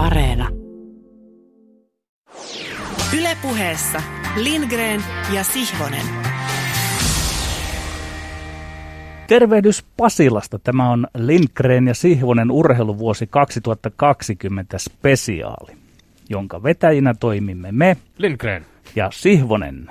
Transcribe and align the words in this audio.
Areena. 0.00 0.48
Ylepuheessa 3.18 4.02
Lindgren 4.36 5.04
ja 5.34 5.44
Sihvonen. 5.44 6.06
Tervehdys 9.26 9.84
Pasilasta. 9.96 10.58
Tämä 10.58 10.90
on 10.90 11.06
Lindgren 11.16 11.86
ja 11.86 11.94
Sihvonen 11.94 12.50
urheiluvuosi 12.50 13.26
2020 13.26 14.78
spesiaali, 14.78 15.72
jonka 16.28 16.62
vetäjinä 16.62 17.14
toimimme 17.20 17.72
me 17.72 17.96
Lindgren 18.18 18.66
ja 18.96 19.10
Sihvonen. 19.12 19.88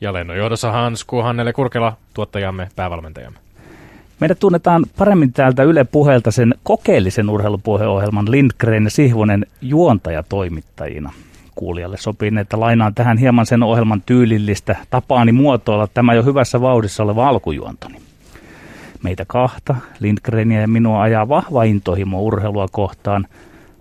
Ja 0.00 0.12
lennonjohdossa 0.12 0.72
Hansku 0.72 1.22
Hannele 1.22 1.52
Kurkela, 1.52 1.96
tuottajamme, 2.14 2.68
päävalmentajamme. 2.76 3.47
Meidät 4.20 4.38
tunnetaan 4.38 4.86
paremmin 4.96 5.32
täältä 5.32 5.62
Yle 5.62 5.84
Puheelta 5.84 6.30
sen 6.30 6.54
kokeellisen 6.62 7.30
urheilupuheohjelman 7.30 8.30
Lindgren 8.30 8.84
ja 8.84 8.90
Sihvonen 8.90 9.46
juontajatoimittajina. 9.60 11.12
Kuulijalle 11.54 11.96
sopii, 11.96 12.30
että 12.40 12.60
lainaan 12.60 12.94
tähän 12.94 13.18
hieman 13.18 13.46
sen 13.46 13.62
ohjelman 13.62 14.02
tyylillistä 14.06 14.76
tapaani 14.90 15.32
muotoilla 15.32 15.88
tämä 15.94 16.14
jo 16.14 16.22
hyvässä 16.22 16.60
vauhdissa 16.60 17.02
oleva 17.02 17.28
alkujuontoni. 17.28 17.98
Meitä 19.02 19.24
kahta, 19.26 19.74
Lindgrenia 20.00 20.60
ja 20.60 20.68
minua 20.68 21.02
ajaa 21.02 21.28
vahva 21.28 21.62
intohimo 21.62 22.22
urheilua 22.22 22.66
kohtaan. 22.70 23.26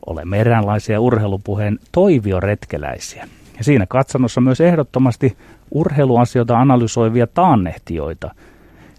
Olemme 0.05 0.40
eräänlaisia 0.40 1.01
urheilupuheen 1.01 1.79
toivioretkeläisiä. 1.91 3.27
Ja 3.57 3.63
siinä 3.63 3.85
katsannossa 3.85 4.41
myös 4.41 4.62
ehdottomasti 4.62 5.38
urheiluasioita 5.71 6.59
analysoivia 6.59 7.27
taannehtijoita– 7.27 8.31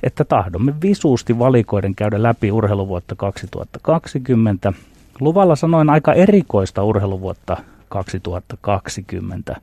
että 0.02 0.24
tahdomme 0.24 0.74
visuusti 0.82 1.38
valikoiden 1.38 1.94
käydä 1.94 2.22
läpi 2.22 2.52
urheiluvuotta 2.52 3.14
2020. 3.14 4.72
Luvalla 5.20 5.56
sanoin 5.56 5.90
aika 5.90 6.12
erikoista 6.12 6.84
urheiluvuotta 6.84 7.56
2020. 7.88 9.56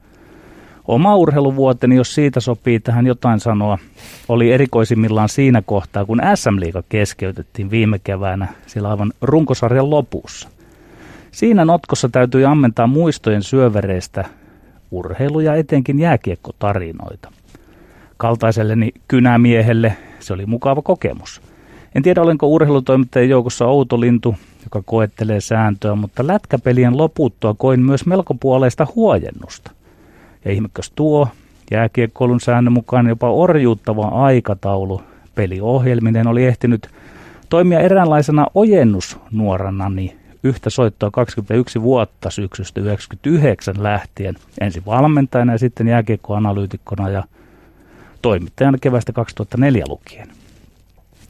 Oma 0.88 1.16
urheiluvuoteni, 1.16 1.96
jos 1.96 2.16
siitä 2.16 2.40
sopii 2.40 2.80
tähän 2.80 3.08
jotain 3.08 3.40
sanoa, 3.40 3.78
oli 4.28 4.52
erikoisimmillaan 4.52 5.30
siinä 5.30 5.62
kohtaa, 5.62 6.06
kun 6.06 6.22
SM-liiga 6.36 6.84
keskeytettiin 6.90 7.70
viime 7.70 8.00
keväänä 8.00 8.48
sillä 8.68 8.90
aivan 8.90 9.14
runkosarjan 9.22 9.90
lopussa. 9.90 10.50
Siinä 11.32 11.66
notkossa 11.66 12.10
täytyi 12.10 12.46
ammentaa 12.46 12.88
muistojen 12.88 13.44
syövereistä 13.44 14.26
urheilu- 14.92 15.40
ja 15.40 15.56
etenkin 15.56 16.00
jääkiekkotarinoita. 16.00 17.32
Kaltaiselleni 18.18 18.92
kynämiehelle 19.08 19.98
se 20.26 20.34
oli 20.34 20.46
mukava 20.46 20.82
kokemus. 20.82 21.42
En 21.96 22.04
tiedä, 22.04 22.22
olenko 22.22 22.48
urheilutoimittajien 22.48 23.30
joukossa 23.30 23.66
outo 23.66 24.00
lintu, 24.00 24.36
joka 24.64 24.82
koettelee 24.86 25.42
sääntöä, 25.42 25.96
mutta 25.96 26.28
lätkäpelien 26.28 26.98
loputtua 26.98 27.56
koin 27.58 27.80
myös 27.80 28.06
melko 28.06 28.34
puoleista 28.34 28.88
huojennusta. 28.96 29.72
Ja 30.46 30.52
ihmekös 30.52 30.92
tuo, 30.96 31.28
jääkiekkoilun 31.72 32.40
säännön 32.40 32.74
mukaan 32.74 33.08
jopa 33.08 33.32
orjuuttava 33.32 34.08
aikataulu 34.08 35.02
peliohjelminen 35.36 36.28
oli 36.28 36.46
ehtinyt 36.46 36.90
toimia 37.50 37.80
eräänlaisena 37.80 38.48
ojennusnuoranani 38.56 40.16
yhtä 40.44 40.70
soittoa 40.70 41.12
21 41.12 41.82
vuotta 41.82 42.30
syksystä 42.30 42.82
1999 42.82 43.84
lähtien, 43.84 44.36
ensin 44.62 44.86
valmentajana 44.86 45.52
ja 45.52 45.58
sitten 45.58 45.88
jääkiekkoanalyytikkona 45.88 47.10
ja 47.10 47.24
toimittajana 48.26 48.78
kevästä 48.78 49.14
2004 49.14 49.84
lukien. 49.88 50.28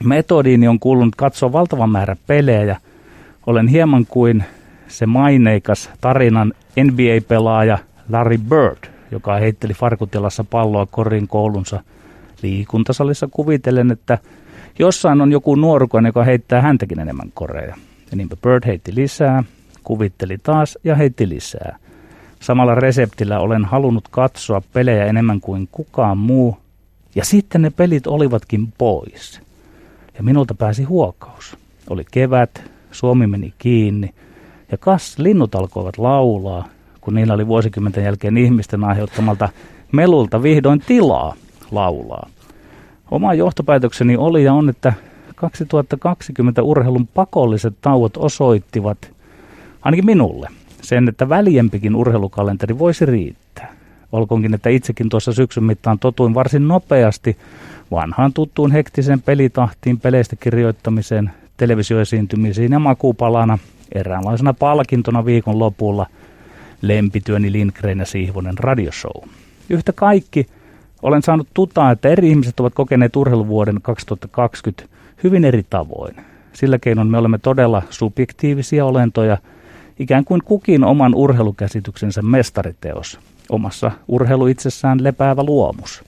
Metodiini 0.03 0.67
on 0.67 0.79
kuulunut 0.79 1.15
katsoa 1.15 1.51
valtavan 1.51 1.89
määrä 1.89 2.15
pelejä. 2.27 2.77
Olen 3.47 3.67
hieman 3.67 4.05
kuin 4.05 4.43
se 4.87 5.05
maineikas 5.05 5.89
tarinan 6.01 6.53
NBA-pelaaja 6.83 7.77
Larry 8.09 8.37
Bird, 8.37 8.87
joka 9.11 9.35
heitteli 9.35 9.73
farkutilassa 9.73 10.43
palloa 10.43 10.85
korin 10.85 11.27
koulunsa 11.27 11.83
liikuntasalissa 12.41 13.27
kuvitellen, 13.31 13.91
että 13.91 14.17
jossain 14.79 15.21
on 15.21 15.31
joku 15.31 15.55
nuorukan, 15.55 16.05
joka 16.05 16.23
heittää 16.23 16.61
häntäkin 16.61 16.99
enemmän 16.99 17.31
koreja. 17.33 17.75
Ja 18.11 18.17
niinpä 18.17 18.35
Bird 18.35 18.65
heitti 18.65 18.95
lisää, 18.95 19.43
kuvitteli 19.83 20.37
taas 20.37 20.77
ja 20.83 20.95
heitti 20.95 21.29
lisää. 21.29 21.77
Samalla 22.39 22.75
reseptillä 22.75 23.39
olen 23.39 23.65
halunnut 23.65 24.07
katsoa 24.11 24.61
pelejä 24.73 25.05
enemmän 25.05 25.41
kuin 25.41 25.69
kukaan 25.71 26.17
muu, 26.17 26.64
ja 27.15 27.25
sitten 27.25 27.61
ne 27.61 27.69
pelit 27.69 28.07
olivatkin 28.07 28.73
pois. 28.77 29.41
Ja 30.17 30.23
minulta 30.23 30.53
pääsi 30.53 30.83
huokaus. 30.83 31.57
Oli 31.89 32.05
kevät, 32.11 32.63
Suomi 32.91 33.27
meni 33.27 33.53
kiinni 33.57 34.13
ja 34.71 34.77
kas 34.77 35.19
linnut 35.19 35.55
alkoivat 35.55 35.97
laulaa, 35.97 36.67
kun 37.01 37.15
niillä 37.15 37.33
oli 37.33 37.47
vuosikymmenten 37.47 38.03
jälkeen 38.03 38.37
ihmisten 38.37 38.83
aiheuttamalta 38.83 39.49
melulta 39.91 40.43
vihdoin 40.43 40.79
tilaa 40.79 41.35
laulaa. 41.71 42.29
Oma 43.11 43.33
johtopäätökseni 43.33 44.17
oli 44.17 44.43
ja 44.43 44.53
on, 44.53 44.69
että 44.69 44.93
2020 45.35 46.63
urheilun 46.63 47.07
pakolliset 47.07 47.73
tauot 47.81 48.17
osoittivat, 48.17 49.11
ainakin 49.81 50.05
minulle, 50.05 50.49
sen, 50.81 51.09
että 51.09 51.29
väljempikin 51.29 51.95
urheilukalenteri 51.95 52.79
voisi 52.79 53.05
riittää. 53.05 53.74
Olkoonkin, 54.15 54.53
että 54.53 54.69
itsekin 54.69 55.09
tuossa 55.09 55.33
syksyn 55.33 55.63
mittaan 55.63 55.99
totuin 55.99 56.33
varsin 56.33 56.67
nopeasti 56.67 57.37
vanhaan 57.91 58.33
tuttuun 58.33 58.71
hektisen 58.71 59.21
pelitahtiin, 59.21 59.99
peleistä 59.99 60.35
kirjoittamiseen, 60.35 61.31
televisioesiintymisiin 61.57 62.71
ja 62.71 62.79
makuupalana 62.79 63.57
eräänlaisena 63.95 64.53
palkintona 64.53 65.25
viikon 65.25 65.59
lopulla 65.59 66.05
lempityöni 66.81 67.51
Lindgren 67.51 67.99
ja 67.99 68.05
Sihvonen 68.05 68.57
radioshow. 68.57 69.29
Yhtä 69.69 69.93
kaikki 69.93 70.45
olen 71.01 71.21
saanut 71.21 71.47
tutaa, 71.53 71.91
että 71.91 72.09
eri 72.09 72.29
ihmiset 72.29 72.59
ovat 72.59 72.73
kokeneet 72.73 73.15
urheiluvuoden 73.15 73.81
2020 73.81 74.85
hyvin 75.23 75.45
eri 75.45 75.65
tavoin. 75.69 76.15
Sillä 76.53 76.79
keinoin 76.79 77.07
me 77.07 77.17
olemme 77.17 77.37
todella 77.37 77.83
subjektiivisia 77.89 78.85
olentoja, 78.85 79.37
ikään 79.99 80.25
kuin 80.25 80.41
kukin 80.43 80.83
oman 80.83 81.15
urheilukäsityksensä 81.15 82.21
mestariteos 82.21 83.19
omassa 83.49 83.91
urheilu 84.07 84.47
itsessään 84.47 85.03
lepäävä 85.03 85.43
luomus. 85.43 86.03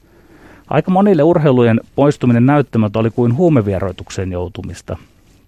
Aika 0.69 0.91
monille 0.91 1.23
urheilujen 1.23 1.81
poistuminen 1.95 2.45
näyttämät 2.45 2.95
oli 2.95 3.09
kuin 3.09 3.37
huumevieroitukseen 3.37 4.31
joutumista, 4.31 4.97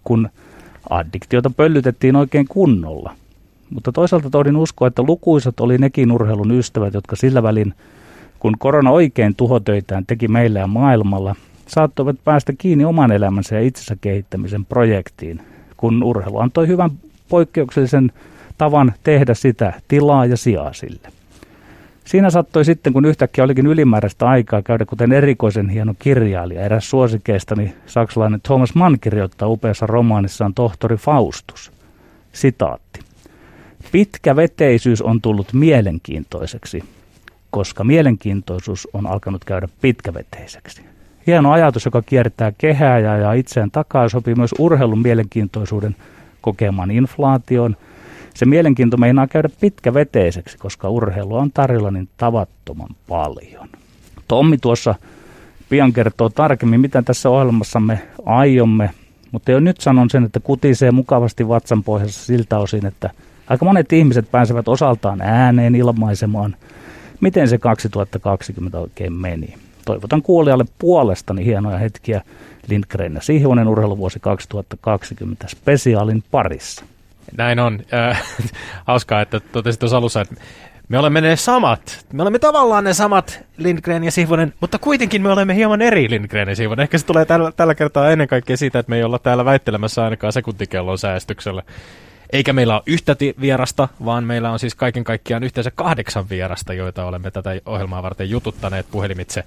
kun 0.04 0.30
addiktiota 0.90 1.50
pöllytettiin 1.50 2.16
oikein 2.16 2.48
kunnolla. 2.48 3.16
Mutta 3.70 3.92
toisaalta 3.92 4.30
tohdin 4.30 4.56
uskoa, 4.56 4.88
että 4.88 5.04
lukuisat 5.08 5.60
oli 5.60 5.78
nekin 5.78 6.12
urheilun 6.12 6.52
ystävät, 6.52 6.94
jotka 6.94 7.16
sillä 7.16 7.44
välin, 7.44 7.74
kun 8.40 8.56
korona 8.60 8.92
oikein 8.92 9.36
tuhotöitään 9.36 10.06
teki 10.06 10.28
meillä 10.28 10.60
ja 10.60 10.68
maailmalla, 10.68 11.36
saattoivat 11.68 12.16
päästä 12.24 12.54
kiinni 12.58 12.86
oman 12.86 13.12
elämänsä 13.12 13.56
ja 13.56 13.62
itsensä 13.62 13.98
kehittämisen 14.02 14.66
projektiin, 14.66 15.42
kun 15.78 16.04
urheilu 16.04 16.40
antoi 16.40 16.68
hyvän 16.68 16.92
poikkeuksellisen 17.30 18.12
tavan 18.58 18.94
tehdä 19.04 19.34
sitä 19.34 19.74
tilaa 19.88 20.26
ja 20.26 20.38
sijaa 20.38 20.74
sille. 20.74 21.19
Siinä 22.06 22.30
sattui 22.30 22.66
sitten, 22.66 22.94
kun 22.94 23.06
yhtäkkiä 23.06 23.44
olikin 23.44 23.68
ylimääräistä 23.68 24.28
aikaa 24.28 24.62
käydä 24.62 24.86
kuten 24.86 25.12
erikoisen 25.12 25.70
hieno 25.70 25.94
kirjailija. 26.00 26.62
Eräs 26.62 26.90
suosikeistani 26.90 27.74
saksalainen 27.86 28.42
Thomas 28.42 28.76
Mann 28.76 29.00
kirjoittaa 29.02 29.48
upeassa 29.48 29.88
romaanissaan 29.88 30.54
Tohtori 30.54 30.98
Faustus. 30.98 31.72
Sitaatti. 32.34 33.00
Pitkä 33.92 34.36
veteisyys 34.36 35.02
on 35.02 35.22
tullut 35.22 35.54
mielenkiintoiseksi, 35.54 36.84
koska 37.52 37.84
mielenkiintoisuus 37.84 38.88
on 38.94 39.08
alkanut 39.08 39.46
käydä 39.46 39.68
pitkäveteiseksi. 39.82 40.82
Hieno 41.28 41.52
ajatus, 41.52 41.86
joka 41.86 42.02
kiertää 42.02 42.52
kehää 42.58 43.00
ja, 43.00 43.18
ja 43.18 43.34
itseään 43.34 43.72
takaa, 43.72 44.10
sopii 44.10 44.36
myös 44.36 44.56
urheilun 44.60 45.02
mielenkiintoisuuden 45.02 45.96
kokemaan 46.42 46.92
inflaation– 46.92 47.76
se 48.40 48.46
mielenkiinto 48.46 48.98
meinaa 48.98 49.28
käydä 49.28 49.50
pitkäveteiseksi, 49.62 50.58
koska 50.58 50.90
urheilua 50.90 51.42
on 51.42 51.52
tarjolla 51.52 51.92
niin 51.92 52.10
tavattoman 52.18 52.90
paljon. 53.08 53.70
Tommi 54.28 54.58
tuossa 54.58 54.96
pian 55.70 55.94
kertoo 55.94 56.30
tarkemmin, 56.30 56.82
mitä 56.82 57.02
tässä 57.02 57.30
ohjelmassamme 57.30 58.02
aiomme, 58.26 58.90
mutta 59.32 59.52
jo 59.52 59.60
nyt 59.60 59.82
sanon 59.82 60.10
sen, 60.10 60.24
että 60.24 60.40
kutisee 60.40 60.92
mukavasti 60.92 61.48
vatsan 61.48 61.84
pohjassa 61.84 62.26
siltä 62.26 62.58
osin, 62.60 62.86
että 62.86 63.10
aika 63.48 63.66
monet 63.66 63.94
ihmiset 63.94 64.32
pääsevät 64.32 64.68
osaltaan 64.68 65.22
ääneen 65.22 65.76
ilmaisemaan, 65.76 66.56
miten 67.22 67.48
se 67.48 67.58
2020 67.58 68.80
oikein 68.80 69.14
meni. 69.14 69.56
Toivotan 69.86 70.22
kuulijalle 70.22 70.66
puolestani 70.80 71.46
hienoja 71.46 71.78
hetkiä 71.78 72.22
Lindgren 72.68 73.14
ja 73.14 73.22
Sihvonen 73.22 73.68
urheiluvuosi 73.68 74.20
2020 74.20 75.48
spesiaalin 75.48 76.24
parissa. 76.32 76.86
Näin 77.38 77.60
on. 77.60 77.80
Äh, 77.94 78.24
hauskaa, 78.88 79.22
että 79.22 79.40
totesit 79.40 79.80
tuossa 79.80 79.98
alussa, 79.98 80.22
että 80.22 80.36
me 80.90 81.00
olemme 81.00 81.22
ne 81.22 81.36
samat. 81.36 82.06
Me 82.14 82.22
olemme 82.22 82.40
tavallaan 82.40 82.84
ne 82.84 82.94
samat 82.94 83.46
Lindgren 83.58 84.04
ja 84.04 84.12
Sihvonen, 84.12 84.54
mutta 84.62 84.80
kuitenkin 84.80 85.22
me 85.22 85.30
olemme 85.30 85.56
hieman 85.56 85.82
eri 85.82 86.10
Lindgren 86.10 86.50
ja 86.50 86.56
Sihvonen. 86.56 86.84
Ehkä 86.84 86.98
se 86.98 87.06
tulee 87.06 87.26
tällä, 87.26 87.52
tällä 87.52 87.76
kertaa 87.76 88.12
ennen 88.12 88.28
kaikkea 88.28 88.58
siitä, 88.58 88.80
että 88.80 88.90
me 88.90 88.98
ei 88.98 89.04
olla 89.04 89.20
täällä 89.20 89.46
väittelemässä 89.46 90.04
ainakaan 90.04 90.34
sekuntikellon 90.34 90.98
säästyksellä. 90.98 91.64
Eikä 92.34 92.54
meillä 92.54 92.74
ole 92.74 92.84
yhtä 92.86 93.16
vierasta, 93.42 93.88
vaan 94.06 94.24
meillä 94.24 94.52
on 94.52 94.60
siis 94.60 94.76
kaiken 94.76 95.04
kaikkiaan 95.04 95.44
yhteensä 95.44 95.72
kahdeksan 95.72 96.30
vierasta, 96.30 96.74
joita 96.74 97.06
olemme 97.06 97.32
tätä 97.32 97.50
ohjelmaa 97.66 98.04
varten 98.04 98.30
jututtaneet 98.30 98.86
puhelimitse 98.92 99.44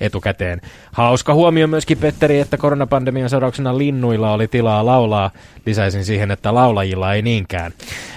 etukäteen. 0.00 0.60
Hauska 0.92 1.34
huomio 1.34 1.66
myöskin, 1.66 1.98
Petteri, 1.98 2.40
että 2.40 2.56
koronapandemian 2.56 3.30
seurauksena 3.30 3.78
linnuilla 3.78 4.32
oli 4.32 4.48
tilaa 4.48 4.86
laulaa. 4.86 5.30
Lisäisin 5.66 6.04
siihen, 6.04 6.30
että 6.30 6.54
laulajilla 6.54 7.14
ei 7.14 7.22
niinkään. 7.22 7.72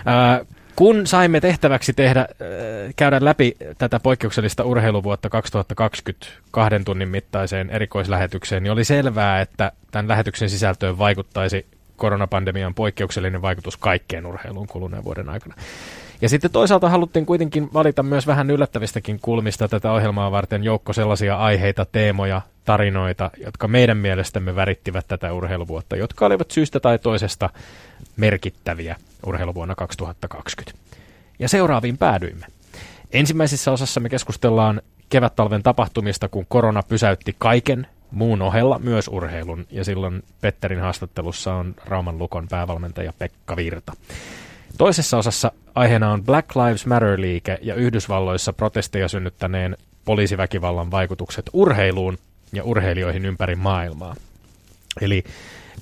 Ää, 0.05 0.45
kun 0.75 1.07
saimme 1.07 1.41
tehtäväksi 1.41 1.93
tehdä, 1.93 2.19
äh, 2.19 2.27
käydä 2.95 3.17
läpi 3.21 3.57
tätä 3.77 3.99
poikkeuksellista 3.99 4.63
urheiluvuotta 4.63 5.29
2020 5.29 6.27
kahden 6.51 6.85
tunnin 6.85 7.09
mittaiseen 7.09 7.69
erikoislähetykseen, 7.69 8.63
niin 8.63 8.71
oli 8.71 8.83
selvää, 8.83 9.41
että 9.41 9.71
tämän 9.91 10.07
lähetyksen 10.07 10.49
sisältöön 10.49 10.97
vaikuttaisi 10.97 11.65
koronapandemian 11.95 12.73
poikkeuksellinen 12.73 13.41
vaikutus 13.41 13.77
kaikkeen 13.77 14.25
urheiluun 14.25 14.67
kuluneen 14.67 15.03
vuoden 15.03 15.29
aikana. 15.29 15.55
Ja 16.21 16.29
sitten 16.29 16.51
toisaalta 16.51 16.89
haluttiin 16.89 17.25
kuitenkin 17.25 17.69
valita 17.73 18.03
myös 18.03 18.27
vähän 18.27 18.51
yllättävistäkin 18.51 19.19
kulmista 19.19 19.67
tätä 19.67 19.91
ohjelmaa 19.91 20.31
varten 20.31 20.63
joukko 20.63 20.93
sellaisia 20.93 21.37
aiheita, 21.37 21.85
teemoja, 21.85 22.41
tarinoita, 22.65 23.31
jotka 23.45 23.67
meidän 23.67 23.97
mielestämme 23.97 24.55
värittivät 24.55 25.07
tätä 25.07 25.33
urheiluvuotta, 25.33 25.95
jotka 25.95 26.25
olivat 26.25 26.51
syystä 26.51 26.79
tai 26.79 26.99
toisesta 26.99 27.49
merkittäviä 28.17 28.95
urheiluvuonna 29.25 29.75
2020. 29.75 30.79
Ja 31.39 31.49
seuraaviin 31.49 31.97
päädyimme. 31.97 32.45
Ensimmäisessä 33.11 33.71
osassa 33.71 33.99
me 33.99 34.09
keskustellaan 34.09 34.81
kevättalven 35.09 35.63
tapahtumista, 35.63 36.27
kun 36.27 36.45
korona 36.49 36.83
pysäytti 36.83 37.35
kaiken 37.37 37.87
muun 38.11 38.41
ohella 38.41 38.79
myös 38.79 39.07
urheilun, 39.07 39.65
ja 39.71 39.83
silloin 39.83 40.23
Petterin 40.41 40.79
haastattelussa 40.79 41.53
on 41.53 41.75
Rauman 41.85 42.17
Lukon 42.17 42.47
päävalmentaja 42.47 43.13
Pekka 43.19 43.55
Virta. 43.55 43.93
Toisessa 44.77 45.17
osassa 45.17 45.51
aiheena 45.75 46.11
on 46.11 46.23
Black 46.23 46.55
Lives 46.55 46.85
Matter-liike 46.85 47.57
ja 47.61 47.75
Yhdysvalloissa 47.75 48.53
protesteja 48.53 49.07
synnyttäneen 49.07 49.77
poliisiväkivallan 50.05 50.91
vaikutukset 50.91 51.49
urheiluun 51.53 52.17
ja 52.53 52.63
urheilijoihin 52.63 53.25
ympäri 53.25 53.55
maailmaa. 53.55 54.15
Eli 55.01 55.23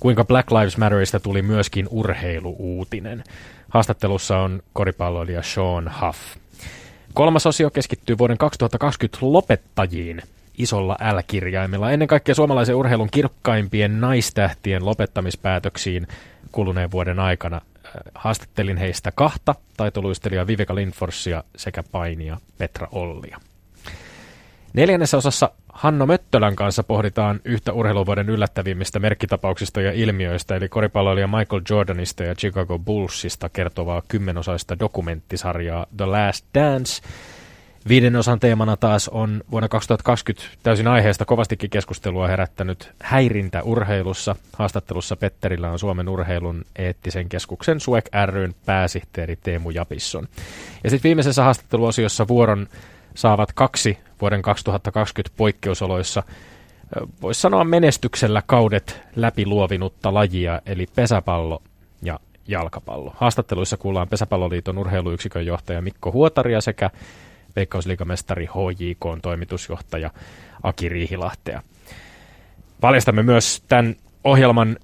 kuinka 0.00 0.24
Black 0.24 0.50
Lives 0.50 0.76
Matterista 0.76 1.20
tuli 1.20 1.42
myöskin 1.42 1.88
urheiluuutinen. 1.90 3.24
Haastattelussa 3.68 4.38
on 4.38 4.62
koripalloilija 4.72 5.42
Sean 5.42 5.90
Huff. 6.00 6.18
Kolmas 7.14 7.46
osio 7.46 7.70
keskittyy 7.70 8.18
vuoden 8.18 8.38
2020 8.38 9.18
lopettajiin 9.20 10.22
isolla 10.58 10.96
L-kirjaimella. 11.12 11.90
Ennen 11.90 12.08
kaikkea 12.08 12.34
suomalaisen 12.34 12.76
urheilun 12.76 13.10
kirkkaimpien 13.10 14.00
naistähtien 14.00 14.86
lopettamispäätöksiin 14.86 16.06
kuluneen 16.52 16.90
vuoden 16.90 17.18
aikana. 17.18 17.60
Haastattelin 18.14 18.76
heistä 18.76 19.12
kahta, 19.14 19.54
taitoluistelijaa 19.76 20.46
Viveka 20.46 20.74
Lindforsia 20.74 21.44
sekä 21.56 21.82
painia 21.92 22.38
Petra 22.58 22.88
Ollia. 22.92 23.40
Neljännessä 24.72 25.16
osassa 25.16 25.50
Hanno 25.72 26.06
Möttölän 26.06 26.56
kanssa 26.56 26.82
pohditaan 26.82 27.40
yhtä 27.44 27.72
urheiluvuoden 27.72 28.28
yllättävimmistä 28.28 28.98
merkkitapauksista 28.98 29.80
ja 29.80 29.92
ilmiöistä, 29.92 30.56
eli 30.56 30.68
koripalloilija 30.68 31.26
Michael 31.26 31.62
Jordanista 31.70 32.22
ja 32.22 32.34
Chicago 32.34 32.78
Bullsista 32.78 33.48
kertovaa 33.48 34.02
kymmenosaista 34.08 34.78
dokumenttisarjaa 34.78 35.86
The 35.96 36.06
Last 36.06 36.46
Dance. 36.54 37.02
Viiden 37.88 38.16
osan 38.16 38.40
teemana 38.40 38.76
taas 38.76 39.08
on 39.08 39.42
vuonna 39.50 39.68
2020 39.68 40.56
täysin 40.62 40.88
aiheesta 40.88 41.24
kovastikin 41.24 41.70
keskustelua 41.70 42.28
herättänyt 42.28 42.92
häirintä 43.02 43.62
urheilussa. 43.62 44.36
Haastattelussa 44.52 45.16
Petterillä 45.16 45.70
on 45.70 45.78
Suomen 45.78 46.08
urheilun 46.08 46.64
eettisen 46.76 47.28
keskuksen 47.28 47.80
SUEK 47.80 48.08
ryn 48.26 48.54
pääsihteeri 48.66 49.36
Teemu 49.36 49.70
Japisson. 49.70 50.28
Ja 50.84 50.90
sitten 50.90 51.08
viimeisessä 51.08 51.42
haastatteluosiossa 51.42 52.28
vuoron 52.28 52.66
saavat 53.14 53.52
kaksi 53.52 53.98
vuoden 54.20 54.42
2020 54.42 55.36
poikkeusoloissa, 55.36 56.22
voisi 57.22 57.40
sanoa 57.40 57.64
menestyksellä 57.64 58.42
kaudet 58.46 59.00
läpiluovinutta 59.16 60.14
lajia, 60.14 60.60
eli 60.66 60.86
pesäpallo 60.94 61.62
ja 62.02 62.20
jalkapallo. 62.48 63.12
Haastatteluissa 63.16 63.76
kuullaan 63.76 64.08
Pesäpalloliiton 64.08 64.78
urheiluyksikön 64.78 65.46
johtaja 65.46 65.82
Mikko 65.82 66.12
Huotaria 66.12 66.60
sekä 66.60 66.90
Veikkausliigamestari 67.56 68.46
HJK 68.46 69.22
toimitusjohtaja 69.22 70.10
Aki 70.62 70.88
Riihilahtea. 70.88 71.62
Paljastamme 72.80 73.22
myös 73.22 73.62
tämän 73.68 73.96
ohjelman 74.24 74.76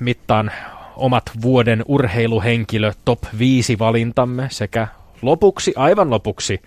mittaan 0.00 0.50
omat 0.96 1.30
vuoden 1.42 1.84
urheiluhenkilö 1.88 2.92
top 3.04 3.18
5 3.38 3.78
valintamme 3.78 4.48
sekä 4.50 4.88
lopuksi, 5.22 5.72
aivan 5.76 6.10
lopuksi, 6.10 6.62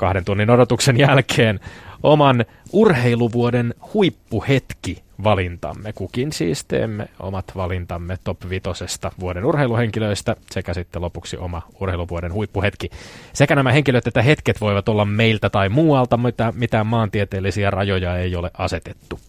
kahden 0.00 0.24
tunnin 0.24 0.50
odotuksen 0.50 0.98
jälkeen 0.98 1.60
oman 2.02 2.44
urheiluvuoden 2.72 3.74
huippuhetki 3.94 5.02
valintamme. 5.24 5.92
Kukin 5.92 6.32
siis 6.32 6.64
teemme 6.64 7.08
omat 7.18 7.44
valintamme 7.56 8.18
top 8.24 8.38
vitosesta 8.50 9.12
vuoden 9.20 9.44
urheiluhenkilöistä 9.44 10.36
sekä 10.50 10.74
sitten 10.74 11.02
lopuksi 11.02 11.36
oma 11.36 11.62
urheiluvuoden 11.80 12.32
huippuhetki. 12.32 12.90
Sekä 13.32 13.54
nämä 13.54 13.72
henkilöt 13.72 14.06
että 14.06 14.22
hetket 14.22 14.60
voivat 14.60 14.88
olla 14.88 15.04
meiltä 15.04 15.50
tai 15.50 15.68
muualta, 15.68 16.16
mitä 16.16 16.52
mitään 16.56 16.86
maantieteellisiä 16.86 17.70
rajoja 17.70 18.16
ei 18.16 18.36
ole 18.36 18.50
asetettu. 18.58 19.20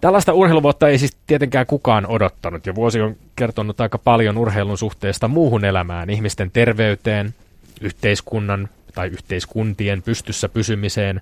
Tällaista 0.00 0.32
urheiluvuotta 0.32 0.88
ei 0.88 0.98
siis 0.98 1.16
tietenkään 1.26 1.66
kukaan 1.66 2.06
odottanut 2.06 2.66
ja 2.66 2.74
vuosi 2.74 3.00
on 3.00 3.16
kertonut 3.36 3.80
aika 3.80 3.98
paljon 3.98 4.38
urheilun 4.38 4.78
suhteesta 4.78 5.28
muuhun 5.28 5.64
elämään, 5.64 6.10
ihmisten 6.10 6.50
terveyteen, 6.50 7.34
yhteiskunnan 7.80 8.68
tai 8.94 9.08
yhteiskuntien 9.08 10.02
pystyssä 10.02 10.48
pysymiseen, 10.48 11.20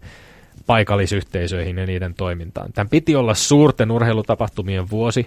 paikallisyhteisöihin 0.66 1.78
ja 1.78 1.86
niiden 1.86 2.14
toimintaan. 2.14 2.72
Tämän 2.72 2.88
piti 2.88 3.16
olla 3.16 3.34
suurten 3.34 3.90
urheilutapahtumien 3.90 4.90
vuosi, 4.90 5.26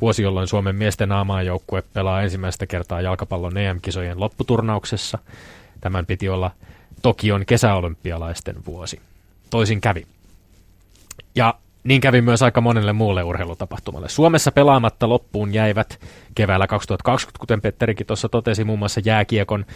vuosi 0.00 0.22
jolloin 0.22 0.48
Suomen 0.48 0.76
miesten 0.76 1.12
aamaajoukkue 1.12 1.82
pelaa 1.92 2.22
ensimmäistä 2.22 2.66
kertaa 2.66 3.00
jalkapallon 3.00 3.58
EM-kisojen 3.58 4.20
lopputurnauksessa. 4.20 5.18
Tämän 5.80 6.06
piti 6.06 6.28
olla 6.28 6.50
Tokion 7.02 7.46
kesäolympialaisten 7.46 8.56
vuosi. 8.66 9.00
Toisin 9.50 9.80
kävi. 9.80 10.06
Ja 11.34 11.54
niin 11.84 12.00
kävi 12.00 12.20
myös 12.20 12.42
aika 12.42 12.60
monelle 12.60 12.92
muulle 12.92 13.22
urheilutapahtumalle. 13.22 14.08
Suomessa 14.08 14.52
pelaamatta 14.52 15.08
loppuun 15.08 15.54
jäivät 15.54 16.00
keväällä 16.34 16.66
2020, 16.66 17.40
kuten 17.40 17.60
Petterikin 17.60 18.06
tuossa 18.06 18.28
totesi, 18.28 18.64
muun 18.64 18.78
muassa 18.78 19.00
jääkiekon 19.04 19.66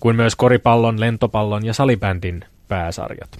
kuin 0.00 0.16
myös 0.16 0.36
koripallon, 0.36 1.00
lentopallon 1.00 1.66
ja 1.66 1.74
salibändin 1.74 2.44
pääsarjat. 2.68 3.38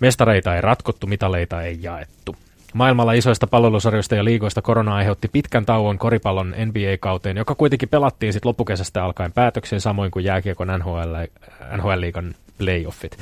Mestareita 0.00 0.54
ei 0.54 0.60
ratkottu, 0.60 1.06
mitaleita 1.06 1.62
ei 1.62 1.78
jaettu. 1.82 2.36
Maailmalla 2.74 3.12
isoista 3.12 3.46
palvelusarjoista 3.46 4.14
ja 4.14 4.24
liigoista 4.24 4.62
korona 4.62 4.96
aiheutti 4.96 5.28
pitkän 5.28 5.66
tauon 5.66 5.98
koripallon 5.98 6.54
NBA-kauteen, 6.66 7.36
joka 7.36 7.54
kuitenkin 7.54 7.88
pelattiin 7.88 8.32
sitten 8.32 8.48
loppukesästä 8.48 9.04
alkaen 9.04 9.32
päätökseen, 9.32 9.80
samoin 9.80 10.10
kuin 10.10 10.24
jääkiekon 10.24 10.68
NHL, 10.68 11.14
NHL-liigan 11.76 12.34
playoffit. 12.58 13.18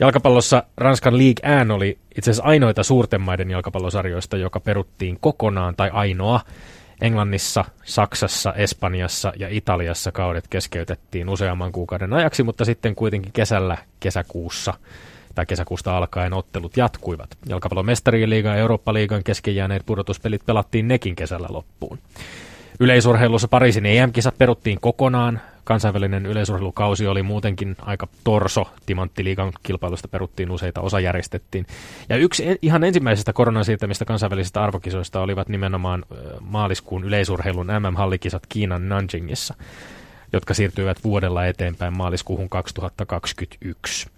Jalkapallossa 0.00 0.62
Ranskan 0.76 1.18
League 1.18 1.60
1 1.60 1.72
oli 1.72 1.98
itse 2.16 2.30
asiassa 2.30 2.48
ainoita 2.48 2.82
suurten 2.82 3.20
maiden 3.20 3.50
jalkapallosarjoista, 3.50 4.36
joka 4.36 4.60
peruttiin 4.60 5.18
kokonaan 5.20 5.76
tai 5.76 5.90
ainoa 5.92 6.40
Englannissa, 7.02 7.64
Saksassa, 7.84 8.52
Espanjassa 8.52 9.32
ja 9.36 9.48
Italiassa 9.50 10.12
kaudet 10.12 10.48
keskeytettiin 10.48 11.28
useamman 11.28 11.72
kuukauden 11.72 12.12
ajaksi, 12.12 12.42
mutta 12.42 12.64
sitten 12.64 12.94
kuitenkin 12.94 13.32
kesällä, 13.32 13.76
kesäkuussa 14.00 14.74
tai 15.34 15.46
kesäkuusta 15.46 15.96
alkaen 15.96 16.32
ottelut 16.32 16.76
jatkuivat. 16.76 17.30
Jalkapallon 17.48 17.86
mestarien 17.86 18.30
liigan 18.30 18.52
ja 18.52 18.58
Eurooppa-liigan 18.58 19.24
kesken 19.24 19.56
jääneet 19.56 19.86
pudotuspelit 19.86 20.46
pelattiin 20.46 20.88
nekin 20.88 21.16
kesällä 21.16 21.46
loppuun. 21.50 21.98
Yleisurheilussa 22.80 23.48
Pariisin 23.48 23.86
EM-kisat 23.86 24.38
peruttiin 24.38 24.80
kokonaan. 24.80 25.40
Kansainvälinen 25.64 26.26
yleisurheilukausi 26.26 27.06
oli 27.06 27.22
muutenkin 27.22 27.76
aika 27.80 28.08
torso. 28.24 28.66
Timanttiliigan 28.86 29.52
kilpailusta 29.62 30.08
peruttiin 30.08 30.50
useita, 30.50 30.80
osa 30.80 31.00
järjestettiin. 31.00 31.66
Ja 32.08 32.16
yksi 32.16 32.58
ihan 32.62 32.84
ensimmäisestä 32.84 33.32
koronan 33.32 33.64
siirtämistä 33.64 34.04
kansainvälisistä 34.04 34.62
arvokisoista 34.62 35.20
olivat 35.20 35.48
nimenomaan 35.48 36.04
maaliskuun 36.40 37.04
yleisurheilun 37.04 37.66
MM-hallikisat 37.66 38.42
Kiinan 38.48 38.88
Nanjingissa, 38.88 39.54
jotka 40.32 40.54
siirtyivät 40.54 41.04
vuodella 41.04 41.46
eteenpäin 41.46 41.96
maaliskuuhun 41.96 42.48
2021 42.48 44.08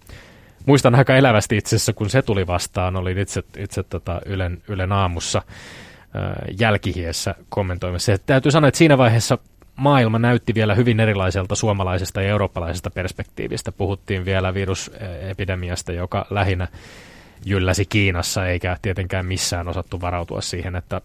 muistan 0.65 0.95
aika 0.95 1.15
elävästi 1.15 1.57
itse 1.57 1.75
asiassa, 1.75 1.93
kun 1.93 2.09
se 2.09 2.21
tuli 2.21 2.47
vastaan, 2.47 2.95
olin 2.95 3.17
itse, 3.17 3.43
itse 3.57 3.83
tota 3.83 4.21
Ylen, 4.25 4.61
Ylen 4.67 4.91
aamussa 4.91 5.41
jälkihiessä 6.59 7.35
kommentoimassa. 7.49 8.11
Ja 8.11 8.17
täytyy 8.17 8.51
sanoa, 8.51 8.67
että 8.67 8.77
siinä 8.77 8.97
vaiheessa 8.97 9.37
maailma 9.75 10.19
näytti 10.19 10.53
vielä 10.55 10.75
hyvin 10.75 10.99
erilaiselta 10.99 11.55
suomalaisesta 11.55 12.21
ja 12.21 12.29
eurooppalaisesta 12.29 12.89
perspektiivistä. 12.89 13.71
Puhuttiin 13.71 14.25
vielä 14.25 14.53
virusepidemiasta, 14.53 15.91
joka 15.91 16.25
lähinnä 16.29 16.67
jylläsi 17.45 17.85
Kiinassa, 17.85 18.47
eikä 18.47 18.77
tietenkään 18.81 19.25
missään 19.25 19.67
osattu 19.67 20.01
varautua 20.01 20.41
siihen, 20.41 20.75
että 20.75 21.01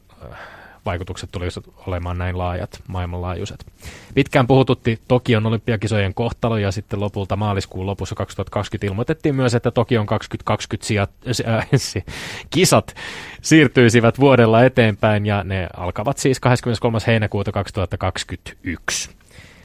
vaikutukset 0.87 1.30
tulisivat 1.32 1.75
olemaan 1.87 2.18
näin 2.18 2.38
laajat, 2.38 2.82
maailmanlaajuiset. 2.88 3.66
Pitkään 4.14 4.46
puhututti 4.46 5.00
Tokion 5.08 5.46
olympiakisojen 5.46 6.14
kohtalo 6.14 6.58
ja 6.58 6.72
sitten 6.72 7.00
lopulta 7.00 7.37
maaliskuun 7.37 7.87
lopussa 7.87 8.14
2020 8.14 8.87
ilmoitettiin 8.87 9.34
myös, 9.34 9.54
että 9.54 9.70
Tokion 9.70 10.06
2020 10.06 10.87
sijat, 10.87 11.10
äh, 11.49 11.68
kisat 12.50 12.94
siirtyisivät 13.42 14.20
vuodella 14.20 14.64
eteenpäin 14.64 15.26
ja 15.26 15.44
ne 15.44 15.68
alkavat 15.76 16.18
siis 16.18 16.40
23. 16.40 16.99
heinäkuuta 17.06 17.52
2021. 17.52 19.10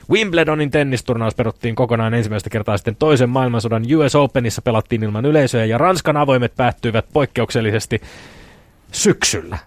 Wimbledonin 0.09 0.71
tennisturnaus 0.71 1.35
peruttiin 1.35 1.75
kokonaan 1.75 2.13
ensimmäistä 2.13 2.49
kertaa 2.49 2.77
sitten 2.77 2.95
toisen 2.95 3.29
maailmansodan 3.29 3.83
US 3.95 4.15
Openissa 4.15 4.61
pelattiin 4.61 5.03
ilman 5.03 5.25
yleisöä 5.25 5.65
ja 5.65 5.77
Ranskan 5.77 6.17
avoimet 6.17 6.55
päättyivät 6.55 7.05
poikkeuksellisesti 7.13 8.01
syksyllä. 8.91 9.57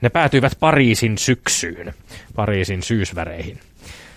Ne 0.00 0.08
päätyivät 0.08 0.52
Pariisin 0.60 1.18
syksyyn, 1.18 1.94
Pariisin 2.36 2.82
syysväreihin. 2.82 3.60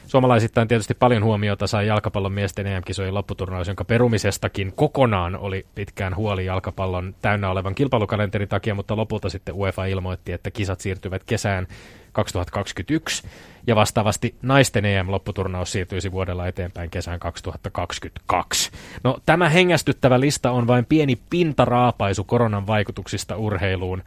Suomalaisittain 0.07 0.67
tietysti 0.67 0.93
paljon 0.93 1.23
huomiota 1.23 1.67
sai 1.67 1.87
jalkapallon 1.87 2.31
miesten 2.31 2.67
EM-kisojen 2.67 3.13
lopputurnaus, 3.13 3.67
jonka 3.67 3.85
perumisestakin 3.85 4.73
kokonaan 4.75 5.35
oli 5.35 5.65
pitkään 5.75 6.15
huoli 6.15 6.45
jalkapallon 6.45 7.15
täynnä 7.21 7.49
olevan 7.49 7.75
kilpailukalenterin 7.75 8.49
takia, 8.49 8.75
mutta 8.75 8.95
lopulta 8.95 9.29
sitten 9.29 9.55
UEFA 9.55 9.85
ilmoitti, 9.85 10.31
että 10.31 10.51
kisat 10.51 10.81
siirtyvät 10.81 11.23
kesään 11.23 11.67
2021 12.11 13.27
ja 13.67 13.75
vastaavasti 13.75 14.35
naisten 14.41 14.85
EM-lopputurnaus 14.85 15.71
siirtyisi 15.71 16.11
vuodella 16.11 16.47
eteenpäin 16.47 16.89
kesään 16.89 17.19
2022. 17.19 18.71
No 19.03 19.19
tämä 19.25 19.49
hengästyttävä 19.49 20.19
lista 20.19 20.51
on 20.51 20.67
vain 20.67 20.85
pieni 20.85 21.17
pintaraapaisu 21.29 22.23
koronan 22.23 22.67
vaikutuksista 22.67 23.35
urheiluun. 23.35 24.03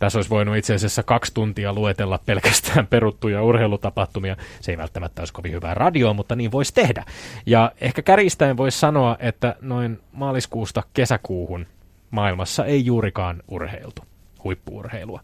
Tässä 0.00 0.18
olisi 0.18 0.30
voinut 0.30 0.56
itse 0.56 0.74
asiassa 0.74 1.02
kaksi 1.02 1.34
tuntia 1.34 1.72
luetella 1.72 2.18
pelkästään 2.26 2.86
peruttuja 2.96 3.42
urheilutapahtumia. 3.42 4.36
Se 4.60 4.72
ei 4.72 4.78
välttämättä 4.78 5.22
olisi 5.22 5.32
kovin 5.32 5.52
hyvää 5.52 5.74
radioa, 5.74 6.14
mutta 6.14 6.36
niin 6.36 6.52
voisi 6.52 6.74
tehdä. 6.74 7.04
Ja 7.46 7.72
ehkä 7.80 8.02
kärjistäen 8.02 8.56
voisi 8.56 8.78
sanoa, 8.78 9.16
että 9.18 9.56
noin 9.60 10.00
maaliskuusta 10.12 10.82
kesäkuuhun 10.94 11.66
maailmassa 12.10 12.64
ei 12.64 12.86
juurikaan 12.86 13.42
urheiltu, 13.48 14.02
huippuurheilua. 14.44 15.20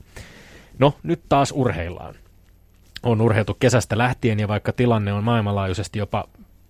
No, 0.78 0.94
nyt 1.02 1.20
taas 1.28 1.52
urheillaan. 1.56 2.14
On 3.02 3.20
urheiltu 3.20 3.54
kesästä 3.54 3.98
lähtien 3.98 4.40
ja 4.40 4.48
vaikka 4.48 4.72
tilanne 4.72 5.12
on 5.12 5.24
maailmanlaajuisesti 5.24 5.98
jopa 5.98 6.24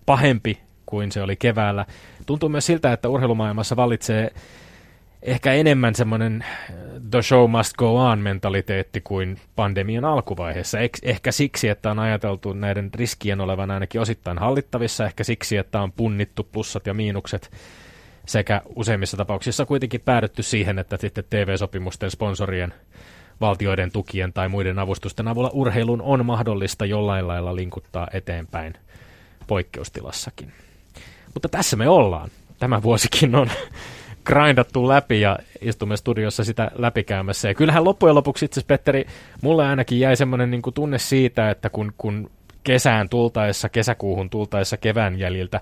pahempi 0.06 0.60
kuin 0.86 1.12
se 1.12 1.22
oli 1.22 1.36
keväällä, 1.36 1.86
tuntuu 2.26 2.48
myös 2.48 2.66
siltä, 2.66 2.92
että 2.92 3.08
urheilumaailmassa 3.08 3.76
vallitsee 3.76 4.30
ehkä 5.22 5.52
enemmän 5.52 5.94
semmoinen 5.94 6.42
äh, 6.42 6.74
the 7.10 7.22
show 7.22 7.50
must 7.50 7.74
go 7.76 7.96
on 7.96 8.18
mentaliteetti 8.18 9.00
kuin 9.00 9.38
pandemian 9.56 10.04
alkuvaiheessa. 10.04 10.78
Ehkä 11.02 11.32
siksi, 11.32 11.68
että 11.68 11.90
on 11.90 11.98
ajateltu 11.98 12.52
näiden 12.52 12.90
riskien 12.94 13.40
olevan 13.40 13.70
ainakin 13.70 14.00
osittain 14.00 14.38
hallittavissa, 14.38 15.04
ehkä 15.04 15.24
siksi, 15.24 15.56
että 15.56 15.80
on 15.80 15.92
punnittu 15.92 16.48
plussat 16.52 16.86
ja 16.86 16.94
miinukset 16.94 17.50
sekä 18.26 18.62
useimmissa 18.74 19.16
tapauksissa 19.16 19.66
kuitenkin 19.66 20.00
päädytty 20.00 20.42
siihen, 20.42 20.78
että 20.78 20.96
sitten 20.96 21.24
TV-sopimusten 21.30 22.10
sponsorien 22.10 22.74
valtioiden 23.40 23.92
tukien 23.92 24.32
tai 24.32 24.48
muiden 24.48 24.78
avustusten 24.78 25.28
avulla 25.28 25.50
urheilun 25.52 26.02
on 26.02 26.26
mahdollista 26.26 26.86
jollain 26.86 27.28
lailla 27.28 27.56
linkuttaa 27.56 28.08
eteenpäin 28.12 28.74
poikkeustilassakin. 29.46 30.52
Mutta 31.34 31.48
tässä 31.48 31.76
me 31.76 31.88
ollaan. 31.88 32.30
Tämä 32.58 32.82
vuosikin 32.82 33.34
on 33.34 33.50
grindattu 34.26 34.88
läpi 34.88 35.20
ja 35.20 35.38
istumme 35.60 35.96
studiossa 35.96 36.44
sitä 36.44 36.70
läpikäymässä. 36.74 37.48
Ja 37.48 37.54
kyllähän 37.54 37.84
loppujen 37.84 38.14
lopuksi 38.14 38.44
itse 38.44 38.60
Petteri, 38.66 39.06
mulle 39.42 39.66
ainakin 39.66 40.00
jäi 40.00 40.16
semmoinen 40.16 40.50
niin 40.50 40.62
tunne 40.74 40.98
siitä, 40.98 41.50
että 41.50 41.70
kun, 41.70 41.92
kun 41.98 42.30
kesään 42.64 43.08
tultaessa, 43.08 43.68
kesäkuuhun 43.68 44.30
tultaessa 44.30 44.76
kevään 44.76 45.18
jäljiltä 45.18 45.60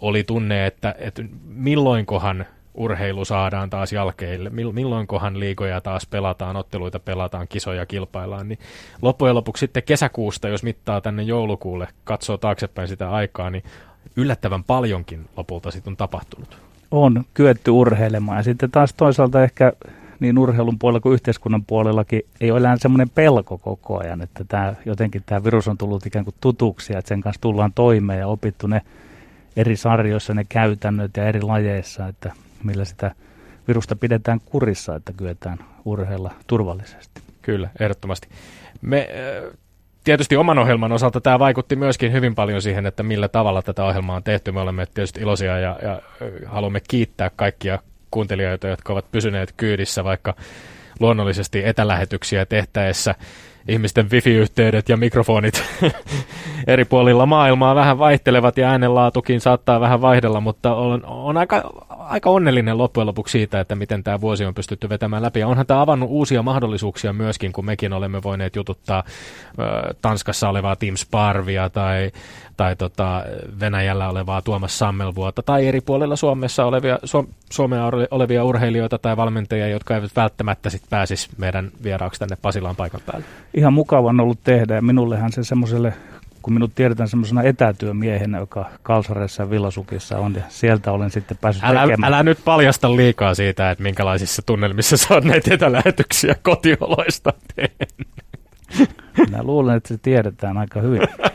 oli 0.00 0.24
tunne, 0.24 0.66
että, 0.66 0.94
että 0.98 1.22
milloinkohan 1.44 2.46
urheilu 2.74 3.24
saadaan 3.24 3.70
taas 3.70 3.92
jälkeille, 3.92 4.50
milloinkohan 4.50 5.40
liikoja 5.40 5.80
taas 5.80 6.06
pelataan, 6.06 6.56
otteluita 6.56 7.00
pelataan, 7.00 7.48
kisoja 7.48 7.86
kilpaillaan, 7.86 8.48
niin 8.48 8.58
loppujen 9.02 9.34
lopuksi 9.34 9.60
sitten 9.60 9.82
kesäkuusta, 9.82 10.48
jos 10.48 10.62
mittaa 10.62 11.00
tänne 11.00 11.22
joulukuulle, 11.22 11.88
katsoo 12.04 12.36
taaksepäin 12.36 12.88
sitä 12.88 13.10
aikaa, 13.10 13.50
niin 13.50 13.64
yllättävän 14.16 14.64
paljonkin 14.64 15.28
lopulta 15.36 15.70
sitten 15.70 15.90
on 15.90 15.96
tapahtunut 15.96 16.71
on 16.92 17.24
kyetty 17.34 17.70
urheilemaan. 17.70 18.38
Ja 18.38 18.42
sitten 18.42 18.70
taas 18.70 18.94
toisaalta 18.94 19.44
ehkä 19.44 19.72
niin 20.20 20.38
urheilun 20.38 20.78
puolella 20.78 21.00
kuin 21.00 21.12
yhteiskunnan 21.12 21.64
puolellakin 21.64 22.22
ei 22.40 22.50
ole 22.50 22.60
enää 22.60 22.76
semmoinen 22.76 23.10
pelko 23.10 23.58
koko 23.58 23.98
ajan, 23.98 24.22
että 24.22 24.44
tämä, 24.48 24.74
jotenkin 24.86 25.22
tämä 25.26 25.44
virus 25.44 25.68
on 25.68 25.78
tullut 25.78 26.06
ikään 26.06 26.24
kuin 26.24 26.34
tutuksi, 26.40 26.96
että 26.96 27.08
sen 27.08 27.20
kanssa 27.20 27.40
tullaan 27.40 27.72
toimeen 27.74 28.18
ja 28.18 28.26
opittu 28.26 28.66
ne 28.66 28.82
eri 29.56 29.76
sarjoissa 29.76 30.34
ne 30.34 30.44
käytännöt 30.48 31.16
ja 31.16 31.24
eri 31.24 31.42
lajeissa, 31.42 32.08
että 32.08 32.32
millä 32.64 32.84
sitä 32.84 33.14
virusta 33.68 33.96
pidetään 33.96 34.40
kurissa, 34.40 34.94
että 34.94 35.12
kyetään 35.12 35.58
urheilla 35.84 36.30
turvallisesti. 36.46 37.20
Kyllä, 37.42 37.68
ehdottomasti. 37.80 38.28
Me 38.82 39.08
tietysti 40.04 40.36
oman 40.36 40.58
ohjelman 40.58 40.92
osalta 40.92 41.20
tämä 41.20 41.38
vaikutti 41.38 41.76
myöskin 41.76 42.12
hyvin 42.12 42.34
paljon 42.34 42.62
siihen, 42.62 42.86
että 42.86 43.02
millä 43.02 43.28
tavalla 43.28 43.62
tätä 43.62 43.84
ohjelmaa 43.84 44.16
on 44.16 44.22
tehty. 44.22 44.52
Me 44.52 44.60
olemme 44.60 44.86
tietysti 44.86 45.20
iloisia 45.20 45.58
ja, 45.58 45.78
ja 45.82 46.02
haluamme 46.46 46.80
kiittää 46.88 47.30
kaikkia 47.36 47.78
kuuntelijoita, 48.10 48.68
jotka 48.68 48.92
ovat 48.92 49.10
pysyneet 49.12 49.54
kyydissä, 49.56 50.04
vaikka 50.04 50.34
luonnollisesti 51.00 51.62
etälähetyksiä 51.64 52.46
tehtäessä 52.46 53.14
ihmisten 53.68 54.10
wifi-yhteydet 54.10 54.88
ja 54.88 54.96
mikrofonit 54.96 55.64
eri 56.66 56.84
puolilla 56.84 57.26
maailmaa 57.26 57.74
vähän 57.74 57.98
vaihtelevat 57.98 58.58
ja 58.58 58.68
äänenlaatukin 58.68 59.40
saattaa 59.40 59.80
vähän 59.80 60.00
vaihdella, 60.00 60.40
mutta 60.40 60.74
on, 60.74 61.04
on 61.04 61.36
aika, 61.36 61.62
aika 61.88 62.30
onnellinen 62.30 62.78
loppujen 62.78 63.06
lopuksi 63.06 63.32
siitä, 63.32 63.60
että 63.60 63.74
miten 63.74 64.04
tämä 64.04 64.20
vuosi 64.20 64.44
on 64.44 64.54
pystytty 64.54 64.88
vetämään 64.88 65.22
läpi. 65.22 65.40
Ja 65.40 65.48
onhan 65.48 65.66
tämä 65.66 65.80
avannut 65.80 66.10
uusia 66.10 66.42
mahdollisuuksia 66.42 67.12
myöskin, 67.12 67.52
kun 67.52 67.64
mekin 67.64 67.92
olemme 67.92 68.22
voineet 68.22 68.56
jututtaa 68.56 69.04
ö, 69.58 69.94
Tanskassa 70.02 70.48
olevaa 70.48 70.76
Team 70.76 70.96
Sparvia 70.96 71.70
tai, 71.70 72.10
tai 72.56 72.76
tota 72.76 73.24
Venäjällä 73.60 74.08
olevaa 74.08 74.42
Tuomas 74.42 74.78
Sammelvuota 74.78 75.42
tai 75.42 75.66
eri 75.66 75.80
puolilla 75.80 76.16
Suomessa 76.16 76.64
olevia, 76.64 76.98
Suom- 77.04 77.28
Suomea 77.50 77.90
olevia 78.10 78.44
urheilijoita 78.44 78.98
tai 78.98 79.16
valmentajia, 79.16 79.68
jotka 79.68 79.94
eivät 79.94 80.16
välttämättä 80.16 80.70
sit 80.70 80.82
pääsisi 80.90 81.28
meidän 81.38 81.70
vieraaksi 81.82 82.20
tänne 82.20 82.36
Pasilaan 82.42 82.76
paikan 82.76 83.00
päälle. 83.06 83.26
Ihan 83.54 83.72
mukava 83.72 84.08
on 84.08 84.20
ollut 84.20 84.38
tehdä 84.44 84.74
ja 84.74 84.82
minullehan 84.82 85.32
se 85.32 85.44
semmoiselle 85.44 85.94
kun 86.42 86.54
minut 86.54 86.74
tiedetään 86.74 87.08
semmoisena 87.08 87.42
etätyömiehenä, 87.42 88.38
joka 88.38 88.70
Kalsareissa 88.82 89.42
ja 89.42 89.50
Villasukissa 89.50 90.18
on, 90.18 90.34
ja 90.34 90.42
sieltä 90.48 90.92
olen 90.92 91.10
sitten 91.10 91.36
päässyt 91.40 91.64
älä, 91.64 91.82
tekemään. 91.82 92.14
Älä 92.14 92.22
nyt 92.22 92.38
paljasta 92.44 92.96
liikaa 92.96 93.34
siitä, 93.34 93.70
että 93.70 93.82
minkälaisissa 93.82 94.42
tunnelmissa 94.46 94.96
sä 94.96 95.14
oot 95.14 95.24
näitä 95.24 95.54
etälähetyksiä 95.54 96.34
kotioloista 96.42 97.32
Minä 99.18 99.42
luulen, 99.42 99.76
että 99.76 99.88
se 99.88 99.98
tiedetään 100.02 100.58
aika 100.58 100.80
hyvin. 100.80 101.00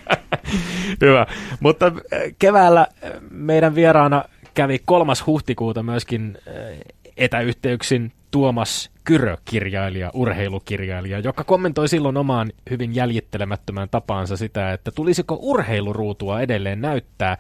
Hyvä. 1.02 1.26
Mutta 1.60 1.86
äh, 1.86 2.22
keväällä 2.40 2.82
äh, 2.82 3.12
meidän 3.32 3.76
vieraana 3.76 4.24
kävi 4.54 4.80
kolmas 4.86 5.26
huhtikuuta 5.26 5.84
myöskin 5.84 6.38
äh, 6.48 6.54
etäyhteyksin 7.18 8.12
Tuomas 8.32 8.92
Kyrö, 9.04 9.38
kirjailija, 9.46 10.12
urheilukirjailija, 10.14 11.20
joka 11.20 11.44
kommentoi 11.44 11.88
silloin 11.88 12.18
omaan 12.18 12.52
hyvin 12.70 12.96
jäljittelemättömään 12.96 13.90
tapaansa 13.90 14.38
sitä, 14.38 14.74
että 14.74 14.92
tulisiko 14.92 15.38
urheiluruutua 15.42 16.42
edelleen 16.42 16.82
näyttää, 16.82 17.38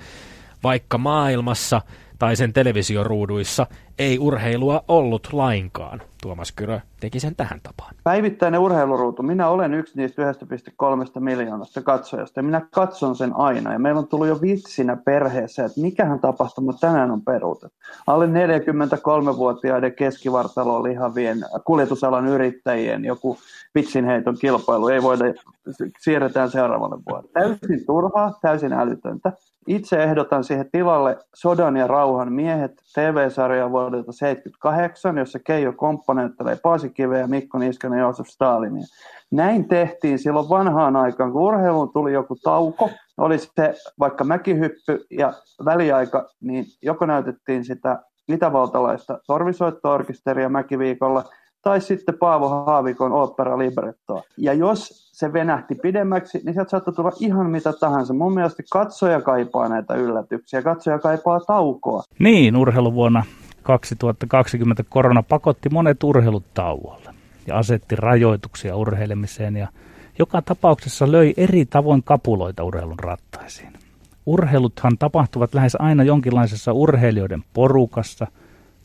vaikka 0.63 0.97
maailmassa– 0.97 1.81
tai 2.19 2.35
sen 2.35 2.53
televisioruuduissa 2.53 3.67
ei 3.99 4.19
urheilua 4.19 4.83
ollut 4.87 5.27
lainkaan. 5.31 6.01
Tuomas 6.21 6.51
Kyrö 6.51 6.79
teki 6.99 7.19
sen 7.19 7.35
tähän 7.35 7.59
tapaan. 7.63 7.95
Päivittäinen 8.03 8.59
urheiluruutu. 8.59 9.23
Minä 9.23 9.49
olen 9.49 9.73
yksi 9.73 9.97
niistä 9.97 10.31
1,3 10.31 11.19
miljoonasta 11.19 11.81
katsojasta 11.81 12.39
ja 12.39 12.43
minä 12.43 12.61
katson 12.71 13.15
sen 13.15 13.35
aina. 13.35 13.73
Ja 13.73 13.79
meillä 13.79 13.99
on 13.99 14.07
tullut 14.07 14.27
jo 14.27 14.41
vitsinä 14.41 14.97
perheessä, 15.05 15.65
että 15.65 15.81
mikähän 15.81 16.19
tapahtuma 16.19 16.73
tänään 16.73 17.11
on 17.11 17.21
peruutettu. 17.21 17.77
Alle 18.07 18.25
43-vuotiaiden 18.25 19.95
keskivartalo 19.95 20.83
lihavien 20.83 21.37
kuljetusalan 21.65 22.27
yrittäjien 22.27 23.05
joku 23.05 23.37
vitsinheiton 23.75 24.37
kilpailu 24.41 24.87
ei 24.87 25.01
voida, 25.01 25.25
siirretään 25.99 26.51
seuraavalle 26.51 26.97
vuodelle. 27.09 27.31
Täysin 27.33 27.85
turhaa, 27.85 28.39
täysin 28.41 28.73
älytöntä. 28.73 29.31
Itse 29.67 30.03
ehdotan 30.03 30.43
siihen 30.43 30.71
tilalle 30.71 31.17
Sodan 31.33 31.77
ja 31.77 31.87
rauhan 31.87 32.33
miehet 32.33 32.71
TV-sarja 32.95 33.71
vuodelta 33.71 34.11
78, 34.11 35.17
jossa 35.17 35.39
Keijo 35.39 35.73
komponenttelee 35.73 36.57
Paasikiveä 36.63 37.19
ja 37.19 37.27
Mikko 37.27 37.57
Niskanen 37.57 37.97
ja 37.97 38.03
Joosef 38.03 38.27
Stalinia. 38.27 38.85
Näin 39.31 39.67
tehtiin 39.67 40.19
silloin 40.19 40.49
vanhaan 40.49 40.95
aikaan, 40.95 41.31
kun 41.31 41.41
urheiluun 41.41 41.93
tuli 41.93 42.13
joku 42.13 42.35
tauko, 42.43 42.89
oli 43.17 43.37
se 43.37 43.73
vaikka 43.99 44.23
mäkihyppy 44.23 45.05
ja 45.11 45.33
väliaika, 45.65 46.29
niin 46.41 46.65
joko 46.81 47.05
näytettiin 47.05 47.65
sitä 47.65 47.99
itävaltalaista 48.27 49.19
torvisoittoorkesteria 49.27 50.49
mäkiviikolla, 50.49 51.23
tai 51.61 51.81
sitten 51.81 52.17
Paavo 52.17 52.49
Haavikon 52.49 53.11
opera 53.11 53.57
librettoa. 53.57 54.23
Ja 54.37 54.53
jos 54.53 55.06
se 55.17 55.33
venähti 55.33 55.75
pidemmäksi, 55.75 56.41
niin 56.43 56.53
sieltä 56.53 56.69
saattoi 56.69 56.93
tulla 56.93 57.11
ihan 57.19 57.49
mitä 57.49 57.73
tahansa. 57.73 58.13
Mun 58.13 58.33
mielestä 58.33 58.63
katsoja 58.71 59.21
kaipaa 59.21 59.69
näitä 59.69 59.95
yllätyksiä, 59.95 60.61
katsoja 60.61 60.99
kaipaa 60.99 61.39
taukoa. 61.39 62.03
Niin, 62.19 62.55
urheiluvuonna 62.55 63.23
2020 63.63 64.83
korona 64.89 65.23
pakotti 65.23 65.69
monet 65.69 66.03
urheilut 66.03 66.43
tauolle 66.53 67.13
ja 67.47 67.57
asetti 67.57 67.95
rajoituksia 67.95 68.75
urheilemiseen 68.75 69.55
ja 69.55 69.67
joka 70.19 70.41
tapauksessa 70.41 71.11
löi 71.11 71.33
eri 71.37 71.65
tavoin 71.65 72.03
kapuloita 72.03 72.63
urheilun 72.63 72.99
rattaisiin. 72.99 73.73
Urheiluthan 74.25 74.97
tapahtuvat 74.97 75.53
lähes 75.53 75.75
aina 75.79 76.03
jonkinlaisessa 76.03 76.73
urheilijoiden 76.73 77.43
porukassa, 77.53 78.27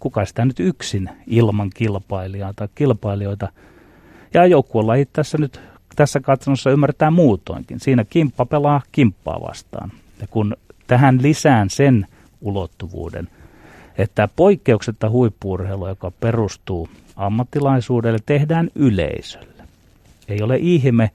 kuka 0.00 0.24
sitä 0.24 0.44
nyt 0.44 0.60
yksin 0.60 1.10
ilman 1.26 1.70
kilpailijaa 1.74 2.52
tai 2.56 2.68
kilpailijoita. 2.74 3.48
Ja 4.34 4.46
joukkuelajit 4.46 5.08
tässä 5.12 5.38
nyt 5.38 5.71
tässä 5.96 6.20
katsonossa 6.20 6.70
ymmärtää 6.70 7.10
muutoinkin. 7.10 7.80
Siinä 7.80 8.04
kimppa 8.04 8.46
pelaa 8.46 8.80
kimppaa 8.92 9.40
vastaan. 9.40 9.92
Ja 10.20 10.26
kun 10.26 10.56
tähän 10.86 11.22
lisään 11.22 11.70
sen 11.70 12.06
ulottuvuuden, 12.40 13.28
että 13.98 14.28
poikkeuksetta 14.36 15.10
huippuurheilu, 15.10 15.88
joka 15.88 16.10
perustuu 16.10 16.88
ammattilaisuudelle, 17.16 18.18
tehdään 18.26 18.70
yleisölle. 18.74 19.62
Ei 20.28 20.42
ole 20.42 20.56
ihme, 20.56 21.10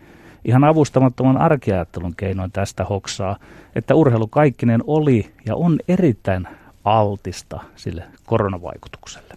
ihan 0.45 0.63
avustamattoman 0.63 1.37
arkeajattelun 1.37 2.15
keinoin 2.15 2.51
tästä 2.51 2.83
hoksaa, 2.83 3.37
että 3.75 3.95
urheilu 3.95 4.27
kaikkinen 4.27 4.83
oli 4.87 5.31
ja 5.45 5.55
on 5.55 5.79
erittäin 5.87 6.47
altista 6.85 7.59
sille 7.75 8.03
koronavaikutukselle. 8.25 9.36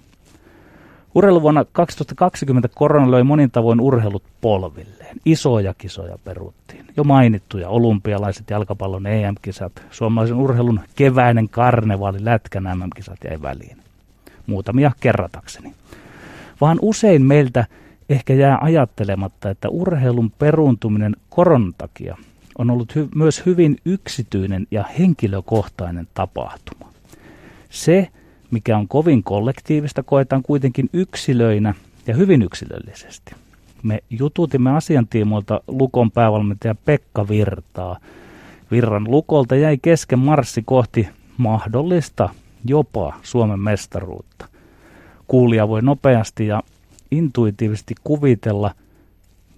Urheiluvuonna 1.15 1.65
2020 1.73 2.69
korona 2.75 3.11
löi 3.11 3.23
monin 3.23 3.51
tavoin 3.51 3.81
urheilut 3.81 4.23
polvilleen. 4.41 5.17
Isoja 5.25 5.75
kisoja 5.79 6.19
peruttiin. 6.25 6.85
Jo 6.97 7.05
mainittuja 7.05 7.69
olympialaiset 7.69 8.51
jalkapallon 8.51 9.07
EM-kisat, 9.07 9.73
suomalaisen 9.91 10.37
urheilun 10.37 10.81
keväinen 10.97 11.49
karnevaali, 11.49 12.25
lätkän 12.25 12.63
MM-kisat 12.63 13.19
jäi 13.25 13.43
väliin. 13.43 13.77
Muutamia 14.47 14.93
kerratakseni. 15.01 15.75
Vaan 16.61 16.79
usein 16.83 17.23
meiltä 17.23 17.67
ehkä 18.09 18.35
jää 18.35 18.59
ajattelematta, 18.61 19.51
että 19.51 19.69
urheilun 19.69 20.31
peruuntuminen 20.31 21.17
koronan 21.29 21.75
takia 21.79 22.17
on 22.59 22.71
ollut 22.71 22.93
hy- 22.97 23.09
myös 23.15 23.47
hyvin 23.47 23.77
yksityinen 23.85 24.67
ja 24.71 24.85
henkilökohtainen 24.99 26.09
tapahtuma. 26.15 26.93
Se, 27.71 28.09
mikä 28.51 28.77
on 28.77 28.89
kovin 28.89 29.23
kollektiivista, 29.23 30.03
koetaan 30.03 30.43
kuitenkin 30.43 30.91
yksilöinä 30.93 31.75
ja 32.07 32.15
hyvin 32.15 32.43
yksilöllisesti. 32.43 33.33
Me 33.83 34.03
jututimme 34.11 34.71
asiantiimoilta 34.71 35.61
Lukon 35.67 36.11
päävalmentaja 36.11 36.75
Pekka 36.85 37.29
Virtaa. 37.29 37.99
Virran 38.71 39.11
Lukolta 39.11 39.57
jäi 39.57 39.79
kesken 39.83 40.19
marssi 40.19 40.63
kohti 40.63 41.09
mahdollista 41.37 42.29
jopa 42.65 43.15
Suomen 43.23 43.61
mestaruutta. 43.61 44.49
Kuulija 45.27 45.69
voi 45.69 45.83
nopeasti 45.83 46.47
ja 46.47 46.63
intuitiivisesti 47.11 47.95
kuvitella, 48.05 48.75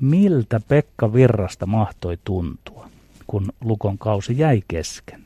miltä 0.00 0.60
Pekka 0.68 1.12
Virrasta 1.12 1.66
mahtoi 1.66 2.18
tuntua, 2.24 2.88
kun 3.26 3.52
Lukon 3.64 3.98
kausi 3.98 4.38
jäi 4.38 4.62
kesken. 4.68 5.24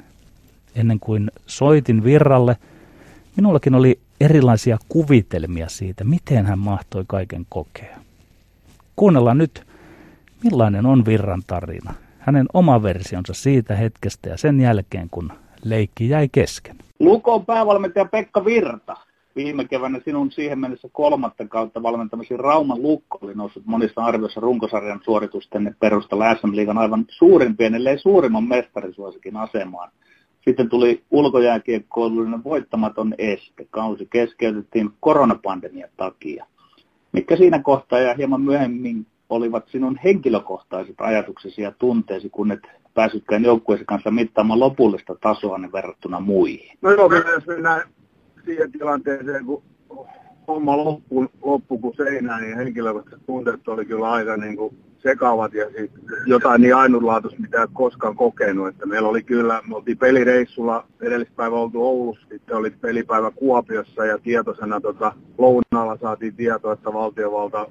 Ennen 0.74 1.00
kuin 1.00 1.30
soitin 1.46 2.04
Virralle, 2.04 2.56
minullakin 3.36 3.74
oli 3.74 3.98
erilaisia 4.20 4.78
kuvitelmia 4.88 5.68
siitä, 5.68 6.04
miten 6.04 6.46
hän 6.46 6.58
mahtoi 6.58 7.04
kaiken 7.06 7.46
kokea. 7.48 7.96
Kuunnellaan 8.96 9.38
nyt, 9.38 9.66
millainen 10.44 10.86
on 10.86 11.04
Virran 11.06 11.42
tarina, 11.46 11.94
hänen 12.18 12.46
oma 12.54 12.82
versionsa 12.82 13.34
siitä 13.34 13.76
hetkestä 13.76 14.28
ja 14.28 14.36
sen 14.36 14.60
jälkeen, 14.60 15.08
kun 15.10 15.32
leikki 15.64 16.08
jäi 16.08 16.28
kesken. 16.32 16.76
Lukon 16.98 17.46
päävalmentaja 17.46 18.04
Pekka 18.04 18.44
Virta 18.44 18.96
viime 19.36 19.64
keväänä 19.64 20.00
sinun 20.04 20.32
siihen 20.32 20.58
mennessä 20.58 20.88
kolmatta 20.92 21.46
kautta 21.48 21.82
valmentamasi 21.82 22.36
Rauman 22.36 22.82
Lukko 22.82 23.18
oli 23.22 23.34
noussut 23.34 23.66
monissa 23.66 24.04
arvioissa 24.04 24.40
runkosarjan 24.40 25.00
suoritusten 25.04 25.76
perusteella 25.80 26.34
SM-liigan 26.34 26.78
aivan 26.78 27.04
suurimpien, 27.08 27.74
ellei 27.74 27.98
suurimman 27.98 28.44
mestarisuosikin 28.44 29.36
asemaan. 29.36 29.90
Sitten 30.48 30.68
tuli 30.68 31.02
ulkojääkiekkoilullinen 31.10 32.44
voittamaton 32.44 33.14
este. 33.18 33.66
Kausi 33.70 34.06
keskeytettiin 34.10 34.90
koronapandemian 35.00 35.90
takia. 35.96 36.46
Mitkä 37.12 37.36
siinä 37.36 37.62
kohtaa 37.62 37.98
ja 37.98 38.14
hieman 38.14 38.40
myöhemmin 38.40 39.06
olivat 39.28 39.68
sinun 39.68 39.98
henkilökohtaiset 40.04 40.94
ajatuksesi 41.00 41.62
ja 41.62 41.72
tunteesi, 41.78 42.30
kun 42.30 42.52
et 42.52 42.60
pääsytkään 42.94 43.44
joukkueesi 43.44 43.84
kanssa 43.84 44.10
mittaamaan 44.10 44.60
lopullista 44.60 45.14
tasoa 45.20 45.60
verrattuna 45.72 46.20
muihin? 46.20 46.78
No 46.82 46.90
joo, 46.90 47.10
jos 47.14 47.46
mennään 47.46 47.82
siihen 48.44 48.72
tilanteeseen, 48.72 49.44
kun 49.44 49.62
homma 50.48 50.76
loppu, 50.76 51.26
loppu 51.42 51.78
kuin 51.78 51.96
seinään, 51.96 52.42
niin 52.42 52.56
henkilökohtaiset 52.56 53.26
tunteet 53.26 53.68
oli 53.68 53.84
kyllä 53.84 54.10
aika 54.10 54.36
niin 54.36 54.56
kuin 54.56 54.76
sekaavat 54.98 55.54
ja 55.54 55.66
sit 55.78 55.90
jotain 56.26 56.60
niin 56.60 56.76
ainutlaatuista, 56.76 57.40
mitä 57.40 57.60
ei 57.60 57.68
koskaan 57.72 58.16
kokenut. 58.16 58.68
Että 58.68 58.86
meillä 58.86 59.08
oli 59.08 59.22
kyllä, 59.22 59.62
me 59.68 59.76
oltiin 59.76 59.98
pelireissulla, 59.98 60.86
edellispäivä 61.00 61.56
oltu 61.56 61.86
Oulussa, 61.86 62.26
sitten 62.30 62.56
oli 62.56 62.70
pelipäivä 62.70 63.30
Kuopiossa 63.30 64.04
ja 64.06 64.18
tietoisena 64.18 64.80
tota, 64.80 65.12
lounaalla 65.38 65.98
saatiin 66.02 66.36
tietoa, 66.36 66.72
että 66.72 66.92
valtiovalta 66.92 67.66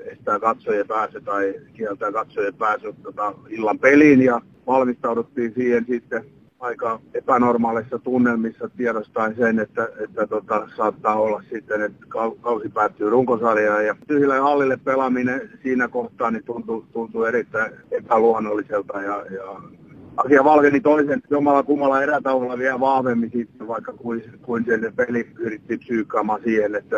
estää 0.00 0.38
katsojien 0.38 0.86
pääsy 0.86 1.20
tai 1.20 1.54
kieltää 1.72 2.12
katsojien 2.12 2.54
pääsy 2.54 2.94
tota, 3.02 3.34
illan 3.48 3.78
peliin 3.78 4.22
ja 4.22 4.40
valmistauduttiin 4.66 5.54
siihen 5.54 5.84
sitten 5.88 6.24
aika 6.60 7.00
epänormaalissa 7.14 7.98
tunnelmissa 7.98 8.68
tiedostaen 8.76 9.36
sen, 9.36 9.58
että, 9.58 9.88
että 10.04 10.26
tota, 10.26 10.68
saattaa 10.76 11.14
olla 11.20 11.42
sitten, 11.50 11.82
että 11.82 12.06
kausi 12.40 12.68
päättyy 12.68 13.10
runkosarjaan. 13.10 13.86
Ja 13.86 13.96
tyhjille 14.06 14.38
hallille 14.38 14.76
pelaaminen 14.76 15.50
siinä 15.62 15.88
kohtaa 15.88 16.30
niin 16.30 16.44
tuntuu, 16.44 16.84
tuntuu 16.92 17.24
erittäin 17.24 17.72
epäluonnolliselta 17.90 19.02
ja, 19.02 19.24
ja 19.30 19.60
asia 20.16 20.44
valkeni 20.44 20.80
toisen 20.80 21.22
jomalla 21.30 21.62
kummalla 21.62 22.02
erätaululla 22.02 22.58
vielä 22.58 22.80
vahvemmin 22.80 23.30
sitten, 23.30 23.68
vaikka 23.68 23.92
kuin, 23.92 24.22
kuin 24.42 24.64
sen 24.64 24.92
peli 24.96 25.28
yritti 25.38 25.78
psyykkaamaan 25.78 26.40
siihen, 26.44 26.74
että, 26.74 26.96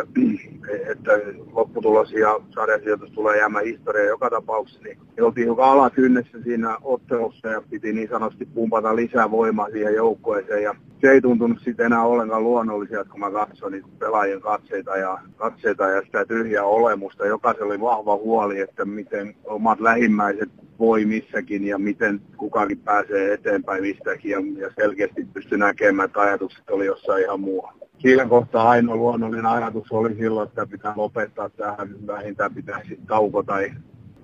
että 0.91 1.11
lopputulos 1.51 2.11
ja 2.11 2.39
sarjasijoitus 2.49 3.11
tulee 3.11 3.37
jäämään 3.37 3.65
historiaan 3.65 4.07
joka 4.07 4.29
tapauksessa. 4.29 4.83
Niin 4.83 4.97
me 5.17 5.23
oltiin 5.23 5.47
joka 5.47 5.71
alakynnessä 5.71 6.41
siinä 6.43 6.77
ottelussa 6.81 7.47
ja 7.47 7.61
piti 7.69 7.93
niin 7.93 8.09
sanotusti 8.09 8.45
pumpata 8.45 8.95
lisää 8.95 9.31
voimaa 9.31 9.69
siihen 9.69 9.95
joukkueeseen. 9.95 10.63
Ja 10.63 10.75
se 11.01 11.11
ei 11.11 11.21
tuntunut 11.21 11.59
sitten 11.59 11.85
enää 11.85 12.03
ollenkaan 12.03 12.43
luonnollisia, 12.43 13.05
kun 13.05 13.19
mä 13.19 13.31
katsoin 13.31 13.71
niitä 13.71 13.87
pelaajien 13.99 14.41
katseita 14.41 14.97
ja, 14.97 15.17
katseita 15.35 15.87
ja 15.87 16.01
sitä 16.01 16.25
tyhjää 16.25 16.63
olemusta. 16.63 17.25
Jokaisella 17.25 17.65
oli 17.65 17.81
vahva 17.81 18.15
huoli, 18.15 18.59
että 18.59 18.85
miten 18.85 19.35
omat 19.45 19.79
lähimmäiset 19.79 20.49
voi 20.79 21.05
missäkin 21.05 21.67
ja 21.67 21.77
miten 21.77 22.21
kukakin 22.37 22.79
pääsee 22.79 23.33
eteenpäin 23.33 23.81
mistäkin 23.81 24.31
ja, 24.31 24.37
ja 24.57 24.71
selkeästi 24.81 25.27
pystyi 25.33 25.57
näkemään, 25.57 26.05
että 26.05 26.21
ajatukset 26.21 26.69
oli 26.69 26.85
jossain 26.85 27.23
ihan 27.23 27.39
muualla. 27.39 27.83
Siinä 27.97 28.25
kohtaa 28.25 28.69
ainoa 28.69 28.95
luonnollinen 28.95 29.45
ajatus 29.45 29.91
oli 29.91 30.15
silloin, 30.15 30.47
että 30.47 30.65
pitää 30.65 30.93
lopettaa 30.95 31.49
tähän, 31.49 32.07
vähintään 32.07 32.55
pitäisi 32.55 32.99
tauko 33.07 33.43
tai, 33.43 33.71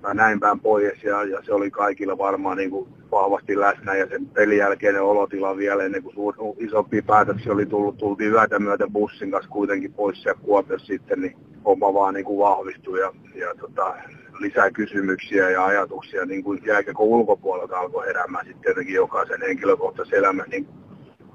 tai 0.02 0.14
näin 0.14 0.40
päin 0.40 0.60
pois 0.60 1.02
ja, 1.02 1.24
ja 1.24 1.42
se 1.42 1.54
oli 1.54 1.70
kaikilla 1.70 2.18
varmaan 2.18 2.56
niin 2.56 2.70
kuin 2.70 2.88
vahvasti 3.12 3.60
läsnä 3.60 3.94
ja 3.94 4.06
sen 4.06 4.26
pelin 4.26 4.58
jälkeinen 4.58 5.02
olotila 5.02 5.56
vielä 5.56 5.84
ennen 5.84 6.02
kuin 6.02 6.14
suur, 6.14 6.34
isompia 6.58 7.02
päätöksiä 7.02 7.52
oli 7.52 7.66
tullut, 7.66 7.96
tultiin 7.96 8.32
yötä 8.32 8.58
myöten 8.58 8.92
bussin 8.92 9.30
kanssa 9.30 9.50
kuitenkin 9.50 9.92
pois 9.92 10.24
ja 10.24 10.34
Kuopiossa 10.34 10.86
sitten, 10.86 11.20
niin 11.20 11.36
homma 11.64 11.94
vaan 11.94 12.14
niin 12.14 12.24
kuin 12.24 12.38
vahvistui 12.38 13.00
ja, 13.00 13.12
ja 13.34 13.54
tota, 13.60 13.94
lisää 14.40 14.70
kysymyksiä 14.70 15.50
ja 15.50 15.64
ajatuksia 15.64 16.26
niin 16.26 16.44
kuin 16.44 16.62
jääkäkö 16.66 17.02
ulkopuolelta 17.02 17.78
alkoi 17.78 18.06
heräämään 18.06 18.46
sitten 18.46 18.62
tietenkin 18.62 18.94
jokaisen 18.94 19.40
henkilökohtaisen 19.40 20.18
elämän, 20.18 20.50
niin, 20.50 20.68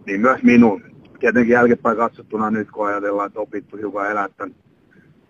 niin 0.05 0.21
myös 0.21 0.43
minun. 0.43 0.83
Tietenkin 1.19 1.53
jälkeenpäin 1.53 1.97
katsottuna 1.97 2.51
nyt, 2.51 2.71
kun 2.71 2.87
ajatellaan, 2.87 3.27
että 3.27 3.39
opittu 3.39 3.77
hiukan 3.77 4.11
elää 4.11 4.29
tämän 4.29 4.55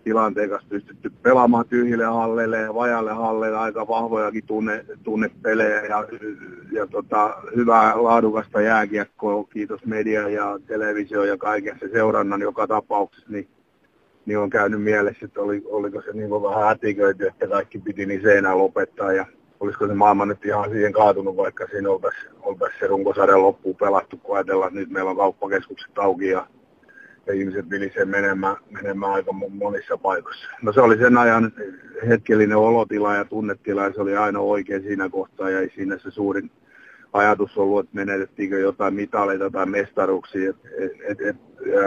tilanteen 0.04 0.50
kanssa 0.50 0.68
pystytty 0.68 1.10
pelaamaan 1.22 1.68
tyhjille 1.68 2.04
halleille 2.04 2.58
ja 2.58 2.74
vajalle 2.74 3.12
halleille 3.12 3.58
aika 3.58 3.88
vahvojakin 3.88 4.46
tunne, 4.46 4.84
tunnepelejä 5.02 5.82
ja, 5.84 6.04
ja 6.72 6.86
tota, 6.86 7.36
hyvää 7.56 8.02
laadukasta 8.02 8.60
jääkiekkoa, 8.60 9.44
kiitos 9.44 9.84
media 9.84 10.28
ja 10.28 10.58
televisio 10.66 11.24
ja 11.24 11.36
kaiken 11.36 11.78
se 11.80 11.88
seurannan 11.88 12.40
joka 12.40 12.66
tapauksessa, 12.66 13.32
niin 13.32 13.48
niin 14.26 14.38
on 14.38 14.50
käynyt 14.50 14.82
mielessä, 14.82 15.26
että 15.26 15.40
oli, 15.40 15.62
oliko 15.66 16.02
se 16.02 16.12
niin 16.12 16.30
vähän 16.30 16.64
hätiköity, 16.64 17.26
että 17.26 17.48
kaikki 17.48 17.78
piti 17.78 18.06
niin 18.06 18.22
seinään 18.22 18.58
lopettaa 18.58 19.12
ja 19.12 19.26
olisiko 19.60 19.86
se 19.86 19.94
maailma 19.94 20.26
nyt 20.26 20.44
ihan 20.44 20.70
siihen 20.70 20.92
kaatunut, 20.92 21.36
vaikka 21.36 21.66
siinä 21.70 21.90
oltaisiin 21.90 22.32
oltais 22.42 22.72
se 22.80 22.86
runkosarjan 22.86 23.42
loppuun 23.42 23.76
pelattu, 23.76 24.16
kun 24.16 24.36
ajatellaan, 24.36 24.68
että 24.68 24.80
nyt 24.80 24.90
meillä 24.90 25.10
on 25.10 25.16
kauppakeskukset 25.16 25.98
auki 25.98 26.28
ja 26.28 26.46
ja 27.26 27.34
ihmiset 27.34 27.70
vilisee 27.70 28.04
menemään, 28.04 28.56
menemään 28.70 29.12
aika 29.12 29.32
monissa 29.32 29.96
paikoissa. 29.96 30.48
No 30.62 30.72
se 30.72 30.80
oli 30.80 30.98
sen 30.98 31.18
ajan 31.18 31.52
hetkellinen 32.08 32.56
olotila 32.56 33.14
ja 33.14 33.24
tunnetila 33.24 33.84
ja 33.84 33.92
se 33.92 34.00
oli 34.00 34.16
aina 34.16 34.40
oikein 34.40 34.82
siinä 34.82 35.08
kohtaa 35.08 35.50
ja 35.50 35.60
ei 35.60 35.72
siinä 35.74 35.98
se 35.98 36.10
suurin 36.10 36.50
ajatus 37.12 37.58
ollut, 37.58 37.80
että 37.80 37.96
menetettiinkö 37.96 38.58
jotain 38.58 38.94
mitaleita 38.94 39.50
tai 39.50 39.66
mestaruuksia. 39.66 40.50
Et, 40.50 40.92
et, 41.08 41.20
et, 41.20 41.36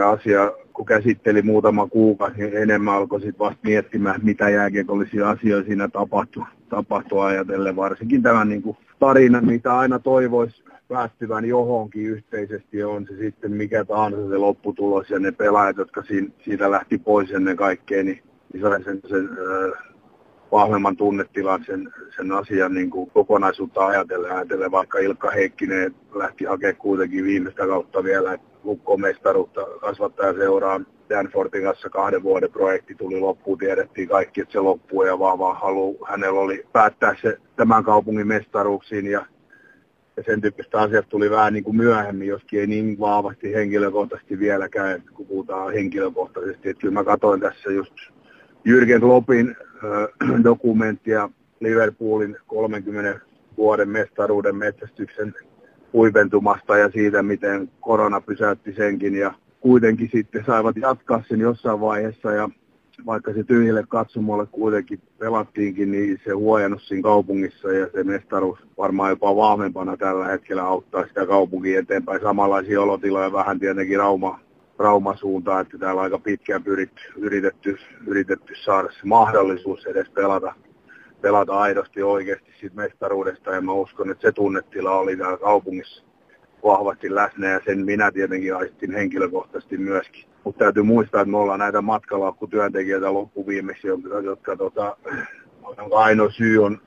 asia, 0.06 0.52
kun 0.72 0.86
käsitteli 0.86 1.42
muutama 1.42 1.86
kuukausi, 1.86 2.36
niin 2.36 2.56
enemmän 2.56 2.94
alkoi 2.94 3.20
sitten 3.20 3.38
vasta 3.38 3.60
miettimään, 3.62 4.20
mitä 4.22 4.48
jääkiekollisia 4.48 5.30
asioita 5.30 5.66
siinä 5.66 5.88
tapahtui, 5.88 6.44
tapahtui 6.68 7.24
ajatellen. 7.24 7.76
Varsinkin 7.76 8.22
tämän 8.22 8.48
niin 8.48 8.62
kuin 8.62 8.76
tarina, 8.98 9.40
mitä 9.40 9.78
aina 9.78 9.98
toivoisi 9.98 10.62
päättyvän 10.88 11.44
johonkin 11.44 12.06
yhteisesti, 12.06 12.84
on 12.84 13.06
se 13.06 13.16
sitten 13.16 13.52
mikä 13.52 13.84
tahansa 13.84 14.28
se 14.28 14.36
lopputulos 14.36 15.10
ja 15.10 15.18
ne 15.18 15.32
pelaajat, 15.32 15.76
jotka 15.76 16.02
siitä 16.44 16.70
lähti 16.70 16.98
pois 16.98 17.30
ennen 17.30 17.56
kaikkea, 17.56 18.02
niin, 18.02 18.22
niin 18.52 18.62
sai 18.62 18.82
sen, 18.84 19.00
sen 19.08 19.28
vahvemman 20.52 20.96
tunnetilan 20.96 21.64
sen, 21.66 21.92
sen 22.16 22.32
asian 22.32 22.74
niin 22.74 22.90
kuin 22.90 23.10
kokonaisuutta 23.10 23.86
ajatellen, 23.86 24.32
ajatellen, 24.32 24.70
vaikka 24.70 24.98
Ilkka 24.98 25.30
Heikkinen 25.30 25.94
lähti 26.14 26.44
hakemaan 26.44 26.76
kuitenkin 26.76 27.24
viimeistä 27.24 27.66
kautta 27.66 28.04
vielä 28.04 28.38
lukkomestaruutta 28.64 29.60
kasvattaja 29.80 30.32
seuraan. 30.32 30.86
Danfortin 31.10 31.62
kanssa 31.62 31.88
kahden 31.88 32.22
vuoden 32.22 32.50
projekti 32.50 32.94
tuli 32.94 33.20
loppuun, 33.20 33.58
tiedettiin 33.58 34.08
kaikki, 34.08 34.40
että 34.40 34.52
se 34.52 34.60
loppuu 34.60 35.02
ja 35.02 35.18
vaan, 35.18 35.38
vaan 35.38 35.56
halu, 35.56 35.98
hänellä 36.08 36.40
oli 36.40 36.66
päättää 36.72 37.16
se 37.22 37.38
tämän 37.56 37.84
kaupungin 37.84 38.26
mestaruuksiin 38.26 39.06
ja, 39.06 39.26
ja 40.16 40.22
sen 40.22 40.40
tyyppistä 40.40 40.80
asiat 40.80 41.08
tuli 41.08 41.30
vähän 41.30 41.52
niin 41.52 41.64
kuin 41.64 41.76
myöhemmin, 41.76 42.28
joskin 42.28 42.60
ei 42.60 42.66
niin 42.66 43.00
vahvasti 43.00 43.54
henkilökohtaisesti 43.54 44.38
vieläkään, 44.38 45.02
kun 45.14 45.26
puhutaan 45.26 45.72
henkilökohtaisesti. 45.72 46.68
Että 46.68 46.80
kyllä 46.80 46.94
mä 46.94 47.04
katsoin 47.04 47.40
tässä 47.40 47.70
just 47.70 47.94
Jürgen 48.68 49.08
Lopin 49.08 49.56
dokumenttia 50.44 51.30
Liverpoolin 51.60 52.36
30 52.46 53.20
vuoden 53.56 53.88
mestaruuden 53.88 54.56
metsästyksen 54.56 55.34
huipentumasta 55.92 56.78
ja 56.78 56.90
siitä, 56.90 57.22
miten 57.22 57.70
korona 57.80 58.20
pysäytti 58.20 58.72
senkin 58.72 59.14
ja 59.14 59.34
kuitenkin 59.60 60.08
sitten 60.12 60.44
saivat 60.46 60.76
jatkaa 60.76 61.22
sen 61.28 61.40
jossain 61.40 61.80
vaiheessa 61.80 62.32
ja 62.32 62.48
vaikka 63.06 63.32
se 63.32 63.44
tyhjille 63.44 63.84
katsomolle 63.88 64.46
kuitenkin 64.46 65.00
pelattiinkin, 65.18 65.90
niin 65.90 66.20
se 66.24 66.32
huojennus 66.32 66.88
siinä 66.88 67.02
kaupungissa 67.02 67.72
ja 67.72 67.86
se 67.92 68.04
mestaruus 68.04 68.58
varmaan 68.78 69.10
jopa 69.10 69.36
vahvempana 69.36 69.96
tällä 69.96 70.26
hetkellä 70.26 70.62
auttaa 70.62 71.06
sitä 71.06 71.26
kaupunkia 71.26 71.78
eteenpäin. 71.78 72.20
Samanlaisia 72.20 72.82
olotiloja 72.82 73.32
vähän 73.32 73.58
tietenkin 73.60 73.98
Rauma, 73.98 74.40
Rauma 74.80 75.16
suuntaan, 75.16 75.60
että 75.60 75.78
täällä 75.78 75.98
on 75.98 76.04
aika 76.04 76.18
pitkään 76.18 76.64
pyritty, 76.64 77.02
yritetty, 77.16 77.78
yritetty 78.06 78.54
saada 78.64 78.88
se 78.88 78.98
mahdollisuus 79.04 79.86
edes 79.86 80.08
pelata, 80.08 80.54
pelata 81.20 81.58
aidosti 81.58 82.02
oikeasti 82.02 82.52
siitä 82.60 82.76
mestaruudesta 82.76 83.50
ja 83.50 83.60
mä 83.60 83.72
uskon, 83.72 84.10
että 84.10 84.22
se 84.22 84.32
tunnetila 84.32 84.98
oli 84.98 85.16
täällä 85.16 85.38
kaupungissa 85.38 86.04
vahvasti 86.64 87.14
läsnä 87.14 87.48
ja 87.48 87.60
sen 87.64 87.84
minä 87.84 88.12
tietenkin 88.12 88.56
aistin 88.56 88.92
henkilökohtaisesti 88.92 89.78
myöskin. 89.78 90.24
Mutta 90.44 90.64
täytyy 90.64 90.82
muistaa, 90.82 91.20
että 91.20 91.30
me 91.30 91.36
ollaan 91.36 91.58
näitä 91.58 91.80
matkalaukkutyöntekijöitä 91.80 93.14
loppuviimeksi, 93.14 93.88
jotka, 93.88 94.20
jotka 94.20 94.56
tota, 94.56 94.96
ainoa 95.90 96.30
syy 96.30 96.64
on 96.64 96.80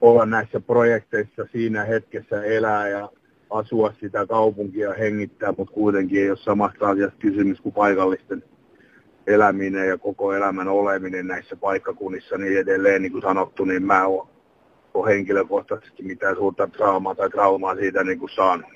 olla 0.00 0.26
näissä 0.26 0.60
projekteissa 0.60 1.46
siinä 1.52 1.84
hetkessä 1.84 2.42
elää 2.42 2.88
ja 2.88 3.08
asua 3.50 3.92
sitä 4.00 4.26
kaupunkia 4.26 4.94
hengittää, 4.94 5.54
mutta 5.58 5.74
kuitenkin 5.74 6.22
ei 6.22 6.30
ole 6.30 6.38
samasta 6.38 6.88
asiasta 6.88 7.18
kysymys 7.18 7.60
kuin 7.60 7.72
paikallisten 7.72 8.42
eläminen 9.26 9.88
ja 9.88 9.98
koko 9.98 10.32
elämän 10.32 10.68
oleminen 10.68 11.26
näissä 11.26 11.56
paikkakunnissa, 11.56 12.38
niin 12.38 12.58
edelleen 12.58 13.02
niin 13.02 13.12
kuin 13.12 13.22
sanottu, 13.22 13.64
niin 13.64 13.82
mä 13.82 14.06
oon 14.06 14.28
henkilökohtaisesti 15.08 16.02
mitään 16.02 16.36
suurta 16.36 16.66
traumaa 16.66 17.14
tai 17.14 17.30
traumaa 17.30 17.76
siitä 17.76 18.04
niin 18.04 18.18
kuin 18.18 18.30
saanut. 18.30 18.70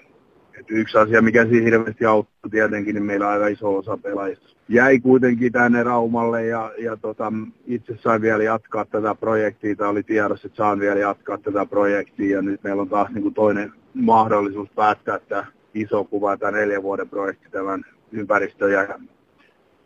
Et 0.60 0.66
yksi 0.68 0.98
asia, 0.98 1.22
mikä 1.22 1.44
siinä 1.44 1.64
hirveästi 1.64 2.04
auttoi 2.04 2.50
tietenkin, 2.50 2.94
niin 2.94 3.04
meillä 3.04 3.28
aika 3.28 3.46
iso 3.46 3.76
osa 3.76 3.98
pelaajista 4.02 4.52
jäi 4.68 5.00
kuitenkin 5.00 5.52
tänne 5.52 5.82
Raumalle 5.82 6.46
ja, 6.46 6.72
ja 6.78 6.96
tota, 6.96 7.32
itse 7.66 7.96
sain 7.96 8.22
vielä 8.22 8.42
jatkaa 8.42 8.84
tätä 8.84 9.14
projektia, 9.14 9.76
tai 9.76 9.88
oli 9.88 10.02
tiedossa, 10.02 10.46
että 10.46 10.56
saan 10.56 10.80
vielä 10.80 10.98
jatkaa 10.98 11.38
tätä 11.38 11.66
projektia 11.66 12.36
ja 12.36 12.42
nyt 12.42 12.62
meillä 12.62 12.82
on 12.82 12.88
taas 12.88 13.10
niin 13.10 13.22
kuin 13.22 13.34
toinen 13.34 13.72
mahdollisuus 13.94 14.70
päättää 14.70 15.18
tämä 15.18 15.46
iso 15.74 16.04
kuva, 16.04 16.36
tämä 16.36 16.52
neljän 16.52 16.82
vuoden 16.82 17.08
projekti 17.08 17.50
tämän 17.50 17.84
ympäristö- 18.12 18.70
ja 18.70 18.98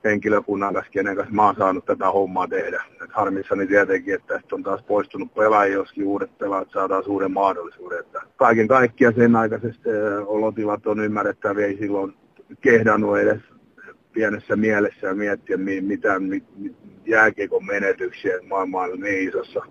henkilökunnan 0.05 0.75
kanssa, 0.75 0.93
kenen 0.93 1.17
kanssa 1.17 1.35
mä 1.35 1.47
oon 1.47 1.55
saanut 1.59 1.85
tätä 1.85 2.11
hommaa 2.11 2.49
tehdä. 2.49 2.85
Et 3.05 3.11
harmissani 3.13 3.67
tietenkin, 3.67 4.15
että 4.15 4.35
tästä 4.35 4.55
on 4.55 4.63
taas 4.63 4.83
poistunut 4.83 5.35
pelaajia, 5.35 5.75
joskin 5.75 6.07
uudet 6.07 6.39
pelaajat 6.39 6.71
saadaan 6.71 7.05
suuren 7.05 7.33
mahdollisuuden. 7.33 8.01
Että 8.01 8.21
kaiken 8.37 8.69
kaikkiaan 8.69 9.15
sen 9.15 9.37
aikaisesti 9.37 9.89
olotilat 10.27 10.87
on 10.87 11.01
ymmärrettäviä, 11.01 11.67
ei 11.67 11.77
silloin 11.79 12.15
kehdannut 12.61 13.19
edes 13.19 13.41
pienessä 14.13 14.57
mielessä 14.57 15.15
miettiä 15.15 15.57
mitään 15.81 16.23
mit, 16.23 16.45
mit, 16.57 16.77
jääkiekon 17.07 17.67
menetyksiä 17.67 18.33
maailman 18.49 19.01
niin 19.01 19.29
isossa 19.29 19.67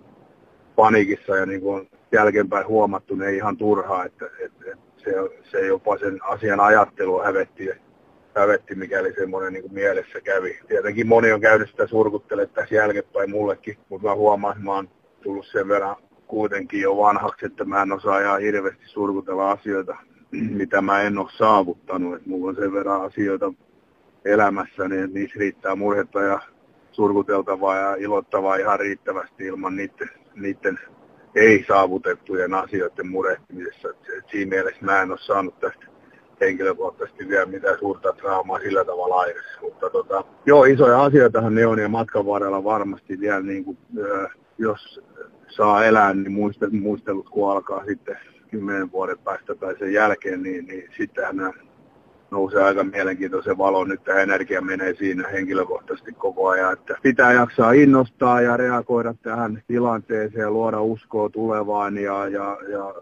panikissa 0.76 1.36
ja 1.36 1.46
niin 1.46 1.60
kuin 1.60 1.88
jälkeenpäin 2.12 2.66
huomattu, 2.66 3.14
ne 3.14 3.32
ihan 3.32 3.56
turhaa, 3.56 4.04
että, 4.04 4.26
että, 4.26 4.64
että 4.72 4.86
se, 4.96 5.12
se 5.50 5.66
jopa 5.66 5.98
sen 5.98 6.18
asian 6.22 6.60
ajattelu 6.60 7.22
hävetti 7.22 7.70
hävetti, 8.36 8.74
mikäli 8.74 9.12
semmoinen 9.14 9.52
niin 9.52 9.74
mielessä 9.74 10.20
kävi. 10.20 10.58
Tietenkin 10.68 11.06
moni 11.06 11.32
on 11.32 11.40
käynyt 11.40 11.70
sitä 11.70 11.86
surkuttelemaan 11.86 12.54
tässä 12.54 12.74
jälkeenpäin 12.74 13.30
mullekin, 13.30 13.76
mutta 13.88 14.08
mä 14.08 14.14
huomaan, 14.14 14.52
että 14.52 14.64
mä 14.64 14.74
oon 14.74 14.88
tullut 15.22 15.46
sen 15.46 15.68
verran 15.68 15.96
kuitenkin 16.26 16.80
jo 16.80 16.96
vanhaksi, 16.96 17.46
että 17.46 17.64
mä 17.64 17.82
en 17.82 17.92
osaa 17.92 18.20
ihan 18.20 18.40
hirveästi 18.40 18.86
surkutella 18.86 19.50
asioita, 19.50 19.96
mitä 20.30 20.80
mä 20.80 21.02
en 21.02 21.18
ole 21.18 21.30
saavuttanut. 21.38 22.16
Et 22.16 22.26
mulla 22.26 22.48
on 22.48 22.56
sen 22.56 22.72
verran 22.72 23.02
asioita 23.02 23.52
elämässä, 24.24 24.88
niin 24.88 25.14
niissä 25.14 25.38
riittää 25.38 25.74
murhetta 25.74 26.22
ja 26.22 26.40
surkuteltavaa 26.92 27.76
ja 27.76 27.94
ilottavaa 27.94 28.56
ihan 28.56 28.80
riittävästi 28.80 29.46
ilman 29.46 29.76
niiden, 29.76 30.08
niiden 30.36 30.78
ei-saavutettujen 31.34 32.54
asioiden 32.54 33.06
murehtimisessa. 33.06 33.88
Siinä 34.30 34.48
mielessä 34.48 34.84
mä 34.84 35.02
en 35.02 35.10
ole 35.10 35.18
saanut 35.18 35.60
tästä 35.60 35.86
henkilökohtaisesti 36.40 37.28
vielä 37.28 37.46
mitään 37.46 37.78
suurta 37.78 38.12
traumaa 38.12 38.58
sillä 38.58 38.84
tavalla 38.84 39.14
aikaisemmin. 39.14 39.60
Mutta 39.60 39.90
tota, 39.90 40.24
joo, 40.46 40.64
isoja 40.64 41.02
asioitahan 41.02 41.54
ne 41.54 41.66
on 41.66 41.78
ja 41.78 41.88
matkan 41.88 42.26
varrella 42.26 42.64
varmasti 42.64 43.20
vielä, 43.20 43.40
niin 43.40 43.64
kuin, 43.64 43.78
jos 44.58 45.00
saa 45.48 45.84
elää, 45.84 46.14
niin 46.14 46.32
muistelut, 46.32 46.74
muistelut 46.74 47.28
kun 47.28 47.50
alkaa 47.50 47.84
sitten 47.84 48.16
kymmenen 48.50 48.92
vuoden 48.92 49.18
päästä 49.18 49.54
tai 49.54 49.78
sen 49.78 49.92
jälkeen, 49.92 50.42
niin, 50.42 50.66
niin 50.66 50.88
sittenhän 50.96 51.36
nämä 51.36 51.52
nousee 52.30 52.62
aika 52.62 52.84
mielenkiintoisen 52.84 53.58
valon. 53.58 53.88
Nyt 53.88 54.04
tämä 54.04 54.20
energia 54.20 54.60
menee 54.60 54.94
siinä 54.94 55.28
henkilökohtaisesti 55.28 56.12
koko 56.12 56.48
ajan. 56.48 56.72
Että 56.72 56.98
pitää 57.02 57.32
jaksaa 57.32 57.72
innostaa 57.72 58.40
ja 58.40 58.56
reagoida 58.56 59.14
tähän 59.22 59.62
tilanteeseen 59.66 60.42
ja 60.42 60.50
luoda 60.50 60.80
uskoa 60.80 61.28
tulevaan 61.28 61.98
ja, 61.98 62.28
ja, 62.28 62.58
ja 62.68 62.94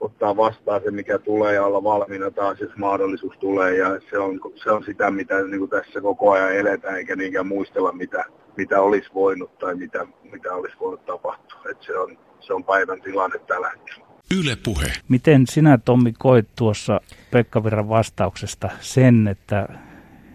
ottaa 0.00 0.36
vastaan 0.36 0.80
se, 0.84 0.90
mikä 0.90 1.18
tulee 1.18 1.54
ja 1.54 1.64
olla 1.64 1.84
valmiina 1.84 2.30
taas, 2.30 2.60
jos 2.60 2.76
mahdollisuus 2.76 3.38
tulee. 3.38 3.76
Ja 3.76 4.00
se 4.10 4.18
on, 4.18 4.40
se 4.54 4.70
on 4.70 4.84
sitä, 4.84 5.10
mitä 5.10 5.42
niin 5.42 5.58
kuin 5.58 5.70
tässä 5.70 6.00
koko 6.00 6.30
ajan 6.30 6.56
eletään, 6.56 6.96
eikä 6.96 7.16
niinkään 7.16 7.46
muistella, 7.46 7.92
mitä, 7.92 8.24
mitä 8.56 8.80
olisi 8.80 9.10
voinut 9.14 9.58
tai 9.58 9.74
mitä, 9.74 10.06
mitä 10.32 10.54
olisi 10.54 10.76
voinut 10.80 11.06
tapahtua. 11.06 11.60
Et 11.70 11.82
se, 11.82 11.98
on, 11.98 12.18
se 12.40 12.52
on 12.52 12.64
päivän 12.64 13.02
tilanne 13.02 13.38
tällä 13.38 13.70
hetkellä. 13.70 14.09
Yle 14.34 14.56
puhe. 14.56 14.92
Miten 15.08 15.46
sinä, 15.46 15.78
Tommi, 15.78 16.12
koit 16.12 16.48
tuossa 16.56 17.00
Pekka 17.30 17.64
Virran 17.64 17.88
vastauksesta 17.88 18.70
sen, 18.80 19.28
että 19.28 19.68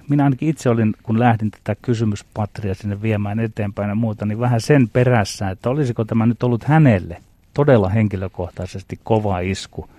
minä 0.09 0.23
ainakin 0.23 0.49
itse 0.49 0.69
olin, 0.69 0.93
kun 1.03 1.19
lähdin 1.19 1.51
tätä 1.51 1.75
kysymyspatria 1.81 2.75
sinne 2.75 3.01
viemään 3.01 3.39
eteenpäin 3.39 3.89
ja 3.89 3.95
muuta, 3.95 4.25
niin 4.25 4.39
vähän 4.39 4.61
sen 4.61 4.89
perässä, 4.89 5.49
että 5.49 5.69
olisiko 5.69 6.05
tämä 6.05 6.25
nyt 6.25 6.43
ollut 6.43 6.63
hänelle 6.63 7.17
todella 7.53 7.89
henkilökohtaisesti 7.89 8.99
kova 9.03 9.39
isku, 9.39 9.89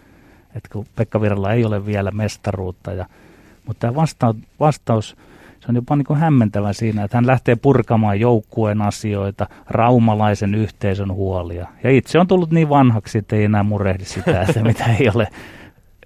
että 0.54 0.68
kun 0.72 0.86
Pekka 0.96 1.20
Virralla 1.20 1.52
ei 1.52 1.64
ole 1.64 1.86
vielä 1.86 2.10
mestaruutta. 2.10 2.92
Ja, 2.92 3.06
mutta 3.66 3.80
tämä 3.80 3.94
vastaus, 3.94 4.36
vastaus 4.60 5.16
se 5.66 5.72
on 5.72 5.76
jopa 5.76 5.96
niin 5.96 6.06
kuin 6.06 6.18
hämmentävä 6.18 6.72
siinä, 6.72 7.04
että 7.04 7.16
hän 7.16 7.26
lähtee 7.26 7.56
purkamaan 7.56 8.20
joukkueen 8.20 8.82
asioita, 8.82 9.46
raumalaisen 9.66 10.54
yhteisön 10.54 11.12
huolia. 11.12 11.66
Ja 11.84 11.90
itse 11.90 12.18
on 12.18 12.28
tullut 12.28 12.50
niin 12.50 12.68
vanhaksi, 12.68 13.18
että 13.18 13.36
ei 13.36 13.44
enää 13.44 13.62
murehdi 13.62 14.04
sitä, 14.04 14.42
että 14.48 14.62
mitä 14.62 14.84
ei 15.00 15.10
ole 15.14 15.28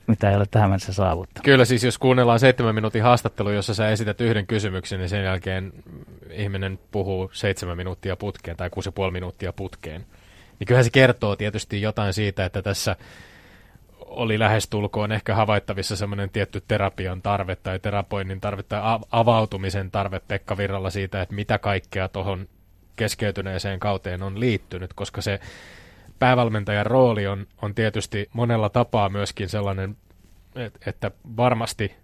mitä 0.06 0.30
ei 0.30 0.36
ole 0.36 0.46
tähän 0.50 0.70
mennessä 0.70 0.92
saavuttanut. 0.92 1.44
Kyllä 1.44 1.64
siis, 1.64 1.84
jos 1.84 1.98
kuunnellaan 1.98 2.40
seitsemän 2.40 2.74
minuutin 2.74 3.02
haastattelu, 3.02 3.50
jossa 3.50 3.74
sä 3.74 3.90
esität 3.90 4.20
yhden 4.20 4.46
kysymyksen, 4.46 4.98
niin 4.98 5.08
sen 5.08 5.24
jälkeen 5.24 5.72
ihminen 6.30 6.78
puhuu 6.90 7.30
seitsemän 7.32 7.76
minuuttia 7.76 8.16
putkeen 8.16 8.56
tai 8.56 8.70
kuusi 8.70 8.88
ja 8.88 8.92
puoli 8.92 9.12
minuuttia 9.12 9.52
putkeen 9.52 10.06
niin 10.60 10.66
kyllähän 10.66 10.84
se 10.84 10.90
kertoo 10.90 11.36
tietysti 11.36 11.82
jotain 11.82 12.12
siitä, 12.12 12.44
että 12.44 12.62
tässä 12.62 12.96
oli 14.10 14.38
lähestulkoon 14.38 15.12
ehkä 15.12 15.34
havaittavissa 15.34 15.96
semmoinen 15.96 16.30
tietty 16.30 16.62
terapian 16.68 17.22
tarve 17.22 17.56
tai 17.56 17.78
terapoinnin 17.78 18.40
tarve 18.40 18.62
tai 18.62 18.80
avautumisen 19.10 19.90
tarve 19.90 20.20
Pekka 20.28 20.56
Virralla 20.56 20.90
siitä, 20.90 21.22
että 21.22 21.34
mitä 21.34 21.58
kaikkea 21.58 22.08
tuohon 22.08 22.48
keskeytyneeseen 22.96 23.80
kauteen 23.80 24.22
on 24.22 24.40
liittynyt, 24.40 24.94
koska 24.94 25.20
se 25.20 25.40
päävalmentajan 26.18 26.86
rooli 26.86 27.26
on, 27.26 27.46
on 27.62 27.74
tietysti 27.74 28.28
monella 28.32 28.68
tapaa 28.68 29.08
myöskin 29.08 29.48
sellainen, 29.48 29.96
että 30.86 31.10
varmasti 31.36 31.94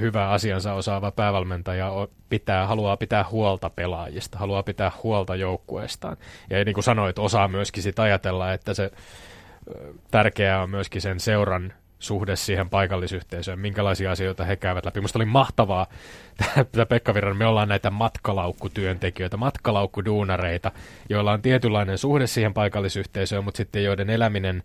hyvä 0.00 0.28
asiansa 0.28 0.74
osaava 0.74 1.10
päävalmentaja 1.10 2.08
pitää, 2.28 2.66
haluaa 2.66 2.96
pitää 2.96 3.24
huolta 3.30 3.70
pelaajista, 3.70 4.38
haluaa 4.38 4.62
pitää 4.62 4.92
huolta 5.02 5.36
joukkueestaan. 5.36 6.16
Ja 6.50 6.64
niin 6.64 6.74
kuin 6.74 6.84
sanoit, 6.84 7.18
osaa 7.18 7.48
myöskin 7.48 7.82
sit 7.82 7.98
ajatella, 7.98 8.52
että 8.52 8.74
se 8.74 8.90
tärkeää 10.10 10.62
on 10.62 10.70
myöskin 10.70 11.02
sen 11.02 11.20
seuran 11.20 11.72
suhde 11.98 12.36
siihen 12.36 12.70
paikallisyhteisöön, 12.70 13.58
minkälaisia 13.58 14.10
asioita 14.10 14.44
he 14.44 14.56
käyvät 14.56 14.84
läpi. 14.84 15.00
Minusta 15.00 15.18
oli 15.18 15.24
mahtavaa, 15.24 15.86
että 16.56 16.86
Pekka 16.86 17.14
Virran, 17.14 17.36
me 17.36 17.46
ollaan 17.46 17.68
näitä 17.68 17.90
matkalaukkutyöntekijöitä, 17.90 19.36
matkalaukkuduunareita, 19.36 20.72
joilla 21.08 21.32
on 21.32 21.42
tietynlainen 21.42 21.98
suhde 21.98 22.26
siihen 22.26 22.54
paikallisyhteisöön, 22.54 23.44
mutta 23.44 23.56
sitten 23.56 23.84
joiden 23.84 24.10
eläminen 24.10 24.62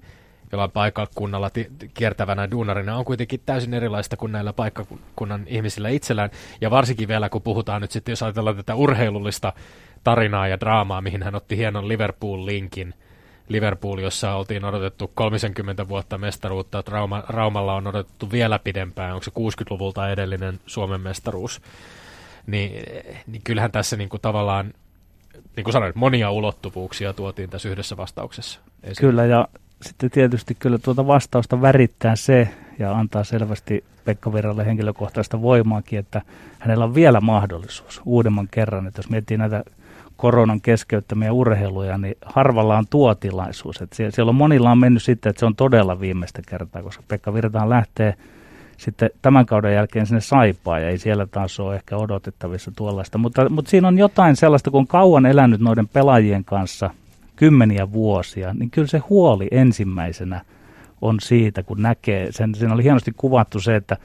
jollain 0.52 0.72
paikkakunnalla 0.72 1.50
t- 1.50 1.92
kiertävänä 1.94 2.52
duunarina 2.52 2.98
on 2.98 3.06
kuitenkin 3.06 3.42
täysin 3.46 3.74
erilaista 3.74 4.18
kuin 4.18 4.32
näillä 4.32 4.54
paikkakunnan 4.54 5.44
ihmisillä 5.48 5.90
itsellään. 5.90 6.30
Ja 6.62 6.72
varsinkin 6.72 7.08
vielä, 7.08 7.30
kun 7.30 7.42
puhutaan 7.42 7.82
nyt 7.82 7.92
sitten, 7.92 8.12
jos 8.12 8.24
ajatellaan 8.24 8.56
tätä 8.56 8.76
urheilullista 8.76 9.54
tarinaa 10.04 10.48
ja 10.48 10.60
draamaa, 10.60 11.02
mihin 11.02 11.24
hän 11.24 11.36
otti 11.36 11.58
hienon 11.58 11.88
Liverpool-linkin, 11.88 12.94
Liverpool, 13.50 14.00
jossa 14.00 14.36
oltiin 14.36 14.66
odotettu 14.66 15.12
30 15.16 15.88
vuotta 15.88 16.18
mestaruutta, 16.18 16.80
että 16.80 16.92
Rauma, 16.92 17.24
Raumalla 17.28 17.76
on 17.76 17.88
odotettu 17.88 18.32
vielä 18.32 18.60
pidempään, 18.60 19.14
onko 19.14 19.24
se 19.24 19.32
60-luvulta 19.32 20.10
edellinen 20.10 20.60
Suomen 20.66 21.02
mestaruus, 21.02 21.62
niin, 22.48 22.84
niin 23.28 23.42
kyllähän 23.44 23.72
tässä 23.72 23.98
niin 23.98 24.10
kuin 24.10 24.22
tavallaan, 24.22 24.74
niin 25.56 25.64
kuin 25.64 25.74
sanoin, 25.74 25.94
monia 25.96 26.32
ulottuvuuksia 26.32 27.14
tuotiin 27.14 27.50
tässä 27.50 27.70
yhdessä 27.70 27.98
vastauksessa. 27.98 28.60
Esiin. 28.84 29.08
Kyllä, 29.08 29.26
ja 29.26 29.48
sitten 29.82 30.12
tietysti 30.12 30.56
kyllä 30.60 30.78
tuota 30.78 31.08
vastausta 31.08 31.62
värittää 31.62 32.16
se, 32.16 32.50
ja 32.80 32.92
antaa 32.92 33.24
selvästi 33.24 33.84
Pekka 34.06 34.34
Virralle 34.34 34.66
henkilökohtaista 34.66 35.42
voimaakin, 35.42 36.00
että 36.00 36.22
hänellä 36.60 36.86
on 36.86 36.96
vielä 36.96 37.22
mahdollisuus 37.22 38.02
uudemman 38.06 38.48
kerran, 38.52 38.88
että 38.88 39.00
jos 39.00 39.10
miettii 39.10 39.38
näitä 39.38 39.64
koronan 40.24 40.62
keskeyttämiä 40.62 41.34
urheiluja, 41.34 41.98
niin 41.98 42.16
harvalla 42.26 42.78
on 42.78 42.86
tuo 42.90 43.16
tilaisuus. 43.16 43.84
Siellä, 43.94 44.12
siellä 44.12 44.30
on 44.30 44.36
monilla 44.36 44.72
on 44.72 44.78
mennyt 44.78 45.04
sitten, 45.04 45.30
että 45.30 45.40
se 45.40 45.46
on 45.46 45.56
todella 45.56 46.00
viimeistä 46.00 46.42
kertaa, 46.48 46.84
koska 46.84 47.04
Pekka 47.08 47.34
Virtaan 47.34 47.70
lähtee 47.70 48.14
sitten 48.78 49.10
tämän 49.22 49.46
kauden 49.46 49.74
jälkeen 49.74 50.06
sinne 50.06 50.22
saipaa 50.22 50.80
ja 50.80 50.90
ei 50.90 50.98
siellä 50.98 51.28
taas 51.28 51.60
ole 51.60 51.76
ehkä 51.76 51.98
odotettavissa 51.98 52.72
tuollaista. 52.76 53.18
Mutta, 53.18 53.50
mutta 53.50 53.72
siinä 53.72 53.88
on 53.88 53.98
jotain 53.98 54.36
sellaista, 54.36 54.72
kun 54.72 54.80
on 54.80 54.88
kauan 54.88 55.26
elänyt 55.26 55.62
noiden 55.62 55.88
pelaajien 55.88 56.46
kanssa 56.46 56.90
kymmeniä 57.36 57.92
vuosia, 57.92 58.54
niin 58.54 58.70
kyllä 58.70 58.88
se 58.88 58.98
huoli 58.98 59.48
ensimmäisenä 59.52 60.42
on 61.04 61.20
siitä, 61.20 61.64
kun 61.64 61.82
näkee, 61.82 62.32
sen, 62.32 62.56
siinä 62.56 62.74
oli 62.74 62.84
hienosti 62.84 63.12
kuvattu 63.18 63.60
se, 63.60 63.76
että 63.76 63.98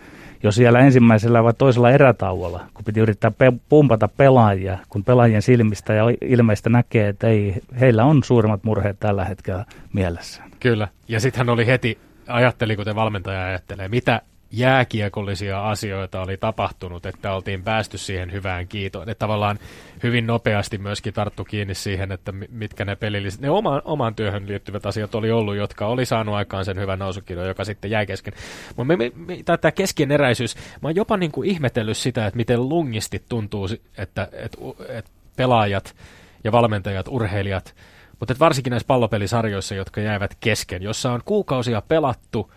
jos 0.42 0.54
siellä 0.54 0.80
ensimmäisellä 0.80 1.44
vai 1.44 1.54
toisella 1.58 1.90
erätauolla, 1.90 2.60
kun 2.74 2.84
piti 2.84 3.00
yrittää 3.00 3.30
pe- 3.30 3.52
pumpata 3.68 4.08
pelaajia, 4.08 4.78
kun 4.88 5.04
pelaajien 5.04 5.42
silmistä 5.42 5.94
ja 5.94 6.04
ilmeistä 6.20 6.70
näkee, 6.70 7.08
että 7.08 7.28
ei, 7.28 7.54
heillä 7.80 8.04
on 8.04 8.24
suurimmat 8.24 8.64
murheet 8.64 9.00
tällä 9.00 9.24
hetkellä 9.24 9.64
mielessä. 9.92 10.42
Kyllä, 10.60 10.88
ja 11.08 11.20
sitten 11.20 11.38
hän 11.38 11.48
oli 11.48 11.66
heti, 11.66 11.98
ajatteli 12.26 12.76
kuten 12.76 12.94
valmentaja 12.94 13.44
ajattelee, 13.44 13.88
mitä 13.88 14.22
jääkiekollisia 14.52 15.68
asioita 15.68 16.22
oli 16.22 16.36
tapahtunut, 16.36 17.06
että 17.06 17.32
oltiin 17.32 17.62
päästy 17.62 17.98
siihen 17.98 18.32
hyvään 18.32 18.68
kiitoon. 18.68 19.08
Että 19.08 19.18
tavallaan 19.18 19.58
hyvin 20.02 20.26
nopeasti 20.26 20.78
myöskin 20.78 21.14
tarttu 21.14 21.44
kiinni 21.44 21.74
siihen, 21.74 22.12
että 22.12 22.32
mitkä 22.50 22.84
ne 22.84 22.96
pelilliset, 22.96 23.40
ne 23.40 23.50
omaan, 23.50 23.82
omaan 23.84 24.14
työhön 24.14 24.48
liittyvät 24.48 24.86
asiat 24.86 25.14
oli 25.14 25.30
ollut, 25.30 25.56
jotka 25.56 25.86
oli 25.86 26.06
saanut 26.06 26.34
aikaan 26.34 26.64
sen 26.64 26.80
hyvän 26.80 26.98
nousukidon, 26.98 27.48
joka 27.48 27.64
sitten 27.64 27.90
jäi 27.90 28.06
kesken. 28.06 28.34
Mutta 28.76 29.58
tämä 29.58 29.72
keskeneräisyys, 29.72 30.56
mä 30.82 30.88
oon 30.88 30.96
jopa 30.96 31.16
niin 31.16 31.32
kuin 31.32 31.50
ihmetellyt 31.50 31.96
sitä, 31.96 32.26
että 32.26 32.36
miten 32.36 32.68
lungisti 32.68 33.22
tuntuu, 33.28 33.68
että, 33.98 34.28
että, 34.32 34.58
että 34.88 35.10
pelaajat 35.36 35.96
ja 36.44 36.52
valmentajat, 36.52 37.08
urheilijat, 37.08 37.74
mutta 38.20 38.34
varsinkin 38.40 38.70
näissä 38.70 38.86
pallopelisarjoissa, 38.86 39.74
jotka 39.74 40.00
jäivät 40.00 40.36
kesken, 40.40 40.82
jossa 40.82 41.12
on 41.12 41.20
kuukausia 41.24 41.82
pelattu, 41.88 42.52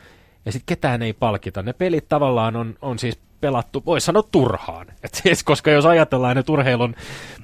ja 0.46 0.52
sitten 0.52 0.76
ketään 0.76 1.02
ei 1.02 1.14
palkita. 1.14 1.64
Ne 1.64 1.74
pelit 1.74 2.10
tavallaan 2.10 2.56
on, 2.56 2.76
on 2.82 3.00
siis 3.00 3.20
pelattu, 3.42 3.84
voisi 3.86 4.06
sanoa 4.06 4.24
turhaan. 4.32 4.88
Et 5.04 5.14
siis, 5.14 5.44
koska 5.44 5.72
jos 5.72 5.86
ajatellaan, 5.86 6.38
että 6.38 6.52
urheilun 6.52 6.96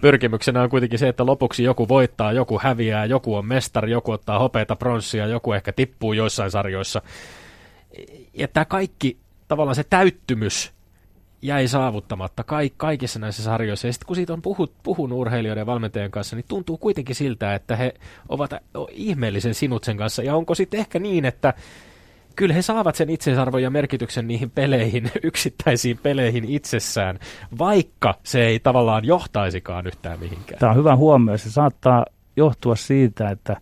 pyrkimyksenä 0.01 0.61
on 0.61 0.69
kuitenkin 0.69 0.99
se, 0.99 1.07
että 1.07 1.25
lopuksi 1.25 1.63
joku 1.63 1.87
voittaa, 1.87 2.33
joku 2.33 2.59
häviää, 2.63 3.05
joku 3.05 3.35
on 3.35 3.45
mestari, 3.45 3.91
joku 3.91 4.11
ottaa 4.11 4.39
hopeita, 4.39 4.75
pronssia, 4.75 5.27
joku 5.27 5.53
ehkä 5.53 5.71
tippuu 5.71 6.13
joissain 6.13 6.51
sarjoissa. 6.51 7.01
Ja 8.33 8.47
tämä 8.47 8.65
kaikki, 8.65 9.17
tavallaan 9.47 9.75
se 9.75 9.83
täyttymys 9.83 10.71
jäi 11.41 11.67
saavuttamatta 11.67 12.43
kaik- 12.43 12.73
kaikissa 12.77 13.19
näissä 13.19 13.43
sarjoissa. 13.43 13.87
Ja 13.87 13.93
sitten 13.93 14.07
kun 14.07 14.15
siitä 14.15 14.33
on 14.33 14.41
puhut, 14.41 14.73
puhunut 14.83 15.19
urheilijoiden 15.19 15.61
ja 15.61 15.65
valmentajien 15.65 16.11
kanssa, 16.11 16.35
niin 16.35 16.45
tuntuu 16.47 16.77
kuitenkin 16.77 17.15
siltä, 17.15 17.55
että 17.55 17.75
he 17.75 17.93
ovat 18.29 18.51
ihmeellisen 18.91 19.53
sinut 19.53 19.85
kanssa. 19.97 20.23
Ja 20.23 20.35
onko 20.35 20.55
sitten 20.55 20.79
ehkä 20.79 20.99
niin, 20.99 21.25
että 21.25 21.53
kyllä 22.37 22.53
he 22.53 22.61
saavat 22.61 22.95
sen 22.95 23.09
itseisarvon 23.09 23.63
ja 23.63 23.69
merkityksen 23.69 24.27
niihin 24.27 24.51
peleihin, 24.51 25.11
yksittäisiin 25.23 25.99
peleihin 26.03 26.45
itsessään, 26.45 27.19
vaikka 27.59 28.15
se 28.23 28.45
ei 28.45 28.59
tavallaan 28.59 29.05
johtaisikaan 29.05 29.87
yhtään 29.87 30.19
mihinkään. 30.19 30.59
Tämä 30.59 30.71
on 30.71 30.77
hyvä 30.77 30.95
huomio. 30.95 31.37
Se 31.37 31.51
saattaa 31.51 32.05
johtua 32.35 32.75
siitä, 32.75 33.29
että 33.29 33.57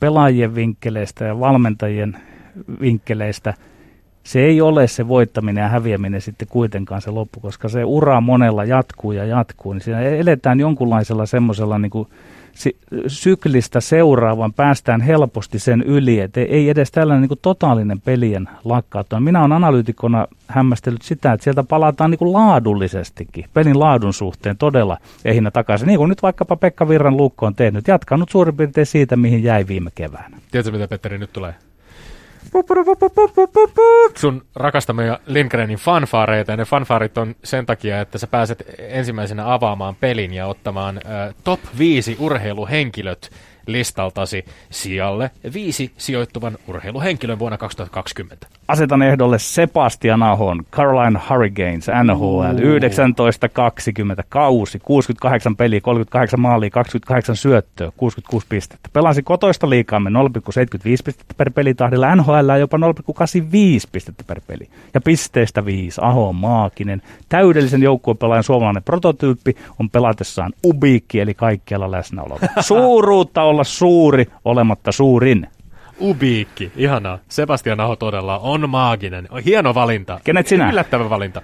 pelaajien 0.00 0.54
vinkkeleistä 0.54 1.24
ja 1.24 1.40
valmentajien 1.40 2.16
vinkkeleistä 2.80 3.54
se 4.24 4.40
ei 4.40 4.60
ole 4.60 4.86
se 4.86 5.08
voittaminen 5.08 5.62
ja 5.62 5.68
häviäminen 5.68 6.20
sitten 6.20 6.48
kuitenkaan 6.48 7.02
se 7.02 7.10
loppu, 7.10 7.40
koska 7.40 7.68
se 7.68 7.84
ura 7.84 8.20
monella 8.20 8.64
jatkuu 8.64 9.12
ja 9.12 9.24
jatkuu. 9.24 9.72
Niin 9.72 9.80
siinä 9.80 10.00
eletään 10.00 10.60
jonkunlaisella 10.60 11.26
semmoisella 11.26 11.78
niin 11.78 11.90
kuin 11.90 12.08
syklistä 13.06 13.80
seuraavan 13.80 14.52
päästään 14.52 15.00
helposti 15.00 15.58
sen 15.58 15.82
yli, 15.82 16.20
että 16.20 16.40
ei 16.40 16.68
edes 16.68 16.90
tällainen 16.90 17.28
niin 17.28 17.38
totaalinen 17.42 18.00
pelien 18.00 18.48
lakkauttaminen. 18.64 19.24
Minä 19.24 19.40
olen 19.40 19.52
analyytikona 19.52 20.26
hämmästellyt 20.46 21.02
sitä, 21.02 21.32
että 21.32 21.44
sieltä 21.44 21.62
palataan 21.62 22.10
niin 22.10 22.32
laadullisestikin, 22.32 23.44
pelin 23.54 23.80
laadun 23.80 24.12
suhteen 24.12 24.56
todella 24.56 24.98
ehinnä 25.24 25.50
takaisin. 25.50 25.86
Niin 25.86 25.98
kuin 25.98 26.08
nyt 26.08 26.22
vaikkapa 26.22 26.56
Pekka 26.56 26.88
Virran 26.88 27.16
Luukko 27.16 27.46
on 27.46 27.54
tehnyt, 27.54 27.88
jatkanut 27.88 28.30
suurin 28.30 28.56
piirtein 28.56 28.86
siitä, 28.86 29.16
mihin 29.16 29.42
jäi 29.42 29.66
viime 29.68 29.90
keväänä. 29.94 30.36
Tiedätkö 30.50 30.72
mitä 30.72 30.88
Petteri 30.88 31.18
nyt 31.18 31.32
tulee? 31.32 31.54
Sun 34.14 34.42
rakastamia 34.54 35.18
Lindgrenin 35.26 35.78
fanfaareita, 35.78 36.52
ja 36.52 36.56
ne 36.56 36.64
fanfaarit 36.64 37.18
on 37.18 37.34
sen 37.44 37.66
takia, 37.66 38.00
että 38.00 38.18
sä 38.18 38.26
pääset 38.26 38.64
ensimmäisenä 38.78 39.52
avaamaan 39.52 39.94
pelin 39.94 40.34
ja 40.34 40.46
ottamaan 40.46 40.96
äh, 40.96 41.34
top 41.44 41.60
5 41.78 42.16
urheiluhenkilöt 42.18 43.30
listaltasi 43.66 44.44
sijalle 44.70 45.30
viisi 45.54 45.92
sijoittuvan 45.96 46.58
urheiluhenkilön 46.66 47.38
vuonna 47.38 47.58
2020. 47.58 48.46
Asetan 48.72 49.02
ehdolle 49.02 49.38
Sebastian 49.38 50.22
Ahon, 50.22 50.64
Caroline 50.70 51.20
Hurricanes, 51.30 51.86
NHL, 52.04 52.56
1920 52.56 54.24
kausi, 54.28 54.78
68 54.78 55.56
peliä, 55.56 55.80
38 55.80 56.40
maalia, 56.40 56.70
28 56.70 57.36
syöttöä, 57.36 57.92
66 57.96 58.46
pistettä. 58.48 58.88
Pelasi 58.92 59.22
kotoista 59.22 59.70
liikaamme 59.70 60.10
0,75 60.10 60.14
pistettä 61.04 61.34
per 61.36 61.50
pelitahdilla, 61.50 62.16
NHL 62.16 62.58
jopa 62.60 62.76
0,85 62.76 62.82
pistettä 63.92 64.24
per 64.26 64.40
peli. 64.46 64.68
Ja 64.94 65.00
pisteistä 65.00 65.64
5, 65.64 66.00
Aho 66.04 66.28
on 66.28 66.34
maakinen. 66.36 67.02
Täydellisen 67.28 67.82
joukkuepelaajan 67.82 68.44
suomalainen 68.44 68.82
prototyyppi 68.82 69.56
on 69.78 69.90
pelatessaan 69.90 70.52
ubiikki, 70.66 71.20
eli 71.20 71.34
kaikkialla 71.34 71.90
läsnäolo. 71.90 72.38
Suuruutta 72.60 73.42
olla 73.42 73.64
suuri 73.64 74.26
olematta 74.44 74.92
suurin. 74.92 75.46
Ubiikki, 76.02 76.72
ihanaa. 76.76 77.18
Sebastian 77.28 77.80
Aho 77.80 77.96
todella 77.96 78.38
on 78.38 78.70
maaginen. 78.70 79.28
Hieno 79.44 79.74
valinta. 79.74 80.20
Kenet 80.24 80.46
sinä? 80.46 80.70
Yllättävä 80.70 81.10
valinta. 81.10 81.42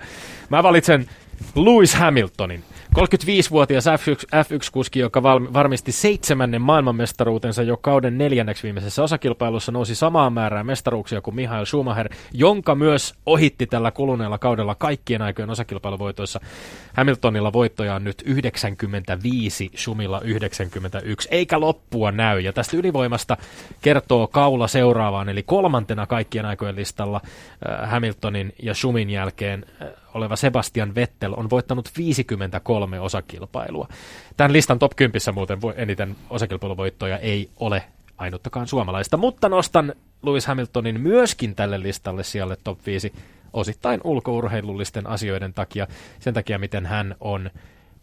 Mä 0.48 0.62
valitsen 0.62 1.06
Lewis 1.54 1.94
Hamiltonin. 1.94 2.64
35-vuotias 2.94 3.86
F1, 3.86 4.26
F1-kuski, 4.26 4.98
joka 4.98 5.22
val, 5.22 5.40
varmisti 5.52 5.92
seitsemännen 5.92 6.62
maailmanmestaruutensa 6.62 7.62
jo 7.62 7.76
kauden 7.76 8.18
neljänneksi 8.18 8.62
viimeisessä 8.62 9.02
osakilpailussa, 9.02 9.72
nousi 9.72 9.94
samaan 9.94 10.32
määrään 10.32 10.66
mestaruuksia 10.66 11.20
kuin 11.20 11.34
Michael 11.34 11.64
Schumacher, 11.64 12.08
jonka 12.32 12.74
myös 12.74 13.14
ohitti 13.26 13.66
tällä 13.66 13.90
kuluneella 13.90 14.38
kaudella 14.38 14.74
kaikkien 14.74 15.22
aikojen 15.22 15.50
osakilpailuvoitoissa. 15.50 16.40
Hamiltonilla 16.92 17.52
voittoja 17.52 17.94
on 17.94 18.04
nyt 18.04 18.22
95, 18.26 19.70
Schumilla 19.76 20.20
91, 20.20 21.28
eikä 21.30 21.60
loppua 21.60 22.12
näy. 22.12 22.40
Ja 22.40 22.52
tästä 22.52 22.76
ylivoimasta 22.76 23.36
kertoo 23.80 24.26
kaula 24.26 24.68
seuraavaan, 24.68 25.28
eli 25.28 25.42
kolmantena 25.42 26.06
kaikkien 26.06 26.46
aikojen 26.46 26.76
listalla 26.76 27.20
äh, 27.24 27.90
Hamiltonin 27.90 28.52
ja 28.62 28.74
Schumin 28.74 29.10
jälkeen 29.10 29.64
äh, 29.82 29.88
oleva 30.14 30.36
Sebastian 30.36 30.94
Vettel 30.94 31.34
on 31.36 31.50
voittanut 31.50 31.90
53 31.98 33.00
osakilpailua. 33.00 33.88
Tämän 34.36 34.52
listan 34.52 34.78
top 34.78 34.92
10 34.96 35.20
muuten 35.34 35.58
eniten 35.76 36.16
osakilpailuvoittoja 36.30 37.18
ei 37.18 37.50
ole 37.56 37.82
ainuttakaan 38.18 38.66
suomalaista, 38.66 39.16
mutta 39.16 39.48
nostan 39.48 39.94
Lewis 40.22 40.46
Hamiltonin 40.46 41.00
myöskin 41.00 41.54
tälle 41.54 41.82
listalle 41.82 42.24
sijalle 42.24 42.56
top 42.64 42.78
5 42.86 43.12
osittain 43.52 44.00
ulkourheilullisten 44.04 45.06
asioiden 45.06 45.54
takia, 45.54 45.86
sen 46.20 46.34
takia 46.34 46.58
miten 46.58 46.86
hän 46.86 47.14
on 47.20 47.50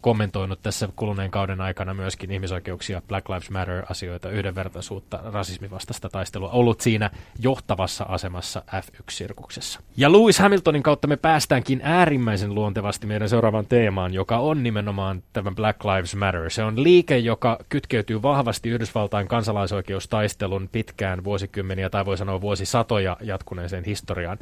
kommentoinut 0.06 0.62
tässä 0.62 0.88
kuluneen 0.96 1.30
kauden 1.30 1.60
aikana 1.60 1.94
myöskin 1.94 2.30
ihmisoikeuksia, 2.30 3.02
Black 3.08 3.28
Lives 3.28 3.50
Matter-asioita, 3.50 4.30
yhdenvertaisuutta, 4.30 5.20
rasismivastaista 5.24 6.08
taistelua, 6.08 6.50
ollut 6.50 6.80
siinä 6.80 7.10
johtavassa 7.38 8.04
asemassa 8.04 8.62
F1-sirkuksessa. 8.68 9.80
Ja 9.96 10.12
Lewis 10.12 10.38
Hamiltonin 10.38 10.82
kautta 10.82 11.08
me 11.08 11.16
päästäänkin 11.16 11.80
äärimmäisen 11.82 12.54
luontevasti 12.54 13.06
meidän 13.06 13.28
seuraavaan 13.28 13.66
teemaan, 13.66 14.14
joka 14.14 14.38
on 14.38 14.62
nimenomaan 14.62 15.22
tämä 15.32 15.50
Black 15.50 15.84
Lives 15.84 16.14
Matter. 16.14 16.50
Se 16.50 16.64
on 16.64 16.82
liike, 16.82 17.18
joka 17.18 17.58
kytkeytyy 17.68 18.22
vahvasti 18.22 18.68
Yhdysvaltain 18.68 19.28
kansalaisoikeustaistelun 19.28 20.68
pitkään 20.72 21.24
vuosikymmeniä 21.24 21.90
tai 21.90 22.06
voi 22.06 22.16
sanoa 22.16 22.40
vuosisatoja 22.40 23.16
jatkuneeseen 23.20 23.84
historiaan. 23.84 24.38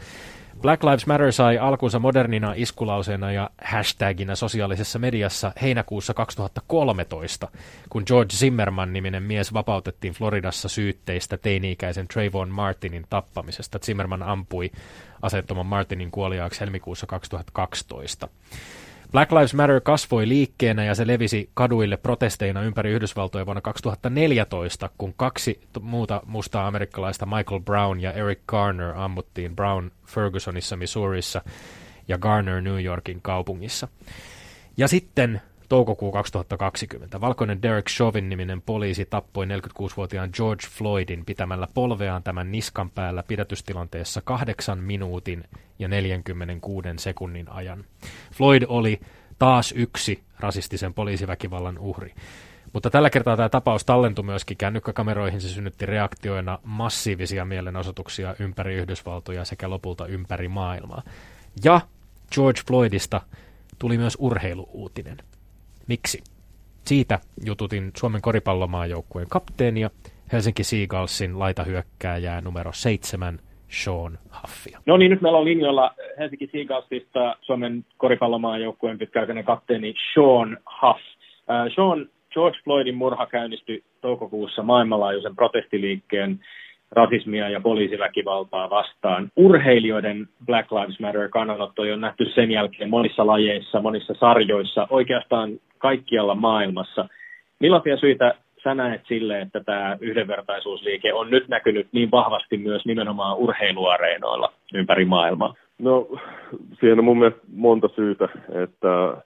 Black 0.63 0.85
Lives 0.85 1.07
Matter 1.07 1.33
sai 1.33 1.59
alkunsa 1.59 1.99
modernina 1.99 2.53
iskulauseena 2.57 3.33
ja 3.33 3.51
hashtagina 3.65 4.37
sosiaalisessa 4.37 4.99
mediassa 4.99 5.53
heinäkuussa 5.63 6.15
2013, 6.15 7.49
kun 7.89 8.03
George 8.07 8.33
Zimmerman-niminen 8.33 9.23
mies 9.23 9.55
vapautettiin 9.55 10.15
Floridassa 10.15 10.69
syytteistä 10.69 11.37
teini-ikäisen 11.37 12.09
Trayvon 12.09 12.49
Martinin 12.49 13.07
tappamisesta. 13.11 13.79
Zimmerman 13.79 14.23
ampui 14.23 14.71
asettoman 15.23 15.67
Martinin 15.67 16.11
kuoliaaksi 16.11 16.61
helmikuussa 16.61 17.07
2012. 17.07 18.29
Black 19.15 19.33
Lives 19.33 19.55
Matter 19.55 19.81
kasvoi 19.81 20.29
liikkeenä 20.29 20.85
ja 20.85 20.95
se 20.95 21.07
levisi 21.07 21.51
kaduille 21.55 21.97
protesteina 21.97 22.63
ympäri 22.63 22.93
Yhdysvaltoja 22.93 23.47
vuonna 23.47 23.61
2014, 23.61 24.91
kun 24.99 25.15
kaksi 25.17 25.61
muuta 25.81 26.23
mustaa 26.27 26.67
amerikkalaista 26.67 27.27
Michael 27.27 27.61
Brown 27.61 28.01
ja 28.01 28.13
Eric 28.13 28.39
Garner 28.47 28.93
ammuttiin 28.97 29.57
Brown 29.57 29.91
Fergusonissa, 30.07 30.77
Missourissa 30.77 31.43
ja 32.09 32.19
Garner 32.19 32.61
New 32.61 32.85
Yorkin 32.85 33.23
kaupungissa. 33.23 33.89
Ja 34.77 34.89
sitten 34.89 35.43
Toukokuu 35.75 36.13
2020. 36.13 37.21
Valkoinen 37.21 37.63
Derek 37.63 37.87
Chauvin 37.87 38.29
niminen 38.29 38.63
poliisi 38.63 39.05
tappoi 39.05 39.47
46-vuotiaan 39.47 40.31
George 40.33 40.67
Floydin 40.71 41.25
pitämällä 41.25 41.69
polveaan 41.75 42.23
tämän 42.23 42.53
niskan 42.53 42.91
päällä 42.91 43.23
pidätystilanteessa 43.23 44.23
kahdeksan 44.25 44.79
minuutin 44.79 45.45
ja 45.79 45.89
46 45.89 46.89
sekunnin 46.99 47.49
ajan. 47.49 47.85
Floyd 48.33 48.63
oli 48.69 49.01
taas 49.39 49.73
yksi 49.77 50.23
rasistisen 50.41 50.95
poliisiväkivallan 50.95 51.79
uhri. 51.79 52.15
Mutta 52.73 52.91
tällä 52.91 53.11
kertaa 53.11 53.37
tämä 53.37 53.49
tapaus 53.49 53.85
tallentui 53.85 54.25
myöskin 54.25 54.57
kännykkäkameroihin. 54.57 55.41
Se 55.41 55.49
synnytti 55.49 55.87
reaktioina 55.87 56.59
massiivisia 56.63 57.45
mielenosoituksia 57.45 58.35
ympäri 58.39 58.75
Yhdysvaltoja 58.75 59.45
sekä 59.45 59.71
lopulta 59.71 60.07
ympäri 60.07 60.49
maailmaa. 60.49 61.03
Ja 61.65 61.81
George 62.35 62.61
Floydista 62.67 63.21
tuli 63.79 63.99
myös 63.99 64.17
urheiluuutinen. 64.21 65.17
Miksi? 65.89 66.19
Siitä 66.85 67.19
jututin 67.47 67.91
Suomen 67.97 68.23
koripallomaajoukkueen 68.23 69.29
kapteenia, 69.31 69.91
Helsinki 70.33 70.65
Seagalsin 70.65 71.39
laitahyökkääjää 71.39 72.41
numero 72.41 72.73
seitsemän, 72.73 73.39
Sean 73.69 74.19
Huffia. 74.43 74.79
No 74.87 74.97
niin, 74.97 75.11
nyt 75.11 75.21
meillä 75.21 75.39
on 75.39 75.45
linjoilla 75.45 75.95
Helsinki 76.19 76.49
Seagalsista 76.53 77.37
Suomen 77.41 77.85
koripallomaajoukkueen 77.97 78.99
pitkäaikainen 78.99 79.45
kapteeni 79.45 79.95
Sean 80.15 80.59
Huff. 80.83 81.01
Äh, 81.51 81.75
Sean 81.75 82.09
George 82.35 82.59
Floydin 82.65 82.95
murha 82.95 83.27
käynnistyi 83.27 83.85
toukokuussa 84.01 84.63
maailmanlaajuisen 84.63 85.37
protestiliikkeen 85.37 86.41
rasismia 86.97 87.49
ja 87.49 87.61
poliisiväkivaltaa 87.61 88.71
vastaan. 88.71 89.29
Urheilijoiden 89.37 90.29
Black 90.47 90.73
Lives 90.73 91.01
Matter 91.01 91.29
kannanotto 91.29 91.83
on 91.83 92.01
nähty 92.01 92.25
sen 92.35 92.51
jälkeen 92.51 92.91
monissa 92.91 93.27
lajeissa, 93.27 93.83
monissa 93.83 94.15
sarjoissa, 94.15 94.87
oikeastaan 94.91 95.51
kaikkialla 95.79 96.35
maailmassa. 96.35 97.09
Millaisia 97.61 97.97
syitä 97.97 98.35
sä 98.65 98.75
näet 98.75 99.01
sille, 99.09 99.41
että 99.41 99.61
tämä 99.61 99.97
yhdenvertaisuusliike 100.01 101.13
on 101.13 101.31
nyt 101.31 101.49
näkynyt 101.49 101.87
niin 101.93 102.11
vahvasti 102.11 102.57
myös 102.59 102.87
nimenomaan 102.87 103.37
urheiluareenoilla 103.37 104.53
ympäri 104.75 105.05
maailmaa? 105.05 105.55
No, 105.79 106.09
siihen 106.81 106.99
on 106.99 107.05
mun 107.05 107.19
mielestä 107.19 107.41
monta 107.53 107.89
syytä, 107.89 108.29
että 108.65 109.17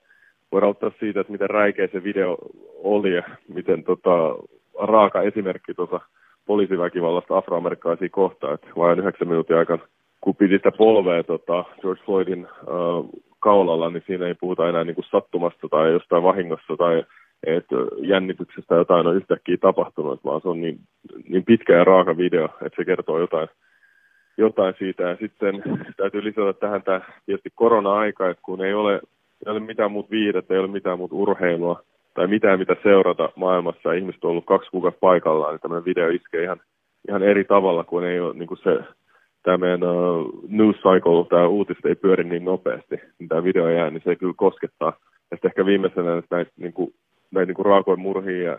voidaan 0.53 0.71
ottaa 0.71 0.91
siitä, 1.01 1.21
että 1.21 1.33
miten 1.33 1.51
räikeä 1.51 1.89
se 1.93 2.05
video 2.05 2.37
oli 2.83 3.15
ja 3.15 3.23
miten 3.55 3.85
tota, 3.85 4.35
raaka 4.79 5.23
esimerkki 5.23 5.75
tota, 5.75 6.01
poliisiväkivallasta 6.49 7.37
afroamerikkalaisia 7.37 8.09
kohtaan, 8.09 8.55
että 8.55 8.67
vain 8.77 8.99
yhdeksän 8.99 9.29
minuutin 9.29 9.57
aikana, 9.57 9.83
kun 10.21 10.37
piti 10.37 10.57
sitä 10.57 10.73
polvea 10.73 11.23
tota, 11.25 11.65
George 11.81 12.03
Floydin 12.05 12.47
äh, 12.47 13.21
kaulalla, 13.41 13.91
niin 13.91 14.03
siinä 14.07 14.27
ei 14.27 14.35
puhuta 14.35 14.69
enää 14.69 14.85
niin 14.85 14.95
kuin 14.95 15.11
sattumasta 15.11 15.69
tai 15.71 15.93
jostain 15.93 16.23
vahingossa 16.23 16.77
tai 16.77 17.05
että 17.47 17.77
jännityksestä 17.99 18.75
jotain 18.75 19.07
on 19.07 19.17
yhtäkkiä 19.17 19.57
tapahtunut, 19.61 20.25
vaan 20.25 20.41
se 20.41 20.49
on 20.49 20.61
niin, 20.61 20.79
niin 21.29 21.45
pitkä 21.45 21.73
ja 21.73 21.85
raaka 21.85 22.17
video, 22.17 22.45
että 22.45 22.77
se 22.77 22.85
kertoo 22.85 23.19
jotain, 23.19 23.49
jotain 24.39 24.75
siitä. 24.79 25.03
Ja 25.03 25.17
sitten 25.17 25.63
täytyy 25.97 26.25
lisätä 26.25 26.53
tähän 26.53 26.83
tämä 26.83 27.01
tietysti 27.27 27.51
korona-aika, 27.55 28.31
että 28.31 28.43
kun 28.45 28.65
ei 28.65 28.75
ole, 28.75 28.95
ei 29.47 29.53
ole 29.53 29.61
mitään 29.61 29.93
muuta 29.93 30.11
viidettä, 30.11 30.55
ei 30.55 30.61
ole 30.61 30.69
mitään 30.69 30.99
muuta 30.99 31.15
urheilua, 31.15 31.83
tai 32.19 32.27
mitään, 32.27 32.59
mitä 32.59 32.77
seurata 32.83 33.29
maailmassa. 33.37 33.93
Ihmiset 33.93 34.25
on 34.25 34.31
ollut 34.31 34.47
kaksi 34.47 34.71
kuukautta 34.71 35.01
paikallaan, 35.01 35.53
niin 35.53 35.61
tämmöinen 35.61 35.85
video 35.85 36.09
iskee 36.09 36.43
ihan, 36.43 36.61
ihan 37.09 37.23
eri 37.23 37.45
tavalla, 37.45 37.85
kuin 37.85 38.05
ei 38.05 38.21
ole 38.21 38.35
niin 38.35 38.47
kuin 38.47 38.59
se, 38.63 38.79
tämä 39.43 39.59
meidän 39.59 39.83
uh, 39.83 40.43
news 40.49 40.77
cycle, 40.77 41.27
tämä 41.29 41.47
uutiset 41.47 41.87
ei 41.87 41.95
pyöri 41.95 42.25
niin 42.25 42.45
nopeasti, 42.45 42.97
niin 43.19 43.29
tämä 43.29 43.45
video 43.45 43.69
jää, 43.69 43.91
niin 43.91 44.03
se 44.05 44.17
kyllä 44.17 44.35
koskettaa. 44.37 44.93
Ja 45.31 45.37
sitten 45.37 45.49
ehkä 45.49 45.67
viimeisenä 45.67 46.23
näitä, 46.31 46.53
niin 46.57 46.73
kuin, 46.73 46.95
näitä 47.31 47.47
niin 47.47 47.55
kuin 47.55 47.67
raakoja 47.67 47.97
murhia 47.97 48.43
ja 48.43 48.59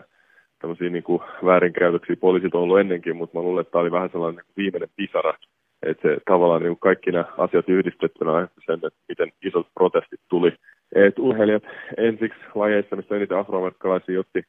tämmöisiä 0.58 0.90
niin 0.90 1.02
kuin 1.02 1.22
väärinkäytöksiä 1.44 2.16
poliisit 2.16 2.54
on 2.54 2.62
ollut 2.62 2.80
ennenkin, 2.80 3.16
mutta 3.16 3.38
mä 3.38 3.42
luulen, 3.42 3.60
että 3.60 3.70
tämä 3.70 3.82
oli 3.82 3.90
vähän 3.90 4.10
sellainen 4.12 4.44
niin 4.44 4.54
viimeinen 4.56 4.88
pisara, 4.96 5.34
että 5.82 6.08
se 6.08 6.18
tavallaan 6.28 6.62
niin 6.62 6.76
kuin 6.76 6.88
kaikki 6.88 7.12
nämä 7.12 7.24
asiat 7.38 7.68
yhdistettynä 7.68 8.48
sen, 8.66 8.74
että 8.74 9.00
miten 9.08 9.32
isot 9.44 9.66
protestit 9.74 10.20
tuli 10.28 10.52
et 10.94 11.18
urheilijat 11.18 11.62
ensiksi 11.96 12.40
lajeissa, 12.54 12.96
missä 12.96 13.16
eniten 13.16 13.38
afroamerikkalaisia 13.38 14.20
otti 14.20 14.42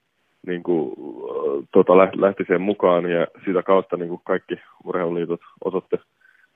niin 0.47 0.63
kuin, 0.63 0.93
tota, 1.73 1.97
lähti 1.97 2.43
sen 2.47 2.61
mukaan 2.61 3.11
ja 3.11 3.27
sitä 3.45 3.63
kautta 3.63 3.97
niin 3.97 4.09
kuin 4.09 4.21
kaikki 4.23 4.55
urheiluliitot 4.85 5.41
osoitti, 5.63 5.95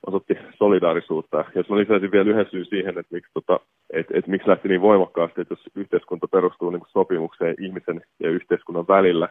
osoitti 0.06 0.38
solidaarisuutta. 0.58 1.44
Jos 1.54 1.68
mä 1.68 1.76
lisäisin 1.76 2.10
vielä 2.10 2.30
yhden 2.30 2.46
syyn 2.50 2.64
siihen, 2.64 2.98
että 2.98 3.14
miksi, 3.14 3.30
tota, 3.34 3.60
et, 3.92 4.06
et, 4.10 4.26
miksi 4.26 4.48
lähti 4.48 4.68
niin 4.68 4.80
voimakkaasti, 4.80 5.40
että 5.40 5.52
jos 5.52 5.70
yhteiskunta 5.74 6.28
perustuu 6.28 6.70
niin 6.70 6.80
kuin 6.80 6.90
sopimukseen 6.90 7.54
ihmisen 7.60 8.00
ja 8.20 8.30
yhteiskunnan 8.30 8.88
välillä 8.88 9.28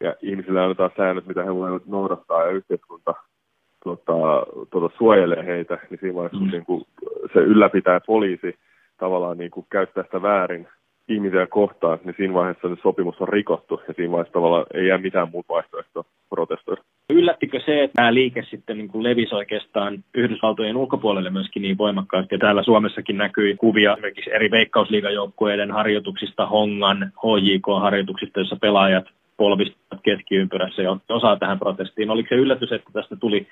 ja 0.00 0.14
ihmisille 0.22 0.60
annetaan 0.60 0.90
säännöt, 0.96 1.26
mitä 1.26 1.44
he 1.44 1.54
voivat 1.54 1.86
noudattaa 1.86 2.44
ja 2.44 2.50
yhteiskunta 2.50 3.14
tota, 3.84 4.12
tota, 4.70 4.96
suojelee 4.98 5.46
heitä, 5.46 5.78
niin 5.90 6.00
siinä 6.00 6.14
vaiheessa 6.14 6.44
mm. 6.44 6.50
niin 6.50 6.64
kuin, 6.64 6.84
se 7.32 7.40
ylläpitää 7.40 8.00
poliisi 8.06 8.54
tavallaan 8.98 9.38
niin 9.38 9.50
kuin 9.50 9.66
käyttää 9.70 10.04
sitä 10.04 10.22
väärin 10.22 10.68
ihmisiä 11.08 11.46
kohtaan, 11.46 11.98
niin 12.04 12.14
siinä 12.16 12.34
vaiheessa 12.34 12.68
se 12.68 12.82
sopimus 12.82 13.20
on 13.20 13.28
rikottu 13.28 13.82
ja 13.88 13.94
siinä 13.94 14.12
vaiheessa 14.12 14.32
tavallaan 14.32 14.66
ei 14.74 14.86
jää 14.86 14.98
mitään 14.98 15.30
muuta 15.30 15.52
vaihtoehtoa 15.52 16.04
protestoida. 16.28 16.82
Yllättikö 17.10 17.60
se, 17.66 17.82
että 17.82 17.94
tämä 17.94 18.14
liike 18.14 18.42
sitten 18.50 18.78
niin 18.78 18.88
kuin 18.88 19.02
levisi 19.02 19.34
oikeastaan 19.34 20.04
Yhdysvaltojen 20.14 20.76
ulkopuolelle 20.76 21.30
myöskin 21.30 21.62
niin 21.62 21.78
voimakkaasti 21.78 22.34
ja 22.34 22.38
täällä 22.38 22.62
Suomessakin 22.62 23.18
näkyi 23.18 23.56
kuvia 23.56 23.92
esimerkiksi 23.92 24.32
eri 24.32 24.50
veikkausliigajoukkueiden 24.50 25.70
harjoituksista, 25.70 26.46
Hongan, 26.46 27.12
HJK-harjoituksista, 27.16 28.40
jossa 28.40 28.56
pelaajat 28.60 29.04
polvistavat 29.36 30.02
keskiympyrässä 30.02 30.82
ja 30.82 30.96
osaa 31.08 31.36
tähän 31.36 31.58
protestiin. 31.58 32.10
Oliko 32.10 32.28
se 32.28 32.34
yllätys, 32.34 32.72
että 32.72 32.90
tästä 32.92 33.16
tuli 33.16 33.46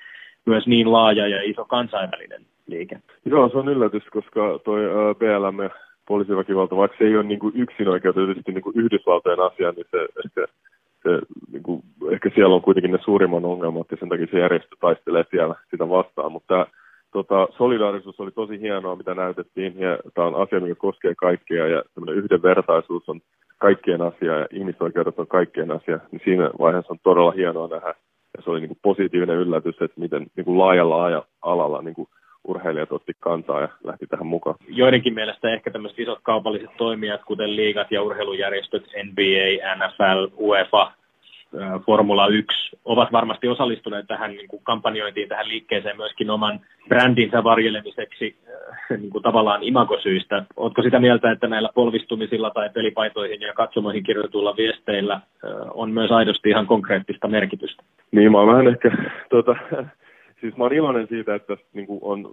myös 0.45 0.67
niin 0.67 0.91
laaja 0.91 1.27
ja 1.27 1.41
iso 1.41 1.65
kansainvälinen 1.65 2.41
liike. 2.67 2.99
Joo, 3.25 3.49
se 3.49 3.57
on 3.57 3.67
yllätys, 3.67 4.03
koska 4.11 4.59
toi 4.63 4.81
BLM 5.19 5.69
poliisiväkivalta, 6.07 6.75
vaikka 6.75 6.97
se 6.97 7.03
ei 7.03 7.15
ole 7.15 7.23
niin 7.23 7.39
kuin 7.39 7.53
yksin 7.55 7.87
oikeutetusti 7.87 8.51
niin 8.51 8.63
Yhdysvaltojen 8.75 9.39
asia, 9.39 9.71
niin 9.71 9.85
se 9.91 10.07
ehkä, 10.25 10.45
se, 11.03 11.21
niin 11.51 11.63
kuin, 11.63 11.81
ehkä 12.11 12.29
siellä 12.35 12.55
on 12.55 12.61
kuitenkin 12.61 12.91
ne 12.91 12.99
suurimman 13.05 13.45
ongelmat 13.45 13.91
ja 13.91 13.97
sen 13.99 14.09
takia 14.09 14.27
se 14.31 14.39
järjestö 14.39 14.75
taistelee 14.79 15.25
siellä 15.31 15.55
sitä 15.71 15.89
vastaan. 15.89 16.31
Mutta 16.31 16.67
tota, 17.11 17.47
solidaarisuus 17.57 18.19
oli 18.19 18.31
tosi 18.31 18.59
hienoa, 18.59 18.95
mitä 18.95 19.15
näytettiin 19.15 19.79
ja 19.79 19.97
tämä 20.13 20.27
on 20.27 20.35
asia, 20.35 20.59
mikä 20.59 20.75
koskee 20.75 21.13
kaikkia 21.15 21.67
ja 21.67 21.83
yhdenvertaisuus 22.11 23.09
on 23.09 23.21
kaikkien 23.57 24.01
asia 24.01 24.39
ja 24.39 24.47
ihmisoikeudet 24.51 25.19
on 25.19 25.27
kaikkien 25.27 25.71
asia, 25.71 25.99
niin 26.11 26.21
siinä 26.23 26.51
vaiheessa 26.59 26.93
on 26.93 26.99
todella 27.03 27.31
hienoa 27.31 27.67
nähdä 27.67 27.93
ja 28.37 28.43
se 28.43 28.49
oli 28.49 28.59
niin 28.59 28.69
kuin 28.69 28.79
positiivinen 28.81 29.35
yllätys, 29.35 29.75
että 29.81 29.99
miten 29.99 30.27
niin 30.35 30.45
kuin 30.45 30.57
laajalla 30.57 31.25
alalla 31.41 31.81
niin 31.81 31.95
kuin 31.95 32.07
urheilijat 32.47 32.91
otti 32.91 33.13
kantaa 33.19 33.61
ja 33.61 33.67
lähti 33.83 34.07
tähän 34.07 34.27
mukaan. 34.27 34.55
Joidenkin 34.67 35.13
mielestä 35.13 35.53
ehkä 35.53 35.71
tämmöiset 35.71 35.99
isot 35.99 36.19
kaupalliset 36.23 36.77
toimijat, 36.77 37.21
kuten 37.23 37.55
liigat 37.55 37.91
ja 37.91 38.01
urheilujärjestöt, 38.01 38.83
NBA, 39.03 39.75
NFL, 39.75 40.27
UEFA, 40.37 40.91
Formula 41.85 42.27
1 42.27 42.77
ovat 42.85 43.11
varmasti 43.11 43.47
osallistuneet 43.47 44.07
tähän 44.07 44.31
niin 44.31 44.47
kuin 44.47 44.63
kampanjointiin, 44.63 45.29
tähän 45.29 45.49
liikkeeseen 45.49 45.97
myöskin 45.97 46.29
oman 46.29 46.59
brändinsä 46.87 47.43
varjelemiseksi 47.43 48.35
niin 48.89 49.09
kuin 49.09 49.23
tavallaan 49.23 49.63
imagosyistä. 49.63 50.43
Oletko 50.57 50.81
sitä 50.81 50.99
mieltä, 50.99 51.31
että 51.31 51.47
näillä 51.47 51.69
polvistumisilla 51.75 52.49
tai 52.49 52.69
pelipaitoihin 52.69 53.41
ja 53.41 53.53
katsomoihin 53.53 54.03
kirjoituilla 54.03 54.55
viesteillä 54.57 55.19
on 55.73 55.91
myös 55.91 56.11
aidosti 56.11 56.49
ihan 56.49 56.67
konkreettista 56.67 57.27
merkitystä? 57.27 57.83
Niin, 58.11 58.31
mä 58.31 58.37
oon 58.37 58.47
vähän 58.47 58.67
ehkä 58.67 58.91
tuota, 59.29 59.55
siis 60.41 60.57
mä 60.57 60.63
oon 60.63 60.73
iloinen 60.73 61.07
siitä, 61.07 61.35
että 61.35 61.57
niin 61.73 61.87
kuin 61.87 61.99
on, 62.01 62.31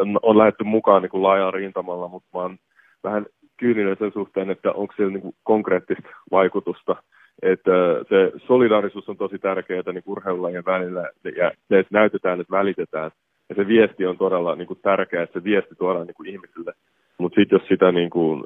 on, 0.00 0.18
on 0.22 0.38
lähdetty 0.38 0.64
mukaan 0.64 1.02
niin 1.02 1.10
kuin 1.10 1.54
rintamalla, 1.54 2.08
mutta 2.08 2.28
mä 2.34 2.40
oon 2.40 2.56
vähän 3.04 3.26
kyyninen 3.56 3.96
sen 3.98 4.12
suhteen, 4.12 4.50
että 4.50 4.72
onko 4.72 4.94
siellä 4.96 5.12
niin 5.12 5.22
kuin 5.22 5.34
konkreettista 5.42 6.08
vaikutusta. 6.30 6.96
Että 7.42 7.70
se 8.08 8.32
solidaarisuus 8.46 9.08
on 9.08 9.16
tosi 9.16 9.38
tärkeää 9.38 9.92
niin 9.92 10.02
urheilulajien 10.06 10.64
välillä 10.64 11.08
ja 11.36 11.52
se, 11.68 11.78
että 11.78 11.98
näytetään, 11.98 12.40
että 12.40 12.56
välitetään. 12.56 13.10
Ja 13.48 13.54
se 13.54 13.66
viesti 13.66 14.06
on 14.06 14.18
todella 14.18 14.54
niin 14.54 14.66
kuin 14.66 14.78
tärkeä, 14.82 15.22
että 15.22 15.38
se 15.38 15.44
viesti 15.44 15.74
tuodaan 15.74 16.06
niin 16.06 16.14
kuin 16.14 16.28
ihmisille. 16.28 16.72
Mutta 17.18 17.40
sitten 17.40 17.56
jos 17.58 17.68
sitä 17.68 17.92
niin 17.92 18.10
kuin, 18.10 18.42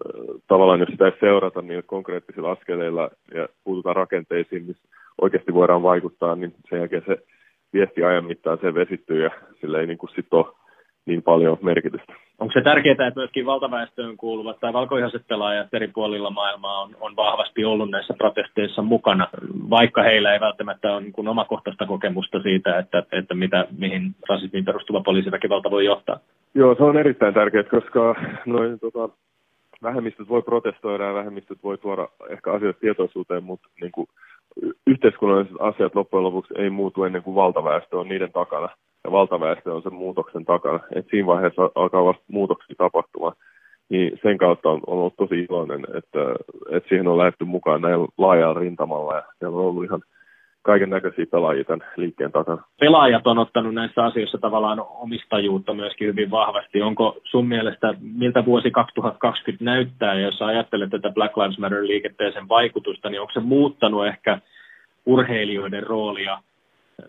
tavallaan 0.48 0.80
jos 0.80 0.88
sitä 0.88 1.06
ei 1.06 1.12
seurata 1.20 1.62
niin 1.62 1.82
konkreettisilla 1.86 2.50
askeleilla 2.50 3.10
ja 3.34 3.48
puututaan 3.64 3.96
rakenteisiin, 3.96 4.64
missä 4.64 4.88
oikeasti 5.20 5.54
voidaan 5.54 5.82
vaikuttaa, 5.82 6.36
niin 6.36 6.54
sen 6.70 6.78
jälkeen 6.78 7.02
se 7.06 7.18
viesti 7.74 8.04
ajan 8.04 8.24
mittaan 8.24 8.58
se 8.60 8.74
vesittyy 8.74 9.22
ja 9.22 9.30
sillä 9.60 9.80
ei 9.80 9.86
niin 9.86 9.98
kuin 9.98 10.10
sit 10.16 10.34
ole 10.34 10.46
niin 11.06 11.22
paljon 11.22 11.58
merkitystä. 11.62 12.12
Onko 12.38 12.52
se 12.52 12.60
tärkeää, 12.60 12.92
että 12.92 13.20
myöskin 13.20 13.46
valtaväestöön 13.46 14.16
kuuluvat 14.16 14.60
tai 14.60 14.72
valkoihaiset 14.72 15.22
pelaajat 15.28 15.74
eri 15.74 15.88
puolilla 15.88 16.30
maailmaa 16.30 16.82
on, 16.82 16.96
on 17.00 17.16
vahvasti 17.16 17.64
ollut 17.64 17.90
näissä 17.90 18.14
protesteissa 18.18 18.82
mukana, 18.82 19.28
vaikka 19.70 20.02
heillä 20.02 20.32
ei 20.32 20.40
välttämättä 20.40 20.92
ole 20.92 21.00
niin 21.00 21.28
omakohtaista 21.28 21.86
kokemusta 21.86 22.42
siitä, 22.42 22.78
että, 22.78 23.02
että 23.12 23.34
mitä, 23.34 23.66
mihin 23.78 24.14
rasismiin 24.28 24.64
perustuva 24.64 25.00
poliisiväkivalta 25.00 25.70
voi 25.70 25.84
johtaa? 25.84 26.18
Joo, 26.54 26.74
se 26.74 26.82
on 26.82 26.98
erittäin 26.98 27.34
tärkeää, 27.34 27.64
koska 27.64 28.14
noin, 28.46 28.78
tota, 28.80 29.08
vähemmistöt 29.82 30.28
voi 30.28 30.42
protestoida 30.42 31.04
ja 31.04 31.14
vähemmistöt 31.14 31.58
voi 31.62 31.78
tuoda 31.78 32.08
ehkä 32.28 32.52
asioita 32.52 32.80
tietoisuuteen, 32.80 33.44
mutta 33.44 33.68
niin 33.80 33.92
kuin, 33.92 34.06
yhteiskunnalliset 34.86 35.56
asiat 35.58 35.94
loppujen 35.94 36.24
lopuksi 36.24 36.54
ei 36.56 36.70
muutu 36.70 37.04
ennen 37.04 37.22
kuin 37.22 37.34
valtaväestö 37.34 37.98
on 37.98 38.08
niiden 38.08 38.32
takana. 38.32 38.68
Ja 39.04 39.12
valtaväestö 39.12 39.74
on 39.74 39.82
sen 39.82 39.94
muutoksen 39.94 40.44
takana. 40.44 40.80
Et 40.94 41.06
siinä 41.10 41.26
vaiheessa 41.26 41.70
alkaa 41.74 42.04
vasta 42.04 42.24
muutoksia 42.28 42.74
tapahtumaan. 42.78 43.36
Niin 43.88 44.18
sen 44.22 44.38
kautta 44.38 44.70
on, 44.70 44.80
on 44.86 44.98
ollut 44.98 45.16
tosi 45.16 45.34
iloinen, 45.40 45.86
että, 45.98 46.20
että 46.70 46.88
siihen 46.88 47.08
on 47.08 47.18
lähdetty 47.18 47.44
mukaan 47.44 47.80
näin 47.80 48.00
laajalla 48.18 48.60
rintamalla. 48.60 49.14
Ja 49.14 49.22
siellä 49.38 49.58
on 49.58 49.64
ollut 49.64 49.84
ihan 49.84 50.02
kaiken 50.64 50.90
näköisiä 50.90 51.26
pelaajia 51.30 51.64
tämän 51.64 51.86
liikkeen 51.96 52.32
takana. 52.32 52.62
Pelaajat 52.80 53.26
on 53.26 53.38
ottanut 53.38 53.74
näissä 53.74 54.04
asioissa 54.04 54.38
tavallaan 54.38 54.84
omistajuutta 54.88 55.74
myöskin 55.74 56.08
hyvin 56.08 56.30
vahvasti. 56.30 56.82
Onko 56.82 57.16
sun 57.24 57.48
mielestä, 57.48 57.94
miltä 58.00 58.44
vuosi 58.44 58.70
2020 58.70 59.64
näyttää, 59.64 60.14
jos 60.14 60.42
ajattelet 60.42 60.90
tätä 60.90 61.10
Black 61.10 61.36
Lives 61.36 61.58
Matter-liikettä 61.58 62.24
ja 62.24 62.32
sen 62.32 62.48
vaikutusta, 62.48 63.10
niin 63.10 63.20
onko 63.20 63.32
se 63.32 63.40
muuttanut 63.40 64.06
ehkä 64.06 64.38
urheilijoiden 65.06 65.82
roolia 65.82 66.38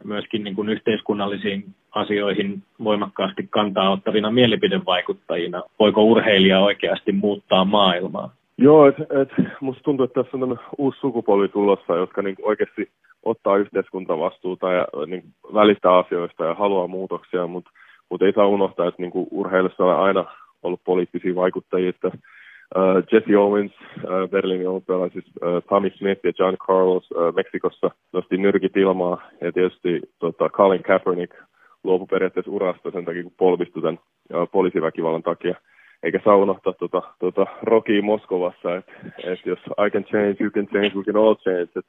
myöskin 0.03 0.43
niin 0.43 0.55
kuin 0.55 0.69
yhteiskunnallisiin 0.69 1.65
asioihin 1.91 2.63
voimakkaasti 2.83 3.47
kantaa 3.49 3.91
ottavina 3.91 4.31
mielipidevaikuttajina? 4.31 5.63
Voiko 5.79 6.03
urheilija 6.03 6.59
oikeasti 6.59 7.11
muuttaa 7.11 7.65
maailmaa? 7.65 8.31
Joo, 8.57 8.87
et, 8.87 8.95
et, 8.99 9.29
musta 9.61 9.83
tuntuu, 9.83 10.03
että 10.03 10.23
tässä 10.23 10.37
on 10.37 10.59
uusi 10.77 10.99
sukupolvi 10.99 11.47
tulossa, 11.47 11.95
jotka 11.95 12.21
niin 12.21 12.35
oikeasti 12.41 12.89
ottaa 13.25 13.57
yhteiskuntavastuuta 13.57 14.71
ja 14.71 14.87
niin 15.07 15.23
välistää 15.53 15.97
asioista 15.97 16.45
ja 16.45 16.53
haluaa 16.53 16.87
muutoksia, 16.87 17.47
mutta 17.47 17.71
mut 18.09 18.21
ei 18.21 18.33
saa 18.33 18.47
unohtaa, 18.47 18.87
että 18.87 19.01
niin 19.01 19.27
urheilussa 19.31 19.85
on 19.85 19.99
aina 19.99 20.25
ollut 20.63 20.81
poliittisia 20.83 21.35
vaikuttajia, 21.35 21.89
että 21.89 22.07
uh, 22.07 23.03
Jesse 23.11 23.37
Owens 23.37 23.71
uh, 23.71 24.29
Berliinin 24.29 24.69
olympialaisissa, 24.69 25.31
uh, 25.41 25.63
Tommy 25.69 25.89
Smith 25.89 26.25
ja 26.25 26.31
John 26.39 26.57
Carlos 26.57 27.11
uh, 27.11 27.35
Meksikossa 27.35 27.91
nosti 28.13 28.37
nyrkit 28.37 28.77
ilmaa 28.77 29.21
ja 29.41 29.51
tietysti 29.51 30.01
tota, 30.19 30.49
Colin 30.49 30.83
Kaepernick 30.83 31.35
luopui 31.83 32.07
periaatteessa 32.07 32.51
urasta 32.51 32.91
sen 32.91 33.05
takia, 33.05 33.23
kun 33.23 33.33
polvistui 33.37 33.81
tämän 33.81 33.99
uh, 34.33 34.49
poliisiväkivallan 34.51 35.23
takia 35.23 35.55
eikä 36.03 36.19
saa 36.25 36.35
unohtaa 36.35 36.73
tuota, 36.73 37.01
tuota 37.19 37.45
Rockia 37.61 38.01
Moskovassa, 38.01 38.75
että 38.75 38.91
et 39.23 39.45
jos 39.45 39.59
I 39.87 39.89
can 39.89 40.03
change, 40.03 40.35
you 40.39 40.51
can 40.51 40.67
change, 40.67 40.91
we 40.95 41.03
can 41.03 41.17
all 41.17 41.35
change. 41.35 41.69
Et 41.75 41.85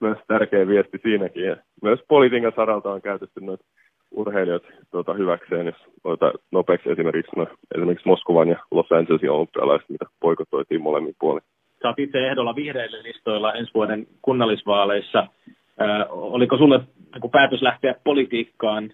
myös 0.00 0.18
tärkeä 0.28 0.66
viesti 0.66 0.98
siinäkin. 1.02 1.44
Ja 1.44 1.56
myös 1.82 2.00
politiikan 2.08 2.52
saralta 2.56 2.92
on 2.92 3.02
käytetty 3.02 3.40
noita 3.40 3.64
urheilijat 4.10 4.62
tuota, 4.90 5.14
hyväkseen, 5.14 5.66
jos 5.66 5.76
otetaan 6.04 6.32
nopeaksi 6.52 6.90
esimerkiksi, 6.90 7.32
no, 7.36 7.46
esimerkiksi 7.74 8.08
Moskovan 8.08 8.48
ja 8.48 8.58
Los 8.70 8.92
Angelesin 8.92 9.30
olympialaiset, 9.30 9.88
mitä 9.88 10.04
poikotoitiin 10.20 10.82
molemmin 10.82 11.14
puolin. 11.20 11.42
Sä 11.82 11.88
oot 11.88 11.98
itse 11.98 12.18
ehdolla 12.18 12.56
vihreille 12.56 13.02
listoilla 13.02 13.52
ensi 13.54 13.74
vuoden 13.74 14.06
kunnallisvaaleissa. 14.22 15.18
Äh, 15.18 16.06
oliko 16.10 16.56
sulle 16.56 16.80
kun 17.20 17.30
päätös 17.30 17.62
lähteä 17.62 17.94
politiikkaan 18.04 18.90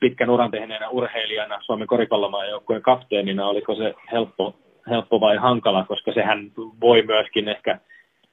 pitkän 0.00 0.30
uran 0.30 0.50
tehneenä 0.50 0.88
urheilijana, 0.88 1.58
Suomen 1.60 1.86
koripallomaajoukkueen 1.86 2.82
kapteenina, 2.82 3.46
oliko 3.46 3.74
se 3.74 3.94
helppo, 4.12 4.54
helppo 4.90 5.20
vai 5.20 5.36
hankala, 5.36 5.84
koska 5.84 6.12
sehän 6.12 6.50
voi 6.80 7.02
myöskin 7.02 7.48
ehkä 7.48 7.78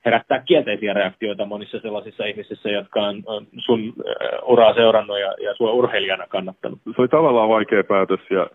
herättää 0.06 0.44
kielteisiä 0.46 0.94
reaktioita 0.94 1.46
monissa 1.46 1.80
sellaisissa 1.80 2.26
ihmisissä, 2.26 2.70
jotka 2.70 3.02
on, 3.02 3.48
sun 3.58 3.94
uraa 4.44 4.74
seurannut 4.74 5.20
ja, 5.20 5.34
ja 5.44 5.56
sua 5.56 5.72
urheilijana 5.72 6.28
kannattanut. 6.28 6.80
Se 6.86 7.02
oli 7.02 7.08
tavallaan 7.08 7.50
vaikea 7.50 7.84
päätös 7.84 8.20
ja 8.30 8.48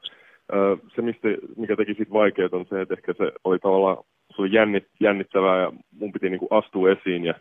se, 0.96 1.02
mistä, 1.02 1.28
mikä 1.56 1.76
teki 1.76 1.94
siitä 1.94 2.12
vaikeaa, 2.12 2.48
on 2.52 2.66
se, 2.66 2.80
että 2.80 2.94
ehkä 2.94 3.12
se 3.12 3.32
oli 3.44 3.58
tavallaan 3.58 3.96
se 4.36 4.42
oli 4.42 4.52
jännit, 4.52 4.86
jännittävää 5.00 5.60
ja 5.60 5.72
mun 5.98 6.12
piti 6.12 6.30
niin 6.30 6.40
astua 6.50 6.90
esiin 6.90 7.24
ja 7.24 7.34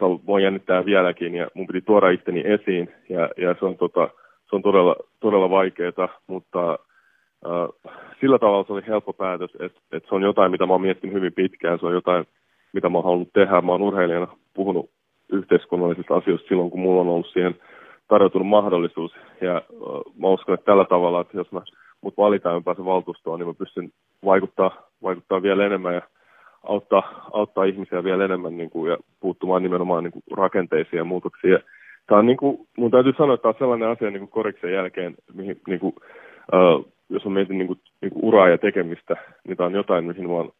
voi 0.00 0.42
jännittää 0.42 0.84
vieläkin 0.84 1.34
ja 1.34 1.48
mun 1.54 1.66
piti 1.66 1.80
tuoda 1.80 2.10
itteni 2.10 2.42
esiin 2.46 2.92
ja, 3.08 3.30
ja 3.36 3.54
se 3.58 3.64
on 3.64 3.76
tota, 3.76 4.08
se 4.50 4.56
on 4.56 4.62
todella, 4.62 4.96
todella 5.20 5.50
vaikeaa, 5.50 6.08
mutta 6.26 6.78
äh, 7.46 7.94
sillä 8.20 8.38
tavalla 8.38 8.64
se 8.64 8.72
oli 8.72 8.86
helppo 8.86 9.12
päätös, 9.12 9.50
että, 9.60 9.80
että 9.92 10.08
se 10.08 10.14
on 10.14 10.22
jotain, 10.22 10.50
mitä 10.50 10.66
mä 10.66 10.72
oon 10.72 10.80
miettinyt 10.80 11.14
hyvin 11.14 11.32
pitkään, 11.32 11.78
se 11.78 11.86
on 11.86 11.92
jotain, 11.92 12.24
mitä 12.74 12.88
mä 12.88 12.98
oon 12.98 13.04
halunnut 13.04 13.32
tehdä. 13.32 13.60
Mä 13.60 13.72
oon 13.72 13.82
urheilijana 13.82 14.36
puhunut 14.54 14.90
yhteiskunnallisista 15.32 16.16
asioista 16.16 16.48
silloin, 16.48 16.70
kun 16.70 16.80
mulla 16.80 17.00
on 17.00 17.08
ollut 17.08 17.30
siihen 17.32 17.54
tarjoutunut 18.08 18.48
mahdollisuus. 18.48 19.12
Ja 19.40 19.56
äh, 19.56 19.62
mä 20.18 20.28
uskon, 20.28 20.54
että 20.54 20.64
tällä 20.64 20.84
tavalla, 20.84 21.20
että 21.20 21.36
jos 21.36 21.52
mä 21.52 21.62
mut 22.00 22.16
valitaan 22.16 22.54
ja 22.54 22.60
pääsen 22.60 22.84
valtuustoon, 22.84 23.38
niin 23.38 23.46
mä 23.46 23.54
pystyn 23.54 23.90
vaikuttaa, 24.24 24.88
vaikuttaa 25.02 25.42
vielä 25.42 25.66
enemmän 25.66 25.94
ja 25.94 26.02
auttaa, 26.62 27.28
auttaa 27.32 27.64
ihmisiä 27.64 28.04
vielä 28.04 28.24
enemmän 28.24 28.56
niin 28.56 28.70
kuin, 28.70 28.90
ja 28.90 28.96
puuttumaan 29.20 29.62
nimenomaan 29.62 30.04
niin 30.04 30.12
kuin, 30.12 30.22
rakenteisiin 30.32 30.98
ja 30.98 31.04
muutoksiin. 31.04 31.58
Tämä 32.06 32.18
on 32.18 32.26
niin 32.26 32.36
kuin, 32.36 32.68
mun 32.78 32.90
täytyy 32.90 33.12
sanoa, 33.18 33.34
että 33.34 33.42
tämä 33.42 33.50
on 33.50 33.58
sellainen 33.58 33.88
asia 33.88 34.10
niin 34.10 34.18
kuin 34.20 34.30
koriksen 34.30 34.72
jälkeen, 34.72 35.14
mihin, 35.34 35.60
niin 35.68 35.80
kuin, 35.80 35.94
uh, 36.52 36.92
jos 37.08 37.26
on 37.26 37.32
mietin 37.32 37.58
niin 37.58 37.66
kuin, 37.66 37.80
niin 38.00 38.12
kuin 38.12 38.24
uraa 38.24 38.48
ja 38.48 38.58
tekemistä, 38.58 39.16
niin 39.48 39.56
tämä 39.56 39.66
on 39.66 39.74
jotain, 39.74 40.04
mihin 40.04 40.26
mä 40.26 40.32
oon 40.32 40.52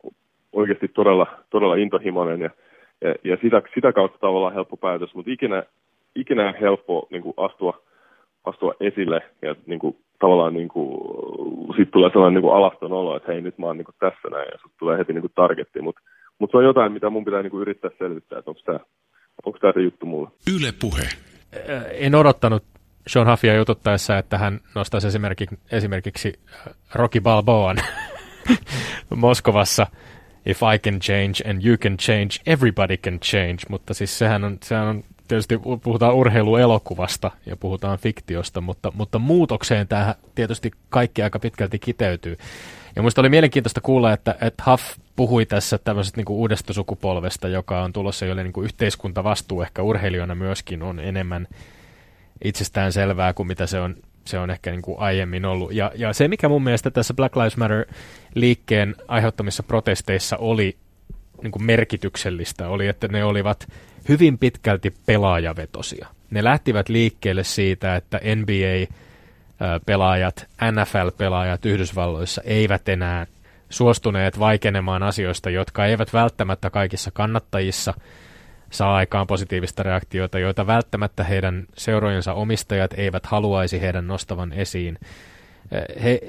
oikeasti 0.54 0.88
todella, 0.88 1.26
todella 1.50 1.74
intohimoinen 1.74 2.40
ja, 2.40 2.50
ja, 3.00 3.14
ja 3.24 3.36
sitä, 3.42 3.62
sitä 3.74 3.92
kautta 3.92 4.18
tavallaan 4.18 4.54
helppo 4.54 4.76
päätös, 4.76 5.14
mutta 5.14 5.30
ikinä, 5.30 5.62
ikinä 6.14 6.54
helppo 6.60 7.06
niin 7.10 7.22
kuin 7.22 7.34
astua, 7.36 7.82
astua 8.44 8.74
esille 8.80 9.20
ja 9.42 9.54
niin 9.66 9.78
kuin, 9.78 9.96
tavallaan 10.18 10.54
niin 10.54 10.68
kuin, 10.68 10.98
sit 11.76 11.90
tulee 11.90 12.10
sellainen 12.10 12.34
niin 12.34 12.42
kuin 12.42 12.54
alaston 12.54 12.92
olo, 12.92 13.16
että 13.16 13.32
hei 13.32 13.40
nyt 13.40 13.58
mä 13.58 13.66
oon 13.66 13.76
niin 13.76 13.84
kuin 13.84 13.96
tässä 13.98 14.28
näin 14.30 14.46
ja 14.52 14.58
sitten 14.58 14.78
tulee 14.78 14.98
heti 14.98 15.12
niin 15.12 15.22
kuin 15.22 15.32
targetti, 15.34 15.80
mutta 15.80 16.00
mut 16.38 16.50
se 16.50 16.56
on 16.56 16.64
jotain, 16.64 16.92
mitä 16.92 17.10
mun 17.10 17.24
pitää 17.24 17.42
niin 17.42 17.50
kuin 17.50 17.60
yrittää 17.60 17.90
selvittää, 17.98 18.38
että 18.38 18.50
onko 18.50 18.60
tämä 18.64 18.80
onko 19.44 19.58
tämä 19.58 19.72
se 19.72 19.80
juttu 19.80 20.06
mulle. 20.06 20.28
Yle 20.56 20.72
puhe 20.80 21.02
en 21.92 22.14
odottanut 22.14 22.64
Sean 23.06 23.30
Huffia 23.30 23.54
jututtaessa, 23.54 24.18
että 24.18 24.38
hän 24.38 24.60
nostaisi 24.74 25.06
esimerkiksi, 25.06 25.58
esimerkiksi 25.72 26.32
Rocky 26.94 27.20
Balboan 27.20 27.76
Moskovassa 29.16 29.86
if 30.46 30.60
I 30.74 30.78
can 30.78 31.00
change 31.00 31.50
and 31.50 31.64
you 31.64 31.76
can 31.76 31.96
change, 31.96 32.30
everybody 32.46 32.96
can 32.96 33.20
change, 33.20 33.58
mutta 33.68 33.94
siis 33.94 34.18
sehän 34.18 34.44
on, 34.44 34.58
sehän 34.62 34.86
on 34.86 35.04
tietysti 35.28 35.58
puhutaan 35.82 36.14
urheiluelokuvasta 36.14 37.30
ja 37.46 37.56
puhutaan 37.56 37.98
fiktiosta, 37.98 38.60
mutta, 38.60 38.92
mutta 38.94 39.18
muutokseen 39.18 39.88
tämä 39.88 40.14
tietysti 40.34 40.70
kaikki 40.90 41.22
aika 41.22 41.38
pitkälti 41.38 41.78
kiteytyy. 41.78 42.36
Ja 42.96 43.02
minusta 43.02 43.20
oli 43.20 43.28
mielenkiintoista 43.28 43.80
kuulla, 43.80 44.12
että, 44.12 44.36
että 44.40 44.62
Huff 44.66 44.84
puhui 45.16 45.46
tässä 45.46 45.78
tämmöisestä 45.78 46.16
niin 46.16 46.28
uudesta 46.28 46.72
sukupolvesta, 46.72 47.48
joka 47.48 47.82
on 47.82 47.92
tulossa, 47.92 48.26
jolle 48.26 48.42
niin 48.42 48.52
kuin 48.52 48.64
yhteiskuntavastuu 48.64 49.62
ehkä 49.62 49.82
urheilijoina 49.82 50.34
myöskin 50.34 50.82
on 50.82 51.00
enemmän 51.00 51.48
itsestään 52.44 52.92
selvää 52.92 53.32
kuin 53.32 53.46
mitä 53.46 53.66
se 53.66 53.80
on, 53.80 53.96
se 54.26 54.38
on 54.38 54.50
ehkä 54.50 54.70
niin 54.70 54.82
kuin 54.82 54.98
aiemmin 54.98 55.44
ollut. 55.44 55.72
Ja, 55.72 55.92
ja 55.94 56.12
se, 56.12 56.28
mikä 56.28 56.48
mun 56.48 56.64
mielestä 56.64 56.90
tässä 56.90 57.14
Black 57.14 57.36
Lives 57.36 57.56
Matter-liikkeen 57.56 58.94
aiheuttamissa 59.08 59.62
protesteissa 59.62 60.36
oli 60.36 60.76
niin 61.42 61.50
kuin 61.50 61.64
merkityksellistä, 61.64 62.68
oli, 62.68 62.86
että 62.86 63.08
ne 63.08 63.24
olivat 63.24 63.68
hyvin 64.08 64.38
pitkälti 64.38 64.94
pelaajavetosia. 65.06 66.08
Ne 66.30 66.44
lähtivät 66.44 66.88
liikkeelle 66.88 67.44
siitä, 67.44 67.96
että 67.96 68.20
NBA 68.36 68.96
pelaajat, 69.86 70.46
NFL-pelaajat 70.62 71.66
Yhdysvalloissa 71.66 72.42
eivät 72.44 72.88
enää 72.88 73.26
suostuneet 73.70 74.38
vaikenemaan 74.38 75.02
asioista, 75.02 75.50
jotka 75.50 75.86
eivät 75.86 76.12
välttämättä 76.12 76.70
kaikissa 76.70 77.10
kannattajissa 77.10 77.94
saa 78.74 78.96
aikaan 78.96 79.26
positiivista 79.26 79.82
reaktiota, 79.82 80.38
joita 80.38 80.66
välttämättä 80.66 81.24
heidän 81.24 81.66
seurojensa 81.76 82.32
omistajat 82.32 82.92
eivät 82.96 83.26
haluaisi 83.26 83.80
heidän 83.80 84.06
nostavan 84.06 84.52
esiin. 84.52 84.98
He 86.02 86.20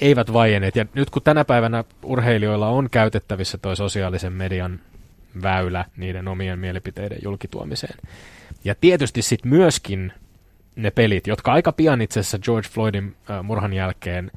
eivät 0.00 0.32
vaieneet. 0.32 0.76
Ja 0.76 0.86
nyt 0.94 1.10
kun 1.10 1.22
tänä 1.22 1.44
päivänä 1.44 1.84
urheilijoilla 2.02 2.68
on 2.68 2.90
käytettävissä 2.90 3.58
tuo 3.58 3.74
sosiaalisen 3.74 4.32
median 4.32 4.80
väylä 5.42 5.84
niiden 5.96 6.28
omien 6.28 6.58
mielipiteiden 6.58 7.18
julkituomiseen. 7.22 7.98
Ja 8.64 8.74
tietysti 8.80 9.22
sitten 9.22 9.50
myöskin 9.50 10.12
ne 10.76 10.90
pelit, 10.90 11.26
jotka 11.26 11.52
aika 11.52 11.72
pian 11.72 12.02
itse 12.02 12.20
asiassa 12.20 12.38
George 12.38 12.68
Floydin 12.68 13.16
murhan 13.42 13.72
jälkeen 13.72 14.30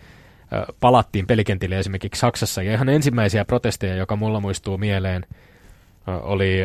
palattiin 0.80 1.28
pelikentille 1.28 1.80
esimerkiksi 1.80 2.20
Saksassa. 2.20 2.64
Ja 2.64 2.74
ihan 2.74 2.90
ensimmäisiä 2.90 3.46
protesteja, 3.46 3.96
joka 3.96 4.16
mulla 4.16 4.40
muistuu 4.40 4.78
mieleen, 4.78 5.26
oli 6.08 6.58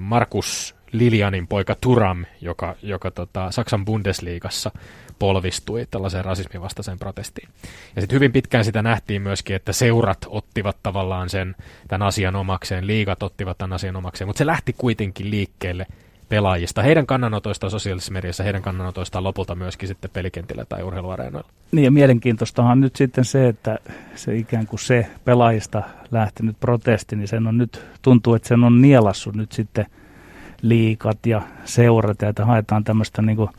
Markus 0.00 0.74
Lilianin 0.92 1.46
poika 1.46 1.76
Turam, 1.80 2.24
joka, 2.40 2.76
joka 2.82 3.10
tota, 3.10 3.50
Saksan 3.50 3.84
Bundesliigassa 3.84 4.70
polvistui 5.18 5.86
tällaiseen 5.90 6.24
rasismivastaiseen 6.24 6.98
protestiin. 6.98 7.48
Ja 7.96 8.02
sitten 8.02 8.14
hyvin 8.14 8.32
pitkään 8.32 8.64
sitä 8.64 8.82
nähtiin 8.82 9.22
myöskin, 9.22 9.56
että 9.56 9.72
seurat 9.72 10.26
ottivat 10.28 10.76
tavallaan 10.82 11.30
sen 11.30 11.56
tämän 11.88 12.06
asian 12.08 12.36
omakseen, 12.36 12.86
liigat 12.86 13.22
ottivat 13.22 13.58
tämän 13.58 13.72
asian 13.72 13.96
omakseen, 13.96 14.28
mutta 14.28 14.38
se 14.38 14.46
lähti 14.46 14.72
kuitenkin 14.72 15.30
liikkeelle 15.30 15.86
pelaajista, 16.28 16.82
heidän 16.82 17.06
kannanotoistaan 17.06 17.70
sosiaalisessa 17.70 18.12
mediassa, 18.12 18.44
heidän 18.44 18.62
kannanotoistaan 18.62 19.24
lopulta 19.24 19.54
myöskin 19.54 19.88
sitten 19.88 20.10
pelikentillä 20.10 20.64
tai 20.64 20.82
urheiluareenoilla. 20.82 21.48
Niin 21.72 21.84
ja 21.84 21.90
mielenkiintoistahan 21.90 22.80
nyt 22.80 22.96
sitten 22.96 23.24
se, 23.24 23.48
että 23.48 23.78
se 24.14 24.36
ikään 24.36 24.66
kuin 24.66 24.80
se 24.80 25.06
pelaajista 25.24 25.82
lähtenyt 26.10 26.56
protesti, 26.60 27.16
niin 27.16 27.28
sen 27.28 27.46
on 27.46 27.58
nyt, 27.58 27.84
tuntuu, 28.02 28.34
että 28.34 28.48
sen 28.48 28.64
on 28.64 28.82
nielassut 28.82 29.34
nyt 29.34 29.52
sitten 29.52 29.86
liikat 30.62 31.26
ja 31.26 31.42
seurat 31.64 32.22
ja 32.22 32.28
että 32.28 32.44
haetaan 32.44 32.84
tämmöistä 32.84 33.22
niin 33.22 33.36
kuin 33.36 33.50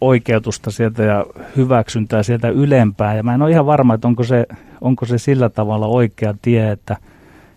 oikeutusta 0.00 0.70
sieltä 0.70 1.02
ja 1.02 1.26
hyväksyntää 1.56 2.22
sieltä 2.22 2.48
ylempää. 2.48 3.14
Ja 3.14 3.22
mä 3.22 3.34
en 3.34 3.42
ole 3.42 3.50
ihan 3.50 3.66
varma, 3.66 3.94
että 3.94 4.08
onko 4.08 4.24
se, 4.24 4.46
onko 4.80 5.06
se 5.06 5.18
sillä 5.18 5.48
tavalla 5.48 5.86
oikea 5.86 6.34
tie, 6.42 6.70
että, 6.70 6.96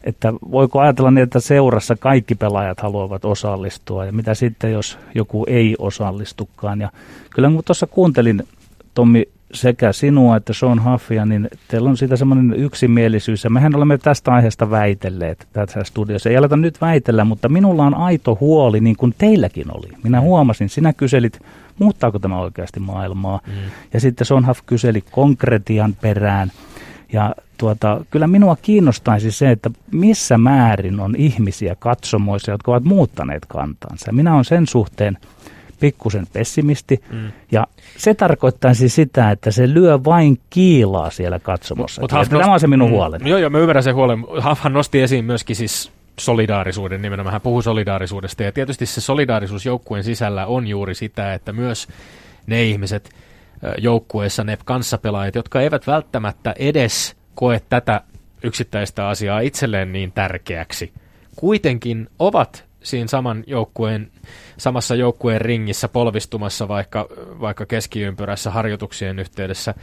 että 0.07 0.33
voiko 0.51 0.79
ajatella 0.79 1.11
niin, 1.11 1.23
että 1.23 1.39
seurassa 1.39 1.95
kaikki 1.95 2.35
pelaajat 2.35 2.79
haluavat 2.79 3.25
osallistua 3.25 4.05
ja 4.05 4.11
mitä 4.11 4.33
sitten, 4.33 4.71
jos 4.71 4.99
joku 5.15 5.45
ei 5.47 5.75
osallistukaan. 5.79 6.81
Ja 6.81 6.89
kyllä 7.29 7.49
kun 7.49 7.63
tuossa 7.65 7.87
kuuntelin 7.87 8.43
Tommi 8.93 9.25
sekä 9.53 9.93
sinua 9.93 10.37
että 10.37 10.53
Sean 10.53 10.91
Huffia, 10.91 11.25
niin 11.25 11.47
teillä 11.67 11.89
on 11.89 11.97
siitä 11.97 12.15
semmoinen 12.15 12.53
yksimielisyys, 12.53 13.43
ja 13.43 13.49
mehän 13.49 13.75
olemme 13.75 13.97
tästä 13.97 14.31
aiheesta 14.31 14.69
väitelleet 14.69 15.47
tässä 15.53 15.83
studiossa. 15.83 16.29
Ei 16.29 16.37
aleta 16.37 16.57
nyt 16.57 16.81
väitellä, 16.81 17.25
mutta 17.25 17.49
minulla 17.49 17.83
on 17.83 17.95
aito 17.95 18.37
huoli, 18.41 18.79
niin 18.79 18.95
kuin 18.95 19.15
teilläkin 19.17 19.77
oli. 19.77 19.87
Minä 20.03 20.21
huomasin, 20.21 20.69
sinä 20.69 20.93
kyselit, 20.93 21.39
muuttaako 21.79 22.19
tämä 22.19 22.39
oikeasti 22.39 22.79
maailmaa, 22.79 23.39
mm. 23.47 23.53
ja 23.93 23.99
sitten 23.99 24.25
Sean 24.25 24.47
Huff 24.47 24.61
kyseli 24.65 25.03
konkretian 25.11 25.95
perään, 26.01 26.51
ja 27.13 27.35
tuota, 27.57 28.05
kyllä 28.11 28.27
minua 28.27 28.57
kiinnostaisi 28.61 29.31
se, 29.31 29.51
että 29.51 29.69
missä 29.91 30.37
määrin 30.37 30.99
on 30.99 31.15
ihmisiä 31.17 31.75
katsomoissa, 31.79 32.51
jotka 32.51 32.71
ovat 32.71 32.83
muuttaneet 32.83 33.45
kantansa. 33.45 34.11
Minä 34.11 34.33
olen 34.33 34.45
sen 34.45 34.67
suhteen 34.67 35.17
pikkusen 35.79 36.27
pessimisti. 36.33 37.03
Mm. 37.11 37.31
Ja 37.51 37.67
se 37.97 38.13
tarkoittaisi 38.13 38.89
sitä, 38.89 39.31
että 39.31 39.51
se 39.51 39.73
lyö 39.73 39.99
vain 40.03 40.39
kiilaa 40.49 41.09
siellä 41.09 41.39
katsomossa. 41.39 42.01
Mut, 42.01 42.11
mut 42.11 42.29
Tämä 42.29 42.53
on 42.53 42.59
se 42.59 42.67
minun 42.67 42.89
mm, 42.89 42.93
huoleni. 42.93 43.29
Joo, 43.29 43.39
joo, 43.39 43.49
mä 43.49 43.57
ymmärrän 43.57 43.83
sen 43.83 43.95
huolen. 43.95 44.25
Hafhan 44.39 44.73
nosti 44.73 45.01
esiin 45.01 45.25
myöskin 45.25 45.55
siis 45.55 45.91
solidaarisuuden 46.19 47.01
nimenomaan. 47.01 47.31
Hän 47.31 47.41
puhuu 47.41 47.61
solidaarisuudesta 47.61 48.43
ja 48.43 48.51
tietysti 48.51 48.85
se 48.85 49.01
solidaarisuus 49.01 49.65
joukkueen 49.65 50.03
sisällä 50.03 50.45
on 50.45 50.67
juuri 50.67 50.95
sitä, 50.95 51.33
että 51.33 51.53
myös 51.53 51.87
ne 52.47 52.63
ihmiset 52.63 53.09
joukkueessa, 53.77 54.43
ne 54.43 54.57
kanssapelaajat, 54.65 55.35
jotka 55.35 55.61
eivät 55.61 55.87
välttämättä 55.87 56.53
edes 56.59 57.15
koe 57.35 57.61
tätä 57.69 58.01
yksittäistä 58.43 59.07
asiaa 59.07 59.39
itselleen 59.39 59.91
niin 59.91 60.11
tärkeäksi, 60.11 60.93
kuitenkin 61.35 62.09
ovat 62.19 62.67
siinä 62.83 63.07
saman 63.07 63.43
joukkueen, 63.47 64.11
samassa 64.57 64.95
joukkueen 64.95 65.41
ringissä 65.41 65.87
polvistumassa 65.87 66.67
vaikka, 66.67 67.07
vaikka 67.41 67.65
keskiympyrässä 67.65 68.51
harjoituksien 68.51 69.19
yhteydessä, 69.19 69.73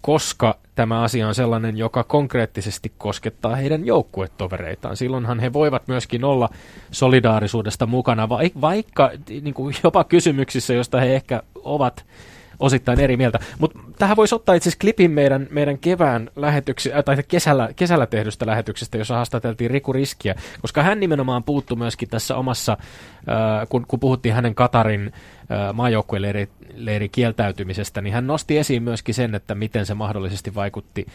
koska 0.00 0.58
tämä 0.74 1.02
asia 1.02 1.28
on 1.28 1.34
sellainen, 1.34 1.76
joka 1.76 2.04
konkreettisesti 2.04 2.92
koskettaa 2.98 3.56
heidän 3.56 3.86
joukkuetovereitaan. 3.86 4.96
Silloinhan 4.96 5.40
he 5.40 5.52
voivat 5.52 5.88
myöskin 5.88 6.24
olla 6.24 6.48
solidaarisuudesta 6.90 7.86
mukana, 7.86 8.28
vaikka 8.60 9.10
niin 9.28 9.54
kuin 9.54 9.74
jopa 9.84 10.04
kysymyksissä, 10.04 10.74
joista 10.74 11.00
he 11.00 11.14
ehkä 11.14 11.42
ovat 11.54 12.04
osittain 12.60 13.00
eri 13.00 13.16
mieltä. 13.16 13.38
Mutta 13.58 13.78
tähän 13.98 14.16
voisi 14.16 14.34
ottaa 14.34 14.54
itse 14.54 14.68
asiassa 14.68 14.80
klipin 14.80 15.10
meidän, 15.10 15.46
meidän 15.50 15.78
kevään 15.78 16.30
lähetyksi, 16.36 16.92
äh, 16.92 17.04
tai 17.04 17.16
kesällä, 17.28 17.68
kesällä 17.76 18.06
tehdystä 18.06 18.46
lähetyksestä, 18.46 18.98
jossa 18.98 19.14
haastateltiin 19.14 19.70
Riku 19.70 19.92
Riskiä, 19.92 20.34
koska 20.60 20.82
hän 20.82 21.00
nimenomaan 21.00 21.44
puuttu 21.44 21.76
myöskin 21.76 22.08
tässä 22.08 22.36
omassa, 22.36 22.72
äh, 22.72 23.68
kun, 23.68 23.84
kun 23.88 24.00
puhuttiin 24.00 24.34
hänen 24.34 24.54
Katarin 24.54 25.12
äh, 25.12 25.74
maajoukkueleiri 25.74 26.48
leiri 26.74 27.08
kieltäytymisestä, 27.08 28.00
niin 28.00 28.14
hän 28.14 28.26
nosti 28.26 28.58
esiin 28.58 28.82
myöskin 28.82 29.14
sen, 29.14 29.34
että 29.34 29.54
miten 29.54 29.86
se 29.86 29.94
mahdollisesti 29.94 30.54
vaikutti 30.54 31.06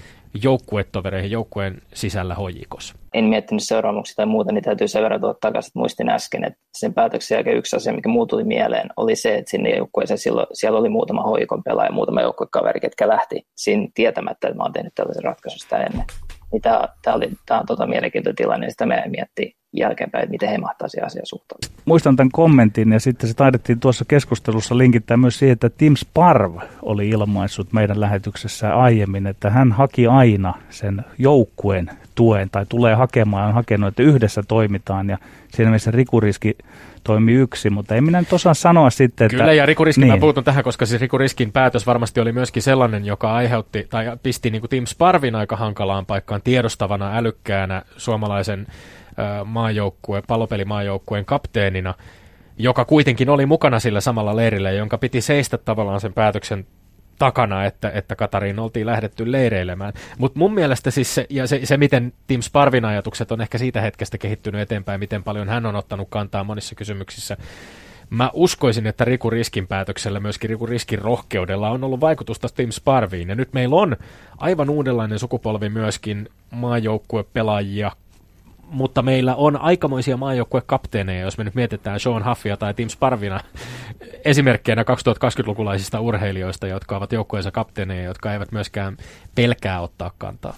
joukkuetovereihin 0.44 1.32
joukkueen 1.32 1.82
sisällä 1.94 2.36
hojikossa. 2.36 2.96
En 3.14 3.26
miettinyt 3.26 3.64
seuraamuksia 3.64 4.16
tai 4.16 4.26
muuta, 4.26 4.52
niin 4.52 4.64
täytyy 4.64 4.88
sen 4.88 5.04
verran 5.04 5.22
tuoda 5.22 5.38
takaisin, 5.42 5.70
että 5.70 5.80
muistin 5.80 6.10
äsken, 6.10 6.44
että 6.44 6.60
sen 6.78 6.94
päätöksen 6.94 7.36
jälkeen 7.36 7.58
yksi 7.58 7.76
asia, 7.76 7.94
mikä 7.94 8.10
muu 8.10 8.26
tuli 8.26 8.44
mieleen, 8.44 8.90
oli 8.98 9.16
se, 9.16 9.36
että 9.36 9.52
sinne 9.52 9.76
joukkueeseen 9.76 10.18
silloin, 10.18 10.48
siellä 10.54 10.80
oli 10.80 10.90
muutama 10.90 11.24
hoikon 11.24 11.64
pelaaja, 11.64 11.92
muutama 11.92 12.22
joukkuekaveri, 12.22 12.80
ketkä 12.80 13.08
lähti 13.08 13.48
siinä 13.56 13.88
tietämättä, 13.94 14.48
että 14.48 14.58
mä 14.58 14.64
oon 14.64 14.74
tehnyt 14.74 14.96
tällaisen 14.96 15.24
ratkaisun 15.24 15.60
sitä 15.60 15.78
ennen. 15.78 16.06
Niin 16.52 16.62
tämä, 16.62 16.88
tämä, 17.02 17.16
oli, 17.16 17.30
tämä 17.46 17.60
on 17.60 17.66
tota 17.66 17.88
mielenkiintoinen 17.88 18.36
tilanne, 18.36 18.70
sitä 18.70 18.86
me 18.86 19.04
miettii 19.08 19.56
jälkeenpäin, 19.80 20.24
että 20.24 20.32
miten 20.32 20.50
he 20.50 20.58
mahtaa 20.58 20.88
siihen 20.88 21.08
asiaan 21.08 21.26
suhtautua. 21.26 21.70
Muistan 21.86 22.16
tämän 22.16 22.32
kommentin, 22.32 22.92
ja 22.92 23.00
sitten 23.00 23.30
se 23.30 23.36
taidettiin 23.36 23.80
tuossa 23.80 24.06
keskustelussa 24.06 24.78
linkittää 24.78 25.18
myös 25.18 25.40
siihen, 25.40 25.54
että 25.54 25.70
Tim 25.70 25.96
Sparv 25.96 26.56
oli 26.82 27.10
ilmaissut 27.10 27.74
meidän 27.74 28.00
lähetyksessä 28.00 28.76
aiemmin, 28.76 29.28
että 29.28 29.50
hän 29.50 29.72
haki 29.72 30.08
aina 30.08 30.54
sen 30.70 31.02
joukkueen 31.18 31.90
tuen, 32.16 32.50
tai 32.50 32.66
tulee 32.70 32.96
hakemaan, 32.96 33.48
on 33.48 33.54
hakenut, 33.54 33.88
että 33.88 34.04
yhdessä 34.04 34.44
toimitaan, 34.48 35.10
ja 35.10 35.18
siinä 35.52 35.70
mielessä 35.70 35.92
rikuriski 35.92 36.58
toimi 37.04 37.34
yksi, 37.34 37.70
mutta 37.70 37.96
en 37.96 38.04
minä 38.04 38.20
nyt 38.20 38.34
osaa 38.34 38.54
sanoa 38.54 38.90
sitten, 38.90 39.26
että... 39.26 39.38
Kyllä, 39.38 39.54
ja 39.54 39.66
Riku 39.66 39.86
Riskin, 39.86 40.02
niin. 40.02 40.14
mä 40.14 40.20
puutun 40.20 40.44
tähän, 40.44 40.64
koska 40.64 40.86
siis 40.86 41.02
Riku 41.02 41.18
Riskin 41.18 41.52
päätös 41.52 41.88
varmasti 41.88 42.20
oli 42.20 42.32
myöskin 42.32 42.64
sellainen, 42.64 43.06
joka 43.06 43.34
aiheutti, 43.34 43.88
tai 43.90 44.18
pisti 44.24 44.50
niin 44.50 44.62
kuin 44.62 44.70
Tim 44.70 44.86
Sparvin 44.86 45.36
aika 45.36 45.56
hankalaan 45.56 46.06
paikkaan 46.06 46.42
tiedostavana, 46.44 47.18
älykkäänä 47.18 47.82
suomalaisen 47.98 48.68
äh, 49.20 49.46
maajoukkue, 49.46 50.24
pallopelimaajoukkuen 50.28 51.26
kapteenina, 51.26 51.94
joka 52.58 52.86
kuitenkin 52.86 53.30
oli 53.30 53.46
mukana 53.46 53.80
sillä 53.80 54.02
samalla 54.02 54.36
leirillä, 54.36 54.72
jonka 54.72 54.98
piti 54.98 55.22
seistä 55.22 55.58
tavallaan 55.58 56.02
sen 56.02 56.14
päätöksen 56.14 56.66
takana, 57.20 57.66
että, 57.66 57.90
että 57.90 58.16
Katariin 58.16 58.60
oltiin 58.60 58.86
lähdetty 58.86 59.32
leireilemään. 59.32 59.94
Mutta 60.18 60.40
mun 60.40 60.54
mielestä 60.54 60.92
siis 60.92 61.16
se, 61.16 61.26
ja 61.30 61.48
se, 61.48 61.60
se, 61.64 61.78
miten 61.78 62.14
Tim 62.28 62.42
Sparvin 62.42 62.86
ajatukset 62.86 63.32
on 63.32 63.42
ehkä 63.42 63.58
siitä 63.58 63.82
hetkestä 63.82 64.18
kehittynyt 64.18 64.62
eteenpäin, 64.62 65.00
miten 65.00 65.24
paljon 65.24 65.50
hän 65.50 65.66
on 65.66 65.76
ottanut 65.76 66.08
kantaa 66.10 66.44
monissa 66.44 66.76
kysymyksissä, 66.76 67.38
mä 68.10 68.30
uskoisin, 68.34 68.88
että 68.88 69.06
Riku 69.06 69.30
Riskin 69.30 69.68
päätöksellä, 69.68 70.20
myöskin 70.20 70.50
Riku 70.50 70.66
Riskin 70.66 71.00
rohkeudella 71.00 71.70
on 71.70 71.84
ollut 71.84 72.02
vaikutusta 72.02 72.48
Tim 72.56 72.72
Sparviin. 72.72 73.30
Ja 73.30 73.36
nyt 73.36 73.54
meillä 73.54 73.76
on 73.76 73.98
aivan 74.38 74.70
uudenlainen 74.70 75.20
sukupolvi 75.20 75.70
myöskin 75.70 76.30
maajoukkuepelaajia, 76.52 77.92
mutta 78.70 79.02
meillä 79.02 79.36
on 79.36 79.62
aikamoisia 79.62 80.18
maajoukkuekapteeneja, 80.18 81.22
jos 81.22 81.38
me 81.38 81.44
nyt 81.44 81.56
mietitään 81.56 82.00
Sean 82.00 82.30
Huffia 82.30 82.58
tai 82.58 82.74
Tim 82.74 82.90
Sparvina 82.90 83.40
esimerkkeinä 84.26 84.84
2020-lukulaisista 84.84 86.00
urheilijoista, 86.00 86.68
jotka 86.68 86.98
ovat 86.98 87.12
joukkueensa 87.12 87.52
kapteeneja, 87.52 88.04
jotka 88.04 88.34
eivät 88.34 88.52
myöskään 88.52 88.98
pelkää 89.36 89.82
ottaa 89.82 90.12
kantaa. 90.18 90.54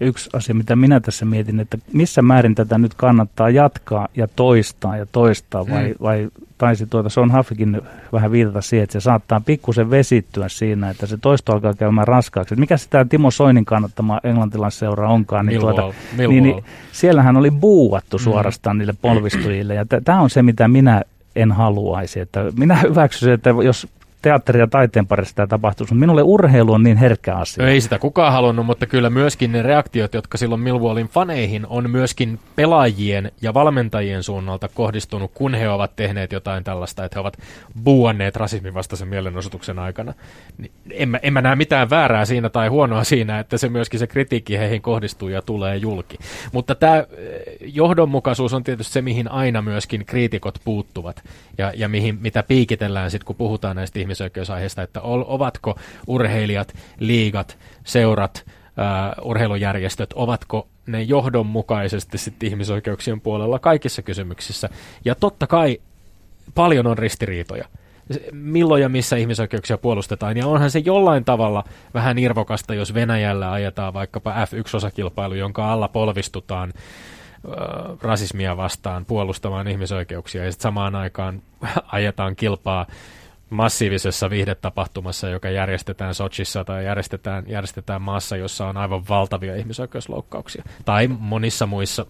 Ja 0.00 0.06
yksi 0.06 0.30
asia, 0.32 0.54
mitä 0.54 0.76
minä 0.76 1.00
tässä 1.00 1.24
mietin, 1.24 1.60
että 1.60 1.78
missä 1.92 2.22
määrin 2.22 2.54
tätä 2.54 2.78
nyt 2.78 2.94
kannattaa 2.94 3.50
jatkaa 3.50 4.08
ja 4.16 4.28
toistaa 4.36 4.96
ja 4.96 5.06
toistaa, 5.12 5.68
vai, 5.68 5.88
mm. 5.88 5.94
vai 6.02 6.28
taisi 6.58 6.86
tuota 6.86 7.08
Son 7.08 7.30
Haffikin 7.30 7.82
vähän 8.12 8.32
viitata 8.32 8.60
siihen, 8.60 8.84
että 8.84 8.92
se 8.92 9.00
saattaa 9.00 9.40
pikkusen 9.40 9.90
vesittyä 9.90 10.48
siinä, 10.48 10.90
että 10.90 11.06
se 11.06 11.16
toisto 11.16 11.52
alkaa 11.52 11.74
käymään 11.74 12.08
raskaaksi. 12.08 12.56
Mikä 12.56 12.76
sitä 12.76 13.04
Timo 13.04 13.30
Soinin 13.30 13.64
kannattama 13.64 14.20
englantilaisseura 14.24 15.08
onkaan, 15.08 15.46
niin, 15.46 15.60
tuota, 15.60 15.92
niin, 16.16 16.42
niin 16.42 16.64
siellähän 16.92 17.36
oli 17.36 17.50
buuattu 17.50 18.18
mm. 18.18 18.22
suorastaan 18.22 18.76
mm. 18.76 18.78
niille 18.78 18.94
polvistujille, 19.02 19.74
ja 19.74 19.86
tämä 20.04 20.20
on 20.20 20.30
se, 20.30 20.42
mitä 20.42 20.68
minä 20.68 21.02
en 21.36 21.52
haluaisi. 21.52 22.20
Että 22.20 22.44
minä 22.56 22.76
hyväksyisin, 22.88 23.32
että 23.32 23.50
jos 23.64 23.88
teatteri- 24.22 24.60
ja 24.60 24.66
taiteen 24.66 25.06
parissa 25.06 25.34
tämä 25.34 25.46
tapahtuisi, 25.46 25.94
mutta 25.94 26.00
minulle 26.00 26.22
urheilu 26.22 26.72
on 26.72 26.82
niin 26.82 26.96
herkkä 26.96 27.34
asia. 27.34 27.68
Ei 27.68 27.80
sitä 27.80 27.98
kukaan 27.98 28.32
halunnut, 28.32 28.66
mutta 28.66 28.86
kyllä 28.86 29.10
myöskin 29.10 29.52
ne 29.52 29.62
reaktiot, 29.62 30.14
jotka 30.14 30.38
silloin 30.38 30.60
Millwallin 30.60 31.08
faneihin 31.08 31.66
on 31.66 31.90
myöskin 31.90 32.38
pelaajien 32.56 33.32
ja 33.42 33.54
valmentajien 33.54 34.22
suunnalta 34.22 34.68
kohdistunut, 34.68 35.30
kun 35.34 35.54
he 35.54 35.68
ovat 35.68 35.96
tehneet 35.96 36.32
jotain 36.32 36.64
tällaista, 36.64 37.04
että 37.04 37.16
he 37.16 37.20
ovat 37.20 37.38
buuanneet 37.84 38.36
rasismin 38.36 38.74
vastaisen 38.74 39.08
mielenosoituksen 39.08 39.78
aikana. 39.78 40.14
Niin 40.58 40.72
en, 40.90 41.08
mä, 41.08 41.18
en 41.22 41.32
mä 41.32 41.40
näe 41.40 41.56
mitään 41.56 41.90
väärää 41.90 42.24
siinä 42.24 42.48
tai 42.48 42.68
huonoa 42.68 43.04
siinä, 43.04 43.38
että 43.38 43.58
se 43.58 43.68
myöskin 43.68 44.00
se 44.00 44.06
kritiikki 44.06 44.58
heihin 44.58 44.82
kohdistuu 44.82 45.28
ja 45.28 45.42
tulee 45.42 45.76
julki. 45.76 46.18
Mutta 46.52 46.74
tämä 46.74 46.96
eh, 46.98 47.06
johdonmukaisuus 47.60 48.54
on 48.54 48.64
tietysti 48.64 48.92
se, 48.92 49.02
mihin 49.02 49.30
aina 49.30 49.62
myöskin 49.62 50.06
kriitikot 50.06 50.58
puuttuvat 50.64 51.22
ja, 51.58 51.72
ja 51.76 51.88
mihin, 51.88 52.18
mitä 52.20 52.42
piikitellään 52.42 53.10
sitten, 53.10 53.26
kun 53.26 53.36
puhutaan 53.36 53.76
näistä 53.76 53.98
ihmisoikeusaiheista, 54.08 54.82
että 54.82 55.00
ovatko 55.02 55.78
urheilijat, 56.06 56.74
liigat, 56.98 57.58
seurat, 57.84 58.44
uh, 58.46 59.28
urheilujärjestöt, 59.28 60.10
ovatko 60.14 60.68
ne 60.86 61.02
johdonmukaisesti 61.02 62.18
sitten 62.18 62.48
ihmisoikeuksien 62.48 63.20
puolella 63.20 63.58
kaikissa 63.58 64.02
kysymyksissä. 64.02 64.68
Ja 65.04 65.14
totta 65.14 65.46
kai 65.46 65.78
paljon 66.54 66.86
on 66.86 66.98
ristiriitoja 66.98 67.64
milloin 68.32 68.82
ja 68.82 68.88
missä 68.88 69.16
ihmisoikeuksia 69.16 69.78
puolustetaan. 69.78 70.36
Ja 70.36 70.46
onhan 70.46 70.70
se 70.70 70.78
jollain 70.78 71.24
tavalla 71.24 71.64
vähän 71.94 72.18
irvokasta, 72.18 72.74
jos 72.74 72.94
Venäjällä 72.94 73.52
ajetaan 73.52 73.94
vaikkapa 73.94 74.34
F1-osakilpailu, 74.44 75.34
jonka 75.34 75.72
alla 75.72 75.88
polvistutaan 75.88 76.72
rasismia 78.02 78.56
vastaan 78.56 79.04
puolustamaan 79.04 79.68
ihmisoikeuksia 79.68 80.44
ja 80.44 80.52
sitten 80.52 80.62
samaan 80.62 80.94
aikaan 80.94 81.42
ajetaan 81.92 82.36
kilpaa 82.36 82.86
massiivisessa 83.50 84.30
viihdetapahtumassa, 84.30 85.28
joka 85.28 85.50
järjestetään 85.50 86.14
Sochissa 86.14 86.64
tai 86.64 86.84
järjestetään, 86.84 87.44
järjestetään 87.46 88.02
maassa, 88.02 88.36
jossa 88.36 88.66
on 88.66 88.76
aivan 88.76 89.02
valtavia 89.08 89.56
ihmisoikeusloukkauksia. 89.56 90.64
Tai 90.84 91.08
monissa 91.18 91.66
muissa 91.66 92.06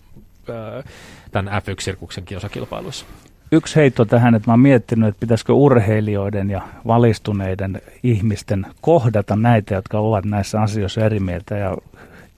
tämän 1.32 1.62
F1-sirkuksen 1.62 2.36
osakilpailuissa. 2.36 3.06
Yksi 3.52 3.76
heitto 3.76 4.04
tähän, 4.04 4.34
että 4.34 4.48
mä 4.50 4.52
oon 4.52 4.60
miettinyt, 4.60 5.08
että 5.08 5.20
pitäisikö 5.20 5.52
urheilijoiden 5.52 6.50
ja 6.50 6.62
valistuneiden 6.86 7.82
ihmisten 8.02 8.66
kohdata 8.80 9.36
näitä, 9.36 9.74
jotka 9.74 9.98
ovat 9.98 10.24
näissä 10.24 10.60
asioissa 10.60 11.00
eri 11.00 11.20
mieltä 11.20 11.56
ja 11.56 11.76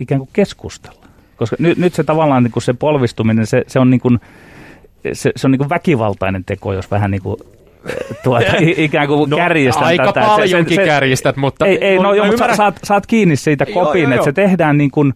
ikään 0.01 0.19
kuin 0.19 0.31
keskustella. 0.33 1.07
Koska 1.37 1.57
nyt, 1.59 1.79
nyt 1.79 1.95
se 1.95 2.05
tavallaan 2.05 2.43
niin 2.43 2.53
kuin 2.53 2.63
se 2.63 2.73
polvistuminen, 2.73 3.47
se, 3.47 3.65
se 3.67 3.79
on, 3.79 3.91
niin 3.91 4.01
kuin, 4.01 4.21
se, 5.13 5.33
se 5.37 5.47
on 5.47 5.51
niin 5.51 5.69
väkivaltainen 5.69 6.45
teko, 6.45 6.73
jos 6.73 6.91
vähän 6.91 7.11
niin 7.11 7.23
kuin 7.23 7.37
tuota, 8.25 8.53
ikään 8.77 9.09
kuin 9.09 9.31
no, 9.31 9.37
kärjistän 9.37 9.85
aika 9.85 10.05
tätä. 10.05 10.21
Aika 10.21 10.37
paljonkin 10.37 10.77
se, 10.77 10.83
se, 10.83 10.87
kärjistät, 10.87 11.37
mutta... 11.37 11.67
Ei, 11.67 11.85
ei 11.85 11.99
no, 11.99 12.15
joo, 12.15 12.27
mutta 12.27 12.57
saat, 12.57 12.81
saat 12.85 13.07
kiinni 13.07 13.37
siitä 13.37 13.67
kopin, 13.67 14.03
joo, 14.03 14.11
joo, 14.11 14.15
että 14.15 14.25
se 14.25 14.33
tehdään 14.33 14.79
niin 14.79 14.91
kuin 14.91 15.15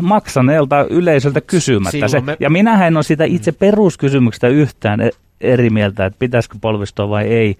maksaneelta 0.00 0.86
yleisöltä 0.90 1.40
kysymättä. 1.40 2.08
Se, 2.08 2.20
me... 2.20 2.36
Ja 2.40 2.50
minä 2.50 2.86
en 2.86 2.96
ole 2.96 3.02
sitä 3.02 3.24
itse 3.24 3.50
mm. 3.50 3.56
peruskysymyksestä 3.58 4.48
yhtään 4.48 5.00
e- 5.00 5.10
eri 5.40 5.70
mieltä, 5.70 6.06
että 6.06 6.18
pitäisikö 6.18 6.58
polvistua 6.60 7.08
vai 7.08 7.24
ei, 7.24 7.56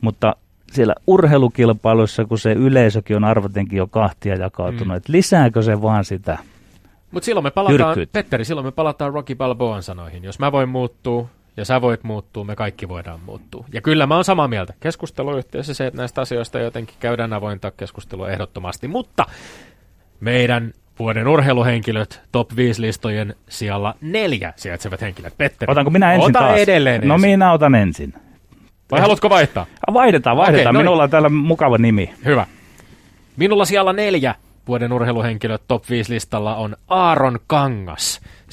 mutta 0.00 0.36
siellä 0.72 0.94
urheilukilpailuissa, 1.06 2.24
kun 2.24 2.38
se 2.38 2.52
yleisökin 2.52 3.16
on 3.16 3.24
arvotenkin 3.24 3.76
jo 3.76 3.86
kahtia 3.86 4.34
jakautunut, 4.34 4.88
mm. 4.88 4.94
että 4.94 5.12
lisääkö 5.12 5.62
se 5.62 5.82
vaan 5.82 6.04
sitä 6.04 6.38
Mutta 7.10 7.24
silloin 7.24 7.44
me 7.44 7.50
palataan, 7.50 7.88
jyrkkyyttä. 7.88 8.18
Petteri, 8.18 8.44
silloin 8.44 8.66
me 8.66 8.72
palataan 8.72 9.12
Rocky 9.12 9.34
Balboan 9.34 9.82
sanoihin. 9.82 10.24
Jos 10.24 10.38
mä 10.38 10.52
voin 10.52 10.68
muuttua, 10.68 11.28
ja 11.56 11.64
sä 11.64 11.80
voit 11.80 12.04
muuttua, 12.04 12.44
me 12.44 12.56
kaikki 12.56 12.88
voidaan 12.88 13.20
muuttua. 13.26 13.64
Ja 13.72 13.80
kyllä 13.80 14.06
mä 14.06 14.14
oon 14.14 14.24
samaa 14.24 14.48
mieltä. 14.48 14.74
Keskusteluyhteisössä 14.80 15.74
se, 15.74 15.86
että 15.86 15.96
näistä 16.00 16.20
asioista 16.20 16.58
jotenkin 16.58 16.96
käydään 17.00 17.32
avointa 17.32 17.70
keskustelua 17.70 18.30
ehdottomasti. 18.30 18.88
Mutta 18.88 19.26
meidän 20.20 20.72
vuoden 20.98 21.28
urheiluhenkilöt 21.28 22.20
top 22.32 22.56
5 22.56 22.80
listojen 22.82 23.34
sijalla 23.48 23.94
neljä 24.00 24.52
sijaitsevat 24.56 25.00
henkilöt. 25.00 25.34
Petteri, 25.38 25.72
Otanko 25.72 25.90
minä 25.90 26.12
ensin 26.14 26.30
ota 26.30 26.38
taas? 26.38 26.58
edelleen 26.60 27.08
No 27.08 27.14
ensin. 27.14 27.30
minä 27.30 27.52
otan 27.52 27.74
ensin. 27.74 28.14
Vai 28.90 29.00
haluatko 29.00 29.30
vaihtaa? 29.30 29.66
Vaihdetaan, 29.92 30.36
vaihdetaan. 30.36 30.76
Okay, 30.76 30.82
Minulla 30.82 31.02
on 31.02 31.10
täällä 31.10 31.28
mukava 31.28 31.78
nimi. 31.78 32.14
Hyvä. 32.24 32.46
Minulla 33.36 33.64
siellä 33.64 33.92
neljä 33.92 34.34
vuoden 34.68 34.92
urheiluhenkilöt 34.92 35.62
top 35.68 35.90
5 35.90 36.12
listalla 36.12 36.56
on 36.56 36.76
Aaron 36.88 37.38
Kangas. 37.46 38.20
79.05 38.44 38.50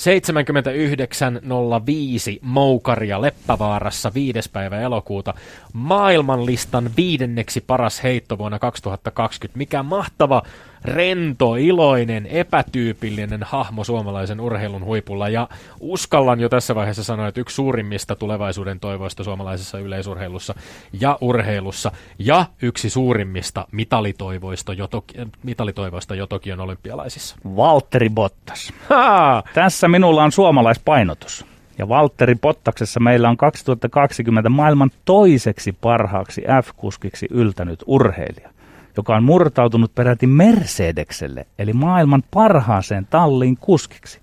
Moukaria 2.42 3.22
Leppävaarassa 3.22 4.14
5. 4.14 4.40
päivä 4.54 4.80
elokuuta. 4.80 5.34
Maailmanlistan 5.74 6.90
viidenneksi 6.98 7.62
paras 7.62 8.04
heitto 8.04 8.38
vuonna 8.38 8.60
2020. 8.60 9.58
Mikä 9.58 9.84
mahtava 9.84 10.42
rento, 10.86 11.56
iloinen, 11.56 12.26
epätyypillinen 12.26 13.44
hahmo 13.44 13.84
suomalaisen 13.84 14.40
urheilun 14.40 14.86
huipulla. 14.86 15.30
Ja 15.30 15.50
uskallan 15.80 16.40
jo 16.40 16.50
tässä 16.50 16.76
vaiheessa 16.76 17.04
sanoa, 17.04 17.28
että 17.28 17.42
yksi 17.42 17.56
suurimmista 17.56 18.16
tulevaisuuden 18.16 18.80
toivoista 18.80 19.24
suomalaisessa 19.24 19.80
yleisurheilussa 19.80 20.56
ja 21.02 21.18
urheilussa. 21.22 21.92
Ja 22.20 22.46
yksi 22.62 22.90
suurimmista 22.90 23.68
mitalitoivoista 23.72 24.74
jo, 24.74 24.88
toki, 24.88 25.14
mitalitoivoista 25.44 26.16
jo 26.16 26.28
Tokion 26.28 26.60
olympialaisissa. 26.60 27.36
Valtteri 27.56 28.10
Bottas. 28.10 28.74
Ha! 28.90 29.44
Tässä 29.54 29.88
minulla 29.88 30.24
on 30.24 30.32
suomalaispainotus. 30.32 31.46
Ja 31.78 31.90
Valtteri 31.90 32.36
Bottaksessa 32.36 33.00
meillä 33.00 33.30
on 33.30 33.38
2020 33.38 34.50
maailman 34.50 34.92
toiseksi 35.06 35.72
parhaaksi 35.82 36.42
F-kuskiksi 36.42 37.28
yltänyt 37.30 37.84
urheilija 37.86 38.50
joka 38.98 39.16
on 39.16 39.24
murtautunut 39.24 39.96
peräti 39.96 40.28
Mercedekselle, 40.28 41.46
eli 41.60 41.74
maailman 41.74 42.24
parhaaseen 42.32 43.08
talliin 43.10 43.58
kuskiksi. 43.58 44.20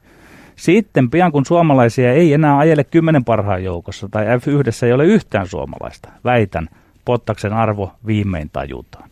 Sitten 0.56 1.10
pian 1.10 1.32
kun 1.32 1.46
suomalaisia 1.46 2.12
ei 2.12 2.32
enää 2.32 2.58
ajele 2.58 2.84
kymmenen 2.84 3.24
parhaan 3.24 3.64
joukossa 3.64 4.08
tai 4.08 4.24
F1 4.24 4.86
ei 4.86 4.92
ole 4.92 5.04
yhtään 5.04 5.46
suomalaista, 5.46 6.08
väitän, 6.24 6.68
Pottaksen 7.04 7.52
arvo 7.52 7.92
viimein 8.06 8.50
tajutaan. 8.52 9.10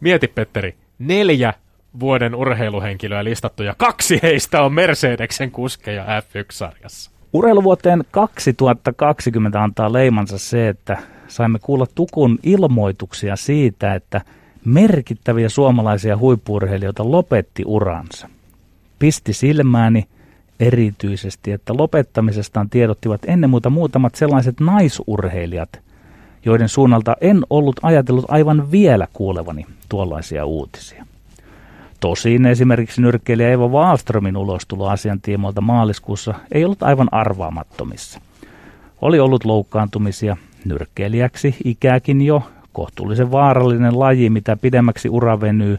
Mieti 0.00 0.28
Petteri, 0.28 0.74
neljä 0.98 1.54
vuoden 2.00 2.34
urheiluhenkilöä 2.34 3.24
listattu 3.24 3.62
ja 3.62 3.74
kaksi 3.78 4.20
heistä 4.22 4.62
on 4.62 4.72
Mercedeksen 4.72 5.50
kuskeja 5.50 6.04
F1-sarjassa. 6.04 7.10
Urheiluvuoteen 7.32 8.04
2020 8.10 9.62
antaa 9.62 9.92
leimansa 9.92 10.38
se, 10.38 10.68
että 10.68 10.98
saimme 11.28 11.58
kuulla 11.58 11.86
Tukun 11.94 12.38
ilmoituksia 12.42 13.36
siitä, 13.36 13.94
että– 13.94 14.20
merkittäviä 14.64 15.48
suomalaisia 15.48 16.16
huippurheilijoita 16.16 17.10
lopetti 17.10 17.62
uransa. 17.66 18.28
Pisti 18.98 19.32
silmääni 19.32 20.06
erityisesti, 20.60 21.52
että 21.52 21.74
lopettamisestaan 21.76 22.70
tiedottivat 22.70 23.20
ennen 23.26 23.50
muuta 23.50 23.70
muutamat 23.70 24.14
sellaiset 24.14 24.60
naisurheilijat, 24.60 25.80
joiden 26.44 26.68
suunnalta 26.68 27.16
en 27.20 27.40
ollut 27.50 27.76
ajatellut 27.82 28.24
aivan 28.28 28.70
vielä 28.70 29.08
kuulevani 29.12 29.66
tuollaisia 29.88 30.44
uutisia. 30.44 31.06
Tosin 32.00 32.46
esimerkiksi 32.46 33.00
nyrkkeilijä 33.00 33.50
Eva 33.50 33.68
Wallströmin 33.68 34.36
ulostulo 34.36 34.88
asian 34.88 35.20
tiimoilta 35.20 35.60
maaliskuussa 35.60 36.34
ei 36.52 36.64
ollut 36.64 36.82
aivan 36.82 37.08
arvaamattomissa. 37.12 38.20
Oli 39.02 39.20
ollut 39.20 39.44
loukkaantumisia, 39.44 40.36
nyrkkeilijäksi 40.64 41.56
ikääkin 41.64 42.22
jo 42.22 42.42
kohtuullisen 42.78 43.30
vaarallinen 43.30 43.98
laji, 43.98 44.30
mitä 44.30 44.56
pidemmäksi 44.56 45.08
ura 45.08 45.40
venyy, 45.40 45.78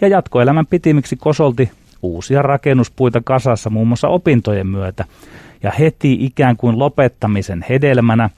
ja 0.00 0.08
jatkoelämän 0.08 0.66
pitimiksi 0.66 1.16
kosolti 1.16 1.70
uusia 2.02 2.42
rakennuspuita 2.42 3.20
kasassa 3.24 3.70
muun 3.70 3.88
muassa 3.88 4.08
opintojen 4.08 4.66
myötä, 4.66 5.04
ja 5.62 5.70
heti 5.78 6.16
ikään 6.20 6.56
kuin 6.56 6.78
lopettamisen 6.78 7.64
hedelmänä 7.68 8.30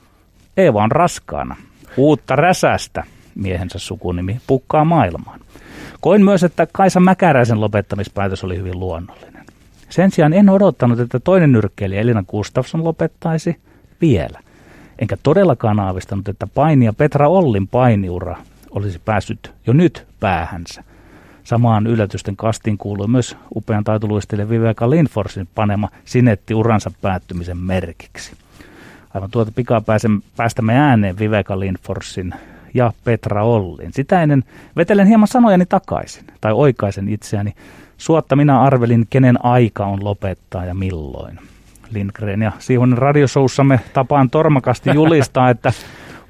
Eeva 0.57 0.83
on 0.83 0.91
raskaana. 0.91 1.57
Uutta 1.97 2.37
räsästä, 2.37 3.05
miehensä 3.35 3.79
sukunimi, 3.79 4.41
pukkaa 4.47 4.85
maailmaan. 4.85 5.41
Koin 6.01 6.25
myös, 6.25 6.45
että 6.45 6.67
Kaisa 6.73 7.01
Mäkäräisen 7.01 7.61
lopettamispäätös 7.61 8.45
oli 8.45 8.57
hyvin 8.57 8.81
luonnollinen. 8.81 9.47
Sen 9.89 10.11
sijaan 10.11 10.33
en 10.33 10.51
odottanut, 10.51 11.01
että 11.01 11.21
toinen 11.21 11.53
nyrkkeilijä 11.53 12.01
Elina 12.01 12.23
Gustafsson 12.23 12.85
lopettaisi 12.85 13.57
vielä. 14.01 14.41
Enkä 14.99 15.17
todellakaan 15.23 15.81
aavistanut, 15.81 16.29
että 16.29 16.47
painija 16.47 16.93
Petra 16.93 17.29
Ollin 17.29 17.69
painiura 17.69 18.37
olisi 18.71 18.99
päässyt 19.05 19.53
jo 19.67 19.73
nyt 19.73 20.07
päähänsä. 20.21 20.85
Samaan 21.45 21.87
yllätysten 21.87 22.37
kastiin 22.37 22.79
kuului 22.79 23.09
myös 23.09 23.37
upean 23.55 23.85
taitoluistelija 23.85 24.49
Viveka 24.49 24.91
Lindforsin 24.91 25.49
panema 25.55 25.89
sinetti 26.05 26.55
uransa 26.55 26.91
päättymisen 27.03 27.59
merkiksi. 27.59 28.33
Aivan 29.15 29.31
tuota 29.31 29.53
pikaa 29.55 29.81
pääsen, 29.81 30.23
päästämme 30.37 30.79
ääneen 30.79 31.19
Viveka 31.19 31.61
Lindforsin 31.61 32.35
ja 32.75 32.93
Petra 33.05 33.45
Ollin. 33.45 33.93
Sitä 33.93 34.23
ennen 34.23 34.45
vetelen 34.77 35.07
hieman 35.07 35.29
sanojani 35.29 35.67
takaisin, 35.67 36.25
tai 36.41 36.53
oikaisen 36.53 37.09
itseäni. 37.09 37.55
Suotta 37.99 38.37
minä 38.37 38.61
arvelin, 38.61 39.07
kenen 39.11 39.45
aika 39.45 39.87
on 39.87 40.05
lopettaa 40.05 40.65
ja 40.65 40.75
milloin. 40.75 41.39
Lindgren 41.95 42.43
ja 42.43 42.53
Siivonen 42.59 42.99
radiosoussamme 42.99 43.81
tapaan 43.93 44.31
tormakasti 44.31 44.91
julistaa, 44.95 45.51
että 45.51 45.73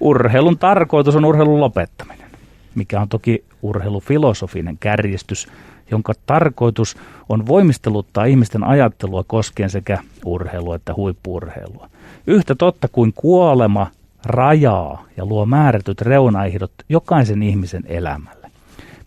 urheilun 0.00 0.58
tarkoitus 0.58 1.16
on 1.16 1.24
urheilun 1.24 1.60
lopettaminen, 1.60 2.30
mikä 2.74 3.00
on 3.00 3.08
toki 3.08 3.44
urheilufilosofinen 3.62 4.78
kärjistys, 4.78 5.48
jonka 5.90 6.12
tarkoitus 6.26 6.96
on 7.28 7.46
voimisteluttaa 7.46 8.24
ihmisten 8.24 8.64
ajattelua 8.64 9.24
koskien 9.26 9.70
sekä 9.70 9.98
urheilua 10.24 10.76
että 10.76 10.94
huippuurheilua. 10.94 11.88
Yhtä 12.26 12.54
totta 12.54 12.88
kuin 12.88 13.12
kuolema 13.14 13.86
rajaa 14.24 15.04
ja 15.16 15.26
luo 15.26 15.46
määrätyt 15.46 16.00
reunaehdot 16.00 16.72
jokaisen 16.88 17.42
ihmisen 17.42 17.82
elämälle. 17.86 18.50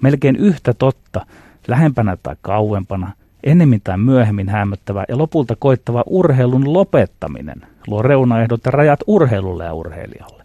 Melkein 0.01 0.35
yhtä 0.35 0.73
totta, 0.73 1.25
lähempänä 1.67 2.17
tai 2.23 2.35
kauempana, 2.41 3.11
ennemmin 3.47 3.81
tai 3.83 3.97
myöhemmin 3.97 4.49
hämöttävä 4.49 5.05
ja 5.09 5.17
lopulta 5.17 5.55
koittava 5.59 6.03
urheilun 6.05 6.73
lopettaminen 6.73 7.61
luo 7.87 8.01
reunaehdot 8.01 8.65
ja 8.65 8.71
rajat 8.71 8.99
urheilulle 9.07 9.63
ja 9.63 9.73
urheilijalle. 9.73 10.43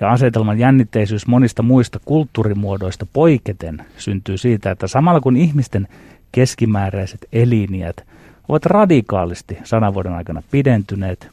Ja 0.00 0.10
asetelman 0.10 0.58
jännitteisyys 0.58 1.26
monista 1.26 1.62
muista 1.62 1.98
kulttuurimuodoista 2.04 3.06
poiketen 3.12 3.78
syntyy 3.96 4.36
siitä, 4.36 4.70
että 4.70 4.86
samalla 4.86 5.20
kun 5.20 5.36
ihmisten 5.36 5.88
keskimääräiset 6.32 7.28
eliniät 7.32 7.96
ovat 8.48 8.66
radikaalisti 8.66 9.58
sadan 9.64 9.94
vuoden 9.94 10.12
aikana 10.12 10.42
pidentyneet, 10.50 11.28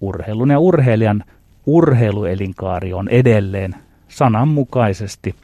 urheilun 0.00 0.50
ja 0.50 0.58
urheilijan 0.58 1.24
urheiluelinkaari 1.66 2.92
on 2.92 3.08
edelleen 3.08 3.74
sananmukaisesti 4.08 5.34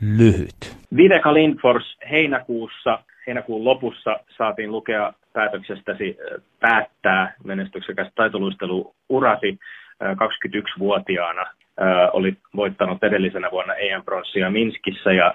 lyhyt. 0.00 0.76
Viveka 0.96 1.34
Lindfors 1.34 1.96
heinäkuussa, 2.10 2.98
heinäkuun 3.26 3.64
lopussa 3.64 4.20
saatiin 4.36 4.72
lukea 4.72 5.12
päätöksestäsi 5.32 6.18
päättää 6.60 7.34
menestyksekäs 7.44 8.08
taitoluistelu 8.14 8.94
urasi 9.08 9.58
21-vuotiaana. 10.04 11.46
Oli 12.12 12.36
voittanut 12.56 13.04
edellisenä 13.04 13.50
vuonna 13.50 13.74
EM-pronssia 13.74 14.50
Minskissä 14.50 15.12
ja 15.12 15.34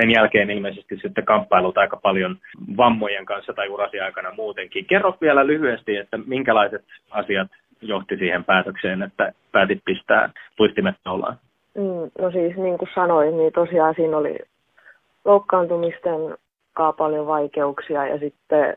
sen 0.00 0.10
jälkeen 0.10 0.50
ilmeisesti 0.50 0.96
sitten 0.96 1.24
kamppailut 1.24 1.78
aika 1.78 1.96
paljon 1.96 2.36
vammojen 2.76 3.24
kanssa 3.26 3.52
tai 3.52 3.68
urasi 3.68 4.00
aikana 4.00 4.34
muutenkin. 4.34 4.84
Kerro 4.84 5.16
vielä 5.20 5.46
lyhyesti, 5.46 5.96
että 5.96 6.18
minkälaiset 6.26 6.84
asiat 7.10 7.48
johti 7.80 8.16
siihen 8.16 8.44
päätökseen, 8.44 9.02
että 9.02 9.32
päätit 9.52 9.82
pistää 9.84 10.30
luistimet 10.58 10.94
ollaan? 11.04 11.36
Mm, 11.74 12.10
no 12.18 12.30
siis 12.30 12.56
niin 12.56 12.78
kuin 12.78 12.88
sanoin, 12.94 13.36
niin 13.36 13.52
tosiaan 13.52 13.94
siinä 13.94 14.16
oli 14.16 14.38
loukkaantumisten 15.24 16.36
paljon 16.98 17.26
vaikeuksia 17.26 18.06
ja 18.06 18.18
sitten 18.18 18.76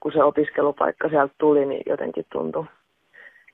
kun 0.00 0.12
se 0.12 0.22
opiskelupaikka 0.22 1.08
sieltä 1.08 1.34
tuli, 1.38 1.66
niin 1.66 1.82
jotenkin 1.86 2.26
tuntui 2.32 2.64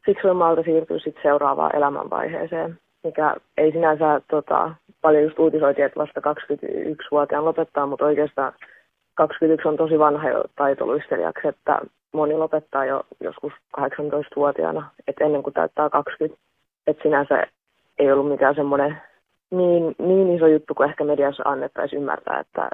fiksuimmalta 0.06 0.62
siirtyä 0.62 0.98
sitten 0.98 1.22
seuraavaan 1.22 1.76
elämänvaiheeseen, 1.76 2.78
mikä 3.04 3.36
ei 3.56 3.72
sinänsä 3.72 4.20
tota, 4.30 4.74
paljon 5.02 5.22
just 5.22 5.38
uutisoitiin, 5.38 5.86
että 5.86 6.00
vasta 6.00 6.20
21-vuotiaan 6.20 7.44
lopettaa, 7.44 7.86
mutta 7.86 8.04
oikeastaan 8.04 8.52
21 9.14 9.68
on 9.68 9.76
tosi 9.76 9.98
vanha 9.98 10.28
jo 10.28 10.44
taitoluistelijaksi, 10.56 11.48
että 11.48 11.78
moni 12.12 12.34
lopettaa 12.34 12.84
jo 12.84 13.02
joskus 13.20 13.52
18-vuotiaana, 13.80 14.90
että 15.08 15.24
ennen 15.24 15.42
kuin 15.42 15.54
täyttää 15.54 15.90
20. 15.90 16.42
Että 16.86 17.02
sinänsä 17.02 17.46
ei 17.98 18.12
ollut 18.12 18.28
mikään 18.28 18.54
semmoinen 18.54 18.96
niin, 19.50 19.94
niin 19.98 20.36
iso 20.36 20.46
juttu 20.46 20.74
kuin 20.74 20.88
ehkä 20.88 21.04
mediassa 21.04 21.42
annettaisiin 21.46 22.02
ymmärtää, 22.02 22.40
että, 22.40 22.70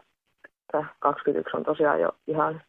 että 0.79 0.95
21 0.99 1.57
on 1.57 1.64
tosiaan 1.64 2.01
jo 2.01 2.11
ihan 2.27 2.61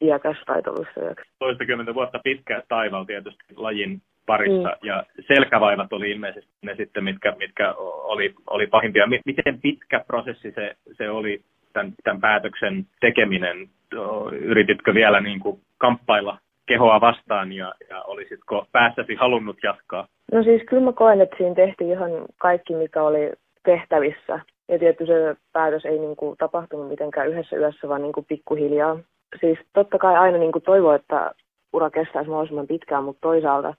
iäkäs 0.00 0.36
taitoluistelijaksi. 0.46 1.30
Toistakymmentä 1.38 1.94
vuotta 1.94 2.18
pitkä 2.24 2.62
taival 2.68 3.04
tietysti 3.04 3.54
lajin 3.56 4.02
parissa 4.26 4.68
mm. 4.68 4.88
ja 4.88 5.04
selkävaivat 5.26 5.92
oli 5.92 6.10
ilmeisesti 6.10 6.50
ne 6.62 6.74
sitten, 6.76 7.04
mitkä, 7.04 7.34
mitkä 7.38 7.72
oli, 8.12 8.34
oli 8.50 8.66
pahimpia. 8.66 9.06
Miten 9.06 9.60
pitkä 9.62 10.04
prosessi 10.06 10.52
se, 10.52 10.76
se 10.92 11.10
oli 11.10 11.40
tämän, 11.72 11.92
tämän 12.04 12.20
päätöksen 12.20 12.86
tekeminen? 13.00 13.68
Yrititkö 14.32 14.94
vielä 14.94 15.20
niin 15.20 15.40
kuin 15.40 15.60
kamppailla 15.78 16.38
kehoa 16.66 17.00
vastaan 17.00 17.52
ja, 17.52 17.74
ja 17.90 18.02
olisitko 18.02 18.66
päässäsi 18.72 19.14
halunnut 19.14 19.56
jatkaa? 19.62 20.06
No 20.32 20.42
siis 20.42 20.62
kyllä 20.68 20.82
mä 20.82 20.92
koen, 20.92 21.20
että 21.20 21.36
siinä 21.36 21.54
tehtiin 21.54 21.90
ihan 21.90 22.10
kaikki, 22.38 22.74
mikä 22.74 23.02
oli 23.02 23.32
tehtävissä. 23.64 24.40
Ja 24.68 24.78
tietysti 24.78 25.06
se 25.06 25.36
päätös 25.52 25.84
ei 25.84 25.98
niin 25.98 26.16
kuin 26.16 26.36
tapahtunut 26.36 26.88
mitenkään 26.88 27.28
yhdessä 27.28 27.56
yössä, 27.56 27.88
vaan 27.88 28.02
niin 28.02 28.12
kuin 28.12 28.26
pikkuhiljaa. 28.28 28.98
Siis 29.40 29.58
totta 29.72 29.98
kai 29.98 30.16
aina 30.16 30.38
niin 30.38 30.52
kuin 30.52 30.62
toivoo, 30.62 30.92
että 30.92 31.32
ura 31.72 31.90
kestäisi 31.90 32.28
mahdollisimman 32.30 32.66
pitkään, 32.66 33.04
mutta 33.04 33.20
toisaalta 33.20 33.74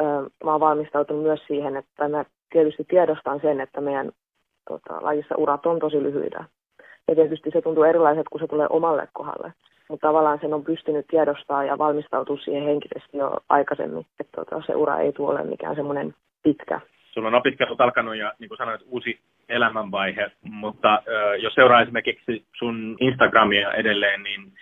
ö, 0.00 0.04
mä 0.44 0.50
oon 0.50 0.60
valmistautunut 0.60 1.22
myös 1.22 1.40
siihen, 1.46 1.76
että 1.76 2.08
mä 2.08 2.24
tietysti 2.52 2.84
tiedostan 2.84 3.40
sen, 3.40 3.60
että 3.60 3.80
meidän 3.80 4.12
tota, 4.68 4.98
lajissa 5.00 5.34
urat 5.36 5.66
on 5.66 5.78
tosi 5.78 6.02
lyhyitä. 6.02 6.44
Ja 7.08 7.14
tietysti 7.14 7.50
se 7.50 7.62
tuntuu 7.62 7.84
erilaiset, 7.84 8.28
kun 8.30 8.40
se 8.40 8.46
tulee 8.46 8.66
omalle 8.70 9.08
kohdalle. 9.12 9.52
Mutta 9.88 10.08
tavallaan 10.08 10.38
sen 10.40 10.54
on 10.54 10.64
pystynyt 10.64 11.06
tiedostaa 11.06 11.64
ja 11.64 11.78
valmistautua 11.78 12.36
siihen 12.36 12.64
henkisesti 12.64 13.18
jo 13.18 13.38
aikaisemmin, 13.48 14.06
että 14.20 14.44
tota, 14.44 14.62
se 14.66 14.74
ura 14.74 14.98
ei 14.98 15.12
tule 15.12 15.30
ole 15.30 15.44
mikään 15.44 15.76
semmoinen 15.76 16.14
pitkä. 16.42 16.80
Sulla 17.12 17.28
on 17.28 17.34
opiskelut 17.34 17.80
alkanut 17.80 18.16
ja 18.16 18.32
niin 18.38 18.48
kuin 18.48 18.58
sanoit, 18.58 18.80
uusi 18.86 19.18
elämänvaihe, 19.48 20.30
mutta 20.42 20.94
äh, 20.94 21.02
jos 21.42 21.54
seuraa 21.54 21.82
esimerkiksi 21.82 22.44
sun 22.58 22.96
Instagramia 23.00 23.72
edelleen, 23.72 24.22
niin 24.22 24.52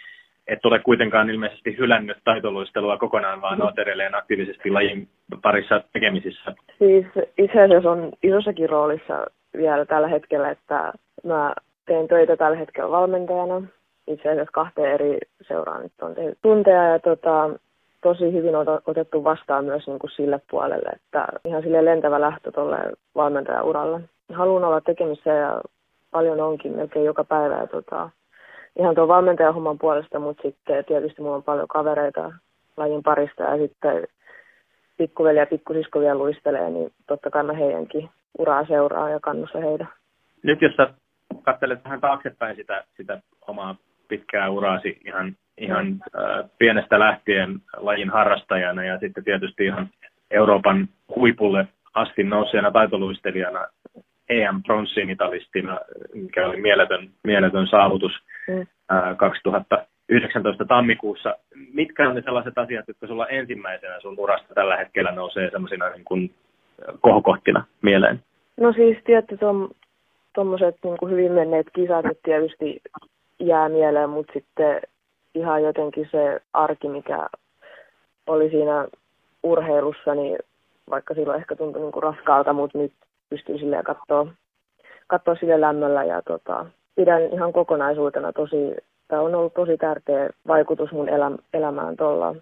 et 0.46 0.66
ole 0.66 0.78
kuitenkaan 0.78 1.30
ilmeisesti 1.30 1.78
hylännyt 1.78 2.18
taitoluistelua 2.24 2.98
kokonaan, 2.98 3.40
vaan 3.40 3.62
olet 3.62 3.78
edelleen 3.78 4.14
aktiivisesti 4.14 4.70
lajin 4.70 5.08
parissa 5.42 5.82
tekemisissä. 5.92 6.52
Siis 6.78 7.06
itse 7.38 7.62
asiassa 7.62 7.90
on 7.90 8.12
isossakin 8.22 8.68
roolissa 8.68 9.26
vielä 9.56 9.84
tällä 9.84 10.08
hetkellä, 10.08 10.50
että 10.50 10.92
mä 11.24 11.54
teen 11.86 12.08
töitä 12.08 12.36
tällä 12.36 12.56
hetkellä 12.56 12.90
valmentajana. 12.90 13.62
Itse 14.06 14.28
asiassa 14.28 14.52
kahteen 14.52 14.92
eri 14.92 15.18
seuraan 15.42 15.82
nyt 15.82 15.92
on 16.02 16.14
tehnyt 16.14 16.38
tunteja 16.42 16.84
ja 16.84 16.98
tota, 16.98 17.50
tosi 18.02 18.32
hyvin 18.32 18.54
otettu 18.86 19.24
vastaan 19.24 19.64
myös 19.64 19.86
niin 19.86 19.98
kuin 19.98 20.10
sille 20.10 20.40
puolelle, 20.50 20.88
että 20.88 21.26
ihan 21.44 21.62
sille 21.62 21.84
lentävä 21.84 22.20
lähtö 22.20 22.52
tuolle 22.52 22.76
valmentajauralle. 23.14 24.00
Haluan 24.32 24.64
olla 24.64 24.80
tekemissä 24.80 25.30
ja 25.30 25.60
paljon 26.10 26.40
onkin 26.40 26.76
melkein 26.76 27.04
joka 27.04 27.24
päivä 27.24 27.56
ja 27.56 27.66
tota, 27.66 28.10
ihan 28.78 28.94
tuon 28.94 29.08
valmentajahomman 29.08 29.78
puolesta, 29.78 30.18
mutta 30.18 30.42
sitten 30.42 30.84
tietysti 30.84 31.22
mulla 31.22 31.36
on 31.36 31.42
paljon 31.42 31.68
kavereita 31.68 32.32
lajin 32.76 33.02
parista 33.02 33.42
ja 33.42 33.56
sitten 33.56 34.06
pikkuveli 34.96 35.38
ja 35.38 35.46
pikkusisko 35.46 36.00
vielä 36.00 36.18
luistelee, 36.18 36.70
niin 36.70 36.92
totta 37.06 37.30
kai 37.30 37.42
mä 37.42 37.52
heidänkin 37.52 38.10
uraa 38.38 38.66
seuraa 38.66 39.10
ja 39.10 39.20
kannussa 39.20 39.58
heitä. 39.58 39.86
Nyt 40.42 40.62
jos 40.62 40.74
sä 40.76 40.88
katselet 41.42 41.84
vähän 41.84 42.00
taaksepäin 42.00 42.56
sitä, 42.56 42.84
sitä 42.96 43.20
omaa 43.46 43.76
pitkää 44.08 44.50
uraasi 44.50 45.00
ihan, 45.06 45.36
ihan 45.58 45.86
äh, 45.86 46.50
pienestä 46.58 46.98
lähtien 46.98 47.58
lajin 47.76 48.10
harrastajana 48.10 48.84
ja 48.84 48.98
sitten 48.98 49.24
tietysti 49.24 49.64
ihan 49.64 49.88
Euroopan 50.30 50.88
huipulle 51.16 51.66
asti 51.94 52.24
nousseena 52.24 52.70
taitoluistelijana 52.70 53.66
EM-pronssimitalistina, 54.32 55.80
mikä 56.14 56.46
oli 56.46 56.60
mieletön, 56.60 57.10
mieletön 57.24 57.66
saavutus 57.66 58.12
mm. 58.48 58.60
äh, 58.92 59.16
2019 59.16 60.64
tammikuussa. 60.64 61.36
Mitkä 61.72 62.08
on 62.08 62.14
ne 62.14 62.22
sellaiset 62.22 62.58
asiat, 62.58 62.88
jotka 62.88 63.06
sulla 63.06 63.26
ensimmäisenä 63.26 64.00
sun 64.00 64.18
urasta 64.18 64.54
tällä 64.54 64.76
hetkellä 64.76 65.12
nousee 65.12 65.50
sellaisina 65.50 65.90
niin 65.90 66.04
kuin 66.04 66.34
kohokohtina 67.00 67.64
mieleen? 67.82 68.20
No 68.56 68.72
siis 68.72 68.98
tietty 69.04 69.38
tuommoiset 70.34 70.76
niin 70.84 71.10
hyvin 71.10 71.32
menneet 71.32 71.66
kisat 71.72 72.04
tietysti 72.22 72.82
jää 73.40 73.68
mieleen, 73.68 74.10
mutta 74.10 74.32
sitten 74.32 74.80
ihan 75.34 75.62
jotenkin 75.62 76.08
se 76.10 76.40
arki, 76.52 76.88
mikä 76.88 77.26
oli 78.26 78.50
siinä 78.50 78.88
urheilussa, 79.42 80.14
niin 80.14 80.38
vaikka 80.90 81.14
silloin 81.14 81.40
ehkä 81.40 81.56
tuntui 81.56 81.82
niin 81.82 81.92
kuin 81.92 82.02
raskaalta, 82.02 82.52
mutta 82.52 82.78
nyt 82.78 82.92
pystyy 83.32 83.58
silleen 83.58 83.84
katsoa, 83.84 84.26
katsoa 85.06 85.34
sille 85.34 85.60
lämmöllä 85.60 86.04
ja 86.04 86.22
tota, 86.22 86.66
pidän 86.96 87.22
ihan 87.22 87.52
kokonaisuutena 87.52 88.32
tosi, 88.32 88.76
tämä 89.08 89.22
on 89.22 89.34
ollut 89.34 89.54
tosi 89.54 89.76
tärkeä 89.76 90.30
vaikutus 90.48 90.92
mun 90.92 91.08
elä, 91.08 91.30
elämään 91.54 91.96
tuolla 91.96 92.34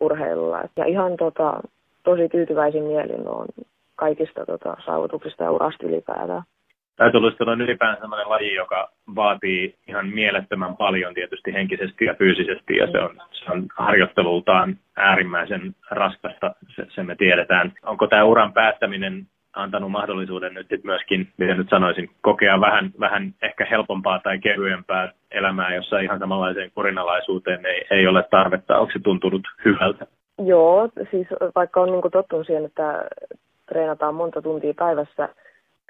urheilulla. 0.00 0.62
Ja 0.76 0.84
ihan 0.84 1.16
tota, 1.16 1.60
tosi 2.02 2.28
tyytyväisin 2.28 2.84
mielin 2.84 3.28
on 3.28 3.46
kaikista 3.96 4.46
tota, 4.46 4.76
saavutuksista 4.86 5.44
ja 5.44 5.50
urasta 5.50 5.86
ylipäätään. 5.86 6.42
Taitoluistelu 6.96 7.50
on 7.50 7.60
ylipäänsä 7.60 8.00
sellainen 8.00 8.30
laji, 8.30 8.54
joka 8.54 8.90
vaatii 9.14 9.74
ihan 9.88 10.06
mielettömän 10.08 10.76
paljon 10.76 11.14
tietysti 11.14 11.52
henkisesti 11.52 12.04
ja 12.04 12.14
fyysisesti, 12.14 12.76
ja 12.76 12.86
se 12.92 12.98
on, 12.98 13.10
se 13.32 13.52
on 13.52 13.66
harjoittelultaan 13.76 14.76
äärimmäisen 14.96 15.74
raskasta, 15.90 16.54
se, 16.76 16.86
se 16.94 17.02
me 17.02 17.16
tiedetään. 17.16 17.72
Onko 17.82 18.06
tämä 18.06 18.24
uran 18.24 18.52
päättäminen 18.52 19.26
antanut 19.56 19.90
mahdollisuuden 19.90 20.54
nyt 20.54 20.66
sit 20.68 20.84
myöskin, 20.84 21.28
miten 21.36 21.56
nyt 21.56 21.68
sanoisin, 21.70 22.10
kokea 22.20 22.60
vähän, 22.60 22.90
vähän 23.00 23.34
ehkä 23.42 23.66
helpompaa 23.70 24.18
tai 24.18 24.38
kevyempää 24.38 25.12
elämää, 25.30 25.74
jossa 25.74 25.98
ihan 25.98 26.18
samanlaiseen 26.18 26.70
kurinalaisuuteen 26.74 27.66
ei, 27.66 27.86
ei 27.90 28.06
ole 28.06 28.24
tarvetta. 28.30 28.78
Onko 28.78 28.92
se 28.92 28.98
tuntunut 28.98 29.42
hyvältä? 29.64 30.06
Joo, 30.38 30.88
siis 31.10 31.26
vaikka 31.54 31.80
on 31.80 31.92
niin 31.92 32.12
tottunut 32.12 32.46
siihen, 32.46 32.64
että 32.64 33.04
treenataan 33.68 34.14
monta 34.14 34.42
tuntia 34.42 34.74
päivässä, 34.76 35.28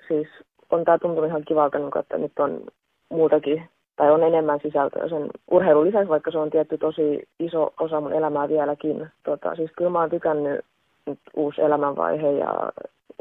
siis 0.08 0.28
on 0.70 0.84
tämä 0.84 0.98
tuntunut 0.98 1.28
ihan 1.28 1.44
kivalta, 1.48 1.78
niin 1.78 1.98
että 1.98 2.18
nyt 2.18 2.32
on 2.38 2.60
muutakin 3.08 3.68
tai 3.96 4.10
on 4.10 4.22
enemmän 4.22 4.60
sisältöä 4.62 5.08
sen 5.08 5.26
urheilun 5.50 5.86
lisäksi, 5.86 6.08
vaikka 6.08 6.30
se 6.30 6.38
on 6.38 6.50
tietty 6.50 6.78
tosi 6.78 7.28
iso 7.38 7.72
osa 7.80 8.00
mun 8.00 8.12
elämää 8.12 8.48
vieläkin. 8.48 9.08
Tota, 9.24 9.54
siis 9.54 9.70
kyllä 9.76 9.90
mä 9.90 10.00
oon 10.00 10.10
tykännyt 10.10 10.60
nyt 11.06 11.18
uusi 11.36 11.62
elämänvaihe 11.62 12.30
ja 12.32 12.72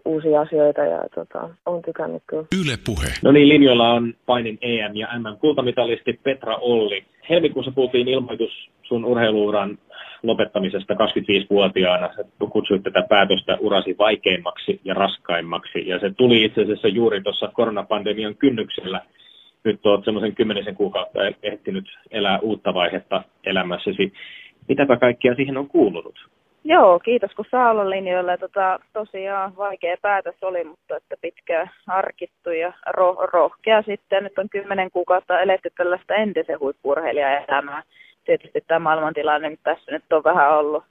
uusia 0.05 0.41
asioita 0.41 0.81
ja 0.81 0.99
tota, 1.15 1.49
on 1.65 1.81
tykännyt 1.81 2.23
kyllä. 2.27 2.45
Yle 2.61 2.77
puhe. 2.85 3.07
No 3.23 3.31
niin, 3.31 3.49
linjoilla 3.49 3.89
on 3.89 4.13
painin 4.25 4.57
EM 4.61 4.95
ja 4.95 5.07
MM 5.19 5.37
kultamitalisti 5.39 6.19
Petra 6.23 6.55
Olli. 6.55 7.03
Helmikuussa 7.29 7.71
kuultiin 7.71 8.07
ilmoitus 8.07 8.69
sun 8.83 9.05
urheiluuran 9.05 9.77
lopettamisesta 10.23 10.93
25-vuotiaana. 10.93 12.09
Sä 12.15 12.23
kutsuit 12.51 12.83
tätä 12.83 13.01
päätöstä 13.09 13.57
urasi 13.59 13.95
vaikeimmaksi 13.97 14.81
ja 14.83 14.93
raskaimmaksi. 14.93 15.87
Ja 15.87 15.99
se 15.99 16.09
tuli 16.17 16.43
itse 16.43 16.61
asiassa 16.61 16.87
juuri 16.87 17.21
tuossa 17.21 17.51
koronapandemian 17.53 18.35
kynnyksellä. 18.35 19.01
Nyt 19.63 19.85
olet 19.85 20.05
semmoisen 20.05 20.35
kymmenisen 20.35 20.75
kuukautta 20.75 21.19
ehtinyt 21.43 21.85
elää 22.11 22.39
uutta 22.39 22.73
vaihetta 22.73 23.23
elämässäsi. 23.43 24.13
Mitäpä 24.67 24.97
kaikkia 24.97 25.35
siihen 25.35 25.57
on 25.57 25.67
kuulunut? 25.67 26.15
Joo, 26.63 26.99
kiitos 26.99 27.31
kun 27.35 27.45
saa 27.51 27.71
olla 27.71 27.89
linjoilla. 27.89 28.37
Tota, 28.37 28.79
tosiaan 28.93 29.57
vaikea 29.57 29.97
päätös 30.01 30.35
oli, 30.41 30.63
mutta 30.63 30.97
että 30.97 31.15
pitkä 31.21 31.67
harkittu 31.87 32.49
ja 32.49 32.73
ro- 32.89 33.29
rohkea 33.33 33.81
sitten. 33.81 34.23
Nyt 34.23 34.39
on 34.39 34.49
kymmenen 34.49 34.91
kuukautta 34.91 35.39
eletty 35.39 35.69
tällaista 35.77 36.15
entisen 36.15 36.59
huippurheilijaelämää. 36.59 37.83
Tietysti 38.25 38.63
tämä 38.67 38.79
maailmantilanne 38.79 39.57
tässä 39.63 39.91
nyt 39.91 40.13
on 40.13 40.23
vähän 40.23 40.57
ollut 40.57 40.83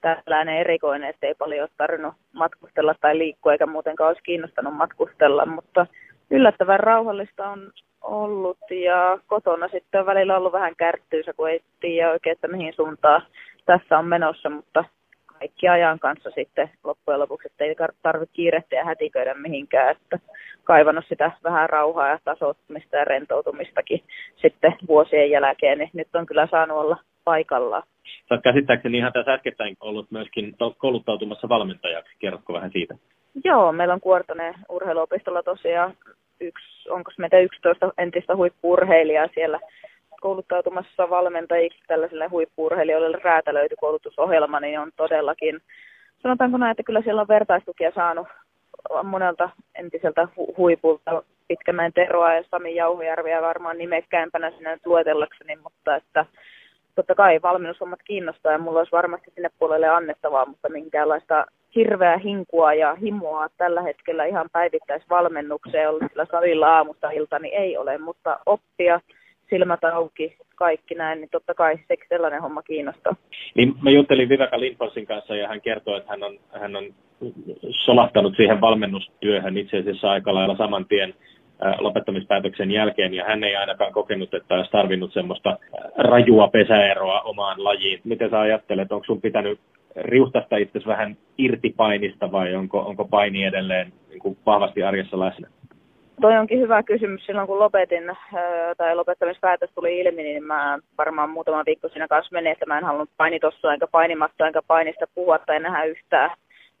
tällainen 0.00 0.56
erikoinen, 0.56 1.10
että 1.10 1.26
ei 1.26 1.34
paljon 1.34 1.62
ole 1.62 1.70
tarvinnut 1.76 2.14
matkustella 2.32 2.94
tai 3.00 3.18
liikkua, 3.18 3.52
eikä 3.52 3.66
muutenkaan 3.66 4.08
olisi 4.08 4.22
kiinnostanut 4.22 4.74
matkustella, 4.74 5.46
mutta 5.46 5.86
yllättävän 6.30 6.80
rauhallista 6.80 7.48
on 7.48 7.72
ollut 8.02 8.58
ja 8.70 9.18
kotona 9.26 9.68
sitten 9.68 10.00
on 10.00 10.06
välillä 10.06 10.36
ollut 10.36 10.52
vähän 10.52 10.76
kärttyysä, 10.76 11.32
kun 11.32 11.50
ei 11.50 11.60
tiedä 11.80 12.10
oikein, 12.10 12.32
että 12.32 12.48
mihin 12.48 12.72
suuntaan 12.76 13.22
tässä 13.66 13.98
on 13.98 14.04
menossa, 14.04 14.50
mutta 14.50 14.84
kaikki 15.40 15.68
ajan 15.68 15.98
kanssa 15.98 16.30
sitten 16.30 16.70
loppujen 16.84 17.20
lopuksi, 17.20 17.48
että 17.48 17.64
ei 17.64 17.76
tarvitse 18.02 18.34
kiirehtiä 18.34 18.78
ja 18.78 18.84
hätiköidä 18.84 19.34
mihinkään, 19.34 19.90
että 19.96 20.18
kaivannut 20.64 21.04
sitä 21.08 21.32
vähän 21.44 21.70
rauhaa 21.70 22.08
ja 22.08 22.18
tasoittumista 22.24 22.96
ja 22.96 23.04
rentoutumistakin 23.04 24.02
sitten 24.36 24.72
vuosien 24.88 25.30
jälkeen, 25.30 25.78
niin 25.78 25.90
nyt 25.92 26.08
on 26.14 26.26
kyllä 26.26 26.48
saanut 26.50 26.78
olla 26.78 26.96
paikallaan. 27.24 27.82
Sä 28.28 28.34
oot 28.34 28.42
käsittääkseni 28.42 28.98
ihan 28.98 29.12
tässä 29.12 29.32
äskettäin 29.32 29.76
ollut 29.80 30.10
myöskin 30.10 30.56
kouluttautumassa 30.78 31.48
valmentajaksi. 31.48 32.12
Kerrotko 32.18 32.52
vähän 32.52 32.70
siitä? 32.72 32.94
Joo, 33.44 33.72
meillä 33.72 33.94
on 33.94 34.00
Kuortoneen 34.00 34.54
urheiluopistolla 34.68 35.42
tosiaan 35.42 35.94
yksi, 36.40 36.90
onko 36.90 37.10
meitä 37.18 37.38
11 37.38 37.92
entistä 37.98 38.36
huippurheilijaa 38.36 39.28
siellä 39.34 39.60
kouluttautumassa 40.20 41.10
valmentajiksi 41.10 41.80
tällaisille 41.86 42.26
huippuurheilijoille 42.26 43.18
räätälöity 43.22 43.76
koulutusohjelma, 43.80 44.60
niin 44.60 44.80
on 44.80 44.90
todellakin, 44.96 45.60
sanotaanko 46.22 46.58
näin, 46.58 46.70
että 46.70 46.82
kyllä 46.82 47.02
siellä 47.02 47.20
on 47.20 47.28
vertaistukia 47.28 47.92
saanut 47.94 48.26
monelta 49.02 49.50
entiseltä 49.74 50.28
hu- 50.36 50.56
huipulta, 50.56 51.22
Pitkämäen 51.48 51.92
Teroa 51.92 52.34
ja 52.34 52.44
Sami 52.50 52.74
Jauhojärviä 52.74 53.42
varmaan 53.42 53.78
nimekkäimpänä 53.78 54.50
sinne 54.50 54.70
nyt 54.72 54.86
luetellakseni, 54.86 55.56
mutta 55.56 55.96
että 55.96 56.26
totta 56.94 57.14
kai 57.14 57.40
valmennushommat 57.42 58.00
kiinnostaa 58.04 58.52
ja 58.52 58.58
mulla 58.58 58.78
olisi 58.78 58.92
varmasti 58.92 59.30
sinne 59.34 59.50
puolelle 59.58 59.88
annettavaa, 59.88 60.46
mutta 60.46 60.68
minkäänlaista 60.68 61.46
hirveää 61.74 62.18
hinkua 62.18 62.74
ja 62.74 62.94
himoa 62.94 63.48
tällä 63.56 63.82
hetkellä 63.82 64.24
ihan 64.24 64.48
päivittäisvalmennukseen 64.52 65.88
ollut 65.88 66.02
sillä 66.08 66.26
salilla 66.30 66.76
aamusta 66.76 67.10
ilta, 67.10 67.38
niin 67.38 67.54
ei 67.54 67.76
ole, 67.76 67.98
mutta 67.98 68.38
oppia 68.46 69.00
silmät 69.50 69.84
auki, 69.84 70.36
kaikki 70.56 70.94
näin, 70.94 71.20
niin 71.20 71.28
totta 71.30 71.54
kai 71.54 71.78
se 71.88 71.96
sellainen 72.08 72.42
homma 72.42 72.62
kiinnostaa. 72.62 73.16
Niin 73.54 73.74
mä 73.82 73.90
juttelin 73.90 74.28
Viveka 74.28 74.60
Lindforsin 74.60 75.06
kanssa 75.06 75.36
ja 75.36 75.48
hän 75.48 75.60
kertoi, 75.60 75.98
että 75.98 76.10
hän 76.10 76.22
on, 76.22 76.38
hän 76.60 76.76
on 76.76 76.84
solahtanut 77.70 78.36
siihen 78.36 78.60
valmennustyöhön 78.60 79.58
itse 79.58 79.78
asiassa 79.78 80.10
aika 80.10 80.34
lailla 80.34 80.56
saman 80.56 80.86
tien 80.86 81.14
lopettamispäätöksen 81.78 82.70
jälkeen, 82.70 83.14
ja 83.14 83.24
hän 83.24 83.44
ei 83.44 83.56
ainakaan 83.56 83.92
kokenut, 83.92 84.34
että 84.34 84.54
olisi 84.54 84.70
tarvinnut 84.70 85.12
semmoista 85.12 85.58
rajua 85.96 86.48
pesäeroa 86.48 87.20
omaan 87.20 87.64
lajiin. 87.64 88.00
Miten 88.04 88.30
sä 88.30 88.40
ajattelet, 88.40 88.92
onko 88.92 89.04
sun 89.06 89.20
pitänyt 89.20 89.60
riustasta 89.96 90.56
itse 90.56 90.80
vähän 90.86 91.16
irti 91.38 91.74
painista 91.76 92.32
vai 92.32 92.54
onko, 92.54 92.78
onko 92.78 93.04
paini 93.04 93.44
edelleen 93.44 93.92
niin 94.08 94.18
kuin 94.18 94.38
vahvasti 94.46 94.82
arjessa 94.82 95.18
läsnä? 95.18 95.48
Toi 96.20 96.38
onkin 96.38 96.60
hyvä 96.60 96.82
kysymys. 96.82 97.26
Silloin 97.26 97.46
kun 97.46 97.58
lopetin 97.58 98.16
tai 98.76 98.96
lopettamispäätös 98.96 99.70
tuli 99.74 99.98
ilmi, 100.00 100.22
niin 100.22 100.44
mä 100.44 100.78
varmaan 100.98 101.30
muutama 101.30 101.62
viikko 101.66 101.88
siinä 101.88 102.08
kanssa 102.08 102.32
menin, 102.32 102.52
että 102.52 102.66
mä 102.66 102.78
en 102.78 102.84
halunnut 102.84 103.10
painitossua 103.16 103.72
enkä 103.72 103.86
painimattoa 103.86 104.46
enkä 104.46 104.62
painista 104.62 105.06
puhua 105.14 105.38
tai 105.38 105.60
nähdä 105.60 105.84
yhtään 105.84 106.30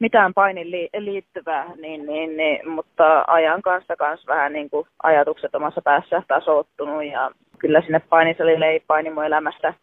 mitään 0.00 0.34
painin 0.34 0.70
li- 0.70 0.88
liittyvää, 0.98 1.66
niin, 1.76 2.06
niin, 2.06 2.36
niin, 2.36 2.68
mutta 2.68 3.24
ajan 3.26 3.62
kanssa 3.62 3.96
kans 3.96 4.26
vähän 4.26 4.52
niin 4.52 4.70
kuin 4.70 4.86
ajatukset 5.02 5.54
omassa 5.54 5.82
päässä 5.82 6.22
tasoittunut 6.28 7.04
ja 7.04 7.30
kyllä 7.58 7.80
sinne 7.80 8.00
painisalille 8.08 8.66
ei 8.66 8.80
paini 8.86 9.10
mun 9.10 9.24
elämästä 9.24 9.74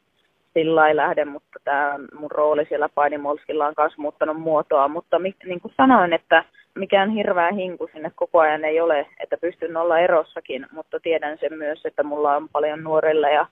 sillä 0.53 0.87
ei 0.87 0.95
lähde, 0.95 1.25
mutta 1.25 1.59
tämä 1.63 1.95
mun 2.19 2.31
rooli 2.31 2.65
siellä 2.65 2.89
painimolskilla 2.89 3.67
on 3.67 3.73
myös 3.77 3.97
muuttanut 3.97 4.39
muotoa, 4.39 4.87
mutta 4.87 5.19
niin 5.19 5.61
kuin 5.61 5.73
sanoin, 5.77 6.13
että 6.13 6.43
mikään 6.78 7.09
hirveä 7.09 7.51
hinku 7.51 7.89
sinne 7.93 8.11
koko 8.15 8.39
ajan 8.39 8.65
ei 8.65 8.82
ole, 8.82 9.07
että 9.19 9.38
pystyn 9.38 9.78
olla 9.78 9.99
erossakin, 9.99 10.65
mutta 10.71 10.99
tiedän 10.99 11.38
sen 11.38 11.57
myös, 11.57 11.86
että 11.86 12.03
mulla 12.03 12.36
on 12.36 12.49
paljon 12.49 12.84
nuorille 12.84 13.32
ja 13.32 13.45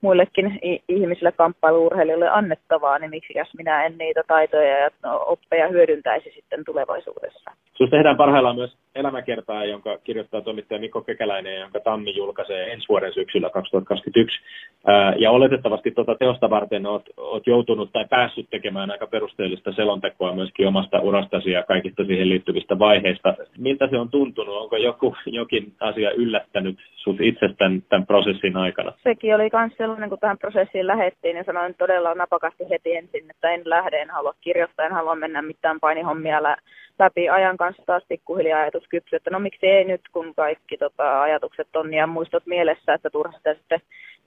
muillekin 0.00 0.58
ihmisille 0.88 1.32
kamppailuurheilijoille 1.32 2.28
annettavaa, 2.28 2.98
niin 2.98 3.10
miksikäs 3.10 3.48
minä 3.56 3.84
en 3.84 3.98
niitä 3.98 4.22
taitoja 4.26 4.78
ja 4.78 4.90
oppeja 5.26 5.68
hyödyntäisi 5.68 6.30
sitten 6.34 6.64
tulevaisuudessa. 6.64 7.50
Sinusta 7.76 7.96
tehdään 7.96 8.16
parhaillaan 8.16 8.56
myös 8.56 8.76
elämäkertaa, 8.94 9.64
jonka 9.64 9.98
kirjoittaa 9.98 10.40
toimittaja 10.40 10.80
Mikko 10.80 11.00
Kekäläinen, 11.00 11.60
jonka 11.60 11.80
Tammi 11.80 12.16
julkaisee 12.16 12.72
ensi 12.72 12.88
vuoden 12.88 13.12
syksyllä 13.12 13.50
2021. 13.50 14.40
Ja 15.18 15.30
oletettavasti 15.30 15.90
tuota 15.90 16.14
teosta 16.14 16.50
varten 16.50 16.86
olet, 16.86 17.02
olet 17.16 17.46
joutunut 17.46 17.92
tai 17.92 18.04
päässyt 18.10 18.50
tekemään 18.50 18.90
aika 18.90 19.06
perusteellista 19.06 19.72
selontekoa 19.72 20.34
myöskin 20.34 20.68
omasta 20.68 21.00
urastasi 21.00 21.50
ja 21.50 21.62
kaikista 21.62 22.04
siihen 22.04 22.28
liittyvistä 22.28 22.78
vaiheista. 22.78 23.34
Miltä 23.58 23.88
se 23.90 23.98
on 23.98 24.08
tuntunut? 24.08 24.56
Onko 24.56 24.76
joku, 24.76 25.16
jokin 25.26 25.72
asia 25.80 26.10
yllättänyt 26.10 26.78
sinut 26.96 27.20
itsestään 27.20 27.82
tämän 27.88 28.06
prosessin 28.06 28.56
aikana? 28.56 28.92
Sekin 29.02 29.34
oli 29.34 29.48
myös 29.52 29.72
sellainen, 29.78 30.08
kun 30.08 30.18
tähän 30.18 30.38
prosessiin 30.38 30.86
lähettiin 30.86 31.36
ja 31.36 31.44
sanoin 31.44 31.74
todella 31.78 32.14
napakasti 32.14 32.64
heti 32.70 32.96
ensin, 32.96 33.30
että 33.30 33.50
en 33.50 33.62
lähde, 33.64 33.96
en 33.96 34.10
halua 34.10 34.34
kirjoittaa, 34.40 34.86
en 34.86 34.92
halua 34.92 35.14
mennä 35.14 35.42
mitään 35.42 35.80
painihommia 35.80 36.40
läpi 37.00 37.28
ajan 37.28 37.56
kanssa 37.56 37.82
taas 37.86 38.02
pikkuhiljaa 38.08 38.60
ajatus 38.60 38.88
kypsy, 38.88 39.16
että 39.16 39.30
no 39.30 39.38
miksi 39.38 39.66
ei 39.66 39.84
nyt, 39.84 40.00
kun 40.12 40.34
kaikki 40.34 40.76
tota, 40.76 41.22
ajatukset 41.22 41.76
on 41.76 41.94
ja 41.94 42.06
muistot 42.06 42.46
mielessä, 42.46 42.94
että 42.94 43.10
turha 43.10 43.32
sitä 43.36 43.54
sitten 43.54 43.80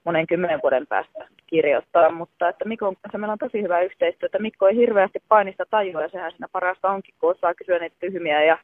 monen 0.03 0.27
kymmenen 0.27 0.59
vuoden 0.63 0.87
päästä 0.87 1.27
kirjoittaa, 1.47 2.11
mutta 2.11 2.49
että 2.49 2.65
Mikon 2.65 2.95
kanssa 2.95 3.17
meillä 3.17 3.31
on 3.31 3.39
tosi 3.39 3.61
hyvä 3.61 3.81
yhteistyö, 3.81 4.25
että 4.25 4.39
Mikko 4.39 4.67
ei 4.67 4.75
hirveästi 4.75 5.19
painista 5.27 5.65
tajua 5.69 6.01
ja 6.01 6.09
sehän 6.09 6.31
siinä 6.31 6.47
parasta 6.51 6.89
onkin, 6.89 7.15
kun 7.19 7.31
osaa 7.31 7.53
kysyä 7.53 7.79
niitä 7.79 7.95
tyhmiä 7.99 8.43
ja 8.43 8.57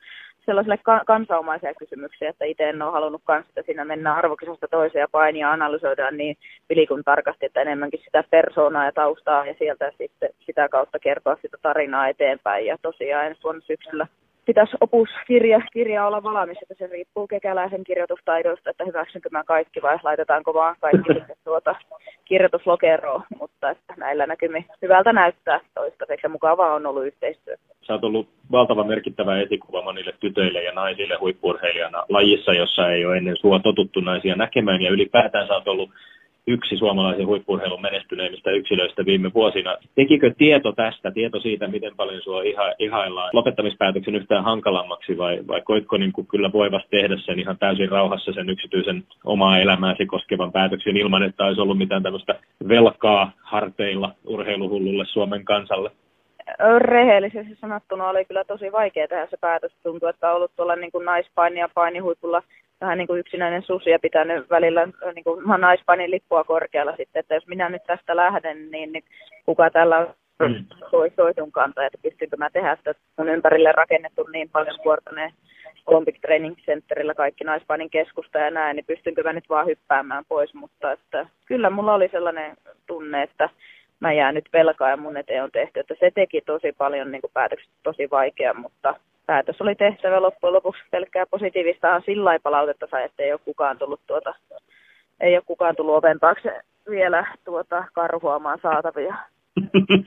sellaisille 0.50 0.78
ka- 0.78 1.04
kansanomaisia 1.06 1.74
kysymyksiä, 1.74 2.30
että 2.30 2.46
itse 2.46 2.70
en 2.70 2.82
ole 2.82 2.92
halunnut 2.92 3.22
kanssa, 3.26 3.50
että 3.50 3.62
siinä 3.66 3.86
mennään 3.86 4.18
arvokisasta 4.18 4.68
toiseen 4.68 5.02
ja 5.02 5.08
painia 5.12 5.52
analysoidaan 5.52 6.18
niin 6.18 6.38
vilikun 6.70 7.04
tarkasti, 7.04 7.46
että 7.46 7.62
enemmänkin 7.62 8.00
sitä 8.04 8.24
persoonaa 8.32 8.86
ja 8.86 8.92
taustaa 8.92 9.46
ja 9.46 9.56
sieltä 9.58 9.92
sitten 9.98 10.30
sitä 10.46 10.70
kautta 10.70 11.00
kertoa 11.00 11.38
sitä 11.42 11.58
tarinaa 11.62 12.08
eteenpäin. 12.08 12.66
Ja 12.66 12.78
tosiaan 12.82 13.26
ensi 13.26 13.44
vuonna 13.44 13.62
syksyllä 13.62 14.08
pitäisi 14.50 14.78
opuskirja 14.82 15.62
kirja 15.74 16.08
olla 16.08 16.24
valmis, 16.24 16.58
että 16.62 16.74
se 16.78 16.88
riippuu 16.88 17.28
kekäläisen 17.28 17.84
kirjoitustaidosta, 17.84 18.70
että 18.70 18.86
hyväksynkö 18.86 19.30
mä 19.32 19.44
kaikki 19.44 19.82
vai 19.82 19.98
laitetaanko 20.04 20.54
vaan 20.54 20.76
kaikki 20.82 21.14
sitten 21.18 21.36
tuota 21.44 21.76
kirjoituslokeroon, 22.26 23.24
mutta 23.40 23.70
että 23.70 23.94
näillä 23.98 24.28
näkymin 24.28 24.66
hyvältä 24.82 25.14
näyttää 25.14 25.60
toistaiseksi 25.76 26.26
ja 26.26 26.30
mukavaa 26.30 26.74
on 26.74 26.86
ollut 26.86 27.06
yhteistyö. 27.06 27.56
Sä 27.88 27.94
oot 27.94 28.04
ollut 28.04 28.30
valtava 28.52 28.84
merkittävä 28.84 29.42
esikuva 29.42 29.82
monille 29.82 30.14
tytöille 30.20 30.64
ja 30.64 30.72
naisille 30.72 31.18
huippurheilijana 31.20 32.04
lajissa, 32.10 32.54
jossa 32.54 32.92
ei 32.92 33.06
ole 33.06 33.18
ennen 33.18 33.38
sua 33.38 33.60
totuttu 33.60 34.00
naisia 34.00 34.36
näkemään 34.36 34.82
ja 34.82 34.92
ylipäätään 34.92 35.48
sä 35.48 35.54
oot 35.54 35.68
ollut 35.68 35.90
yksi 36.50 36.78
suomalaisen 36.78 37.28
huippurheilun 37.28 37.82
menestyneimmistä 37.82 38.52
yksilöistä 38.52 39.06
viime 39.06 39.34
vuosina. 39.34 39.78
Tekikö 39.96 40.34
tieto 40.38 40.72
tästä, 40.72 41.12
tieto 41.12 41.40
siitä, 41.40 41.68
miten 41.68 41.96
paljon 41.96 42.22
sua 42.22 42.42
iha, 42.42 42.74
ihaillaan 42.80 43.30
lopettamispäätöksen 43.34 44.16
yhtään 44.16 44.44
hankalammaksi 44.44 45.18
vai, 45.18 45.40
vai 45.48 45.62
koitko 45.62 45.98
niin 45.98 46.12
kuin 46.12 46.28
kyllä 46.28 46.52
voivasti 46.54 46.90
tehdä 46.92 47.18
sen 47.18 47.40
ihan 47.40 47.58
täysin 47.58 47.90
rauhassa 47.90 48.34
sen 48.34 48.50
yksityisen 48.50 49.04
omaa 49.26 49.60
elämääsi 49.60 50.06
koskevan 50.06 50.52
päätöksen 50.52 50.98
ilman, 50.98 51.24
että 51.24 51.46
olisi 51.46 51.62
ollut 51.62 51.78
mitään 51.78 52.04
tämmöistä 52.04 52.36
velkaa 52.68 53.32
harteilla 53.42 54.12
urheiluhullulle 54.26 55.06
Suomen 55.06 55.46
kansalle? 55.46 55.92
Rehellisesti 56.80 57.56
sanottuna 57.62 58.10
oli 58.10 58.26
kyllä 58.26 58.44
tosi 58.44 58.72
vaikea 58.72 59.08
tehdä 59.08 59.28
se 59.30 59.38
päätös. 59.42 59.72
Tuntuu, 59.84 60.10
että 60.10 60.30
on 60.30 60.36
ollut 60.36 60.52
tuolla 60.56 60.76
niin 60.76 60.92
naispaini 61.06 61.60
ja 61.60 61.70
painihuipulla 61.76 62.44
vähän 62.82 62.98
niin 62.98 63.08
kuin 63.08 63.20
yksinäinen 63.20 63.64
susi 63.64 63.90
ja 63.90 64.00
pitänyt 64.00 64.50
välillä 64.50 64.88
niin 65.16 65.24
kuin 65.24 65.62
naispainin 65.62 66.12
lippua 66.12 66.44
korkealla 66.44 66.96
sitten, 66.98 67.20
että 67.20 67.34
jos 67.34 67.48
minä 67.48 67.70
nyt 67.70 67.84
tästä 67.88 68.16
lähden, 68.16 68.72
niin, 68.72 68.92
niin 68.92 69.04
kuka 69.46 69.70
tällä 69.70 69.98
on 69.98 70.16
mm. 70.40 70.66
toisun 71.16 71.52
kanta, 71.52 71.86
että 71.86 71.98
pystynkö 72.02 72.38
mä 72.38 72.50
tehdä, 72.50 72.72
että 72.72 72.94
on 73.18 73.30
ympärille 73.30 73.72
rakennettu 73.72 74.24
niin 74.24 74.50
paljon 74.50 74.80
kuortaneen 74.84 75.32
Olympic 75.86 76.22
Training 76.22 76.56
Centerillä 76.56 77.14
kaikki 77.14 77.44
naispainin 77.44 77.90
keskusta 77.90 78.38
ja 78.38 78.52
näin, 78.52 78.76
niin 78.76 78.86
pystynkö 78.86 79.24
mä 79.24 79.34
nyt 79.34 79.50
vaan 79.50 79.68
hyppäämään 79.68 80.24
pois, 80.28 80.54
mutta 80.54 80.92
että 80.92 81.26
kyllä 81.46 81.70
mulla 81.70 81.94
oli 81.94 82.10
sellainen 82.12 82.58
tunne, 82.88 83.24
että 83.24 83.50
mä 84.00 84.14
jään 84.14 84.36
nyt 84.36 84.50
velkaa 84.54 84.90
ja 84.90 84.98
mun 84.98 85.18
eteen 85.18 85.44
on 85.44 85.52
tehty, 85.52 85.80
että 85.80 85.96
se 86.00 86.12
teki 86.16 86.42
tosi 86.42 86.72
paljon 86.78 87.12
niin 87.12 87.22
kuin 87.22 87.32
päätökset 87.34 87.70
tosi 87.84 88.10
vaikea, 88.12 88.54
mutta 88.54 88.96
päätös 89.30 89.62
oli 89.62 89.76
tehtävä 89.76 90.22
loppujen 90.22 90.54
lopuksi 90.54 90.82
pelkkää 90.92 91.26
positiivistahan 91.26 92.02
sillä 92.06 92.40
palautetta 92.44 92.88
sai, 92.92 93.04
että 93.04 93.24
ei 93.24 93.32
ole 93.32 93.40
kukaan 93.46 93.78
tullut 93.78 94.02
tuota, 94.08 94.34
ei 95.20 95.36
ole 95.36 95.44
kukaan 95.46 95.76
tullut 95.76 95.96
oven 95.96 96.20
taakse 96.20 96.62
vielä 96.90 97.36
tuota 97.46 97.84
karhuamaan 97.94 98.60
saatavia. 98.62 99.16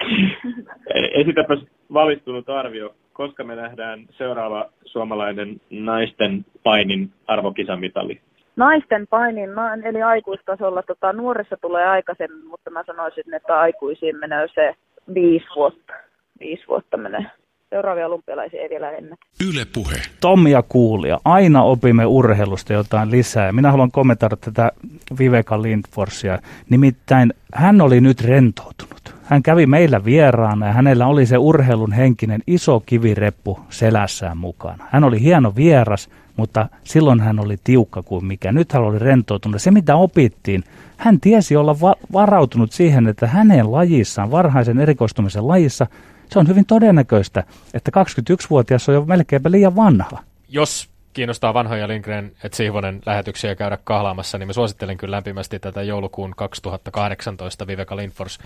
Esitäpäs 1.20 1.58
valistunut 1.92 2.48
arvio, 2.48 2.94
koska 3.12 3.44
me 3.44 3.56
nähdään 3.56 4.06
seuraava 4.10 4.70
suomalainen 4.84 5.60
naisten 5.70 6.44
painin 6.62 7.10
arvokisamitali? 7.26 8.20
Naisten 8.56 9.06
painin, 9.06 9.50
eli 9.84 10.02
aikuistasolla, 10.02 10.82
tota, 10.82 11.12
nuorissa 11.12 11.56
tulee 11.60 11.86
aikaisemmin, 11.86 12.46
mutta 12.46 12.70
mä 12.70 12.82
sanoisin, 12.86 13.34
että 13.34 13.60
aikuisiin 13.60 14.16
menee 14.16 14.48
se 14.54 14.74
viisi 15.14 15.46
vuotta. 15.56 15.92
Viisi 16.40 16.64
vuotta 16.68 16.96
menee 16.96 17.26
seuraavia 17.72 18.06
olympialaisia 18.06 18.62
ei 18.62 18.70
vielä 18.70 18.90
ennen. 18.90 19.18
Yle 19.48 19.64
puhe. 19.74 19.96
Tommi 20.20 20.50
ja 20.50 20.62
Kuulia, 20.62 21.18
aina 21.24 21.62
opimme 21.62 22.06
urheilusta 22.06 22.72
jotain 22.72 23.10
lisää. 23.10 23.52
Minä 23.52 23.70
haluan 23.70 23.90
kommentoida 23.90 24.36
tätä 24.36 24.72
Viveka 25.18 25.62
Lindforsia. 25.62 26.38
Nimittäin 26.70 27.34
hän 27.54 27.80
oli 27.80 28.00
nyt 28.00 28.20
rentoutunut. 28.20 29.14
Hän 29.24 29.42
kävi 29.42 29.66
meillä 29.66 30.04
vieraana 30.04 30.66
ja 30.66 30.72
hänellä 30.72 31.06
oli 31.06 31.26
se 31.26 31.38
urheilun 31.38 31.92
henkinen 31.92 32.40
iso 32.46 32.80
kivireppu 32.80 33.60
selässään 33.68 34.36
mukana. 34.36 34.86
Hän 34.90 35.04
oli 35.04 35.20
hieno 35.20 35.52
vieras, 35.56 36.08
mutta 36.36 36.68
silloin 36.84 37.20
hän 37.20 37.40
oli 37.40 37.56
tiukka 37.64 38.02
kuin 38.02 38.24
mikä. 38.24 38.52
Nyt 38.52 38.72
hän 38.72 38.82
oli 38.82 38.98
rentoutunut. 38.98 39.62
Se 39.62 39.70
mitä 39.70 39.96
opittiin, 39.96 40.64
hän 40.96 41.20
tiesi 41.20 41.56
olla 41.56 41.80
va- 41.80 41.96
varautunut 42.12 42.72
siihen, 42.72 43.06
että 43.06 43.26
hänen 43.26 43.72
lajissaan, 43.72 44.30
varhaisen 44.30 44.80
erikoistumisen 44.80 45.48
lajissa, 45.48 45.86
se 46.32 46.38
on 46.38 46.48
hyvin 46.48 46.66
todennäköistä, 46.66 47.44
että 47.74 47.90
21-vuotias 47.90 48.88
on 48.88 48.94
jo 48.94 49.04
melkeinpä 49.04 49.50
liian 49.50 49.76
vanha. 49.76 50.18
Jos 50.48 50.88
kiinnostaa 51.12 51.54
vanhoja 51.54 51.88
Lindgren 51.88 52.32
et 52.44 52.54
Sihvonen 52.54 53.00
lähetyksiä 53.06 53.54
käydä 53.54 53.78
kahlaamassa, 53.84 54.38
niin 54.38 54.46
mä 54.46 54.52
suosittelen 54.52 54.96
kyllä 54.96 55.16
lämpimästi 55.16 55.58
tätä 55.58 55.82
joulukuun 55.82 56.32
2018 56.36 57.66
Viveka 57.66 57.96
Lindfors 57.96 58.38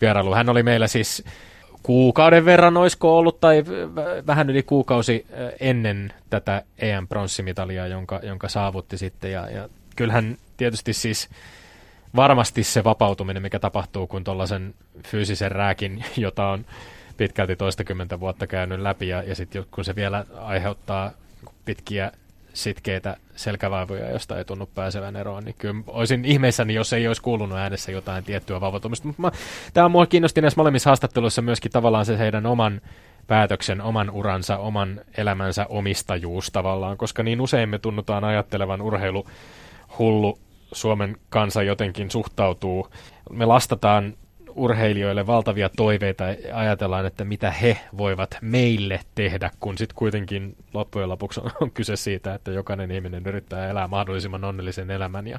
vierailu. 0.00 0.34
Hän 0.34 0.48
oli 0.48 0.62
meillä 0.62 0.86
siis 0.86 1.24
kuukauden 1.82 2.44
verran 2.44 2.76
olisiko 2.76 3.18
ollut, 3.18 3.40
tai 3.40 3.64
vähän 4.26 4.50
yli 4.50 4.62
kuukausi 4.62 5.26
ennen 5.60 6.12
tätä 6.30 6.62
EM-pronssimitaliaa, 6.78 7.86
jonka, 7.86 8.20
jonka 8.22 8.48
saavutti 8.48 8.98
sitten. 8.98 9.32
Ja, 9.32 9.50
ja 9.50 9.68
kyllähän 9.96 10.36
tietysti 10.56 10.92
siis 10.92 11.28
varmasti 12.16 12.62
se 12.62 12.84
vapautuminen, 12.84 13.42
mikä 13.42 13.58
tapahtuu, 13.58 14.06
kun 14.06 14.24
tuollaisen 14.24 14.74
fyysisen 15.06 15.52
rääkin, 15.52 16.04
jota 16.16 16.48
on 16.48 16.64
pitkälti 17.16 17.56
toistakymmentä 17.56 18.20
vuotta 18.20 18.46
käynyt 18.46 18.80
läpi 18.80 19.08
ja, 19.08 19.22
ja 19.22 19.34
sitten 19.34 19.64
kun 19.70 19.84
se 19.84 19.94
vielä 19.94 20.24
aiheuttaa 20.40 21.10
pitkiä 21.64 22.12
sitkeitä 22.54 23.16
selkävaivoja, 23.36 24.10
josta 24.10 24.38
ei 24.38 24.44
tunnu 24.44 24.66
pääsevän 24.74 25.16
eroon, 25.16 25.44
niin 25.44 25.54
kyllä 25.58 25.82
olisin 25.86 26.24
ihmeissäni, 26.24 26.74
jos 26.74 26.92
ei 26.92 27.08
olisi 27.08 27.22
kuulunut 27.22 27.58
äänessä 27.58 27.92
jotain 27.92 28.24
tiettyä 28.24 28.60
vavautumista. 28.60 29.08
Mutta 29.08 29.32
tämä 29.74 29.88
mua 29.88 30.06
kiinnosti 30.06 30.40
näissä 30.40 30.60
molemmissa 30.60 30.90
haastatteluissa 30.90 31.42
myöskin 31.42 31.72
tavallaan 31.72 32.04
se 32.04 32.18
heidän 32.18 32.46
oman 32.46 32.80
päätöksen, 33.26 33.80
oman 33.80 34.10
uransa, 34.10 34.58
oman 34.58 35.00
elämänsä 35.16 35.66
omistajuus 35.68 36.50
tavallaan, 36.50 36.96
koska 36.96 37.22
niin 37.22 37.40
usein 37.40 37.68
me 37.68 37.78
tunnutaan 37.78 38.24
ajattelevan 38.24 38.82
urheilu 38.82 39.26
hullu 39.98 40.38
Suomen 40.72 41.16
kansa 41.28 41.62
jotenkin 41.62 42.10
suhtautuu. 42.10 42.88
Me 43.30 43.44
lastataan 43.44 44.14
urheilijoille 44.54 45.26
valtavia 45.26 45.68
toiveita 45.68 46.24
ja 46.24 46.56
ajatellaan, 46.56 47.06
että 47.06 47.24
mitä 47.24 47.50
he 47.50 47.78
voivat 47.98 48.38
meille 48.40 49.00
tehdä, 49.14 49.50
kun 49.60 49.78
sitten 49.78 49.96
kuitenkin 49.96 50.56
loppujen 50.74 51.08
lopuksi 51.08 51.40
on 51.60 51.70
kyse 51.70 51.96
siitä, 51.96 52.34
että 52.34 52.50
jokainen 52.50 52.90
ihminen 52.90 53.26
yrittää 53.26 53.68
elää 53.68 53.88
mahdollisimman 53.88 54.44
onnellisen 54.44 54.90
elämän 54.90 55.26
ja 55.26 55.38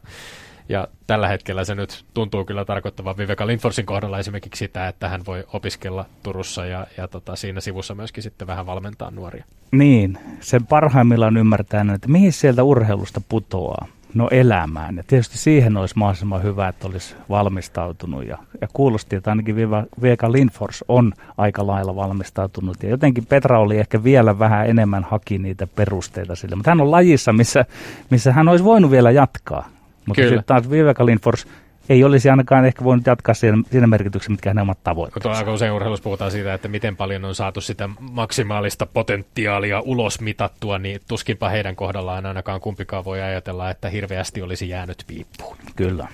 ja 0.70 0.88
tällä 1.08 1.28
hetkellä 1.28 1.64
se 1.64 1.76
nyt 1.76 2.06
tuntuu 2.14 2.46
kyllä 2.46 2.66
tarkoittavan 2.66 3.18
Viveka 3.18 3.48
Lindforsin 3.48 3.86
kohdalla 3.86 4.20
esimerkiksi 4.20 4.60
sitä, 4.60 4.88
että 4.88 5.10
hän 5.10 5.22
voi 5.28 5.44
opiskella 5.54 6.06
Turussa 6.24 6.66
ja, 6.66 6.88
ja 6.98 7.08
tota, 7.08 7.36
siinä 7.36 7.62
sivussa 7.62 7.96
myöskin 7.96 8.24
sitten 8.24 8.48
vähän 8.48 8.66
valmentaa 8.66 9.12
nuoria. 9.12 9.46
Niin, 9.72 10.18
sen 10.40 10.66
parhaimmillaan 10.66 11.38
ymmärtää, 11.38 11.86
että 11.96 12.08
mihin 12.08 12.34
sieltä 12.34 12.64
urheilusta 12.64 13.22
putoaa. 13.30 13.88
No 14.14 14.28
elämään. 14.32 14.98
Ja 14.98 15.04
tietysti 15.08 15.38
siihen 15.38 15.78
olisi 15.78 15.98
mahdollisimman 15.98 16.44
hyvä, 16.44 16.68
että 16.68 16.88
olisi 16.88 17.16
valmistautunut. 17.30 18.28
Ja, 18.28 18.38
ja 18.62 18.68
kuulosti, 18.74 19.16
että 19.16 19.30
ainakin 19.30 19.56
Vieka 20.02 20.32
Lindfors 20.32 20.86
on 20.88 21.14
aika 21.38 21.68
lailla 21.68 21.96
valmistautunut. 21.96 22.84
Ja 22.84 22.90
jotenkin 22.90 23.26
Petra 23.26 23.60
oli 23.60 23.78
ehkä 23.78 24.04
vielä 24.04 24.40
vähän 24.40 24.70
enemmän 24.70 25.04
haki 25.04 25.38
niitä 25.38 25.68
perusteita 25.68 26.36
sille. 26.36 26.56
Mutta 26.56 26.72
hän 26.72 26.82
on 26.82 26.92
lajissa, 26.92 27.34
missä, 27.34 27.66
missä 28.10 28.34
hän 28.34 28.48
olisi 28.48 28.66
voinut 28.66 28.92
vielä 28.92 29.12
jatkaa. 29.12 29.70
Mutta 30.06 30.22
sitten 30.22 30.44
taas 30.46 30.70
Viveka 30.70 31.06
Lindfors 31.06 31.48
ei 31.90 32.04
olisi 32.04 32.30
ainakaan 32.30 32.66
ehkä 32.66 32.84
voinut 32.84 33.06
jatkaa 33.06 33.36
siinä, 33.36 33.58
siinä 33.72 33.88
merkityksessä, 33.88 34.32
mitkä 34.32 34.50
hänen 34.50 34.62
omat 34.62 34.84
tavoitteensa. 34.84 35.40
Aika 35.40 35.54
usein 35.54 35.72
urheilussa 35.72 36.04
puhutaan 36.04 36.32
siitä, 36.32 36.54
että 36.54 36.68
miten 36.68 36.96
paljon 36.96 37.26
on 37.26 37.36
saatu 37.36 37.62
sitä 37.62 37.90
maksimaalista 38.00 38.86
potentiaalia 38.86 39.80
ulos 39.80 40.22
mitattua, 40.22 40.80
niin 40.80 41.02
tuskinpa 41.08 41.50
heidän 41.50 41.76
kohdallaan 41.76 42.26
ainakaan 42.26 42.62
kumpikaan 42.62 43.06
voi 43.06 43.22
ajatella, 43.22 43.70
että 43.70 43.90
hirveästi 43.90 44.42
olisi 44.42 44.70
jäänyt 44.70 45.04
piippuun. 45.08 45.58
Kyllä. 45.76 46.08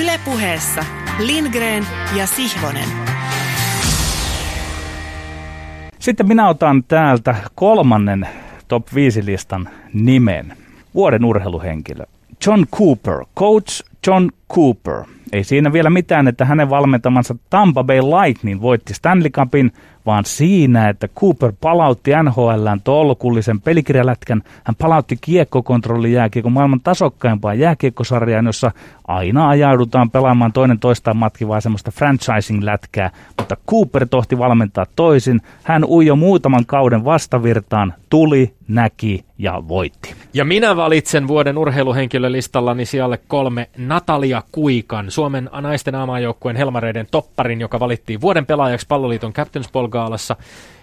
Ylepuheessa 0.00 0.84
Lindgren 1.18 1.86
ja 2.16 2.26
Sihvonen. 2.26 2.88
Sitten 5.98 6.28
minä 6.28 6.48
otan 6.48 6.84
täältä 6.88 7.34
kolmannen 7.54 8.28
top 8.68 8.86
5 8.94 9.26
listan 9.26 9.68
nimen. 9.92 10.56
Vuoden 10.94 11.24
urheiluhenkilö. 11.24 12.04
John 12.46 12.64
Cooper, 12.76 13.24
coach 13.38 13.91
John 14.06 14.28
Cooper. 14.54 15.04
Ei 15.32 15.44
siinä 15.44 15.72
vielä 15.72 15.90
mitään, 15.90 16.28
että 16.28 16.44
hänen 16.44 16.70
valmentamansa 16.70 17.34
Tampa 17.50 17.84
Bay 17.84 18.00
Lightning 18.00 18.60
voitti 18.60 18.94
Stanley 18.94 19.30
Cupin, 19.30 19.72
vaan 20.06 20.24
siinä, 20.24 20.88
että 20.88 21.08
Cooper 21.08 21.52
palautti 21.60 22.10
NHLään 22.22 22.80
tolkullisen 22.80 23.60
pelikirjalätkän. 23.60 24.42
Hän 24.64 24.76
palautti 24.78 25.18
kiekkokontrolli 25.20 26.12
jääkiekon 26.12 26.52
maailman 26.52 26.80
tasokkaimpaan 26.80 27.58
jääkiekkosarjaan, 27.58 28.46
jossa 28.46 28.72
aina 29.08 29.48
ajaudutaan 29.48 30.10
pelaamaan 30.10 30.52
toinen 30.52 30.78
toistaan 30.78 31.16
matkivaa 31.16 31.60
semmoista 31.60 31.90
franchising-lätkää, 31.90 33.10
mutta 33.38 33.56
Cooper 33.70 34.06
tohti 34.08 34.38
valmentaa 34.38 34.86
toisin. 34.96 35.40
Hän 35.62 35.84
ujo 35.84 36.16
muutaman 36.16 36.66
kauden 36.66 37.04
vastavirtaan, 37.04 37.94
tuli, 38.10 38.54
näki 38.68 39.24
ja 39.38 39.62
voitti. 39.68 40.14
Ja 40.34 40.44
minä 40.44 40.76
valitsen 40.76 41.28
vuoden 41.28 41.58
urheiluhenkilölistallani 41.58 42.84
sijalle 42.84 43.18
kolme 43.28 43.68
Natalia 43.78 44.42
Kuikan, 44.52 45.10
Suomen 45.10 45.50
naisten 45.60 45.94
aamajoukkueen 45.94 46.56
Helmareiden 46.56 47.06
topparin, 47.10 47.60
joka 47.60 47.80
valittiin 47.80 48.20
vuoden 48.20 48.46
pelaajaksi 48.46 48.86
palloliiton 48.86 49.32
Captain's 49.32 49.72
Ball 49.72 49.88
Gaalassa. 49.92 50.36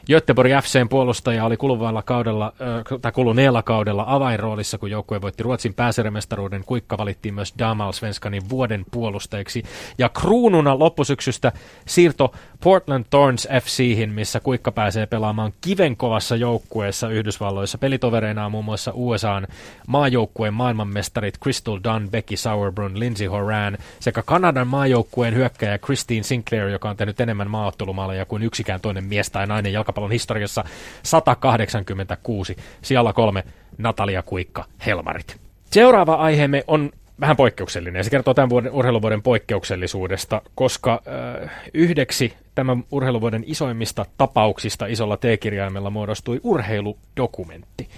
Göteborg 0.09 0.51
FCn 0.63 0.89
puolustaja 0.89 1.45
oli 1.45 1.57
kuluvalla 1.57 2.01
kaudella, 2.01 2.53
tai 3.01 3.11
kuluneella 3.11 3.63
kaudella 3.63 4.03
avainroolissa, 4.07 4.77
kun 4.77 4.91
joukkue 4.91 5.21
voitti 5.21 5.43
Ruotsin 5.43 5.73
pääsäremestaruuden. 5.73 6.63
Kuikka 6.65 6.97
valittiin 6.97 7.33
myös 7.33 7.53
Damal 7.59 7.91
Svenskanin 7.91 8.49
vuoden 8.49 8.85
puolustajiksi. 8.91 9.63
Ja 9.97 10.09
kruununa 10.09 10.79
loppusyksystä 10.79 11.51
siirto 11.87 12.33
Portland 12.63 13.05
Thorns 13.09 13.47
FCihin, 13.63 14.09
missä 14.09 14.39
Kuikka 14.39 14.71
pääsee 14.71 15.05
pelaamaan 15.05 15.53
kivenkovassa 15.61 16.35
joukkueessa 16.35 17.09
Yhdysvalloissa. 17.09 17.77
Pelitovereina 17.77 18.45
on 18.45 18.51
muun 18.51 18.65
muassa 18.65 18.91
USAn 18.95 19.47
maajoukkueen 19.87 20.53
maailmanmestarit 20.53 21.39
Crystal 21.43 21.79
Dunn, 21.83 22.09
Becky 22.09 22.37
Sauerbrunn, 22.37 22.99
Lindsey 22.99 23.27
Horan 23.27 23.77
sekä 23.99 24.21
Kanadan 24.21 24.67
maajoukkueen 24.67 25.35
hyökkäjä 25.35 25.77
Christine 25.77 26.23
Sinclair, 26.23 26.67
joka 26.67 26.89
on 26.89 26.97
tehnyt 26.97 27.21
enemmän 27.21 27.49
maaottelumaaleja 27.49 28.25
kuin 28.25 28.43
yksikään 28.43 28.81
toinen 28.81 29.03
mies 29.03 29.31
tai 29.31 29.47
nainen 29.47 29.73
jalkapallon 29.99 30.11
historiassa 30.11 30.63
186. 31.03 32.55
Siellä 32.81 33.13
kolme 33.13 33.43
Natalia 33.77 34.23
Kuikka 34.23 34.65
Helmarit. 34.85 35.37
Seuraava 35.71 36.13
aiheemme 36.13 36.63
on 36.67 36.91
vähän 37.19 37.35
poikkeuksellinen. 37.35 38.03
Se 38.03 38.09
kertoo 38.09 38.33
tämän 38.33 38.49
vuoden 38.49 38.71
urheiluvuoden 38.71 39.21
poikkeuksellisuudesta, 39.21 40.41
koska 40.55 41.01
äh, 41.43 41.51
yhdeksi 41.73 42.33
tämän 42.55 42.83
urheiluvuoden 42.91 43.43
isoimmista 43.45 44.05
tapauksista 44.17 44.85
isolla 44.85 45.17
T-kirjaimella 45.17 45.89
muodostui 45.89 46.39
urheiludokumentti. 46.43 47.89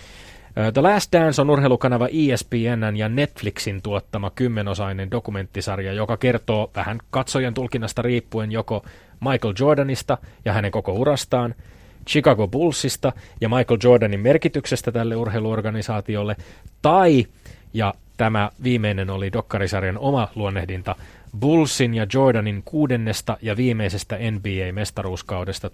Äh, 0.57 0.73
The 0.73 0.81
Last 0.81 1.11
Dance 1.13 1.41
on 1.41 1.49
urheilukanava 1.49 2.07
ESPN 2.07 2.97
ja 2.97 3.09
Netflixin 3.09 3.81
tuottama 3.81 4.31
kymmenosainen 4.35 5.11
dokumenttisarja, 5.11 5.93
joka 5.93 6.17
kertoo 6.17 6.71
vähän 6.75 6.97
katsojan 7.09 7.53
tulkinnasta 7.53 8.01
riippuen 8.01 8.51
joko 8.51 8.83
Michael 9.21 9.53
Jordanista 9.59 10.17
ja 10.45 10.53
hänen 10.53 10.71
koko 10.71 10.93
urastaan, 10.93 11.55
Chicago 12.09 12.47
Bullsista 12.47 13.13
ja 13.41 13.49
Michael 13.49 13.79
Jordanin 13.83 14.19
merkityksestä 14.19 14.91
tälle 14.91 15.15
urheiluorganisaatiolle, 15.15 16.35
tai, 16.81 17.25
ja 17.73 17.93
tämä 18.17 18.51
viimeinen 18.63 19.09
oli 19.09 19.33
Dokkarisarjan 19.33 19.97
oma 19.97 20.27
luonnehdinta, 20.35 20.95
Bullsin 21.39 21.93
ja 21.93 22.07
Jordanin 22.13 22.61
kuudennesta 22.65 23.37
ja 23.41 23.57
viimeisestä 23.57 24.15
NBA-mestaruuskaudesta 24.15 25.69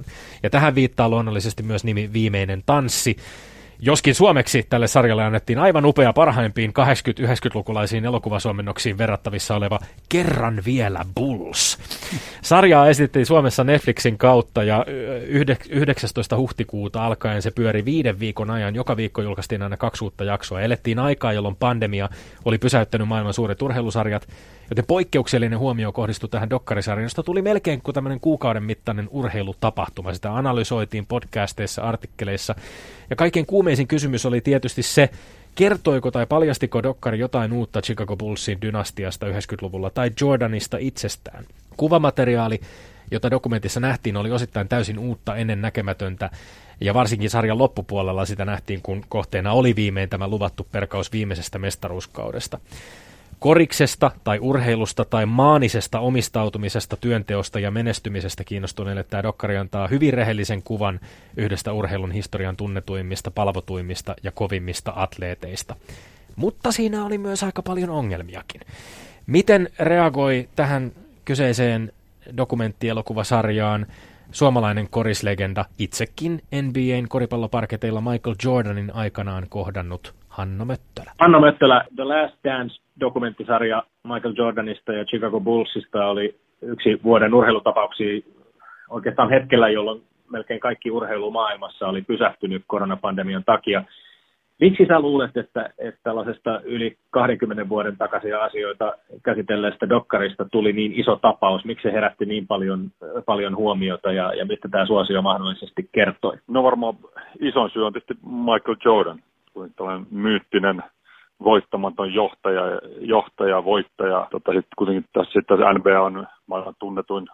1997-98. 0.00 0.04
Ja 0.42 0.50
tähän 0.50 0.74
viittaa 0.74 1.08
luonnollisesti 1.08 1.62
myös 1.62 1.84
nimi 1.84 2.10
Viimeinen 2.12 2.62
tanssi, 2.66 3.16
Joskin 3.84 4.14
suomeksi 4.14 4.66
tälle 4.70 4.86
sarjalle 4.86 5.24
annettiin 5.24 5.58
aivan 5.58 5.86
upea 5.86 6.12
parhaimpiin 6.12 6.70
80-90-lukulaisiin 6.70 8.04
elokuvasuomennoksiin 8.04 8.98
verrattavissa 8.98 9.56
oleva 9.56 9.78
Kerran 10.08 10.62
vielä 10.66 11.04
Bulls. 11.14 11.78
Sarjaa 12.42 12.88
esitettiin 12.88 13.26
Suomessa 13.26 13.64
Netflixin 13.64 14.18
kautta 14.18 14.62
ja 14.62 14.86
19. 15.70 16.36
huhtikuuta 16.36 17.06
alkaen 17.06 17.42
se 17.42 17.50
pyöri 17.50 17.84
viiden 17.84 18.20
viikon 18.20 18.50
ajan. 18.50 18.74
Joka 18.74 18.96
viikko 18.96 19.22
julkaistiin 19.22 19.62
aina 19.62 19.76
kaksi 19.76 20.04
uutta 20.04 20.24
jaksoa. 20.24 20.60
Elettiin 20.60 20.98
aikaa, 20.98 21.32
jolloin 21.32 21.56
pandemia 21.56 22.08
oli 22.44 22.58
pysäyttänyt 22.58 23.08
maailman 23.08 23.34
suuret 23.34 23.62
urheilusarjat, 23.62 24.28
joten 24.72 24.84
poikkeuksellinen 24.86 25.58
huomio 25.58 25.92
kohdistui 25.92 26.28
tähän 26.28 26.50
dokkarisarjaan, 26.50 27.04
josta 27.04 27.22
tuli 27.22 27.42
melkein 27.42 27.82
kuin 27.82 27.94
tämmöinen 27.94 28.20
kuukauden 28.20 28.62
mittainen 28.62 29.08
urheilutapahtuma. 29.10 30.14
Sitä 30.14 30.36
analysoitiin 30.36 31.06
podcasteissa, 31.06 31.82
artikkeleissa 31.82 32.54
ja 33.10 33.16
kaikkein 33.16 33.46
kuumeisin 33.46 33.88
kysymys 33.88 34.26
oli 34.26 34.40
tietysti 34.40 34.82
se, 34.82 35.10
kertoiko 35.54 36.10
tai 36.10 36.26
paljastiko 36.26 36.82
Dokkari 36.82 37.18
jotain 37.18 37.52
uutta 37.52 37.82
Chicago 37.82 38.16
Bullsin 38.16 38.60
dynastiasta 38.62 39.26
90-luvulla 39.26 39.90
tai 39.90 40.10
Jordanista 40.20 40.76
itsestään. 40.80 41.44
Kuvamateriaali, 41.76 42.60
jota 43.10 43.30
dokumentissa 43.30 43.80
nähtiin, 43.80 44.16
oli 44.16 44.30
osittain 44.30 44.68
täysin 44.68 44.98
uutta 44.98 45.36
ennen 45.36 45.60
näkemätöntä, 45.60 46.30
ja 46.80 46.94
varsinkin 46.94 47.30
sarjan 47.30 47.58
loppupuolella 47.58 48.24
sitä 48.24 48.44
nähtiin, 48.44 48.82
kun 48.82 49.04
kohteena 49.08 49.52
oli 49.52 49.76
viimein 49.76 50.08
tämä 50.08 50.28
luvattu 50.28 50.66
perkaus 50.72 51.12
viimeisestä 51.12 51.58
mestaruuskaudesta 51.58 52.58
koriksesta 53.42 54.10
tai 54.24 54.38
urheilusta 54.38 55.04
tai 55.04 55.26
maanisesta 55.26 56.00
omistautumisesta, 56.00 56.96
työnteosta 56.96 57.60
ja 57.60 57.70
menestymisestä 57.70 58.44
kiinnostuneille 58.44 59.04
tämä 59.04 59.22
dokkari 59.22 59.56
antaa 59.56 59.88
hyvin 59.88 60.14
rehellisen 60.14 60.62
kuvan 60.62 61.00
yhdestä 61.36 61.72
urheilun 61.72 62.10
historian 62.12 62.56
tunnetuimmista, 62.56 63.30
palvotuimmista 63.30 64.14
ja 64.22 64.32
kovimmista 64.32 64.92
atleeteista. 64.96 65.76
Mutta 66.36 66.72
siinä 66.72 67.04
oli 67.04 67.18
myös 67.18 67.42
aika 67.42 67.62
paljon 67.62 67.90
ongelmiakin. 67.90 68.60
Miten 69.26 69.68
reagoi 69.78 70.48
tähän 70.56 70.92
kyseiseen 71.24 71.92
dokumenttielokuvasarjaan 72.36 73.86
suomalainen 74.32 74.88
korislegenda, 74.90 75.64
itsekin 75.78 76.42
NBAn 76.62 77.08
koripalloparketeilla 77.08 78.00
Michael 78.00 78.36
Jordanin 78.44 78.94
aikanaan 78.94 79.46
kohdannut 79.48 80.14
Hanno 80.32 80.64
Möttölä. 80.64 81.12
Hanno 81.18 81.40
Möttölä, 81.40 81.84
The 81.96 82.04
Last 82.04 82.36
Dance-dokumenttisarja 82.44 83.82
Michael 84.04 84.34
Jordanista 84.36 84.92
ja 84.92 85.04
Chicago 85.04 85.40
Bullsista 85.40 86.06
oli 86.06 86.34
yksi 86.62 87.00
vuoden 87.04 87.34
urheilutapauksia 87.34 88.20
oikeastaan 88.90 89.30
hetkellä, 89.30 89.68
jolloin 89.68 90.02
melkein 90.30 90.60
kaikki 90.60 90.90
urheilu 90.90 91.30
maailmassa 91.30 91.88
oli 91.88 92.02
pysähtynyt 92.02 92.62
koronapandemian 92.66 93.44
takia. 93.44 93.84
Miksi 94.60 94.86
sä 94.86 95.00
luulet, 95.00 95.36
että, 95.36 95.70
että 95.78 96.00
tällaisesta 96.02 96.60
yli 96.60 96.96
20 97.10 97.68
vuoden 97.68 97.96
takaisia 97.96 98.42
asioita 98.42 98.92
käsitelleestä 99.22 99.88
dokkarista 99.88 100.44
tuli 100.52 100.72
niin 100.72 100.92
iso 100.92 101.16
tapaus? 101.16 101.64
Miksi 101.64 101.82
se 101.82 101.92
herätti 101.92 102.26
niin 102.26 102.46
paljon, 102.46 102.90
paljon 103.26 103.56
huomiota 103.56 104.12
ja, 104.12 104.34
ja 104.34 104.44
mistä 104.44 104.68
tämä 104.68 104.86
suosio 104.86 105.22
mahdollisesti 105.22 105.88
kertoi? 105.92 106.36
No 106.48 106.62
varmaan 106.62 106.94
ison 107.40 107.70
syy 107.70 107.86
on 107.86 107.92
tietysti 107.92 108.14
Michael 108.26 108.76
Jordan 108.84 109.18
kuin 109.52 109.72
tällainen 109.76 110.06
myyttinen 110.10 110.82
voittamaton 111.44 112.14
johtaja, 112.14 112.62
johtaja 113.00 113.64
voittaja. 113.64 114.26
Tota, 114.30 114.52
sitten 114.52 114.76
kuitenkin 114.78 115.04
tässä, 115.12 115.40
tässä 115.46 115.72
NBA 115.72 116.00
on 116.00 116.26
maailman 116.46 116.74
tunnetuin 116.78 117.26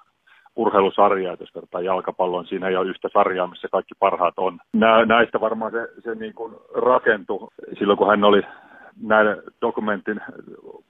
urheilusarja, 0.56 1.32
että 1.32 1.42
jos 1.42 1.54
vertaa 1.54 1.80
jalkapalloon, 1.80 2.46
siinä 2.46 2.68
ei 2.68 2.76
ole 2.76 2.88
yhtä 2.88 3.08
sarjaa, 3.12 3.46
missä 3.46 3.68
kaikki 3.72 3.94
parhaat 3.98 4.34
on. 4.36 4.58
Nä, 4.72 5.04
näistä 5.04 5.40
varmaan 5.40 5.72
se, 5.72 5.88
se 6.04 6.14
niin 6.14 6.34
kuin 6.34 6.54
rakentui 6.74 7.48
silloin, 7.78 7.98
kun 7.98 8.08
hän 8.08 8.24
oli 8.24 8.42
näiden 9.02 9.42
dokumentin 9.62 10.20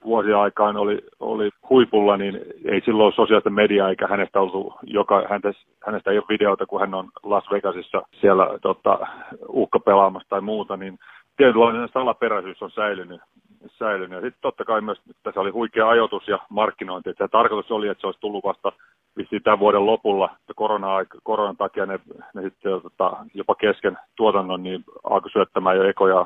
vuosien 0.05 0.37
aikaan 0.37 0.77
oli, 0.77 0.99
oli 1.19 1.49
huipulla, 1.69 2.17
niin 2.17 2.39
ei 2.65 2.81
silloin 2.85 3.13
sosiaalista 3.13 3.49
mediaa 3.49 3.89
eikä 3.89 4.07
hänestä 4.07 4.39
ollut, 4.39 4.73
joka, 4.83 5.23
häntä, 5.29 5.51
hänestä 5.85 6.11
ei 6.11 6.17
ole 6.17 6.25
videota, 6.29 6.65
kun 6.65 6.79
hän 6.79 6.93
on 6.93 7.09
Las 7.23 7.43
Vegasissa 7.51 8.01
siellä 8.21 8.47
tota, 8.61 8.99
uhkapelaamassa 9.47 10.29
tai 10.29 10.41
muuta, 10.41 10.77
niin 10.77 10.97
tietynlainen 11.39 11.89
salaperäisyys 11.93 12.61
on 12.61 12.71
säilynyt. 12.71 13.21
säilynyt. 13.67 14.15
Ja 14.15 14.21
sitten 14.21 14.41
totta 14.41 14.65
kai 14.65 14.81
myös 14.81 15.01
tässä 15.23 15.41
oli 15.41 15.49
huikea 15.49 15.89
ajoitus 15.89 16.27
ja 16.27 16.39
markkinointi. 16.49 17.09
Että 17.09 17.27
tarkoitus 17.27 17.71
oli, 17.71 17.87
että 17.87 18.01
se 18.01 18.07
olisi 18.07 18.19
tullut 18.19 18.43
vasta 18.43 18.71
vissiin 19.17 19.43
tämän 19.43 19.59
vuoden 19.59 19.85
lopulla, 19.85 20.29
että 20.39 20.53
korona 20.55 20.87
koronan 21.23 21.57
takia 21.57 21.85
ne, 21.85 21.99
ne 22.33 22.41
sitten 22.41 22.81
tota, 22.81 23.17
jopa 23.33 23.55
kesken 23.55 23.97
tuotannon 24.15 24.63
niin 24.63 24.83
alkoi 25.03 25.31
syöttämään 25.31 25.77
jo 25.77 25.83
ekoja 25.83 26.25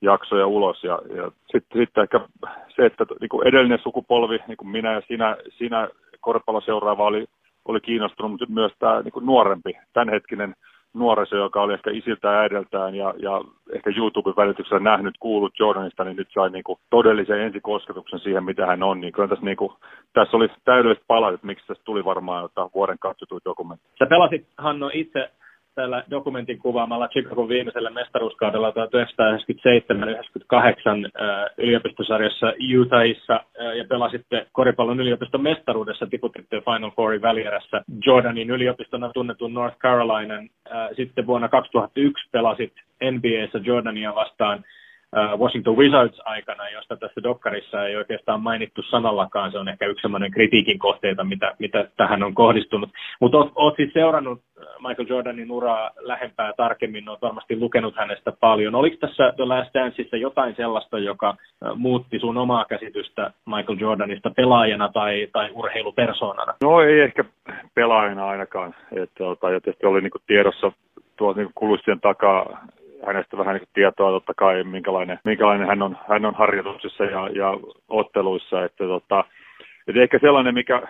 jaksoja 0.00 0.46
ulos. 0.46 0.84
Ja, 0.84 0.98
ja 1.16 1.30
sitten 1.52 1.80
sit 1.80 1.98
ehkä 1.98 2.20
se, 2.76 2.86
että 2.86 3.06
niin 3.20 3.28
kuin 3.28 3.46
edellinen 3.48 3.78
sukupolvi, 3.82 4.38
niin 4.48 4.56
kuin 4.56 4.68
minä 4.68 4.92
ja 4.92 5.02
sinä, 5.08 5.36
sinä 5.58 5.88
koripallon 6.20 6.62
seuraava 6.62 7.04
oli, 7.04 7.26
oli 7.64 7.80
kiinnostunut, 7.80 8.30
mutta 8.30 8.46
myös 8.48 8.72
tämä 8.78 9.02
niin 9.02 9.12
kuin 9.12 9.26
nuorempi, 9.26 9.72
tämänhetkinen 9.92 10.54
nuoriso, 10.94 11.36
joka 11.36 11.62
oli 11.62 11.74
ehkä 11.74 11.90
isiltä 11.90 12.28
ja 12.28 12.40
äideltään 12.40 12.94
ja, 12.94 13.14
ja 13.18 13.40
ehkä 13.72 13.90
YouTuben 13.96 14.36
välityksellä 14.36 14.82
nähnyt, 14.82 15.14
kuullut 15.20 15.58
Jordanista, 15.58 16.04
niin 16.04 16.16
nyt 16.16 16.28
sai 16.34 16.50
niin 16.50 16.64
kuin 16.64 16.78
todellisen 16.90 17.40
ensikosketuksen 17.40 18.18
siihen, 18.20 18.44
mitä 18.44 18.66
hän 18.66 18.82
on. 18.82 19.00
Niin 19.00 19.12
kyllä 19.12 19.28
tässä, 19.28 19.44
niin 19.44 19.56
kuin, 19.56 19.72
tässä 20.12 20.36
oli 20.36 20.48
täydelliset 20.64 21.04
palat, 21.06 21.34
että 21.34 21.46
miksi 21.46 21.66
tästä 21.66 21.84
tuli 21.84 22.04
varmaan 22.04 22.42
jotain 22.42 22.70
vuoden 22.74 22.98
katsotuin 22.98 23.40
dokumentti. 23.44 23.86
Sä 23.98 24.06
pelasit, 24.06 24.46
Hanno, 24.58 24.90
itse 24.92 25.30
tällä 25.78 26.04
dokumentin 26.10 26.58
kuvaamalla 26.58 27.08
Chicagon 27.08 27.48
viimeisellä 27.48 27.90
mestaruuskaudella 27.90 28.70
1997-98 28.70 28.74
yliopistosarjassa 31.58 32.52
Utahissa 32.80 33.40
ja 33.78 33.84
pelasitte 33.88 34.46
koripallon 34.52 35.00
yliopiston 35.00 35.42
mestaruudessa, 35.42 36.06
tiputitte 36.06 36.60
Final 36.60 36.90
Fourin 36.90 37.22
välierässä 37.22 37.82
Jordanin 38.06 38.50
yliopistona 38.50 39.10
tunnetun 39.12 39.54
North 39.54 39.78
Carolinan. 39.78 40.48
Sitten 40.96 41.26
vuonna 41.26 41.48
2001 41.48 42.28
pelasit 42.32 42.72
NBAssä 43.02 43.60
Jordania 43.64 44.14
vastaan 44.14 44.58
Äh, 44.58 44.64
Washington 45.38 45.76
Wizards 45.76 46.20
aikana, 46.24 46.68
josta 46.68 46.96
tässä 46.96 47.22
dokkarissa 47.22 47.86
ei 47.86 47.96
oikeastaan 47.96 48.42
mainittu 48.42 48.82
sanallakaan. 48.82 49.52
Se 49.52 49.58
on 49.58 49.68
ehkä 49.68 49.86
yksi 49.86 50.02
sellainen 50.02 50.30
kritiikin 50.30 50.78
kohteita, 50.78 51.24
mitä, 51.24 51.54
mitä 51.58 51.88
tähän 51.96 52.22
on 52.22 52.34
kohdistunut. 52.34 52.90
Mutta 53.20 53.38
olet, 53.38 53.52
olet 53.54 53.76
siis 53.76 53.92
seurannut 53.92 54.40
Michael 54.88 55.08
Jordanin 55.08 55.50
uraa 55.50 55.90
lähempää 56.00 56.52
tarkemmin, 56.56 57.08
olet 57.08 57.22
varmasti 57.22 57.58
lukenut 57.58 57.96
hänestä 57.96 58.32
paljon. 58.40 58.74
Oliko 58.74 58.96
tässä 59.00 59.32
The 59.36 59.44
Last 59.44 59.74
Danceissa 59.74 60.16
jotain 60.16 60.54
sellaista, 60.56 60.98
joka 60.98 61.36
muutti 61.76 62.18
sun 62.18 62.38
omaa 62.38 62.64
käsitystä 62.64 63.30
Michael 63.46 63.78
Jordanista 63.80 64.30
pelaajana 64.30 64.88
tai, 64.88 65.28
tai 65.32 65.50
urheilupersoonana? 65.52 66.54
No 66.62 66.80
ei 66.80 67.00
ehkä 67.00 67.24
pelaajana 67.74 68.28
ainakaan. 68.28 68.74
Että, 68.92 69.14
tota, 69.18 69.50
ja 69.50 69.60
tietysti 69.60 69.86
oli 69.86 70.00
niin 70.00 70.12
tiedossa 70.26 70.72
tuolta 71.16 71.40
niin 71.40 71.50
kulissien 71.54 72.00
takaa 72.00 72.58
hänestä 73.06 73.38
vähän 73.38 73.56
niin 73.56 73.68
tietoa 73.74 74.10
totta 74.10 74.32
kai, 74.36 74.64
minkälainen, 74.64 75.18
minkälainen 75.24 75.66
hän, 75.66 75.82
on, 75.82 75.96
hän 76.08 76.24
on 76.24 76.34
harjoituksessa 76.34 77.04
ja, 77.04 77.28
ja 77.28 77.54
otteluissa. 77.88 78.64
Että, 78.64 78.84
tota, 78.84 79.24
että 79.88 80.02
ehkä 80.02 80.18
sellainen, 80.18 80.54
mikä 80.54 80.82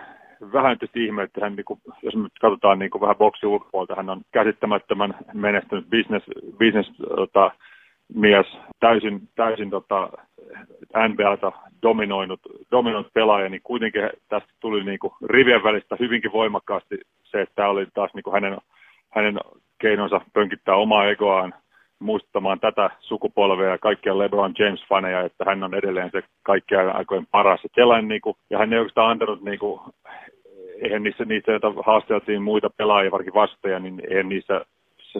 vähän 0.53 0.77
tietysti 0.79 1.05
ihme, 1.05 1.23
että 1.23 1.41
hän, 1.41 1.55
niin 1.55 1.65
kuin, 1.65 1.79
jos 2.03 2.15
me 2.15 2.29
katsotaan 2.41 2.79
niin 2.79 2.91
kuin 2.91 3.01
vähän 3.01 3.15
boksi 3.15 3.45
ulkopuolta, 3.45 3.95
hän 3.95 4.09
on 4.09 4.21
käsittämättömän 4.31 5.15
menestynyt 5.33 5.89
business, 5.89 6.25
business 6.59 6.91
tota, 7.15 7.51
mies, 8.15 8.57
täysin, 8.79 9.21
täysin 9.35 9.69
tota, 9.69 10.09
NBAta 11.07 11.51
dominoinut, 11.81 12.39
dominoinut 12.71 13.13
pelaaja, 13.13 13.49
niin 13.49 13.61
kuitenkin 13.63 14.09
tästä 14.29 14.49
tuli 14.59 14.83
niin 14.83 14.99
kuin 14.99 15.13
rivien 15.25 15.63
välistä 15.63 15.95
hyvinkin 15.99 16.31
voimakkaasti 16.31 16.97
se, 17.23 17.41
että 17.41 17.55
tämä 17.55 17.69
oli 17.69 17.87
taas 17.93 18.13
niin 18.13 18.23
kuin 18.23 18.33
hänen, 18.33 18.57
hänen 19.09 19.39
keinonsa 19.81 20.21
pönkittää 20.33 20.75
omaa 20.75 21.09
egoaan 21.09 21.53
muistamaan 21.99 22.59
tätä 22.59 22.89
sukupolvea 22.99 23.69
ja 23.69 23.77
kaikkia 23.77 24.17
LeBron 24.17 24.53
James-faneja, 24.59 25.25
että 25.25 25.45
hän 25.45 25.63
on 25.63 25.73
edelleen 25.73 26.09
se 26.11 26.23
kaikkien 26.43 26.95
aikojen 26.95 27.27
paras. 27.31 27.61
Että 27.65 28.01
niin 28.01 28.21
kuin, 28.21 28.35
ja 28.49 28.57
hän 28.57 28.73
ei 28.73 28.79
oikeastaan 28.79 29.11
antanut, 29.11 29.41
niin 29.41 29.59
kuin, 29.59 29.81
eihän 30.81 31.03
niissä, 31.03 31.25
niissä 31.25 31.51
joita 31.51 31.73
haasteltiin 31.85 32.41
muita 32.41 32.69
pelaajia, 32.77 33.11
varsinkin 33.11 33.41
vasteja, 33.41 33.79
niin 33.79 34.01
eihän 34.09 34.29
niissä 34.29 34.65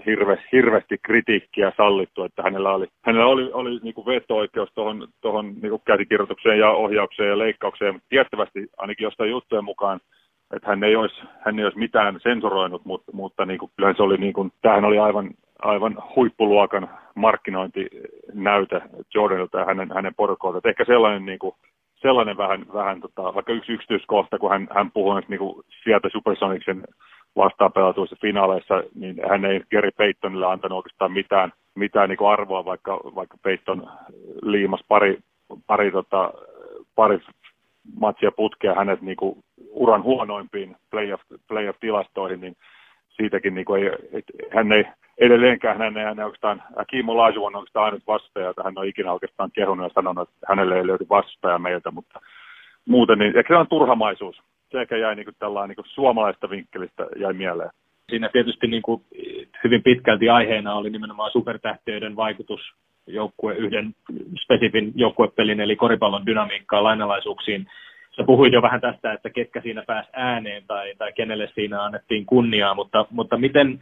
hirve, 0.06 0.44
hirveästi 0.52 0.98
kritiikkiä 1.04 1.72
sallittu, 1.78 2.24
että 2.24 2.44
hänellä 2.44 2.74
oli, 2.74 2.88
hänellä 3.06 3.26
oli, 3.26 3.50
oli 3.54 3.80
niin 3.84 3.94
kuin 3.94 4.06
veto-oikeus 4.06 4.70
tuohon, 4.76 5.08
tuohon 5.22 5.54
niin 5.62 5.82
käsikirjoitukseen 5.86 6.60
ja 6.60 6.70
ohjaukseen 6.70 7.30
ja 7.30 7.38
leikkaukseen, 7.38 7.94
mutta 7.94 8.10
tiettävästi 8.10 8.68
ainakin 8.78 9.04
jostain 9.04 9.30
juttujen 9.30 9.66
mukaan 9.66 10.00
että 10.56 10.70
hän 10.70 10.84
ei 10.84 10.96
olisi, 10.96 11.16
hän 11.46 11.60
ei 11.60 11.66
olisi 11.66 11.80
mitään 11.80 12.20
sensuroinut, 12.24 12.86
mutta, 12.86 13.12
mutta 13.14 13.46
niin 13.46 13.60
kuin, 13.60 13.72
kyllähän 13.76 13.96
se 13.96 14.04
oli, 14.04 14.18
niin 14.18 14.34
kuin, 14.34 14.52
tämähän 14.62 14.86
oli 14.86 15.00
aivan, 15.00 15.30
aivan 15.62 15.98
huippuluokan 16.16 16.90
markkinointinäyte 17.16 18.82
Jordanilta 19.14 19.60
ja 19.60 19.66
hänen, 19.66 19.92
hänen 19.94 20.16
porukolta. 20.16 20.70
Ehkä 20.70 20.86
sellainen, 20.86 21.26
niin 21.26 21.40
kuin, 21.40 21.56
sellainen 22.02 22.38
vähän, 22.38 22.66
vähän 22.74 23.02
tota, 23.02 23.34
vaikka 23.36 23.54
yksi 23.54 23.72
yksityiskohta, 23.72 24.40
kun 24.40 24.50
hän, 24.50 24.68
hän 24.76 24.92
puhui 24.92 25.22
niin 25.28 25.40
kuin 25.40 25.66
sieltä 25.84 26.10
Supersonicsen 26.12 26.84
vastaan 27.36 27.74
pelatuissa 27.74 28.16
finaaleissa, 28.22 28.84
niin 28.96 29.16
hän 29.30 29.46
ei 29.46 29.62
Gary 29.72 29.92
Paytonille 29.98 30.46
antanut 30.46 30.78
oikeastaan 30.78 31.12
mitään, 31.12 31.54
mitään 31.76 32.10
niin 32.10 32.30
arvoa, 32.32 32.66
vaikka, 32.66 33.00
vaikka 33.16 33.38
Payton 33.44 33.90
liimas 34.42 34.82
pari, 34.88 35.18
pari, 35.68 35.92
tota, 35.92 36.34
pari 36.96 37.20
matsia 38.00 38.32
putkea 38.32 38.76
hänet 38.76 39.02
niin 39.02 39.18
kuin 39.18 39.44
uran 39.70 40.04
huonoimpiin 40.04 40.76
playoff, 40.92 41.24
playoff-tilastoihin, 41.48 42.42
niin 42.42 42.56
siitäkin 43.10 43.56
niin 43.56 43.66
kuin 43.66 43.84
ei, 43.84 43.90
et, 44.12 44.26
hän 44.56 44.72
ei 44.72 44.84
edelleenkään, 45.20 45.78
hän 45.78 45.98
ei, 45.98 46.04
ei 46.04 46.24
oikeastaan, 46.24 46.64
Kim 46.88 47.10
Olaju 47.10 47.46
on 47.46 47.56
oikeastaan 47.56 47.86
ainut 47.86 48.08
vastaja, 48.08 48.46
jota 48.46 48.64
hän 48.64 48.78
on 48.78 48.88
ikinä 48.88 49.14
oikeastaan 49.14 49.52
kehunut 49.52 49.86
ja 49.86 49.94
sanonut, 49.94 50.30
että 50.30 50.46
hänelle 50.50 50.78
ei 50.78 50.88
löydy 50.88 51.06
vastaja 51.10 51.60
meiltä, 51.60 51.92
mutta 51.92 52.20
muuten, 52.86 53.20
niin 53.20 53.38
ehkä 53.38 53.54
se 53.54 53.58
on 53.58 53.68
turhamaisuus. 53.68 54.42
Se 54.72 54.82
ehkä 54.82 54.98
jäi 54.98 55.16
niin 55.16 55.26
kuin 55.26 55.36
tällainen 55.40 55.70
niin 55.70 55.76
kuin 55.76 55.94
suomalaista 55.94 56.50
vinkkelistä 56.50 57.08
jäi 57.16 57.34
mieleen. 57.34 57.70
Siinä 58.10 58.30
tietysti 58.30 58.68
niin 58.68 58.82
kuin 58.82 59.02
hyvin 59.64 59.84
pitkälti 59.84 60.30
aiheena 60.30 60.76
oli 60.76 60.90
nimenomaan 60.90 61.32
supertähtiöiden 61.32 62.16
vaikutus 62.16 62.62
joukkue, 63.08 63.56
yhden 63.56 63.96
spesifin 64.44 64.92
joukkuepelin 64.96 65.60
eli 65.60 65.76
koripallon 65.76 66.26
dynamiikkaa 66.26 66.84
lainalaisuuksiin. 66.84 67.68
Sä 68.16 68.24
puhuit 68.24 68.54
jo 68.54 68.62
vähän 68.62 68.82
tästä, 68.82 69.14
että 69.14 69.30
ketkä 69.30 69.62
siinä 69.62 69.84
pääsi 69.88 70.10
ääneen 70.14 70.64
tai, 70.68 70.94
tai 70.98 71.14
kenelle 71.14 71.50
siinä 71.56 71.84
annettiin 71.84 72.26
kunniaa, 72.26 72.76
mutta, 72.76 73.06
mutta 73.12 73.38
miten 73.38 73.80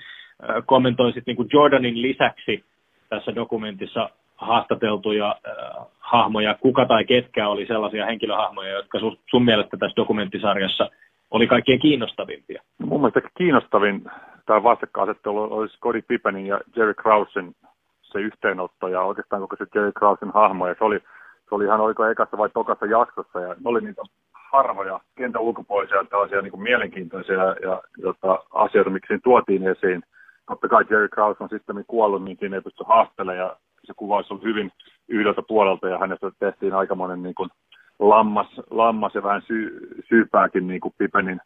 kommentoisit 0.65 1.23
niin 1.25 1.35
kuin 1.35 1.49
Jordanin 1.53 2.01
lisäksi 2.01 2.63
tässä 3.09 3.35
dokumentissa 3.35 4.09
haastateltuja 4.35 5.35
äh, 5.47 5.85
hahmoja, 5.99 6.55
kuka 6.61 6.85
tai 6.85 7.05
ketkä 7.05 7.47
oli 7.47 7.65
sellaisia 7.65 8.05
henkilöhahmoja, 8.05 8.71
jotka 8.71 8.99
sun, 8.99 9.17
sun 9.29 9.45
mielestä 9.45 9.77
tässä 9.77 9.95
dokumenttisarjassa 9.95 10.89
oli 11.31 11.47
kaikkein 11.47 11.79
kiinnostavimpia? 11.79 12.61
No, 12.79 12.87
mun 12.87 13.01
mielestä 13.01 13.21
kiinnostavin 13.37 14.03
tämä 14.45 14.63
vastakkainasettelu 14.63 15.57
olisi 15.57 15.75
Scottie 15.75 16.01
Pippenin 16.07 16.45
ja 16.45 16.59
Jerry 16.75 16.93
Krausen 16.93 17.55
se 18.01 18.19
yhteenotto 18.19 18.87
ja 18.87 19.01
oikeastaan 19.01 19.41
koko 19.41 19.55
se 19.55 19.65
Jerry 19.75 19.91
Krausen 19.91 20.31
hahmo. 20.33 20.67
Ja 20.67 20.75
se 20.77 20.83
oli, 20.83 20.99
se 21.49 21.55
oli 21.55 21.65
ihan 21.65 21.81
oliko 21.81 22.05
ekassa 22.05 22.37
vai 22.37 22.49
tokassa 22.49 22.85
jaksossa 22.85 23.39
ja 23.39 23.47
ne 23.47 23.61
oli 23.65 23.81
niitä 23.81 24.01
harvoja 24.51 24.99
kentän 25.15 25.41
ulkopuolisia 25.41 26.05
tällaisia 26.09 26.41
niin 26.41 26.51
kuin 26.51 26.63
mielenkiintoisia 26.63 27.35
ja, 27.35 27.55
ja 27.61 27.81
jota, 27.97 28.39
asioita, 28.53 28.89
miksi 28.89 29.19
tuotiin 29.23 29.67
esiin. 29.67 30.03
Totta 30.47 30.67
kai 30.67 30.83
Jerry 30.89 31.09
Krause 31.09 31.43
on 31.43 31.49
sitten 31.49 31.85
kuollut, 31.87 32.23
niin 32.23 32.37
siinä 32.39 32.55
ei 32.55 32.61
pysty 32.61 32.83
haastelemaan 32.87 33.37
ja 33.37 33.55
se 33.83 33.93
kuvaus 33.95 34.31
on 34.31 34.43
hyvin 34.43 34.71
yhdeltä 35.07 35.41
puolelta 35.47 35.87
ja 35.87 35.97
hänestä 35.97 36.31
tehtiin 36.39 36.73
aikamoinen 36.73 37.23
niin 37.23 37.35
kuin 37.35 37.49
lammas, 37.99 38.47
lammas 38.69 39.15
ja 39.15 39.23
vähän 39.23 39.41
syy, 39.41 39.89
syypääkin 40.09 40.67
niin 40.67 40.81
kuin 40.81 40.93
Pipenin 40.97 41.39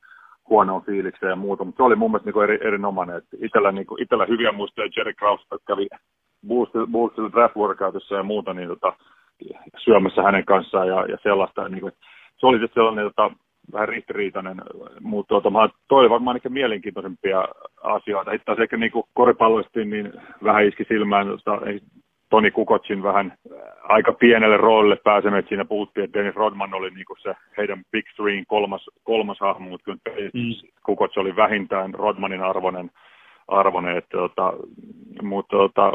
huonoon 0.50 0.84
fiilikseen 0.84 1.30
ja 1.30 1.36
muuta, 1.36 1.64
mutta 1.64 1.78
se 1.78 1.84
oli 1.84 1.96
mun 1.96 2.12
mielestä 2.12 2.28
niin 2.28 2.34
kuin 2.34 2.44
eri, 2.44 2.60
erinomainen. 2.68 3.16
Että 3.16 3.38
itsellä, 3.42 3.72
niin 3.72 3.88
kuin, 3.88 4.02
itsellä 4.02 4.26
hyviä 4.26 4.52
muistoja 4.52 4.90
Jerry 4.98 5.14
Krause 5.14 5.44
kävi 5.68 5.88
Bullsilla 6.48 7.32
draft 7.32 7.56
workoutissa 7.56 8.16
ja 8.16 8.24
muuta, 8.24 8.54
niin 8.54 8.68
tota, 8.68 8.94
syömässä 9.78 10.24
hänen 10.24 10.46
kanssaan 10.46 10.88
ja, 10.88 11.06
ja 11.06 11.18
sellaista. 11.24 11.70
Niin 11.70 11.82
kuin, 11.82 11.94
se 12.38 12.46
oli 12.46 12.58
sitten 12.58 12.74
sellainen 12.74 13.06
tota, 13.06 13.32
vähän 13.74 13.90
ristiriitainen, 13.90 14.62
mutta 15.02 15.42
tuota, 15.42 15.70
toivon 15.88 16.10
varmaan 16.10 16.34
ainakin 16.34 16.54
mielenkiintoisempia 16.54 17.46
asioita. 17.84 18.32
Itse 18.32 18.44
asiassa 18.52 18.64
ehkä 18.64 18.78
niin 18.78 18.92
koripalloisesti 19.14 19.86
niin 19.86 20.14
vähän 20.44 20.68
iski 20.68 20.84
silmään 20.84 21.28
tuosta, 21.28 21.60
Toni 22.30 22.52
Kukotsin 22.52 23.04
vähän 23.04 23.34
aika 23.84 24.14
pienelle 24.14 24.58
roolille 24.58 24.96
pääsemättä. 24.96 25.50
Siinä 25.50 25.66
puhuttiin, 25.66 26.04
että 26.04 26.20
Dennis 26.20 26.36
Rodman 26.36 26.74
oli 26.74 26.90
niin 26.90 27.06
se 27.24 27.36
heidän 27.58 27.84
Big 27.92 28.06
Threen 28.16 28.46
kolmas, 28.48 28.90
kolmas 29.04 29.40
hahmo, 29.40 29.70
mutta 29.70 29.86
kyllä 29.86 30.30
mm. 30.34 30.70
Kukots 30.86 31.18
oli 31.18 31.36
vähintään 31.36 31.94
Rodmanin 31.94 32.44
arvoinen 32.44 32.92
arvoinen. 33.52 33.98
Että, 33.98 34.18
tota, 34.18 34.54
mutta 35.22 35.58
tota, 35.58 35.92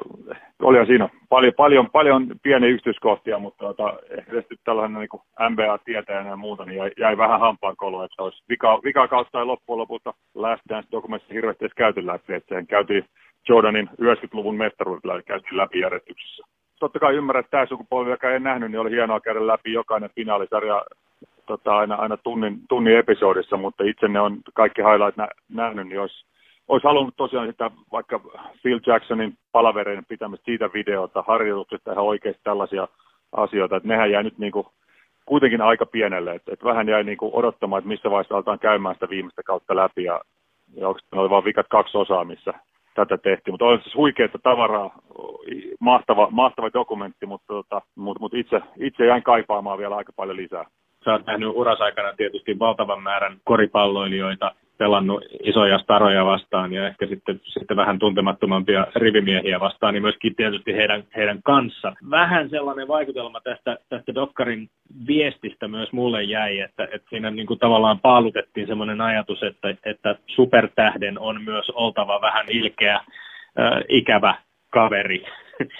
olihan 0.62 0.86
siinä 0.86 1.08
paljon, 1.28 1.52
paljon, 1.56 1.90
paljon 1.90 2.26
pieniä 2.42 2.68
yksityiskohtia, 2.68 3.38
mutta 3.38 3.64
tota, 3.64 3.94
ehkä 4.10 4.30
tietysti 4.30 4.56
tällainen 4.64 5.00
niin 5.00 5.50
NBA-tietäjänä 5.50 6.28
ja 6.28 6.36
muuta, 6.36 6.64
niin 6.64 6.76
jäi, 6.76 6.90
jäi 6.98 7.18
vähän 7.18 7.40
hampaan 7.40 7.76
kolo, 7.76 8.04
että 8.04 8.22
olisi 8.22 8.42
vika, 8.48 8.80
vika 8.84 9.08
kautta 9.08 9.32
tai 9.32 9.44
loppujen 9.44 9.78
lopulta 9.78 10.14
Last 10.34 10.62
Dance-dokumentissa 10.68 11.34
hirveästi 11.34 11.64
edes 11.64 11.74
käyty 11.74 12.06
läpi, 12.06 12.34
että 12.34 12.48
sehän 12.48 12.66
käytiin 12.66 13.04
Jordanin 13.48 13.90
90-luvun 14.02 14.56
mestaruudet 14.56 15.26
käytiin 15.26 15.56
läpi 15.56 15.80
järjestyksessä. 15.80 16.42
Totta 16.80 16.98
kai 16.98 17.14
ymmärrän, 17.14 17.40
että 17.40 17.50
tämä 17.50 17.66
sukupolvi, 17.66 18.10
joka 18.10 18.30
ei 18.30 18.40
nähnyt, 18.40 18.70
niin 18.70 18.80
oli 18.80 18.90
hienoa 18.90 19.20
käydä 19.20 19.46
läpi 19.46 19.72
jokainen 19.72 20.10
finaalisarja 20.14 20.82
tota, 21.46 21.76
aina, 21.76 21.94
aina 21.94 22.16
tunnin, 22.16 22.60
tunnin 22.68 22.96
episodissa, 22.96 23.56
mutta 23.56 23.84
itse 23.84 24.08
ne 24.08 24.20
on 24.20 24.38
kaikki 24.54 24.82
highlight 24.82 25.16
nä, 25.16 25.28
nähnyt, 25.48 25.88
niin 25.88 26.00
olisi 26.00 26.26
olisi 26.68 26.86
halunnut 26.86 27.16
tosiaan 27.16 27.46
sitä 27.46 27.70
vaikka 27.92 28.20
Phil 28.62 28.80
Jacksonin 28.86 29.34
palavereiden 29.52 30.04
pitämistä 30.08 30.44
siitä 30.44 30.70
videota, 30.74 31.24
harjoituksesta 31.26 31.92
ihan 31.92 32.04
oikeasti 32.04 32.40
tällaisia 32.44 32.88
asioita, 33.32 33.76
että 33.76 33.88
nehän 33.88 34.10
jäi 34.10 34.22
nyt 34.22 34.38
niin 34.38 34.52
kuin 34.52 34.66
kuitenkin 35.26 35.62
aika 35.62 35.86
pienelle, 35.86 36.34
että, 36.34 36.52
että 36.52 36.64
vähän 36.64 36.88
jäi 36.88 37.04
niin 37.04 37.18
kuin 37.18 37.34
odottamaan, 37.34 37.78
että 37.78 37.88
missä 37.88 38.10
vaiheessa 38.10 38.34
aletaan 38.34 38.58
käymään 38.58 38.94
sitä 38.94 39.08
viimeistä 39.08 39.42
kautta 39.42 39.76
läpi 39.76 40.04
ja, 40.04 40.20
ja 40.74 40.88
oikeastaan 40.88 41.20
oli 41.20 41.30
vain 41.30 41.44
vikat 41.44 41.66
kaksi 41.68 41.98
osaa, 41.98 42.24
missä 42.24 42.54
tätä 42.94 43.18
tehtiin, 43.18 43.52
mutta 43.52 43.64
on 43.64 43.80
siis 43.82 43.94
huikeaa 43.94 44.28
tavaraa, 44.42 44.90
mahtava, 45.80 46.28
mahtava 46.30 46.70
dokumentti, 46.74 47.26
mutta, 47.26 47.46
tota, 47.46 47.82
mutta, 47.94 48.20
mutta 48.20 48.36
itse, 48.36 48.60
itse 48.76 49.06
jäin 49.06 49.22
kaipaamaan 49.22 49.78
vielä 49.78 49.96
aika 49.96 50.12
paljon 50.16 50.36
lisää. 50.36 50.64
Sä 51.04 51.12
oot 51.12 51.26
nähnyt 51.26 51.48
urasaikana 51.54 52.12
tietysti 52.16 52.58
valtavan 52.58 53.02
määrän 53.02 53.36
koripalloilijoita 53.44 54.52
pelannut 54.78 55.24
isoja 55.42 55.78
staroja 55.78 56.24
vastaan 56.24 56.72
ja 56.72 56.86
ehkä 56.86 57.06
sitten, 57.06 57.40
sitten 57.44 57.76
vähän 57.76 57.98
tuntemattomampia 57.98 58.86
rivimiehiä 58.96 59.60
vastaan, 59.60 59.94
niin 59.94 60.02
myöskin 60.02 60.34
tietysti 60.36 60.74
heidän, 60.74 61.04
heidän 61.16 61.42
kanssa. 61.42 61.92
Vähän 62.10 62.50
sellainen 62.50 62.88
vaikutelma 62.88 63.40
tästä, 63.40 63.76
tästä 63.88 64.14
Dokkarin 64.14 64.68
viestistä 65.06 65.68
myös 65.68 65.92
mulle 65.92 66.22
jäi, 66.22 66.60
että, 66.60 66.84
että 66.84 67.10
siinä 67.10 67.30
niin 67.30 67.46
kuin 67.46 67.58
tavallaan 67.58 68.00
paalutettiin 68.00 68.66
sellainen 68.66 69.00
ajatus, 69.00 69.42
että, 69.42 69.74
että 69.84 70.16
supertähden 70.26 71.18
on 71.18 71.44
myös 71.44 71.70
oltava 71.70 72.20
vähän 72.20 72.46
ilkeä, 72.48 72.94
äh, 72.94 73.04
ikävä 73.88 74.34
kaveri. 74.70 75.24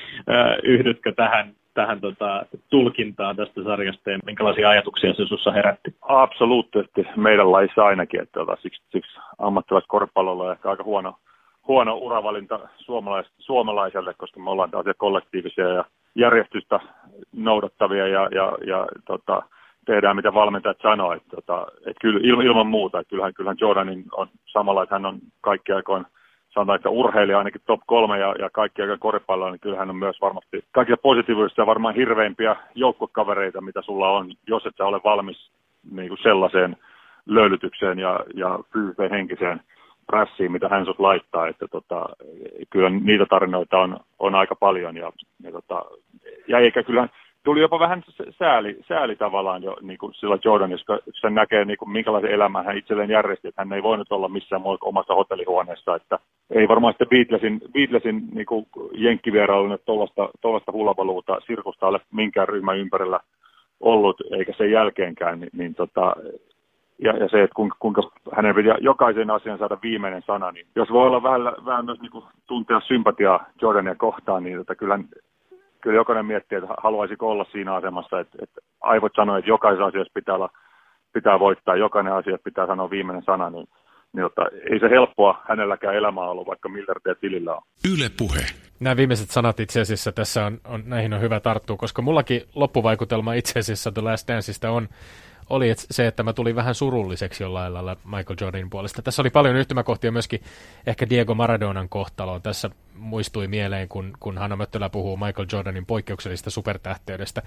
Yhdytkö 0.63 1.13
tähän, 1.13 1.55
tähän 1.77 2.01
tota, 2.01 2.47
tulkintaan 2.71 3.37
tästä 3.37 3.63
sarjasta 3.65 4.11
ja 4.11 4.19
minkälaisia 4.27 4.69
ajatuksia 4.69 5.15
se 5.15 5.25
sinussa 5.25 5.53
herätti? 5.53 5.95
Absoluuttisesti 6.03 7.07
meidän 7.17 7.53
laissa 7.53 7.85
ainakin, 7.85 8.23
että 8.23 8.41
tota, 8.41 8.57
siksi, 8.63 8.83
siksi 8.93 9.19
ammattilaiskoripallolla 9.39 10.45
on 10.45 10.53
ehkä 10.53 10.71
aika 10.71 10.85
huono, 10.85 11.15
huono 11.69 11.97
uravalinta 11.97 12.61
suomalais, 12.77 13.27
suomalaiselle, 13.39 14.15
koska 14.15 14.41
me 14.41 14.51
ollaan 14.51 14.71
tällaisia 14.71 14.95
kollektiivisia 14.99 15.69
ja 15.69 15.85
järjestystä 16.15 16.81
noudattavia 17.33 18.07
ja, 18.07 18.29
ja, 18.35 18.53
ja 18.67 18.87
tota, 19.05 19.43
tehdään 19.87 20.17
mitä 20.17 20.35
valmentajat 20.35 20.79
sanoo. 20.83 21.13
Että, 21.13 21.37
tota, 21.37 21.67
että 21.79 22.01
kyllä, 22.01 22.45
ilman, 22.45 22.67
muuta, 22.67 23.01
että 23.01 23.11
kyllähän, 23.11 23.35
kyllähän 23.35 23.57
Jordanin 23.61 24.05
on 24.13 24.29
samalla, 24.47 24.83
että 24.83 24.95
hän 24.95 25.07
on 25.07 25.19
kaikki 25.41 25.73
aikoin 25.73 26.07
sanotaan, 26.57 26.77
että 26.77 26.91
urheilija 26.91 27.39
ainakin 27.39 27.61
top 27.67 27.81
kolme 27.87 28.19
ja, 28.19 28.35
ja 28.39 28.51
kaikki 28.51 28.83
aika 28.83 28.99
koripalloa, 28.99 29.51
niin 29.51 29.61
kyllähän 29.61 29.91
on 29.91 29.97
myös 29.97 30.21
varmasti 30.21 30.65
kaikkia 30.73 30.97
positiivisia 30.97 31.63
ja 31.63 31.67
varmaan 31.67 31.95
hirveimpiä 31.95 32.57
joukkokavereita, 32.75 33.61
mitä 33.61 33.83
sulla 33.83 34.11
on, 34.11 34.33
jos 34.47 34.67
et 34.67 34.77
sä 34.79 34.85
ole 34.85 35.01
valmis 35.05 35.51
niin 35.91 36.09
kuin 36.09 36.23
sellaiseen 36.23 36.77
löylytykseen 37.27 37.99
ja, 37.99 38.21
ja 38.35 38.59
fyysiseen 38.73 39.11
henkiseen 39.11 39.61
prässiin, 40.07 40.53
mitä 40.53 40.69
hän 40.69 40.85
sut 40.85 41.01
laittaa, 41.01 41.49
että 41.49 41.69
tota, 41.69 42.07
kyllä 42.71 42.91
niitä 42.91 43.27
tarinoita 43.31 43.79
on, 43.79 44.01
on 44.19 44.35
aika 44.35 44.55
paljon 44.55 44.97
ja, 44.97 45.13
ja, 45.43 45.53
tota, 45.53 45.85
ja 46.49 46.59
eikä 46.59 46.83
kyllähän 46.83 47.11
tuli 47.47 47.61
jopa 47.61 47.79
vähän 47.79 48.03
sääli, 48.39 48.77
sääli 48.89 49.17
tavallaan 49.17 49.63
jo 49.63 49.77
niin 49.83 49.99
kuin 49.99 50.15
sillä 50.15 50.39
Jordanissa, 50.45 50.85
kun 50.87 51.13
sen 51.13 51.35
näkee 51.35 51.65
niin 51.65 51.79
kuin 51.79 51.91
minkälaisen 51.91 52.31
elämän 52.31 52.65
hän 52.65 52.79
itselleen 52.79 53.11
järjesti, 53.11 53.49
että 53.49 53.61
hän 53.61 53.73
ei 53.73 53.83
voinut 53.83 54.13
olla 54.13 54.29
missään 54.29 54.63
muualla 54.63 54.89
omassa 54.89 55.15
hotellihuoneessa, 55.15 55.95
että 55.95 56.19
ei 56.51 56.69
varmaan 56.69 56.93
sitten 56.93 57.09
Beatlesin, 57.09 57.61
Beatlesin 57.73 58.23
niin 58.35 58.47
kuin 58.47 58.67
jenkkivierailuun 58.95 59.79
tuollaista 60.41 60.73
hulabaluuta 60.73 61.41
sirkusta 61.47 61.87
ole 61.87 62.01
minkään 62.13 62.49
ryhmän 62.49 62.79
ympärillä 62.79 63.21
ollut, 63.81 64.17
eikä 64.39 64.53
sen 64.53 64.71
jälkeenkään, 64.71 65.41
niin, 65.41 65.51
niin 65.53 65.75
tota, 65.75 66.17
ja, 66.99 67.17
ja 67.17 67.29
se, 67.29 67.43
että 67.43 67.55
kuinka, 67.55 67.77
kuinka 67.79 68.03
hänen 68.33 68.55
piti 68.55 68.69
jokaisen 68.81 69.31
asian 69.31 69.59
saada 69.59 69.79
viimeinen 69.83 70.23
sana, 70.27 70.53
niin 70.53 70.67
jos 70.77 70.91
voi 70.91 71.07
olla 71.07 71.23
vähän, 71.23 71.41
vähän 71.65 71.85
myös 71.85 72.01
niin 72.01 72.13
kuin 72.13 72.25
tuntea 72.47 72.81
sympatiaa 72.81 73.45
Jordania 73.63 73.95
kohtaan, 73.95 74.43
niin 74.45 74.59
tota, 74.59 74.75
kyllä 74.75 74.99
kyllä 75.87 75.97
jokainen 75.97 76.27
miettii, 76.27 76.59
että 76.59 76.75
haluaisiko 76.83 77.31
olla 77.31 77.47
siinä 77.53 77.75
asemassa, 77.75 78.21
että, 78.21 78.39
että 78.43 78.61
aivot 78.81 79.13
sanoo, 79.17 79.37
että 79.37 79.51
jokaisessa 79.51 79.87
asiassa 79.87 80.13
pitää, 80.15 80.35
olla, 80.35 80.51
pitää 81.13 81.41
voittaa, 81.41 81.77
jokainen 81.77 82.13
asia 82.13 82.39
pitää 82.45 82.67
sanoa 82.67 82.91
viimeinen 82.91 83.23
sana, 83.25 83.51
niin, 83.51 83.67
niin 84.13 84.27
että 84.27 84.43
ei 84.71 84.81
se 84.81 84.91
helppoa 84.91 85.43
hänelläkään 85.49 85.95
elämää 85.95 86.25
ollut, 86.25 86.47
vaikka 86.47 86.69
miljardia 86.69 87.15
tilillä 87.15 87.55
on. 87.55 87.63
Yle 87.95 88.11
puhe. 88.19 88.45
Nämä 88.81 88.97
viimeiset 88.97 89.31
sanat 89.31 89.61
itse 89.61 89.81
asiassa 89.81 90.13
tässä 90.13 90.47
on, 90.47 90.59
on, 90.65 90.83
näihin 90.87 91.15
on 91.15 91.21
hyvä 91.21 91.41
tarttua, 91.41 91.77
koska 91.77 92.03
mullakin 92.03 92.43
loppuvaikutelma 92.55 93.35
itse 93.35 93.59
asiassa 93.59 93.93
The 93.93 94.03
Last 94.03 94.29
Danceista 94.29 94.71
on, 94.71 94.89
oli 95.51 95.71
et 95.71 95.87
se, 95.91 96.07
että 96.07 96.23
mä 96.23 96.33
tulin 96.33 96.57
vähän 96.57 96.75
surulliseksi 96.75 97.43
jollain 97.43 97.75
lailla 97.75 97.97
Michael 98.05 98.37
Jordanin 98.41 98.71
puolesta. 98.71 99.03
Tässä 99.03 99.23
oli 99.23 99.31
paljon 99.31 99.57
yhtymäkohtia 99.57 100.13
myöskin 100.13 100.43
ehkä 100.87 101.09
Diego 101.11 101.35
Maradonan 101.35 101.89
kohtaloon. 101.89 102.43
Tässä 102.43 102.71
muistui 102.95 103.49
mieleen, 103.49 103.89
kun, 103.89 104.13
kun 104.21 104.39
Hanna 104.39 104.57
Möttölä 104.57 104.89
puhuu 104.89 105.17
Michael 105.17 105.49
Jordanin 105.53 105.87
poikkeuksellisesta 105.87 106.51
supertähteydestä. 106.51 107.43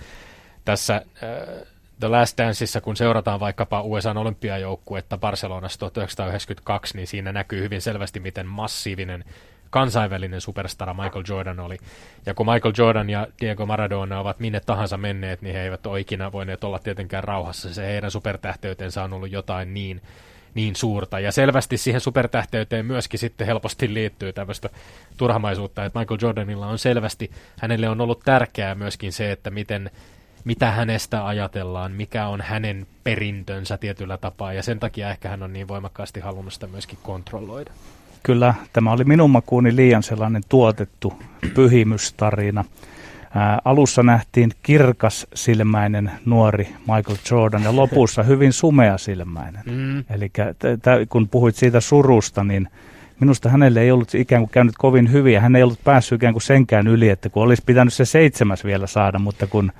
Tässä 0.65 0.95
äh, 0.95 1.67
The 1.99 2.07
Last 2.07 2.37
Danceissa, 2.37 2.81
kun 2.81 2.97
seurataan 2.97 3.39
vaikkapa 3.39 3.81
USA 3.81 4.11
olympiajoukkuetta 4.11 5.17
Barcelonassa 5.17 5.79
1992, 5.79 6.97
niin 6.97 7.07
siinä 7.07 7.31
näkyy 7.31 7.63
hyvin 7.63 7.81
selvästi, 7.81 8.19
miten 8.19 8.47
massiivinen 8.47 9.25
kansainvälinen 9.69 10.41
superstara 10.41 10.93
Michael 10.93 11.23
Jordan 11.27 11.59
oli. 11.59 11.77
Ja 12.25 12.33
kun 12.33 12.45
Michael 12.45 12.73
Jordan 12.77 13.09
ja 13.09 13.27
Diego 13.41 13.65
Maradona 13.65 14.19
ovat 14.19 14.39
minne 14.39 14.59
tahansa 14.59 14.97
menneet, 14.97 15.41
niin 15.41 15.55
he 15.55 15.63
eivät 15.63 15.85
ole 15.85 15.99
ikinä 15.99 16.31
voineet 16.31 16.63
olla 16.63 16.79
tietenkään 16.79 17.23
rauhassa. 17.23 17.73
Se 17.73 17.85
heidän 17.85 18.11
supertähteytensä 18.11 19.03
on 19.03 19.13
ollut 19.13 19.31
jotain 19.31 19.73
niin, 19.73 20.01
niin 20.53 20.75
suurta. 20.75 21.19
Ja 21.19 21.31
selvästi 21.31 21.77
siihen 21.77 22.01
supertähteyteen 22.01 22.85
myöskin 22.85 23.19
sitten 23.19 23.47
helposti 23.47 23.93
liittyy 23.93 24.33
tämmöistä 24.33 24.69
turhamaisuutta, 25.17 25.85
että 25.85 25.99
Michael 25.99 26.19
Jordanilla 26.21 26.67
on 26.67 26.79
selvästi, 26.79 27.31
hänelle 27.59 27.89
on 27.89 28.01
ollut 28.01 28.21
tärkeää 28.25 28.75
myöskin 28.75 29.11
se, 29.11 29.31
että 29.31 29.49
miten 29.49 29.91
mitä 30.43 30.71
hänestä 30.71 31.27
ajatellaan, 31.27 31.91
mikä 31.91 32.27
on 32.27 32.41
hänen 32.41 32.87
perintönsä 33.03 33.77
tietyllä 33.77 34.17
tapaa, 34.17 34.53
ja 34.53 34.63
sen 34.63 34.79
takia 34.79 35.09
ehkä 35.09 35.29
hän 35.29 35.43
on 35.43 35.53
niin 35.53 35.67
voimakkaasti 35.67 36.19
halunnut 36.19 36.53
sitä 36.53 36.67
myöskin 36.67 36.99
kontrolloida. 37.03 37.71
Kyllä, 38.23 38.53
tämä 38.73 38.91
oli 38.91 39.03
minun 39.03 39.29
makuuni 39.29 39.75
liian 39.75 40.03
sellainen 40.03 40.41
tuotettu 40.49 41.13
pyhimystarina. 41.53 42.65
Ää, 43.35 43.61
alussa 43.65 44.03
nähtiin 44.03 44.51
kirkas 44.63 45.27
silmäinen 45.33 46.11
nuori 46.25 46.67
Michael 46.79 47.17
Jordan 47.31 47.63
ja 47.63 47.75
lopussa 47.75 48.23
hyvin 48.23 48.53
sumea 48.53 48.97
silmäinen. 48.97 49.61
Mm. 49.65 50.03
Eli 50.15 50.31
kun 51.09 51.29
puhuit 51.29 51.55
siitä 51.55 51.79
surusta, 51.79 52.43
niin 52.43 52.67
minusta 53.19 53.49
hänelle 53.49 53.81
ei 53.81 53.91
ollut 53.91 54.15
ikään 54.15 54.41
kuin 54.41 54.49
käynyt 54.51 54.75
kovin 54.77 55.11
hyvin 55.11 55.33
ja 55.33 55.41
hän 55.41 55.55
ei 55.55 55.63
ollut 55.63 55.83
päässyt 55.83 56.15
ikään 56.15 56.33
kuin 56.33 56.41
senkään 56.41 56.87
yli, 56.87 57.09
että 57.09 57.29
kun 57.29 57.43
olisi 57.43 57.63
pitänyt 57.65 57.93
se 57.93 58.05
seitsemäs 58.05 58.65
vielä 58.65 58.87
saada, 58.87 59.19
mutta 59.19 59.47
kun 59.47 59.71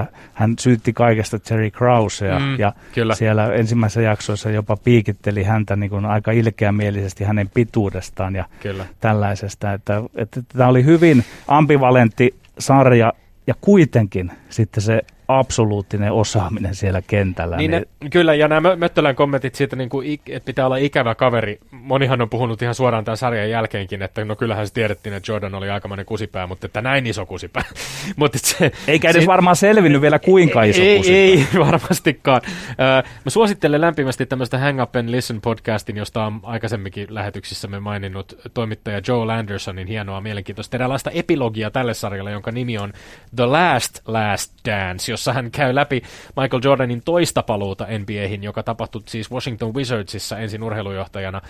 että 0.00 0.18
hän 0.34 0.54
syytti 0.58 0.92
kaikesta 0.92 1.38
Jerry 1.50 1.70
Krausea 1.70 2.38
mm, 2.38 2.58
ja 2.58 2.72
kyllä. 2.94 3.14
siellä 3.14 3.52
ensimmäisessä 3.52 4.02
jaksoissa 4.02 4.50
jopa 4.50 4.76
piikitteli 4.76 5.42
häntä 5.42 5.76
niin 5.76 5.90
kuin 5.90 6.04
aika 6.04 6.32
ilkeämielisesti 6.32 7.24
hänen 7.24 7.50
pituudestaan 7.54 8.34
ja 8.34 8.44
kyllä. 8.60 8.86
tällaisesta. 9.00 9.72
Että, 9.72 10.02
että 10.14 10.42
tämä 10.48 10.68
oli 10.68 10.84
hyvin 10.84 11.24
ambivalentti 11.48 12.34
sarja 12.58 13.12
ja 13.46 13.54
kuitenkin 13.60 14.32
sitten 14.48 14.82
se 14.82 15.02
absoluuttinen 15.28 16.12
osaaminen 16.12 16.74
siellä 16.74 17.02
kentällä. 17.02 17.56
Niin, 17.56 17.70
niin... 17.70 17.84
Ne, 18.02 18.10
kyllä, 18.10 18.34
ja 18.34 18.48
nämä 18.48 18.76
Möttölän 18.76 19.16
kommentit 19.16 19.54
siitä, 19.54 19.76
niin 19.76 19.88
kuin, 19.88 20.20
että 20.28 20.46
pitää 20.46 20.66
olla 20.66 20.76
ikävä 20.76 21.14
kaveri. 21.14 21.58
Monihan 21.70 22.22
on 22.22 22.30
puhunut 22.30 22.62
ihan 22.62 22.74
suoraan 22.74 23.04
tämän 23.04 23.16
sarjan 23.16 23.50
jälkeenkin, 23.50 24.02
että 24.02 24.24
no 24.24 24.36
kyllähän 24.36 24.66
se 24.66 24.72
tiedettiin, 24.72 25.14
että 25.14 25.32
Jordan 25.32 25.54
oli 25.54 25.70
aikamoinen 25.70 26.06
kusipää, 26.06 26.46
mutta 26.46 26.66
että 26.66 26.80
näin 26.82 27.06
iso 27.06 27.26
kusipää. 27.26 27.64
mutta 28.16 28.38
se, 28.42 28.72
Eikä 28.88 29.10
edes 29.10 29.22
se, 29.22 29.26
varmaan 29.26 29.56
selvinnyt 29.56 30.00
vielä 30.00 30.18
kuinka 30.18 30.62
iso 30.62 30.82
ei, 30.82 30.96
kusipää. 30.96 31.18
Ei, 31.18 31.46
varmastikaan. 31.66 32.40
Uh, 32.44 33.10
mä 33.24 33.30
suosittelen 33.30 33.80
lämpimästi 33.80 34.26
tämmöistä 34.26 34.58
Hang 34.58 34.82
Up 34.82 34.96
and 34.96 35.10
Listen 35.10 35.40
podcastin, 35.40 35.96
josta 35.96 36.24
on 36.24 36.40
aikaisemminkin 36.42 37.06
lähetyksissämme 37.10 37.80
maininnut 37.80 38.38
toimittaja 38.54 39.00
Joel 39.08 39.28
Andersonin 39.28 39.86
hienoa 39.86 40.20
mielenkiintoista 40.20 40.76
eräänlaista 40.76 41.10
epilogia 41.10 41.70
tälle 41.70 41.94
sarjalle, 41.94 42.30
jonka 42.30 42.52
nimi 42.52 42.78
on 42.78 42.92
The 43.36 43.46
Last 43.46 44.00
Last 44.06 44.52
Dance, 44.68 45.12
jossa 45.16 45.32
hän 45.32 45.50
käy 45.50 45.74
läpi 45.74 46.02
Michael 46.40 46.60
Jordanin 46.64 47.02
toista 47.04 47.42
paluuta 47.42 47.86
NBAhin, 47.98 48.42
joka 48.42 48.62
tapahtui 48.62 49.02
siis 49.06 49.30
Washington 49.30 49.74
Wizardsissa 49.74 50.38
ensin 50.38 50.62
urheilujohtajana, 50.62 51.42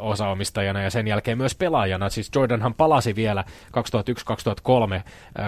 osaomistajana 0.00 0.82
ja 0.82 0.90
sen 0.90 1.08
jälkeen 1.08 1.38
myös 1.38 1.54
pelaajana. 1.54 2.08
Siis 2.08 2.30
Jordanhan 2.34 2.74
palasi 2.74 3.16
vielä 3.16 3.44
2001-2003 4.98 5.00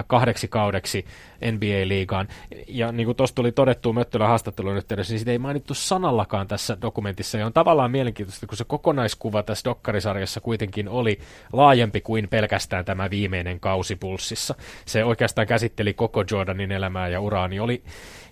kahdeksi 0.07 0.47
kaudeksi 0.47 1.05
NBA-liigaan. 1.51 2.27
Ja 2.67 2.91
niin 2.91 3.05
kuin 3.05 3.15
tuossa 3.15 3.35
tuli 3.35 3.51
todettu 3.51 3.93
Möttölän 3.93 4.27
haastattelun 4.27 4.77
yhteydessä, 4.77 5.13
niin 5.13 5.19
sitä 5.19 5.31
ei 5.31 5.37
mainittu 5.37 5.73
sanallakaan 5.73 6.47
tässä 6.47 6.77
dokumentissa. 6.81 7.37
Ja 7.37 7.45
on 7.45 7.53
tavallaan 7.53 7.91
mielenkiintoista, 7.91 8.47
kun 8.47 8.57
se 8.57 8.63
kokonaiskuva 8.63 9.43
tässä 9.43 9.69
dokkarisarjassa 9.69 10.41
kuitenkin 10.41 10.89
oli 10.89 11.19
laajempi 11.53 12.01
kuin 12.01 12.27
pelkästään 12.29 12.85
tämä 12.85 13.09
viimeinen 13.09 13.59
kausi 13.59 13.95
pulssissa. 13.95 14.55
Se 14.85 15.03
oikeastaan 15.03 15.47
käsitteli 15.47 15.93
koko 15.93 16.23
Jordanin 16.31 16.71
elämää 16.71 17.07
ja 17.07 17.19
uraa, 17.19 17.47
niin 17.49 17.61
oli 17.61 17.83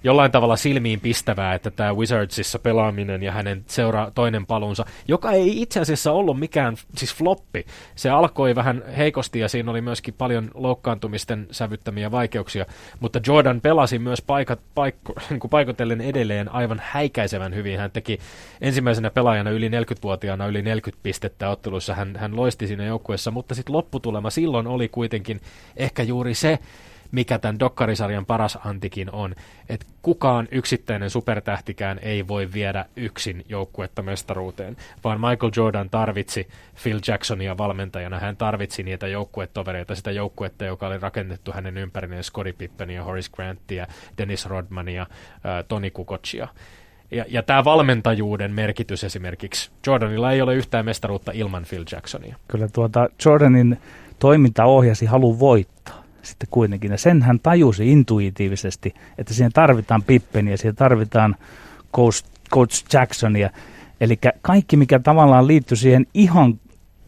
jollain 0.04 0.32
tavalla 0.32 0.56
silmiin 0.56 1.00
pistävää, 1.00 1.54
että 1.54 1.72
tämä 1.72 1.94
Wizardsissa 1.94 2.60
pelaaminen 2.60 3.24
ja 3.24 3.32
hänen 3.32 3.64
seura 3.68 4.12
toinen 4.16 4.46
palunsa, 4.46 4.86
joka 5.08 5.32
ei 5.32 5.62
itse 5.62 5.80
asiassa 5.80 6.12
ollut 6.12 6.40
mikään 6.40 6.76
siis 6.96 7.16
floppi. 7.16 7.66
Se 7.96 8.10
alkoi 8.10 8.56
vähän 8.56 8.84
heikosti 8.98 9.40
ja 9.40 9.50
siinä 9.50 9.72
oli 9.72 9.82
myöskin 9.82 10.14
paljon 10.18 10.52
loukkaantumisten 10.54 11.48
sävyttämiä 11.52 12.12
vaikeuksia, 12.12 12.66
mutta 13.00 13.20
Jordan 13.28 13.62
pelasi 13.62 14.00
myös 14.00 14.22
paikat, 14.22 14.60
paikko, 14.76 15.14
niin 15.30 15.40
paikotellen 15.50 16.02
edelleen 16.02 16.52
aivan 16.52 16.82
häikäisevän 16.84 17.56
hyvin. 17.56 17.80
Hän 17.80 17.92
teki 17.92 18.20
ensimmäisenä 18.62 19.10
pelaajana 19.10 19.50
yli 19.50 19.70
40-vuotiaana 19.70 20.48
yli 20.48 20.62
40 20.62 21.04
pistettä 21.04 21.50
otteluissa. 21.50 21.96
Hän, 21.96 22.16
hän 22.16 22.36
loisti 22.36 22.68
siinä 22.68 22.86
joukkueessa, 22.86 23.32
mutta 23.32 23.56
sitten 23.56 23.76
lopputulema 23.76 24.30
silloin 24.30 24.68
oli 24.68 24.90
kuitenkin 24.90 25.42
ehkä 25.78 26.04
juuri 26.04 26.34
se, 26.34 26.60
mikä 27.12 27.40
tämän 27.40 27.60
dokkarisarjan 27.60 28.26
paras 28.26 28.58
antikin 28.66 29.12
on, 29.12 29.36
että 29.70 29.86
kukaan 30.02 30.48
yksittäinen 30.52 31.10
supertähtikään 31.10 32.00
ei 32.02 32.28
voi 32.28 32.54
viedä 32.54 32.86
yksin 32.96 33.46
joukkuetta 33.50 34.02
mestaruuteen, 34.02 34.78
vaan 35.04 35.22
Michael 35.22 35.52
Jordan 35.56 35.90
tarvitsi 35.90 36.48
Phil 36.84 37.00
Jacksonia 37.08 37.58
valmentajana, 37.58 38.20
hän 38.20 38.38
tarvitsi 38.38 38.84
niitä 38.84 39.08
joukkuetovereita, 39.08 39.96
sitä 39.96 40.12
joukkuetta, 40.12 40.66
joka 40.66 40.88
oli 40.88 40.98
rakennettu 40.98 41.52
hänen 41.52 41.78
ympärilleen 41.78 42.24
Scottie 42.24 42.54
Pippenia, 42.54 43.04
Horace 43.04 43.30
Grantia, 43.34 43.88
Dennis 44.18 44.46
Rodmania, 44.46 45.06
Tony 45.68 45.90
Kukoccia. 45.90 46.48
Ja, 47.12 47.26
ja 47.28 47.44
tämä 47.44 47.64
valmentajuuden 47.64 48.52
merkitys 48.52 49.04
esimerkiksi, 49.04 49.72
Jordanilla 49.88 50.32
ei 50.32 50.42
ole 50.42 50.56
yhtään 50.56 50.86
mestaruutta 50.86 51.32
ilman 51.32 51.66
Phil 51.70 51.86
Jacksonia. 51.92 52.36
Kyllä 52.48 52.68
tuota 52.68 53.10
Jordanin 53.26 53.78
toiminta 54.20 54.66
ohjasi 54.66 55.06
halu 55.06 55.40
voittaa 55.40 55.97
sitten 56.28 56.48
kuitenkin. 56.52 56.92
Ja 56.92 56.98
sen 56.98 57.22
hän 57.22 57.40
tajusi 57.40 57.92
intuitiivisesti, 57.92 58.96
että 59.18 59.34
siihen 59.34 59.52
tarvitaan 59.52 60.04
Pippeniä, 60.04 60.58
siihen 60.58 60.76
tarvitaan 60.76 61.36
Coach, 61.96 62.26
Coach 62.52 62.86
Jacksonia. 62.94 63.50
Eli 64.02 64.20
kaikki, 64.42 64.78
mikä 64.78 65.00
tavallaan 65.00 65.48
liittyi 65.48 65.78
siihen 65.78 66.08
ihan 66.14 66.60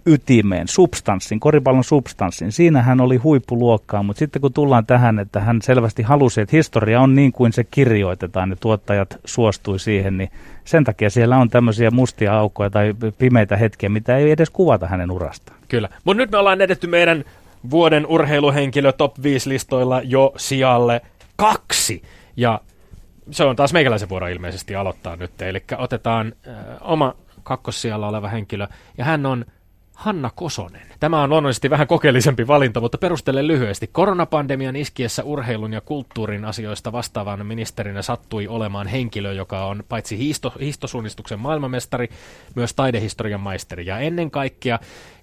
ytimeen, 0.05 0.67
substanssin, 0.67 1.39
koripallon 1.39 1.83
substanssin. 1.83 2.51
Siinä 2.51 2.81
hän 2.81 3.01
oli 3.01 3.17
huippuluokkaa, 3.17 4.03
mutta 4.03 4.19
sitten 4.19 4.41
kun 4.41 4.53
tullaan 4.53 4.85
tähän, 4.85 5.19
että 5.19 5.39
hän 5.39 5.61
selvästi 5.61 6.03
halusi, 6.03 6.41
että 6.41 6.55
historia 6.55 7.01
on 7.01 7.15
niin 7.15 7.31
kuin 7.31 7.53
se 7.53 7.63
kirjoitetaan 7.63 8.49
ja 8.49 8.55
tuottajat 8.55 9.19
suostui 9.25 9.79
siihen, 9.79 10.17
niin 10.17 10.29
sen 10.65 10.83
takia 10.83 11.09
siellä 11.09 11.37
on 11.37 11.49
tämmöisiä 11.49 11.91
mustia 11.91 12.37
aukkoja 12.37 12.69
tai 12.69 12.93
pimeitä 13.17 13.57
hetkiä, 13.57 13.89
mitä 13.89 14.17
ei 14.17 14.31
edes 14.31 14.49
kuvata 14.49 14.87
hänen 14.87 15.11
urastaan. 15.11 15.59
Kyllä, 15.67 15.89
mutta 16.03 16.17
nyt 16.21 16.31
me 16.31 16.37
ollaan 16.37 16.61
edetty 16.61 16.87
meidän 16.87 17.23
vuoden 17.69 18.05
urheiluhenkilö 18.05 18.91
top 18.91 19.23
5 19.23 19.49
listoilla 19.49 20.01
jo 20.03 20.33
sijalle 20.37 21.01
kaksi. 21.35 22.01
Ja 22.37 22.61
se 23.31 23.43
on 23.43 23.55
taas 23.55 23.73
meikäläisen 23.73 24.09
vuoro 24.09 24.27
ilmeisesti 24.27 24.75
aloittaa 24.75 25.15
nyt. 25.15 25.41
Eli 25.41 25.63
otetaan 25.77 26.33
äh, 26.47 26.55
oma 26.81 27.15
kakkossijalla 27.43 28.07
oleva 28.07 28.27
henkilö, 28.27 28.67
ja 28.97 29.05
hän 29.05 29.25
on 29.25 29.45
Hanna 29.99 30.31
Kosonen. 30.35 30.87
Tämä 30.99 31.23
on 31.23 31.29
luonnollisesti 31.29 31.69
vähän 31.69 31.87
kokeellisempi 31.87 32.47
valinta, 32.47 32.81
mutta 32.81 32.97
perustelen 32.97 33.47
lyhyesti. 33.47 33.87
Koronapandemian 33.87 34.75
iskiessä 34.75 35.23
urheilun 35.23 35.73
ja 35.73 35.81
kulttuurin 35.81 36.45
asioista 36.45 36.91
vastaavana 36.91 37.43
ministerinä 37.43 38.01
sattui 38.01 38.47
olemaan 38.47 38.87
henkilö, 38.87 39.33
joka 39.33 39.65
on 39.65 39.83
paitsi 39.89 40.17
hiisto, 40.17 40.53
hiistosuunnistuksen 40.59 41.39
maailmanmestari, 41.39 42.09
myös 42.55 42.73
taidehistorian 42.73 43.39
maisteri. 43.39 43.85
Ja 43.85 43.99
ennen 43.99 44.31
kaikkea 44.31 44.79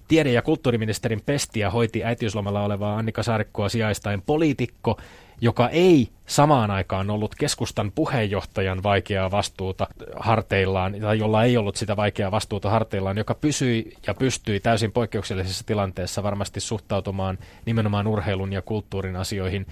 tiede- 0.07 0.31
ja 0.31 0.41
kulttuuriministerin 0.41 1.21
pestiä 1.25 1.69
hoiti 1.69 2.03
äitiyslomalla 2.03 2.63
olevaa 2.63 2.97
Annika 2.97 3.23
Saarikkoa 3.23 3.69
sijaistain 3.69 4.21
poliitikko, 4.21 4.97
joka 5.41 5.69
ei 5.69 6.09
samaan 6.25 6.71
aikaan 6.71 7.09
ollut 7.09 7.35
keskustan 7.35 7.91
puheenjohtajan 7.95 8.83
vaikeaa 8.83 9.31
vastuuta 9.31 9.87
harteillaan, 10.15 10.95
tai 11.01 11.19
jolla 11.19 11.43
ei 11.43 11.57
ollut 11.57 11.75
sitä 11.75 11.95
vaikeaa 11.95 12.31
vastuuta 12.31 12.69
harteillaan, 12.69 13.17
joka 13.17 13.35
pysyi 13.35 13.93
ja 14.07 14.13
pystyi 14.13 14.59
täysin 14.59 14.91
poikkeuksellisessa 14.91 15.65
tilanteessa 15.65 16.23
varmasti 16.23 16.59
suhtautumaan 16.59 17.37
nimenomaan 17.65 18.07
urheilun 18.07 18.53
ja 18.53 18.61
kulttuurin 18.61 19.15
asioihin 19.15 19.65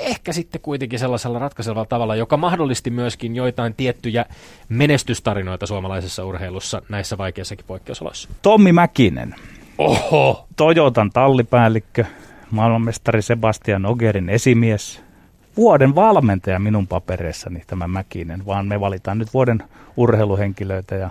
ehkä 0.00 0.32
sitten 0.32 0.60
kuitenkin 0.60 0.98
sellaisella 0.98 1.38
ratkaisevalla 1.38 1.86
tavalla, 1.86 2.16
joka 2.16 2.36
mahdollisti 2.36 2.90
myöskin 2.90 3.36
joitain 3.36 3.74
tiettyjä 3.74 4.26
menestystarinoita 4.68 5.66
suomalaisessa 5.66 6.24
urheilussa 6.24 6.82
näissä 6.88 7.18
vaikeissakin 7.18 7.66
poikkeusoloissa. 7.66 8.28
Tommi 8.42 8.72
Mäkinen. 8.72 9.34
Oho! 9.80 10.46
Toyotan 10.56 11.10
tallipäällikkö, 11.10 12.04
maailmanmestari 12.50 13.22
Sebastian 13.22 13.86
Ogerin 13.86 14.28
esimies, 14.28 15.02
vuoden 15.56 15.94
valmentaja 15.94 16.58
minun 16.58 16.86
papereissani 16.86 17.62
tämä 17.66 17.88
Mäkinen, 17.88 18.46
vaan 18.46 18.66
me 18.66 18.80
valitaan 18.80 19.18
nyt 19.18 19.34
vuoden 19.34 19.62
urheiluhenkilöitä 19.96 20.94
ja 20.94 21.10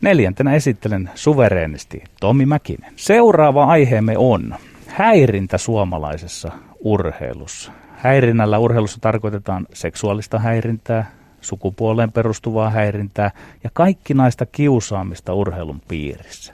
neljäntenä 0.00 0.54
esittelen 0.54 1.10
suvereenisti 1.14 2.04
Tomi 2.20 2.46
Mäkinen. 2.46 2.92
Seuraava 2.96 3.64
aiheemme 3.64 4.18
on 4.18 4.54
häirintä 4.86 5.58
suomalaisessa 5.58 6.52
urheilussa. 6.80 7.72
Häirinnällä 7.96 8.58
urheilussa 8.58 9.00
tarkoitetaan 9.00 9.66
seksuaalista 9.72 10.38
häirintää, 10.38 11.10
sukupuoleen 11.40 12.12
perustuvaa 12.12 12.70
häirintää 12.70 13.30
ja 13.64 13.70
kaikkinaista 13.72 14.46
kiusaamista 14.46 15.34
urheilun 15.34 15.80
piirissä. 15.88 16.53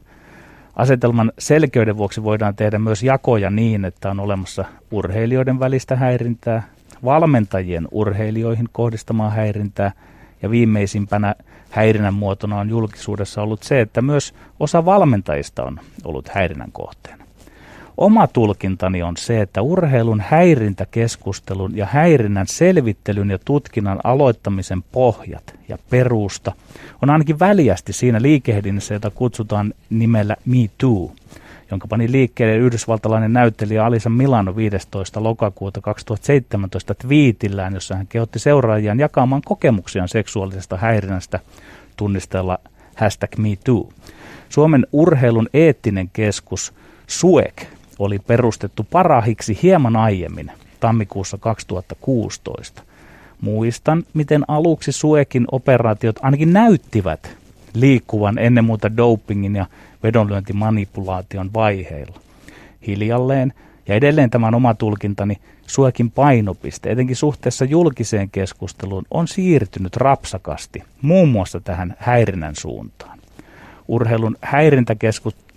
Asetelman 0.81 1.33
selkeyden 1.39 1.97
vuoksi 1.97 2.23
voidaan 2.23 2.57
tehdä 2.57 2.79
myös 2.79 3.03
jakoja 3.03 3.51
niin, 3.51 3.85
että 3.85 4.11
on 4.11 4.21
olemassa 4.21 4.65
urheilijoiden 4.91 5.61
välistä 5.61 5.97
häirintää, 5.97 6.63
valmentajien 7.05 7.89
urheilijoihin 7.91 8.69
kohdistamaa 8.73 9.31
häirintää 9.31 9.93
ja 10.43 10.51
viimeisimpänä 10.51 11.35
häirinnän 11.71 12.15
muotona 12.15 12.59
on 12.59 12.69
julkisuudessa 12.69 13.43
ollut 13.43 13.63
se, 13.63 13.81
että 13.81 14.03
myös 14.03 14.35
osa 14.61 14.85
valmentajista 14.85 15.65
on 15.65 15.81
ollut 16.05 16.29
häirinnän 16.29 16.73
kohteena. 16.73 17.20
Oma 18.01 18.27
tulkintani 18.27 19.03
on 19.03 19.17
se, 19.17 19.41
että 19.41 19.63
urheilun 19.63 20.21
häirintäkeskustelun 20.21 21.77
ja 21.77 21.87
häirinnän 21.87 22.47
selvittelyn 22.47 23.31
ja 23.31 23.39
tutkinnan 23.45 24.01
aloittamisen 24.05 24.83
pohjat 24.83 25.55
ja 25.69 25.79
perusta 25.91 26.53
on 27.03 27.11
ainakin 27.11 27.39
väliästi 27.39 27.93
siinä 27.93 28.23
liikehdinnässä, 28.23 28.95
jota 28.95 29.11
kutsutaan 29.11 29.75
nimellä 29.91 30.37
Me 30.47 30.71
Too, 30.79 31.13
jonka 31.71 31.89
pani 31.89 32.13
liikkeelle 32.13 32.57
yhdysvaltalainen 32.57 33.33
näyttelijä 33.33 33.85
Alisa 33.85 34.11
Milano 34.11 34.57
15. 34.57 35.23
lokakuuta 35.23 35.81
2017 35.81 36.95
twiitillään, 36.95 37.75
jossa 37.75 37.97
hän 37.97 38.07
kehotti 38.07 38.39
seuraajiaan 38.39 39.01
jakamaan 39.01 39.43
kokemuksiaan 39.45 40.09
seksuaalisesta 40.09 40.77
häirinnästä 40.77 41.41
tunnistella 41.97 42.59
hashtag 42.97 43.37
MeToo. 43.39 43.93
Suomen 44.49 44.87
urheilun 44.93 45.49
eettinen 45.55 46.11
keskus 46.13 46.75
SUEK 47.07 47.80
oli 48.01 48.19
perustettu 48.19 48.87
parahiksi 48.91 49.59
hieman 49.63 49.97
aiemmin, 49.97 50.53
tammikuussa 50.81 51.39
2016. 51.39 52.83
Muistan, 53.41 54.03
miten 54.15 54.45
aluksi 54.49 54.93
Suekin 54.93 55.47
operaatiot 55.53 56.17
ainakin 56.23 56.53
näyttivät 56.53 57.37
liikkuvan 57.75 58.39
ennen 58.39 58.65
muuta 58.65 58.97
dopingin 58.97 59.57
ja 59.57 59.67
vedonlyöntimanipulaation 60.03 61.51
vaiheilla. 61.55 62.21
Hiljalleen, 62.87 63.53
ja 63.89 63.95
edelleen 63.95 64.31
tämän 64.31 64.55
oma 64.55 64.75
tulkintani, 64.75 65.37
Suekin 65.67 66.11
painopiste, 66.11 66.91
etenkin 66.91 67.17
suhteessa 67.17 67.65
julkiseen 67.65 68.31
keskusteluun, 68.31 69.05
on 69.11 69.29
siirtynyt 69.29 69.97
rapsakasti, 69.97 70.83
muun 71.03 71.29
muassa 71.29 71.61
tähän 71.61 71.95
häirinnän 71.99 72.57
suuntaan. 72.57 73.19
Urheilun 73.89 74.37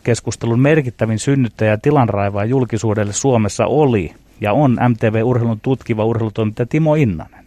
häirintäkeskustelun 0.04 0.60
merkittävin 0.60 1.20
synnyttäjä 1.20 1.78
tilanraivaa 1.78 2.46
julkisuudelle 2.46 3.14
Suomessa 3.14 3.66
oli 3.66 4.12
ja 4.42 4.54
on 4.54 4.78
MTV-urheilun 4.90 5.60
tutkiva 5.62 6.06
urheilutoimittaja 6.06 6.66
Timo 6.66 6.96
Innanen. 6.96 7.46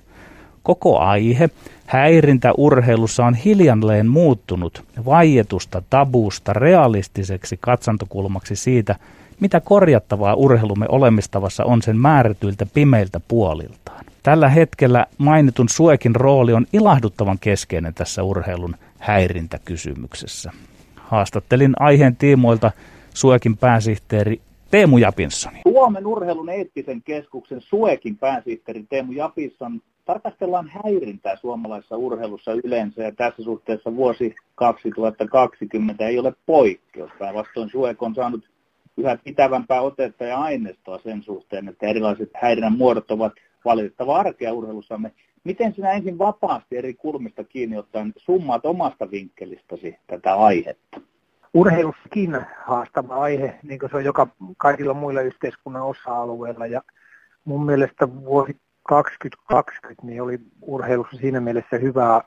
Koko 0.62 0.99
aihe 0.99 1.51
häirintä 1.87 2.53
urheilussa 2.57 3.24
on 3.24 3.35
hiljalleen 3.35 4.07
muuttunut 4.07 4.85
vaietusta 5.05 5.83
tabuusta 5.91 6.53
realistiseksi 6.53 7.59
katsantokulmaksi 7.61 8.57
siitä, 8.57 8.97
mitä 9.41 9.61
korjattavaa 9.61 10.35
urheilumme 10.35 10.87
olemistavassa 10.89 11.65
on 11.65 11.83
sen 11.83 11.97
määrätyiltä 11.97 12.66
pimeiltä 12.74 13.20
puoliltaan. 13.28 14.05
Tällä 14.23 14.49
hetkellä 14.49 15.07
mainitun 15.19 15.69
Suekin 15.69 16.16
rooli 16.16 16.53
on 16.53 16.66
ilahduttavan 16.73 17.39
keskeinen 17.39 17.95
tässä 17.95 18.23
urheilun 18.23 18.77
häirintäkysymyksessä. 18.99 20.53
Haastattelin 21.07 21.73
aiheen 21.81 22.16
tiimoilta 22.16 22.70
Suekin 23.15 23.57
pääsihteeri 23.57 24.41
Teemu 24.70 24.99
Japinsoni. 24.99 25.61
Suomen 25.73 26.07
urheilun 26.07 26.49
eettisen 26.49 27.03
keskuksen 27.03 27.61
Suekin 27.61 28.16
pääsihteeri 28.16 28.87
Teemu 28.89 29.12
Japinsson 29.12 29.81
tarkastellaan 30.05 30.70
häirintää 30.85 31.37
suomalaisessa 31.37 31.97
urheilussa 31.97 32.53
yleensä 32.65 33.03
ja 33.03 33.12
tässä 33.12 33.43
suhteessa 33.43 33.97
vuosi 33.97 34.35
2020 34.55 36.07
ei 36.07 36.19
ole 36.19 36.33
poikkeus. 36.47 37.11
Päinvastoin 37.19 37.70
Suek 37.70 38.03
on 38.03 38.15
saanut 38.15 38.49
yhä 38.97 39.19
pitävämpää 39.24 39.81
otetta 39.81 40.24
ja 40.24 40.39
aineistoa 40.39 40.99
sen 40.99 41.23
suhteen, 41.23 41.69
että 41.69 41.87
erilaiset 41.87 42.31
häirinnän 42.35 42.78
muodot 42.78 43.11
ovat 43.11 43.33
valitettava 43.65 44.16
arkea 44.16 44.53
urheilussamme. 44.53 45.12
Miten 45.47 45.74
sinä 45.74 45.93
ensin 45.93 46.18
vapaasti 46.18 46.77
eri 46.77 46.94
kulmista 46.94 47.44
kiinni 47.44 47.78
ottaen 47.78 48.12
summaat 48.16 48.66
omasta 48.66 49.10
vinkkelistäsi 49.10 49.97
tätä 50.06 50.35
aihetta? 50.35 51.01
Urheilussakin 51.55 52.39
haastava 52.64 53.14
aihe, 53.14 53.59
niin 53.62 53.78
kuin 53.78 53.90
se 53.90 53.97
on 53.97 54.05
joka 54.05 54.28
kaikilla 54.56 54.94
muilla 54.94 55.20
yhteiskunnan 55.20 55.82
osa-alueilla. 55.82 56.66
Ja 56.66 56.82
mun 57.44 57.66
mielestä 57.66 58.09
vuosi 58.24 58.56
2020 58.82 60.06
niin 60.06 60.23
oli 60.23 60.39
urheilussa 60.62 61.16
siinä 61.16 61.40
mielessä 61.40 61.78
hyvää 61.78 62.20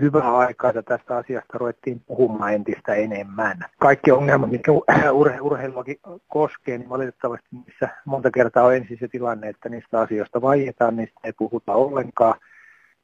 hyvää 0.00 0.36
aikaa, 0.36 0.70
että 0.70 0.82
tästä 0.82 1.16
asiasta 1.16 1.58
ruvettiin 1.58 2.00
puhumaan 2.06 2.54
entistä 2.54 2.94
enemmän. 2.94 3.58
Kaikki 3.78 4.12
ongelmat, 4.12 4.50
mitkä 4.50 4.72
urhe- 5.12 5.40
urheiluakin 5.40 5.96
koskee, 6.28 6.78
niin 6.78 6.88
valitettavasti 6.88 7.48
missä 7.66 7.88
monta 8.04 8.30
kertaa 8.30 8.64
on 8.64 8.74
ensin 8.74 8.98
se 9.00 9.08
tilanne, 9.08 9.48
että 9.48 9.68
niistä 9.68 10.00
asioista 10.00 10.42
vaietaan, 10.42 10.96
niistä 10.96 11.20
ei 11.24 11.32
puhuta 11.32 11.72
ollenkaan. 11.72 12.34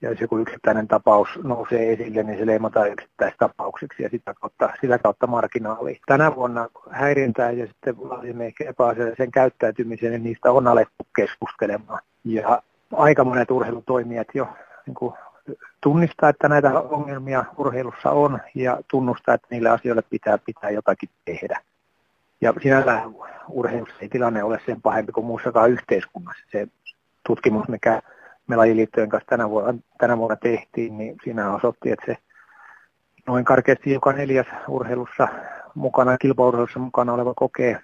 Ja 0.05 0.11
jos 0.11 0.21
joku 0.21 0.39
yksittäinen 0.39 0.89
tapaus 0.89 1.29
nousee 1.43 1.93
esille, 1.93 2.23
niin 2.23 2.39
se 2.39 2.47
leimataan 2.47 2.93
yksittäistapauksiksi 2.93 4.03
ja 4.03 4.09
sitä 4.09 4.35
kautta, 4.41 4.71
sitä 4.81 4.99
kautta 4.99 5.27
marginaali. 5.27 6.01
Tänä 6.07 6.35
vuonna 6.35 6.69
häirintää 6.91 7.51
ja 7.51 7.67
sitten 7.67 7.97
ehkä 8.41 8.65
epäasiallisen 8.65 9.31
käyttäytymisen, 9.31 10.11
niin 10.11 10.23
niistä 10.23 10.53
on 10.53 10.69
alettu 10.69 11.07
keskustelemaan. 11.17 11.99
Ja 12.25 12.63
aika 12.93 13.25
monet 13.25 13.51
urheilutoimijat 13.51 14.29
jo 14.35 14.49
niin 14.87 14.95
kuin 14.95 15.15
tunnistaa, 15.81 16.29
että 16.29 16.49
näitä 16.49 16.81
ongelmia 16.81 17.45
urheilussa 17.59 18.11
on 18.11 18.39
ja 18.55 18.79
tunnustaa, 18.91 19.35
että 19.35 19.49
niille 19.51 19.69
asioille 19.69 20.03
pitää, 20.11 20.39
pitää 20.39 20.71
jotakin 20.71 21.09
tehdä. 21.25 21.61
Ja 22.41 22.53
sinällään 22.63 23.15
urheilussa 23.49 23.97
ei 24.01 24.09
tilanne 24.09 24.43
ole 24.43 24.61
sen 24.67 24.83
pahempi 24.83 25.13
kuin 25.13 25.27
muussakaan 25.27 25.71
yhteiskunnassa. 25.71 26.45
Se 26.53 26.69
tutkimus, 27.27 27.69
mikä 27.69 28.03
me 28.47 28.57
lajiliittojen 28.57 29.09
kanssa 29.09 29.29
tänä 29.29 29.51
vuonna, 29.51 29.83
tänä 29.99 30.19
vuonna 30.19 30.37
tehtiin, 30.37 30.99
niin 30.99 31.17
siinä 31.25 31.55
osoitti, 31.55 31.91
että 31.91 32.07
se 32.07 32.17
noin 33.27 33.45
karkeasti 33.45 33.93
joka 33.93 34.13
neljäs 34.13 34.47
urheilussa 34.69 35.29
mukana, 35.75 36.19
kilpaurheilussa 36.19 36.79
mukana 36.79 37.13
oleva 37.13 37.35
kokee, 37.35 37.81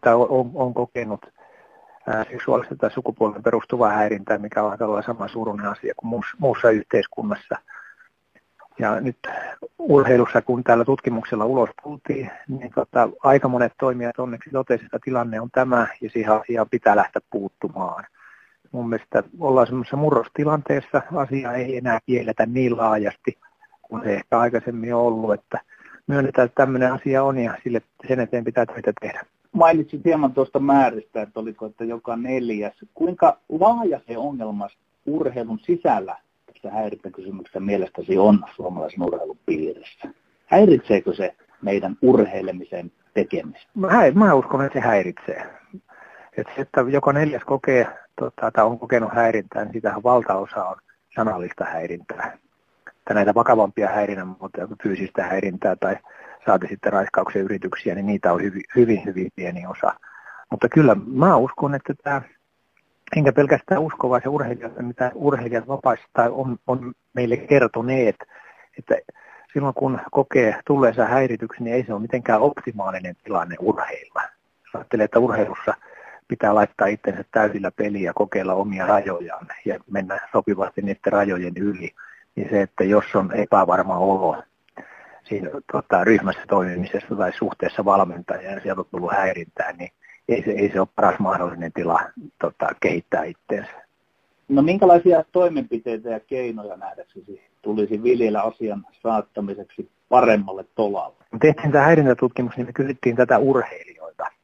tai 0.00 0.14
on, 0.14 0.50
on 0.54 0.74
kokenut 0.74 1.26
seksuaalista 2.30 2.76
tai 2.76 2.90
sukupuolen 2.90 3.42
perustuvaa 3.42 3.90
häirintää, 3.90 4.38
mikä 4.38 4.62
on 4.62 4.70
aika 4.70 5.02
sama 5.06 5.28
suurunen 5.28 5.66
asia 5.66 5.94
kuin 5.96 6.22
muussa 6.38 6.70
yhteiskunnassa. 6.70 7.56
Ja 8.78 9.00
nyt 9.00 9.16
urheilussa, 9.78 10.42
kun 10.42 10.64
täällä 10.64 10.84
tutkimuksella 10.84 11.44
ulos 11.44 11.70
tultiin, 11.82 12.30
niin 12.48 12.70
tota, 12.74 13.08
aika 13.22 13.48
monet 13.48 13.72
toimijat 13.80 14.18
onneksi 14.18 14.50
totesivat, 14.50 14.86
että 14.86 14.98
tilanne 15.04 15.40
on 15.40 15.48
tämä 15.52 15.86
ja 16.00 16.10
siihen 16.10 16.32
asiaan 16.32 16.68
pitää 16.70 16.96
lähteä 16.96 17.22
puuttumaan. 17.30 18.04
Mun 18.72 18.88
mielestä 18.88 19.22
ollaan 19.40 19.66
semmoisessa 19.66 19.96
murrostilanteessa, 19.96 21.02
asia 21.16 21.52
ei 21.52 21.76
enää 21.76 21.98
kielletä 22.06 22.46
niin 22.46 22.76
laajasti 22.76 23.38
kuin 23.82 24.02
se 24.02 24.14
ehkä 24.14 24.38
aikaisemmin 24.38 24.94
on 24.94 25.00
ollut, 25.00 25.34
että 25.34 25.60
myönnetään, 26.06 26.46
että 26.46 26.62
tämmöinen 26.62 26.92
asia 26.92 27.22
on 27.22 27.38
ja 27.38 27.54
sille 27.64 27.82
sen 28.08 28.20
eteen 28.20 28.44
pitää 28.44 28.66
töitä 28.66 28.92
tehdä 29.00 29.24
mainitsin 29.52 30.00
hieman 30.04 30.32
tuosta 30.32 30.58
määristä, 30.58 31.22
että 31.22 31.40
oliko 31.40 31.66
että 31.66 31.84
joka 31.84 32.16
neljäs. 32.16 32.74
Kuinka 32.94 33.38
laaja 33.48 34.00
se 34.06 34.18
ongelma 34.18 34.68
urheilun 35.06 35.58
sisällä 35.58 36.16
tässä 36.46 36.70
häirintäkysymyksessä 36.70 37.60
mielestäsi 37.60 38.18
on 38.18 38.44
suomalaisen 38.56 39.02
urheilun 39.02 39.38
piirissä? 39.46 40.08
Häiritseekö 40.46 41.14
se 41.14 41.34
meidän 41.62 41.96
urheilemisen 42.02 42.92
tekemistä? 43.14 43.70
Mä, 43.74 43.88
mä 44.14 44.34
uskon, 44.34 44.64
että 44.64 44.78
se 44.78 44.86
häiritsee. 44.86 45.46
Että 46.36 46.52
se, 46.56 46.62
että 46.62 46.80
joka 46.80 47.12
neljäs 47.12 47.44
kokee 47.44 47.86
tota, 48.20 48.50
tai 48.50 48.64
on 48.64 48.78
kokenut 48.78 49.12
häirintää, 49.12 49.64
niin 49.64 49.72
sitähän 49.72 50.02
valtaosa 50.02 50.64
on 50.64 50.76
sanallista 51.14 51.64
häirintää. 51.64 52.38
Tai 53.04 53.14
näitä 53.14 53.34
vakavampia 53.34 53.88
häirinnän 53.88 54.26
muotoja, 54.26 54.68
fyysistä 54.82 55.22
häirintää 55.22 55.76
tai 55.76 55.96
saati 56.46 56.66
sitten 56.68 56.92
raiskauksen 56.92 57.42
yrityksiä, 57.42 57.94
niin 57.94 58.06
niitä 58.06 58.32
on 58.32 58.42
hyvin, 58.42 58.62
hyvin, 58.76 59.04
hyvin 59.04 59.28
pieni 59.36 59.66
osa. 59.66 59.94
Mutta 60.50 60.68
kyllä 60.68 60.96
mä 61.06 61.36
uskon, 61.36 61.74
että 61.74 61.94
tämä, 62.04 62.22
enkä 63.16 63.32
pelkästään 63.32 63.80
usko, 63.80 64.10
vaan 64.10 64.20
se 64.22 64.28
urheilijat, 64.28 64.72
mitä 64.78 65.12
urheilijat 65.14 65.68
vapaista 65.68 66.22
on, 66.30 66.58
on 66.66 66.92
meille 67.14 67.36
kertoneet, 67.36 68.16
että 68.78 68.94
silloin 69.52 69.74
kun 69.74 70.00
kokee 70.10 70.60
tulleensa 70.66 71.06
häirityksi, 71.06 71.62
niin 71.62 71.76
ei 71.76 71.84
se 71.84 71.92
ole 71.92 72.02
mitenkään 72.02 72.40
optimaalinen 72.40 73.16
tilanne 73.24 73.56
urheilla. 73.60 74.22
Ajattelee, 74.74 75.04
että 75.04 75.18
urheilussa 75.18 75.74
pitää 76.30 76.54
laittaa 76.54 76.86
itsensä 76.86 77.24
täysillä 77.32 77.70
peliä 77.70 78.04
ja 78.04 78.12
kokeilla 78.14 78.54
omia 78.54 78.86
rajojaan 78.86 79.46
ja 79.64 79.78
mennä 79.90 80.20
sopivasti 80.32 80.82
niiden 80.82 81.12
rajojen 81.12 81.52
yli. 81.56 81.90
Niin 82.36 82.50
se, 82.50 82.62
että 82.62 82.84
jos 82.84 83.04
on 83.14 83.32
epävarma 83.32 83.98
olo, 83.98 84.42
siinä 85.24 85.50
tota, 85.72 86.04
ryhmässä 86.04 86.42
toimimisessa 86.48 87.16
tai 87.16 87.32
suhteessa 87.32 87.84
valmentajaan 87.84 88.54
ja 88.54 88.60
sieltä 88.60 88.80
on 88.80 88.86
tullut 88.90 89.12
häirintää, 89.12 89.72
niin 89.72 89.90
ei 90.28 90.42
se, 90.44 90.50
ei 90.50 90.70
se 90.72 90.80
ole 90.80 90.88
paras 90.96 91.18
mahdollinen 91.18 91.72
tila 91.72 92.00
tota, 92.40 92.66
kehittää 92.80 93.24
itseensä. 93.24 93.72
No 94.48 94.62
minkälaisia 94.62 95.24
toimenpiteitä 95.32 96.10
ja 96.10 96.20
keinoja 96.20 96.76
nähdäksesi 96.76 97.42
tulisi 97.62 98.02
viljellä 98.02 98.42
asian 98.42 98.86
saattamiseksi 99.02 99.90
paremmalle 100.08 100.64
tolalle? 100.74 101.24
Tehtiin 101.40 101.72
tämä 101.72 101.84
häirintätutkimus, 101.84 102.56
niin 102.56 102.66
me 102.66 102.72
kysyttiin 102.72 103.16
tätä 103.16 103.38
urheilijoita, 103.38 103.99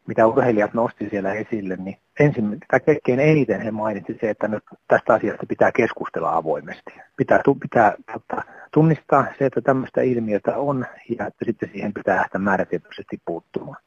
mitä 0.07 0.27
urheilijat 0.27 0.75
nosti 0.75 1.09
siellä 1.11 1.33
esille, 1.33 1.77
niin 1.77 1.97
ensin, 2.21 2.59
tai 2.71 2.81
kaikkein 2.81 3.21
eniten 3.21 3.61
he 3.61 3.71
mainitsi 3.71 4.19
se, 4.21 4.31
että 4.31 4.49
nyt 4.49 4.65
tästä 4.89 5.15
asiasta 5.15 5.47
pitää 5.49 5.73
keskustella 5.73 6.37
avoimesti. 6.37 6.95
Pitää, 7.17 7.41
pitää 7.61 7.95
tota, 8.13 8.43
tunnistaa 8.73 9.27
se, 9.39 9.47
että 9.47 9.61
tämmöistä 9.61 10.03
ilmiötä 10.03 10.57
on, 10.57 10.87
ja 11.19 11.27
että 11.27 11.45
sitten 11.45 11.71
siihen 11.73 11.95
pitää 11.95 12.17
lähteä 12.17 12.39
määrätietoisesti 12.39 13.21
puuttumaan. 13.25 13.83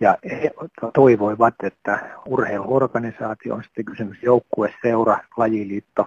Ja 0.00 0.18
he 0.24 0.50
toivoivat, 0.94 1.54
että 1.62 1.98
urheiluorganisaatio, 2.26 3.54
on 3.54 3.62
sitten 3.62 3.84
kysymys 3.84 4.22
joukkue, 4.22 4.74
seura, 4.82 5.18
lajiliitto, 5.36 6.06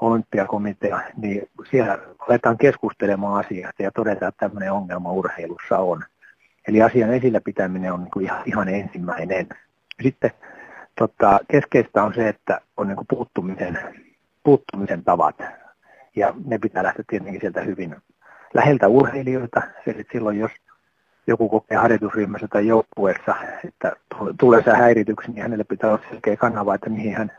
olympiakomitea, 0.00 1.00
niin 1.16 1.48
siellä 1.70 1.98
aletaan 2.18 2.58
keskustelemaan 2.58 3.44
asiasta 3.44 3.82
ja 3.82 3.90
todetaan, 3.90 4.28
että 4.28 4.48
tämmöinen 4.48 4.72
ongelma 4.72 5.12
urheilussa 5.12 5.78
on. 5.78 6.04
Eli 6.68 6.82
asian 6.82 7.14
esillä 7.14 7.40
pitäminen 7.40 7.92
on 7.92 8.00
niin 8.00 8.10
kuin 8.10 8.24
ihan, 8.24 8.42
ihan 8.46 8.68
ensimmäinen. 8.68 9.48
Sitten 10.02 10.30
tota, 10.98 11.40
keskeistä 11.50 12.02
on 12.02 12.14
se, 12.14 12.28
että 12.28 12.60
on 12.76 12.88
niin 12.88 12.96
kuin 12.96 13.06
puuttumisen, 13.10 13.78
puuttumisen 14.44 15.04
tavat. 15.04 15.42
Ja 16.16 16.34
ne 16.44 16.58
pitää 16.58 16.82
lähteä 16.82 17.04
tietenkin 17.08 17.40
sieltä 17.40 17.60
hyvin 17.60 17.96
läheltä 18.54 18.88
urheilijoita. 18.88 19.62
Eli 19.86 20.04
silloin 20.12 20.38
jos 20.38 20.52
joku 21.26 21.48
kokee 21.48 21.78
harjoitusryhmässä 21.78 22.48
tai 22.48 22.66
joukkueessa, 22.66 23.34
että 23.64 23.92
tulee 24.40 24.62
se 24.62 24.70
häirityksi, 24.70 25.30
niin 25.30 25.42
hänelle 25.42 25.64
pitää 25.64 25.90
olla 25.90 26.02
selkeä 26.10 26.36
kanava, 26.36 26.74
että 26.74 26.90
mihin 26.90 27.16
hän 27.16 27.32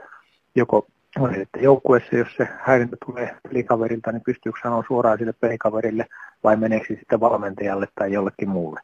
joko 0.56 0.88
on 1.20 1.36
että 1.36 1.60
joukkueessa, 1.60 2.16
jos 2.16 2.36
se 2.38 2.48
häirintä 2.60 2.98
tulee 3.06 3.36
pelikaverilta, 3.50 4.12
niin 4.12 4.22
pystyykö 4.26 4.60
sanoa 4.64 4.84
suoraan 4.88 5.18
sille 5.18 5.34
pelikaverille 5.34 6.06
vai 6.44 6.56
meneekö 6.56 6.88
se 6.88 6.96
sitten 7.00 7.20
valmentajalle 7.20 7.88
tai 7.96 8.14
jollekin 8.14 8.50
muulle. 8.50 8.80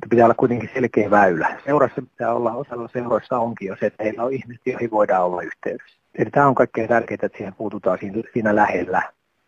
Mutta 0.00 0.06
pitää 0.10 0.26
olla 0.26 0.34
kuitenkin 0.34 0.70
selkeä 0.74 1.10
väylä. 1.10 1.60
Seurassa 1.64 2.02
pitää 2.02 2.34
olla, 2.34 2.52
osalla 2.52 2.88
seuroissa 2.88 3.38
onkin 3.38 3.68
jo 3.68 3.76
se, 3.80 3.86
että 3.86 4.04
heillä 4.04 4.24
on 4.24 4.32
ihmiset, 4.32 4.62
joihin 4.66 4.90
voidaan 4.90 5.24
olla 5.24 5.42
yhteydessä. 5.42 5.98
Eli 6.18 6.30
tämä 6.30 6.46
on 6.46 6.54
kaikkein 6.54 6.88
tärkeintä, 6.88 7.26
että 7.26 7.38
siihen 7.38 7.54
puututaan 7.54 7.98
siinä, 7.98 8.22
siinä 8.32 8.56
lähellä. 8.56 9.02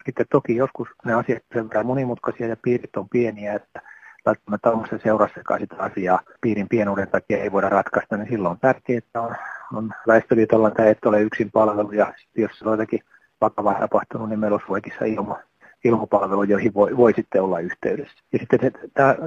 Sitten 0.06 0.26
toki 0.30 0.56
joskus 0.56 0.88
ne 1.04 1.14
asiat 1.14 1.42
sen 1.54 1.68
verran 1.68 1.86
monimutkaisia 1.86 2.46
ja 2.46 2.56
piirit 2.62 2.96
on 2.96 3.08
pieniä, 3.08 3.54
että 3.54 3.80
välttämättä 4.26 4.70
omassa 4.70 4.98
seurassakaan 4.98 5.60
sitä 5.60 5.76
asiaa 5.78 6.20
piirin 6.40 6.68
pienuuden 6.68 7.08
takia 7.08 7.38
ei 7.38 7.52
voida 7.52 7.68
ratkaista, 7.68 8.16
niin 8.16 8.28
silloin 8.28 8.52
on 8.52 8.60
tärkeää, 8.60 8.98
että 8.98 9.20
on, 9.20 9.36
on 9.72 9.90
väestöliitolla 10.06 10.70
tai 10.70 10.88
et 10.88 11.04
ole 11.04 11.22
yksin 11.22 11.50
palvelu, 11.50 11.92
ja 11.92 12.14
jos 12.36 12.58
se 12.58 12.68
on 12.68 12.72
jotakin 12.72 13.00
vakavaa 13.40 13.78
tapahtunut, 13.80 14.28
niin 14.28 14.38
meillä 14.38 14.54
olisi 14.54 14.68
voikissa 14.68 15.04
ilma, 15.04 15.38
ilmapalvelu, 15.84 16.42
joihin 16.42 16.74
voi, 16.74 16.96
voi 16.96 17.12
sitten 17.16 17.42
olla 17.42 17.60
yhteydessä. 17.60 18.14
Ja 18.32 18.38
sitten 18.38 18.60
se, 18.60 18.72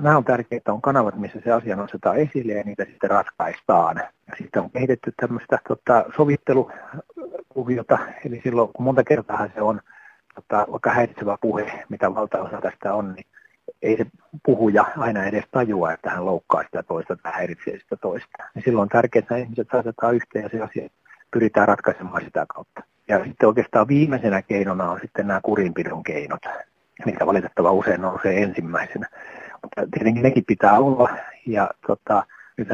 nämä 0.01 0.17
on 0.17 0.23
tärkeitä, 0.23 0.73
on 0.73 0.81
kanavat, 0.81 1.15
missä 1.15 1.39
se 1.43 1.51
asia 1.51 1.75
nostetaan 1.75 2.17
esille 2.17 2.53
ja 2.53 2.63
niitä 2.63 2.85
sitten 2.85 3.09
ratkaistaan. 3.09 3.97
Ja 4.27 4.35
sitten 4.37 4.61
on 4.61 4.71
kehitetty 4.71 5.13
tämmöistä 5.21 5.59
tota, 5.67 6.05
sovittelukuviota, 6.17 7.97
eli 8.25 8.41
silloin 8.43 8.69
kun 8.73 8.85
monta 8.85 9.03
kertaa 9.03 9.49
se 9.55 9.61
on 9.61 9.81
tota, 10.35 10.67
vaikka 10.71 10.89
häiritsevä 10.89 11.37
puhe, 11.41 11.83
mitä 11.89 12.15
valtaosa 12.15 12.61
tästä 12.61 12.93
on, 12.93 13.13
niin 13.13 13.25
ei 13.83 13.97
se 13.97 14.05
puhuja 14.45 14.85
aina 14.97 15.25
edes 15.25 15.43
tajua, 15.51 15.93
että 15.93 16.09
hän 16.09 16.25
loukkaa 16.25 16.63
sitä 16.63 16.83
toista 16.83 17.15
tai 17.15 17.31
häiritsee 17.35 17.79
sitä 17.79 17.95
toista. 17.95 18.43
Ja 18.55 18.61
silloin 18.65 18.81
on 18.81 18.89
tärkeää, 18.89 19.21
että 19.21 19.37
ihmiset 19.37 19.67
saatetaan 19.71 20.15
yhteen 20.15 20.43
ja 20.43 20.49
se 20.49 20.61
asia 20.61 20.89
pyritään 21.31 21.67
ratkaisemaan 21.67 22.23
sitä 22.25 22.45
kautta. 22.55 22.83
Ja 23.07 23.23
sitten 23.23 23.47
oikeastaan 23.47 23.87
viimeisenä 23.87 24.41
keinona 24.41 24.91
on 24.91 24.99
sitten 25.01 25.27
nämä 25.27 25.41
kurinpidon 25.43 26.03
keinot, 26.03 26.41
mikä 27.05 27.25
valitettava 27.25 27.71
usein 27.71 28.01
nousee 28.01 28.43
ensimmäisenä. 28.43 29.07
Mutta 29.61 29.81
tietenkin 29.91 30.23
nekin 30.23 30.43
pitää 30.47 30.79
olla, 30.79 31.09
ja 31.47 31.69
tota, 31.87 32.23
nyt 32.57 32.67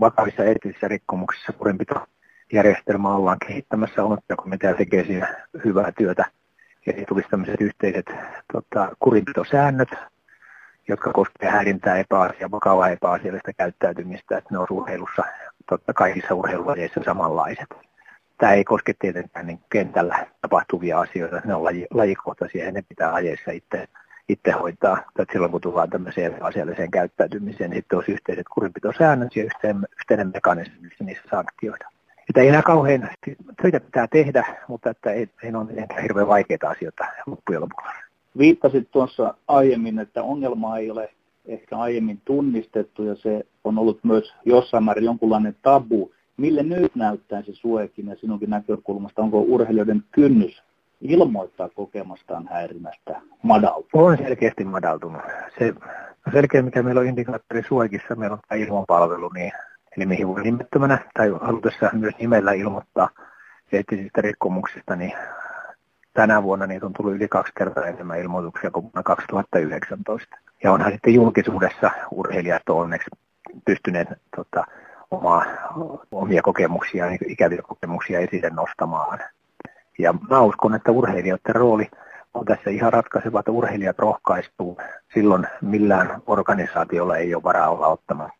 vakavissa 0.00 0.44
eettisissä 0.44 0.88
rikkomuksissa 0.88 1.52
kurinpitojärjestelmä 1.52 3.14
ollaan 3.14 3.38
kehittämässä, 3.46 4.04
olympiakomitea 4.04 4.74
tekee 4.74 5.04
siinä 5.04 5.46
hyvää 5.64 5.92
työtä 5.98 6.24
Eli 6.86 7.04
tulisi 7.08 7.28
tämmöiset 7.28 7.60
yhteiset 7.60 8.06
tota, 8.52 8.96
kurinpitosäännöt, 9.00 9.88
jotka 10.88 11.12
koskevat 11.12 11.54
häirintää 11.54 11.96
epäasia, 11.98 12.50
vakavaa 12.50 12.88
epäasiallista 12.88 13.52
käyttäytymistä, 13.52 14.38
että 14.38 14.48
ne 14.50 14.58
on 14.58 14.66
urheilussa 14.70 15.22
totta 15.68 15.92
kaikissa 15.92 16.34
urheilulajeissa 16.34 17.00
samanlaiset. 17.04 17.68
tämä 18.38 18.52
ei 18.52 18.64
koske 18.64 18.94
tietenkään 18.98 19.46
niin 19.46 19.60
kentällä 19.70 20.26
tapahtuvia 20.40 21.00
asioita, 21.00 21.42
ne 21.44 21.54
on 21.54 21.64
laji, 21.64 21.86
lajikohtaisia 21.90 22.64
ja 22.64 22.72
ne 22.72 22.82
pitää 22.88 23.14
ajeissa 23.14 23.50
itse, 23.50 23.88
itse 24.28 24.50
hoitaa. 24.50 24.98
Että 24.98 25.32
silloin 25.32 25.52
kun 25.52 25.60
tullaan 25.60 25.90
tämmöiseen 25.90 26.42
asialliseen 26.42 26.90
käyttäytymiseen, 26.90 27.70
niin 27.70 27.78
sitten 27.78 27.96
olisi 27.96 28.12
yhteiset 28.12 28.46
kurinpitosäännöt 28.54 29.36
ja 29.36 29.44
yhteinen, 29.44 29.86
yhteinen 29.98 30.30
mekanismi, 30.34 30.88
niissä 31.00 31.24
sanktioida. 31.30 31.88
Että 32.30 32.40
ei 32.40 32.48
enää 32.48 32.62
kauhean 32.62 33.08
töitä 33.62 33.80
pitää 33.80 34.06
tehdä, 34.06 34.56
mutta 34.68 34.90
että 34.90 35.12
ei, 35.12 35.28
ei 35.42 35.54
ole 35.54 35.64
mitenkään 35.64 36.02
hirveän 36.02 36.28
vaikeita 36.28 36.68
asioita 36.68 37.04
loppujen 37.26 37.60
lopuksi. 37.60 37.88
Viittasit 38.38 38.90
tuossa 38.90 39.34
aiemmin, 39.48 39.98
että 39.98 40.22
ongelmaa 40.22 40.78
ei 40.78 40.90
ole 40.90 41.10
ehkä 41.46 41.78
aiemmin 41.78 42.20
tunnistettu 42.24 43.02
ja 43.02 43.14
se 43.14 43.46
on 43.64 43.78
ollut 43.78 44.04
myös 44.04 44.34
jossain 44.44 44.84
määrin 44.84 45.04
jonkunlainen 45.04 45.56
tabu. 45.62 46.12
Mille 46.36 46.62
nyt 46.62 46.94
näyttäisi 46.94 47.54
suekin 47.54 48.06
ja 48.06 48.16
sinunkin 48.16 48.50
näkökulmasta, 48.50 49.22
onko 49.22 49.40
urheilijoiden 49.40 50.04
kynnys 50.12 50.62
ilmoittaa 51.00 51.68
kokemastaan 51.68 52.48
häirinnästä 52.48 53.20
madaltunut? 53.42 54.08
On 54.08 54.16
selkeästi 54.16 54.64
madaltunut. 54.64 55.22
Se 55.58 55.74
selkeä, 56.32 56.62
mikä 56.62 56.82
meillä 56.82 57.00
on 57.00 57.06
indikaattori 57.06 57.62
suekissa, 57.68 58.14
meillä 58.14 58.34
on 58.34 58.40
tämä 58.48 58.60
ilmoipalvelu, 58.60 59.28
niin, 59.28 59.52
eli 59.96 60.06
mihin 60.06 60.28
voi 60.28 60.42
nimettömänä 60.42 60.98
tai 61.14 61.30
halutessa 61.40 61.90
myös 61.92 62.14
nimellä 62.18 62.52
ilmoittaa 62.52 63.08
eettisistä 63.72 64.20
rikkomuksista, 64.20 64.96
niin 64.96 65.12
tänä 66.12 66.42
vuonna 66.42 66.66
niitä 66.66 66.86
on 66.86 66.92
tullut 66.92 67.14
yli 67.14 67.28
kaksi 67.28 67.52
kertaa 67.56 67.86
enemmän 67.86 68.20
ilmoituksia 68.20 68.70
kuin 68.70 68.82
vuonna 68.82 69.02
2019. 69.02 70.36
Ja 70.62 70.72
onhan 70.72 70.92
sitten 70.92 71.14
julkisuudessa 71.14 71.90
urheilijat 72.10 72.68
on 72.68 72.76
onneksi 72.76 73.10
pystyneet 73.64 74.08
tota, 74.36 74.64
omaa, 75.10 75.44
omia 76.12 76.42
kokemuksia, 76.42 77.06
niin 77.06 77.30
ikäviä 77.30 77.62
kokemuksia 77.62 78.20
esille 78.20 78.50
nostamaan. 78.50 79.18
Ja 79.98 80.14
mä 80.30 80.40
uskon, 80.40 80.74
että 80.74 80.92
urheilijoiden 80.92 81.54
rooli 81.54 81.88
on 82.34 82.44
tässä 82.44 82.70
ihan 82.70 82.92
ratkaiseva, 82.92 83.40
että 83.40 83.52
urheilijat 83.52 83.98
rohkaistuu. 83.98 84.80
Silloin 85.14 85.46
millään 85.60 86.22
organisaatiolla 86.26 87.16
ei 87.16 87.34
ole 87.34 87.42
varaa 87.42 87.68
olla 87.68 87.86
ottamaan. 87.86 88.30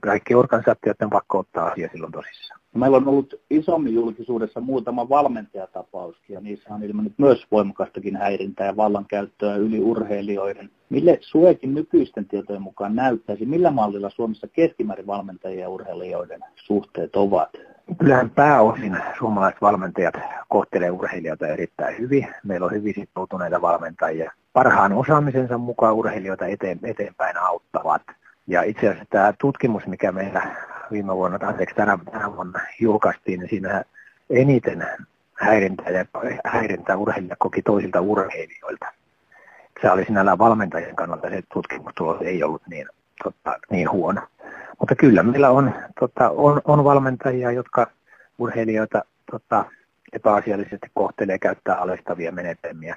Kaikki 0.00 0.34
organisaatioiden 0.34 1.10
pakko 1.10 1.38
ottaa 1.38 1.66
asia 1.66 1.88
silloin 1.92 2.12
tosissaan. 2.12 2.60
Meillä 2.74 2.96
on 2.96 3.08
ollut 3.08 3.34
isommin 3.50 3.94
julkisuudessa 3.94 4.60
muutama 4.60 5.08
valmentajatapauskin 5.08 6.34
ja 6.34 6.40
niissä 6.40 6.74
on 6.74 6.82
ilmennyt 6.82 7.12
myös 7.18 7.46
voimakastakin 7.50 8.16
häirintää 8.16 8.66
ja 8.66 8.76
vallankäyttöä 8.76 9.56
yli 9.56 9.80
urheilijoiden. 9.80 10.70
Mille 10.90 11.18
Suekin 11.20 11.74
nykyisten 11.74 12.26
tietojen 12.26 12.62
mukaan 12.62 12.96
näyttäisi, 12.96 13.46
millä 13.46 13.70
mallilla 13.70 14.10
Suomessa 14.10 14.48
keskimäärin 14.52 15.06
valmentajien 15.06 15.62
ja 15.62 15.68
urheilijoiden 15.68 16.40
suhteet 16.54 17.16
ovat? 17.16 17.48
Kyllähän 17.98 18.30
pääosin 18.30 18.96
suomalaiset 19.18 19.62
valmentajat 19.62 20.14
kohtelee 20.48 20.90
urheilijoita 20.90 21.46
erittäin 21.46 21.98
hyvin. 21.98 22.28
Meillä 22.44 22.66
on 22.66 22.72
hyvin 22.72 22.94
sitoutuneita 22.94 23.62
valmentajia. 23.62 24.32
Parhaan 24.52 24.92
osaamisensa 24.92 25.58
mukaan 25.58 25.94
urheilijoita 25.94 26.46
eteen, 26.46 26.80
eteenpäin 26.82 27.36
auttavat. 27.36 28.02
Ja 28.48 28.62
itse 28.62 28.88
asiassa 28.88 29.04
tämä 29.10 29.32
tutkimus, 29.38 29.86
mikä 29.86 30.12
meillä 30.12 30.42
viime 30.90 31.16
vuonna, 31.16 31.38
anteeksi 31.48 31.74
tänä, 31.74 31.98
tänä 32.12 32.36
vuonna 32.36 32.60
julkaistiin, 32.80 33.40
niin 33.40 33.50
siinä 33.50 33.84
eniten 34.30 34.86
häirintää, 35.34 35.90
ja 35.90 36.04
häirintää 36.44 36.96
urheilija 36.96 37.36
koki 37.38 37.62
toisilta 37.62 38.00
urheilijoilta. 38.00 38.86
Se 39.82 39.90
oli 39.90 40.04
sinällään 40.04 40.38
valmentajien 40.38 40.96
kannalta 40.96 41.30
se 41.30 41.42
tutkimustulos 41.52 42.22
ei 42.22 42.42
ollut 42.42 42.62
niin, 42.70 42.86
tota, 43.24 43.58
niin 43.70 43.90
huono. 43.90 44.20
Mutta 44.78 44.94
kyllä 44.94 45.22
meillä 45.22 45.50
on, 45.50 45.74
tota, 46.00 46.30
on, 46.30 46.60
on 46.64 46.84
valmentajia, 46.84 47.52
jotka 47.52 47.86
urheilijoita 48.38 49.02
tota, 49.30 49.64
epäasiallisesti 50.12 50.86
kohtelee 50.94 51.38
käyttää 51.38 51.76
alestavia 51.76 52.32
menetelmiä. 52.32 52.96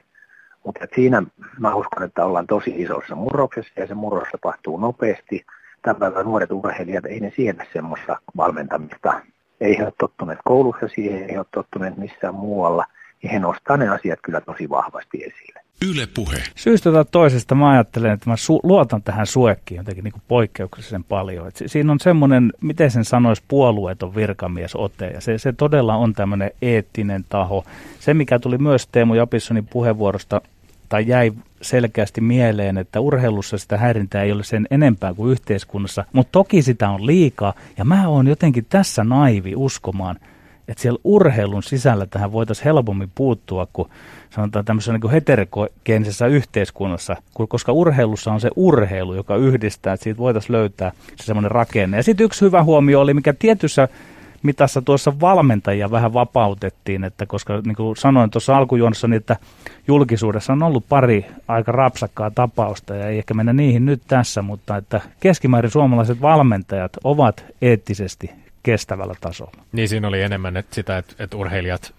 Mutta 0.65 0.87
siinä 0.95 1.23
mä 1.59 1.75
uskon, 1.75 2.03
että 2.03 2.25
ollaan 2.25 2.47
tosi 2.47 2.73
isossa 2.77 3.15
murroksessa 3.15 3.79
ja 3.79 3.87
se 3.87 3.93
murros 3.93 4.27
tapahtuu 4.31 4.77
nopeasti. 4.77 5.45
Tämän 5.81 5.99
päivän 5.99 6.25
nuoret 6.25 6.51
urheilijat, 6.51 7.05
ei 7.05 7.19
ne 7.19 7.31
siedä 7.35 7.65
semmoista 7.73 8.17
valmentamista. 8.37 9.21
Ei 9.61 9.77
he 9.77 9.83
ole 9.83 9.93
tottuneet 9.99 10.39
koulussa 10.45 10.87
siihen, 10.87 11.29
ei 11.29 11.37
ole 11.37 11.45
tottuneet 11.51 11.97
missään 11.97 12.35
muualla. 12.35 12.85
Ja 13.23 13.29
he 13.29 13.39
nostaa 13.39 13.77
ne 13.77 13.89
asiat 13.89 14.19
kyllä 14.23 14.41
tosi 14.41 14.69
vahvasti 14.69 15.23
esille. 15.23 15.60
Yle 15.89 16.07
puhe. 16.13 16.43
Syystä 16.55 16.91
tai 16.91 17.05
toisesta 17.11 17.55
mä 17.55 17.69
ajattelen, 17.69 18.11
että 18.11 18.29
mä 18.29 18.35
su- 18.35 18.59
luotan 18.63 19.01
tähän 19.01 19.27
suekkiin 19.27 19.77
jotenkin 19.77 20.03
niin 20.03 20.11
kuin 20.11 20.21
poikkeuksellisen 20.27 21.03
paljon. 21.03 21.47
Et 21.47 21.61
siinä 21.65 21.91
on 21.91 21.99
semmoinen, 21.99 22.53
miten 22.61 22.91
sen 22.91 23.05
sanoisi, 23.05 23.43
puolueeton 23.47 24.15
virkamiesote. 24.15 25.07
Ja 25.07 25.21
se, 25.21 25.37
se 25.37 25.53
todella 25.53 25.95
on 25.95 26.13
tämmöinen 26.13 26.51
eettinen 26.61 27.25
taho. 27.29 27.65
Se, 27.99 28.13
mikä 28.13 28.39
tuli 28.39 28.57
myös 28.57 28.87
Teemu 28.87 29.13
Japissonin 29.13 29.67
puheenvuorosta, 29.67 30.41
tai 30.89 31.07
jäi 31.07 31.31
selkeästi 31.61 32.21
mieleen, 32.21 32.77
että 32.77 32.99
urheilussa 32.99 33.57
sitä 33.57 33.77
häirintää 33.77 34.23
ei 34.23 34.31
ole 34.31 34.43
sen 34.43 34.67
enempää 34.71 35.13
kuin 35.13 35.31
yhteiskunnassa, 35.31 36.05
mutta 36.13 36.31
toki 36.31 36.61
sitä 36.61 36.89
on 36.89 37.05
liikaa, 37.05 37.53
ja 37.77 37.85
mä 37.85 38.07
oon 38.07 38.27
jotenkin 38.27 38.65
tässä 38.69 39.03
naivi 39.03 39.55
uskomaan, 39.55 40.15
että 40.67 40.81
siellä 40.81 40.99
urheilun 41.03 41.63
sisällä 41.63 42.05
tähän 42.05 42.31
voitaisiin 42.31 42.65
helpommin 42.65 43.11
puuttua 43.15 43.67
kuin 43.73 43.89
sanotaan 44.29 44.65
tämmöisessä 44.65 44.93
niin 44.93 45.11
heterogeenisessä 45.11 46.27
yhteiskunnassa, 46.27 47.15
koska 47.47 47.71
urheilussa 47.71 48.33
on 48.33 48.41
se 48.41 48.49
urheilu, 48.55 49.13
joka 49.13 49.35
yhdistää, 49.35 49.93
että 49.93 50.03
siitä 50.03 50.17
voitaisiin 50.17 50.51
löytää 50.51 50.91
se 51.15 51.25
semmoinen 51.25 51.51
rakenne. 51.51 51.97
Ja 51.97 52.03
sitten 52.03 52.25
yksi 52.25 52.45
hyvä 52.45 52.63
huomio 52.63 53.01
oli, 53.01 53.13
mikä 53.13 53.33
tietyssä 53.33 53.87
mitassa 54.43 54.81
tuossa 54.81 55.19
valmentajia 55.21 55.91
vähän 55.91 56.13
vapautettiin, 56.13 57.03
että 57.03 57.25
koska 57.25 57.61
niin 57.65 57.75
kuin 57.75 57.97
sanoin 57.97 58.29
tuossa 58.29 58.57
alkujuonnossa, 58.57 59.07
niin 59.07 59.17
että 59.17 59.37
julkisuudessa 59.87 60.53
on 60.53 60.63
ollut 60.63 60.85
pari 60.89 61.25
aika 61.47 61.71
rapsakkaa 61.71 62.31
tapausta 62.31 62.95
ja 62.95 63.07
ei 63.07 63.17
ehkä 63.17 63.33
mennä 63.33 63.53
niihin 63.53 63.85
nyt 63.85 64.01
tässä, 64.07 64.41
mutta 64.41 64.77
että 64.77 65.01
keskimäärin 65.19 65.71
suomalaiset 65.71 66.21
valmentajat 66.21 66.91
ovat 67.03 67.45
eettisesti 67.61 68.40
kestävällä 68.63 69.15
tasolla. 69.21 69.63
Niin 69.71 69.89
siinä 69.89 70.07
oli 70.07 70.21
enemmän 70.21 70.57
että 70.57 70.75
sitä, 70.75 70.97
että, 70.97 71.15
että 71.19 71.37
urheilijat 71.37 71.93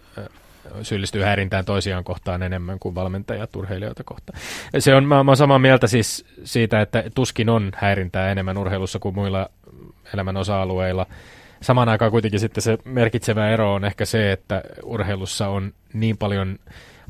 syyllistyy 0.82 1.22
häirintään 1.22 1.64
toisiaan 1.64 2.04
kohtaan 2.04 2.42
enemmän 2.42 2.78
kuin 2.78 2.94
valmentajat 2.94 3.56
urheilijoita 3.56 4.04
kohtaan. 4.04 4.40
Se 4.78 4.94
on, 4.94 5.04
mä, 5.04 5.24
mä 5.24 5.30
olen 5.30 5.36
samaa 5.36 5.58
mieltä 5.58 5.86
siis 5.86 6.24
siitä, 6.44 6.80
että 6.80 7.04
tuskin 7.14 7.48
on 7.48 7.72
häirintää 7.76 8.30
enemmän 8.32 8.58
urheilussa 8.58 8.98
kuin 8.98 9.14
muilla 9.14 9.50
elämän 10.14 10.36
osa-alueilla. 10.36 11.06
Samaan 11.62 11.88
aikaan 11.88 12.10
kuitenkin 12.10 12.40
sitten 12.40 12.62
se 12.62 12.78
merkitsevä 12.84 13.50
ero 13.50 13.74
on 13.74 13.84
ehkä 13.84 14.04
se, 14.04 14.32
että 14.32 14.62
urheilussa 14.82 15.48
on 15.48 15.72
niin 15.92 16.16
paljon 16.18 16.58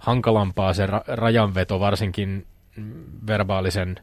hankalampaa 0.01 0.75
se 0.75 0.87
ra- 0.87 1.05
rajanveto, 1.07 1.81
varsinkin 1.81 2.47
verbaalisen 3.27 3.97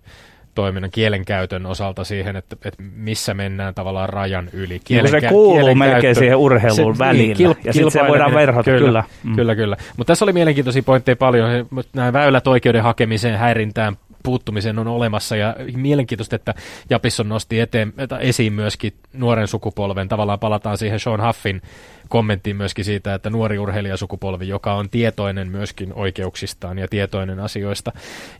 toiminnan 0.60 0.92
kielenkäytön 0.92 1.66
osalta 1.66 2.04
siihen, 2.04 2.36
että, 2.36 2.56
että 2.66 2.84
missä 2.96 3.34
mennään 3.34 3.74
tavallaan 3.74 4.10
rajan 4.10 4.50
yli. 4.54 4.68
Niin 4.68 4.82
Kielen, 4.84 5.12
se 5.12 5.22
kuuluu 5.22 5.76
melkein 5.76 6.16
siihen 6.16 6.38
urheiluun 6.38 6.96
se, 6.96 7.00
välillä, 7.00 7.36
niin, 7.38 7.58
ja 7.64 7.74
sitten 7.74 7.92
se 7.92 8.08
voidaan 8.08 8.34
verhata, 8.34 8.72
kyllä. 8.72 8.80
Kyllä, 8.80 9.04
mm. 9.24 9.36
kyllä, 9.36 9.56
kyllä. 9.56 9.78
Mutta 9.98 10.12
tässä 10.12 10.26
oli 10.26 10.34
mielenkiintoisia 10.34 10.84
pointteja 10.84 11.16
paljon. 11.16 11.68
Nämä 11.94 12.14
väylät 12.14 12.48
oikeuden 12.48 12.84
hakemiseen, 12.84 13.40
häirintään, 13.40 13.98
puuttumisen 14.24 14.80
on 14.80 14.88
olemassa 14.88 15.36
ja 15.36 15.56
mielenkiintoista, 15.76 16.36
että 16.36 16.54
Japisson 16.90 17.30
nosti 17.30 17.60
eteen, 17.60 17.94
esiin 18.20 18.54
myöskin 18.54 18.94
nuoren 19.14 19.48
sukupolven. 19.48 20.08
Tavallaan 20.08 20.40
palataan 20.40 20.78
siihen 20.78 21.00
Sean 21.00 21.28
Huffin 21.28 21.62
kommenttiin 22.10 22.56
myöskin 22.56 22.86
siitä, 22.86 23.14
että 23.14 23.30
nuori 23.30 23.60
urheilijasukupolvi, 23.60 24.48
joka 24.48 24.74
on 24.74 24.90
tietoinen 24.90 25.52
myöskin 25.52 25.94
oikeuksistaan 25.94 26.78
ja 26.78 26.88
tietoinen 26.88 27.40
asioista. 27.40 27.92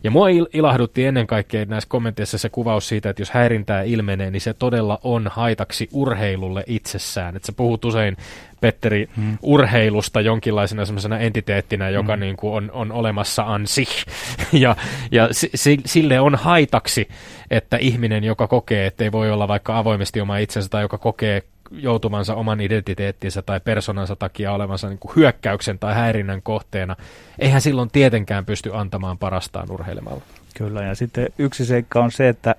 Ja 0.04 0.10
mua 0.10 0.26
ilahdutti 0.52 1.06
ennen 1.06 1.26
kaikkea 1.26 1.64
näissä 1.64 1.88
kommenteissa 1.88 2.38
se 2.38 2.48
kuvaus 2.48 2.88
siitä, 2.88 3.10
että 3.10 3.22
jos 3.22 3.30
häirintää 3.30 3.82
ilmenee, 3.82 4.30
niin 4.30 4.40
se 4.40 4.54
todella 4.54 4.98
on 5.02 5.28
haitaksi 5.32 5.88
urheilulle 5.92 6.64
itsessään. 6.66 7.36
Että 7.36 7.46
sä 7.46 7.52
puhut 7.52 7.84
usein 7.84 8.16
Petteri 8.60 9.08
hmm. 9.16 9.38
urheilusta 9.42 10.20
jonkinlaisena 10.20 10.84
semmoisena 10.84 11.18
entiteettinä, 11.18 11.88
joka 11.88 12.12
hmm. 12.12 12.20
niin 12.20 12.36
kuin 12.36 12.54
on, 12.54 12.70
on 12.72 12.92
olemassa 12.92 13.42
ansi. 13.42 13.86
ja 14.52 14.76
ja 15.10 15.28
si, 15.54 15.80
sille 15.86 16.20
on 16.20 16.34
haitaksi, 16.34 17.08
että 17.50 17.76
ihminen, 17.76 18.24
joka 18.24 18.46
kokee, 18.46 18.86
että 18.86 19.04
ei 19.04 19.12
voi 19.12 19.30
olla 19.30 19.48
vaikka 19.48 19.78
avoimesti 19.78 20.20
oma 20.20 20.38
itsensä 20.38 20.68
tai 20.68 20.82
joka 20.82 20.98
kokee 20.98 21.42
joutumansa 21.72 22.34
oman 22.34 22.60
identiteettinsä 22.60 23.42
tai 23.42 23.60
personansa 23.60 24.16
takia 24.16 24.52
olevansa 24.52 24.88
niin 24.88 24.98
kuin 24.98 25.16
hyökkäyksen 25.16 25.78
tai 25.78 25.94
häirinnän 25.94 26.42
kohteena, 26.42 26.96
eihän 27.38 27.60
silloin 27.60 27.90
tietenkään 27.90 28.44
pysty 28.44 28.70
antamaan 28.74 29.18
parastaan 29.18 29.70
urheilemalla. 29.70 30.22
Kyllä, 30.54 30.82
ja 30.82 30.94
sitten 30.94 31.28
yksi 31.38 31.66
seikka 31.66 32.04
on 32.04 32.10
se, 32.10 32.28
että 32.28 32.54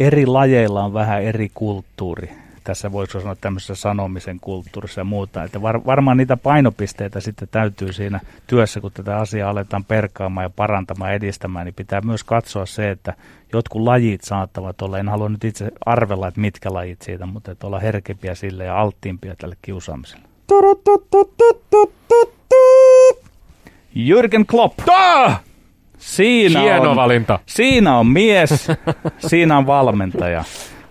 eri 0.00 0.26
lajeilla 0.26 0.84
on 0.84 0.94
vähän 0.94 1.22
eri 1.22 1.50
kulttuuri. 1.54 2.41
Tässä 2.64 2.92
voisi 2.92 3.12
sanoa 3.12 3.36
tämmöisessä 3.36 3.74
sanomisen 3.74 4.40
kulttuurissa 4.40 5.00
ja 5.00 5.04
muuta. 5.04 5.44
Että 5.44 5.62
var, 5.62 5.80
varmaan 5.86 6.16
niitä 6.16 6.36
painopisteitä 6.36 7.20
sitten 7.20 7.48
täytyy 7.50 7.92
siinä 7.92 8.20
työssä, 8.46 8.80
kun 8.80 8.92
tätä 8.92 9.16
asiaa 9.16 9.50
aletaan 9.50 9.84
perkaamaan 9.84 10.44
ja 10.44 10.50
parantamaan 10.50 11.10
ja 11.10 11.16
edistämään, 11.16 11.64
niin 11.64 11.74
pitää 11.74 12.00
myös 12.00 12.24
katsoa 12.24 12.66
se, 12.66 12.90
että 12.90 13.14
jotkut 13.52 13.82
lajit 13.82 14.24
saattavat 14.24 14.82
olla, 14.82 14.98
en 14.98 15.08
halua 15.08 15.28
nyt 15.28 15.44
itse 15.44 15.70
arvella, 15.86 16.28
että 16.28 16.40
mitkä 16.40 16.72
lajit 16.72 17.02
siitä, 17.02 17.26
mutta 17.26 17.50
että 17.50 17.66
olla 17.66 17.80
herkempiä 17.80 18.34
sille 18.34 18.64
ja 18.64 18.80
alttiimpia 18.80 19.34
tälle 19.36 19.56
kiusaamiselle. 19.62 20.24
Jürgen 23.94 24.46
Klopp. 24.46 24.78
Ah! 24.88 25.40
Siinä 25.98 26.60
Hieno 26.60 26.90
on, 26.90 26.96
valinta. 26.96 27.38
Siinä 27.46 27.98
on 27.98 28.06
mies, 28.06 28.68
siinä 29.30 29.58
on 29.58 29.66
valmentaja. 29.66 30.44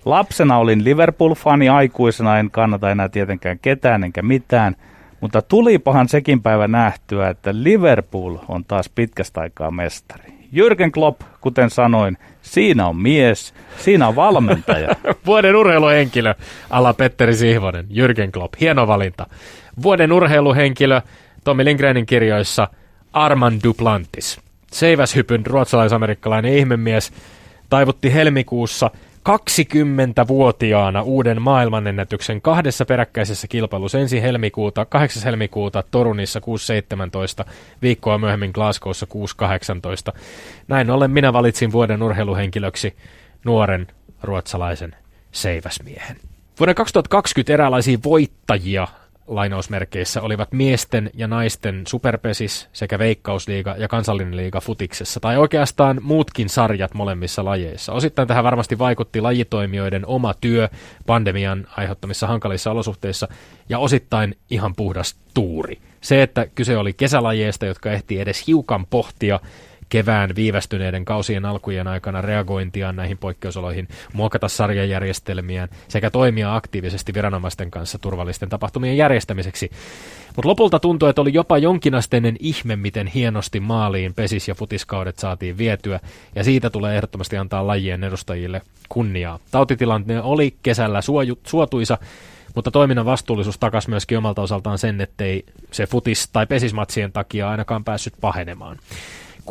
Lapsena 0.05 0.57
olin 0.57 0.83
Liverpool-fani, 0.83 1.69
aikuisena 1.69 2.39
en 2.39 2.51
kannata 2.51 2.91
enää 2.91 3.09
tietenkään 3.09 3.59
ketään 3.59 4.03
enkä 4.03 4.21
mitään. 4.21 4.75
Mutta 5.21 5.41
tulipahan 5.41 6.09
sekin 6.09 6.41
päivä 6.41 6.67
nähtyä, 6.67 7.29
että 7.29 7.51
Liverpool 7.53 8.37
on 8.47 8.65
taas 8.65 8.89
pitkästä 8.89 9.41
aikaa 9.41 9.71
mestari. 9.71 10.33
Jürgen 10.53 10.91
Klopp, 10.91 11.21
kuten 11.41 11.69
sanoin, 11.69 12.17
siinä 12.41 12.87
on 12.87 12.95
mies, 12.95 13.53
siinä 13.77 14.07
on 14.07 14.15
valmentaja. 14.15 14.89
Vuoden 15.25 15.55
urheiluhenkilö, 15.55 16.33
alla 16.69 16.93
Petteri 16.93 17.35
Sihvonen, 17.35 17.85
Jürgen 17.89 18.31
Klopp. 18.31 18.53
Hieno 18.59 18.87
valinta. 18.87 19.27
Vuoden 19.83 20.11
urheiluhenkilö, 20.11 21.01
Tommi 21.43 21.65
Lindgrenin 21.65 22.05
kirjoissa, 22.05 22.67
Armand 23.13 23.61
Duplantis. 23.63 24.39
Seiväshypyn 24.71 25.45
ruotsalaisamerikkalainen 25.45 26.53
ihmemies 26.53 27.13
taivutti 27.69 28.13
helmikuussa 28.13 28.91
20-vuotiaana 29.29 31.01
uuden 31.01 31.41
maailmanennätyksen 31.41 32.41
kahdessa 32.41 32.85
peräkkäisessä 32.85 33.47
kilpailussa. 33.47 33.99
Ensin 33.99 34.21
helmikuuta, 34.21 34.85
8. 34.85 35.23
helmikuuta 35.23 35.83
Torunissa 35.91 36.39
6.17, 37.43 37.51
viikkoa 37.81 38.17
myöhemmin 38.17 38.51
Glasgowssa 38.53 39.07
6.18. 40.13 40.19
Näin 40.67 40.89
ollen 40.89 41.11
minä 41.11 41.33
valitsin 41.33 41.71
vuoden 41.71 42.03
urheiluhenkilöksi 42.03 42.95
nuoren 43.45 43.87
ruotsalaisen 44.23 44.95
seiväsmiehen. 45.31 46.17
Vuoden 46.59 46.75
2020 46.75 47.53
eräänlaisia 47.53 47.97
voittajia 48.03 48.87
lainausmerkeissä 49.27 50.21
olivat 50.21 50.51
miesten 50.51 51.09
ja 51.13 51.27
naisten 51.27 51.83
superpesis 51.87 52.69
sekä 52.73 52.99
veikkausliiga 52.99 53.75
ja 53.77 53.87
kansallinen 53.87 54.37
liiga 54.37 54.61
futiksessa, 54.61 55.19
tai 55.19 55.37
oikeastaan 55.37 55.99
muutkin 56.03 56.49
sarjat 56.49 56.93
molemmissa 56.93 57.45
lajeissa. 57.45 57.93
Osittain 57.93 58.27
tähän 58.27 58.43
varmasti 58.43 58.77
vaikutti 58.79 59.21
lajitoimijoiden 59.21 60.05
oma 60.05 60.33
työ 60.41 60.69
pandemian 61.05 61.67
aiheuttamissa 61.77 62.27
hankalissa 62.27 62.71
olosuhteissa, 62.71 63.27
ja 63.69 63.79
osittain 63.79 64.35
ihan 64.49 64.75
puhdas 64.75 65.15
tuuri. 65.33 65.79
Se, 66.01 66.21
että 66.23 66.47
kyse 66.55 66.77
oli 66.77 66.93
kesälajeista, 66.93 67.65
jotka 67.65 67.91
ehti 67.91 68.19
edes 68.19 68.47
hiukan 68.47 68.85
pohtia 68.85 69.39
kevään 69.91 70.35
viivästyneiden 70.35 71.05
kausien 71.05 71.45
alkujen 71.45 71.87
aikana 71.87 72.21
reagointia 72.21 72.91
näihin 72.91 73.17
poikkeusoloihin, 73.17 73.87
muokata 74.13 74.47
sarjajärjestelmiään 74.47 75.69
sekä 75.87 76.09
toimia 76.09 76.55
aktiivisesti 76.55 77.13
viranomaisten 77.13 77.71
kanssa 77.71 77.99
turvallisten 77.99 78.49
tapahtumien 78.49 78.97
järjestämiseksi. 78.97 79.71
Mutta 80.35 80.47
lopulta 80.47 80.79
tuntui, 80.79 81.09
että 81.09 81.21
oli 81.21 81.33
jopa 81.33 81.57
jonkinasteinen 81.57 82.35
ihme, 82.39 82.75
miten 82.75 83.07
hienosti 83.07 83.59
maaliin 83.59 84.13
pesis- 84.13 84.47
ja 84.47 84.55
futiskaudet 84.55 85.19
saatiin 85.19 85.57
vietyä, 85.57 85.99
ja 86.35 86.43
siitä 86.43 86.69
tulee 86.69 86.95
ehdottomasti 86.95 87.37
antaa 87.37 87.67
lajien 87.67 88.03
edustajille 88.03 88.61
kunniaa. 88.89 89.39
Tautitilanne 89.51 90.21
oli 90.21 90.55
kesällä 90.63 91.01
suoju, 91.01 91.39
suotuisa, 91.47 91.97
mutta 92.55 92.71
toiminnan 92.71 93.05
vastuullisuus 93.05 93.57
takasi 93.57 93.89
myöskin 93.89 94.17
omalta 94.17 94.41
osaltaan 94.41 94.77
sen, 94.77 95.01
ettei 95.01 95.45
se 95.71 95.83
futis- 95.83 96.29
tai 96.33 96.47
pesismatsien 96.47 97.11
takia 97.11 97.49
ainakaan 97.49 97.83
päässyt 97.83 98.13
pahenemaan. 98.21 98.77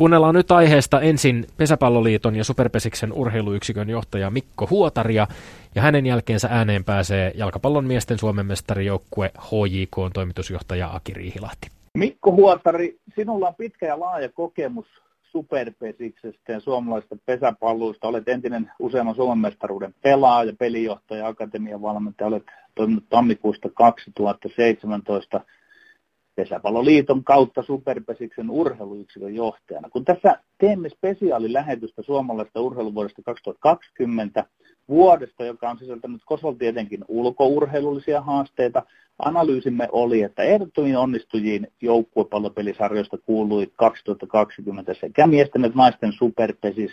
Kuunnellaan 0.01 0.35
nyt 0.35 0.51
aiheesta 0.51 1.01
ensin 1.01 1.45
Pesäpalloliiton 1.57 2.35
ja 2.35 2.43
Superpesiksen 2.43 3.13
urheiluyksikön 3.13 3.89
johtaja 3.89 4.29
Mikko 4.29 4.67
Huotaria, 4.69 5.27
ja 5.75 5.81
hänen 5.81 6.05
jälkeensä 6.05 6.47
ääneen 6.51 6.83
pääsee 6.83 7.31
jalkapallon 7.35 7.85
miesten 7.85 8.17
Suomen 8.17 8.45
mestarijoukkue 8.45 9.31
HJK 9.37 10.13
toimitusjohtaja 10.13 10.89
Aki 10.93 11.13
Riihilahti. 11.13 11.67
Mikko 11.97 12.31
Huotari, 12.31 12.97
sinulla 13.15 13.47
on 13.47 13.55
pitkä 13.55 13.85
ja 13.85 13.99
laaja 13.99 14.29
kokemus 14.29 14.85
superpesiksestä 15.23 16.51
ja 16.51 16.59
suomalaisesta 16.59 17.15
pesäpalluista. 17.25 18.07
Olet 18.07 18.27
entinen 18.27 18.71
useamman 18.79 19.15
Suomen 19.15 19.37
mestaruuden 19.37 19.95
pelaaja, 20.01 20.53
pelijohtaja, 20.59 21.27
akatemian 21.27 21.81
valmentaja. 21.81 22.27
Olet 22.27 22.45
toiminut 22.75 23.03
tammikuusta 23.09 23.69
2017 23.73 25.41
Pesäpalloliiton 26.41 27.23
kautta 27.23 27.63
Superpesiksen 27.63 28.49
urheiluyksikön 28.49 29.35
johtajana. 29.35 29.89
Kun 29.89 30.05
tässä 30.05 30.39
teemme 30.57 30.89
spesiaalilähetystä 30.89 32.01
suomalaisesta 32.01 32.61
urheiluvuodesta 32.61 33.21
2020, 33.25 34.45
vuodesta, 34.89 35.45
joka 35.45 35.69
on 35.69 35.77
sisältänyt 35.77 36.21
Kosol 36.25 36.53
tietenkin 36.53 37.05
ulkourheilullisia 37.07 38.21
haasteita, 38.21 38.83
analyysimme 39.19 39.87
oli, 39.91 40.21
että 40.21 40.43
ehdottomiin 40.43 40.97
onnistujiin 40.97 41.67
joukkuepallopelisarjoista 41.81 43.17
kuului 43.17 43.71
2020 43.75 44.93
sekä 44.93 45.27
miesten 45.27 45.65
että 45.65 45.77
naisten 45.77 46.13
superpesis. 46.13 46.91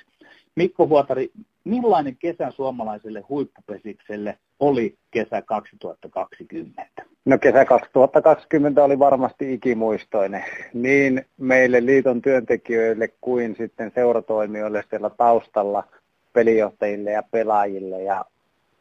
Mikko 0.56 0.86
Huotari, 0.86 1.30
millainen 1.64 2.16
kesä 2.16 2.50
suomalaiselle 2.50 3.20
huippupesikselle 3.28 4.38
oli 4.60 4.94
kesä 5.10 5.43
2020? 5.43 6.82
No 7.24 7.39
kesä 7.39 7.64
2020 7.64 8.85
oli 8.85 8.98
varmasti 8.98 9.55
ikimuistoinen 9.55 10.44
niin 10.74 11.26
meille 11.39 11.86
liiton 11.86 12.22
työntekijöille 12.22 13.09
kuin 13.20 13.56
sitten 13.59 13.93
seuratoimijoille 13.94 14.85
siellä 14.90 15.10
taustalla, 15.10 15.85
pelijohtajille 16.32 17.10
ja 17.10 17.22
pelaajille. 17.30 18.02
Ja 18.02 18.24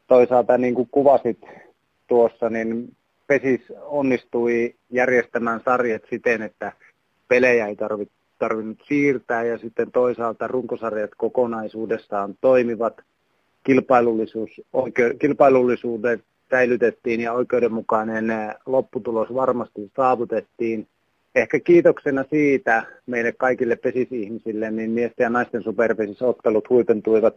toisaalta 0.06 0.58
niin 0.58 0.74
kuin 0.74 0.88
kuvasit 0.90 1.38
tuossa, 2.06 2.50
niin 2.50 2.96
Pesis 3.26 3.60
onnistui 3.80 4.74
järjestämään 4.90 5.60
sarjat 5.64 6.02
siten, 6.10 6.42
että 6.42 6.72
pelejä 7.28 7.66
ei 7.66 7.76
tarvitse 7.76 8.14
tarvinnut 8.38 8.78
siirtää 8.88 9.44
ja 9.44 9.58
sitten 9.58 9.92
toisaalta 9.92 10.46
runkosarjat 10.46 11.10
kokonaisuudessaan 11.16 12.34
toimivat. 12.40 13.00
Kilpailullisuus, 13.68 14.50
oike, 14.72 15.14
kilpailullisuudet 15.18 16.20
säilytettiin 16.50 17.20
ja 17.20 17.32
oikeudenmukainen 17.32 18.54
lopputulos 18.66 19.34
varmasti 19.34 19.90
saavutettiin. 19.96 20.86
Ehkä 21.34 21.60
kiitoksena 21.60 22.24
siitä 22.30 22.82
meille 23.06 23.32
kaikille 23.32 23.76
pesisihmisille, 23.76 24.70
niin 24.70 24.90
miesten 24.90 25.24
ja 25.24 25.30
naisten 25.30 25.62
superpesisottelut 25.62 26.70
huipentuivat 26.70 27.34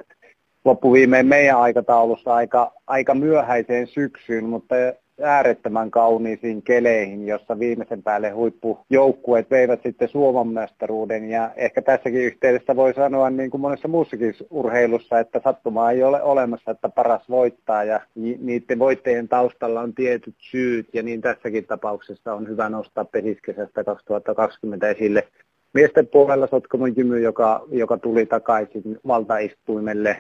loppuviimeen 0.66 1.28
meidän 1.28 1.60
aikataulussa 1.60 2.36
aika, 2.36 2.72
aika 2.88 3.14
myöhäiseen 3.14 3.88
syksyyn, 3.88 4.46
mutta 4.46 4.76
äärettömän 5.24 5.92
kauniisiin 5.92 6.62
keleihin, 6.62 7.28
jossa 7.28 7.60
viimeisen 7.60 8.04
päälle 8.04 8.30
huippujoukkueet 8.30 9.52
veivät 9.52 9.80
sitten 9.84 10.10
Suomen 10.10 10.54
mestaruuden. 10.54 11.30
Ja 11.30 11.52
ehkä 11.56 11.82
tässäkin 11.82 12.22
yhteydessä 12.22 12.76
voi 12.76 12.94
sanoa 12.94 13.30
niin 13.30 13.52
kuin 13.52 13.62
monessa 13.62 13.88
muussakin 13.88 14.34
urheilussa, 14.50 15.20
että 15.20 15.42
sattumaa 15.44 15.92
ei 15.92 16.04
ole 16.04 16.24
olemassa, 16.24 16.72
että 16.72 16.90
paras 16.90 17.30
voittaa. 17.30 17.84
Ja 17.84 18.02
niiden 18.16 18.80
voittajien 18.80 19.28
taustalla 19.28 19.82
on 19.82 19.94
tietyt 19.94 20.36
syyt. 20.38 20.88
Ja 20.94 21.04
niin 21.04 21.22
tässäkin 21.22 21.66
tapauksessa 21.66 22.34
on 22.34 22.48
hyvä 22.48 22.70
nostaa 22.70 23.06
pesiskesästä 23.06 23.84
2020 23.84 24.90
esille 24.90 25.28
miesten 25.74 26.08
puolella 26.08 26.48
Sotkamon 26.48 26.98
Jymy, 26.98 27.20
joka, 27.20 27.66
joka 27.72 27.98
tuli 27.98 28.26
takaisin 28.26 29.00
valtaistuimelle 29.08 30.18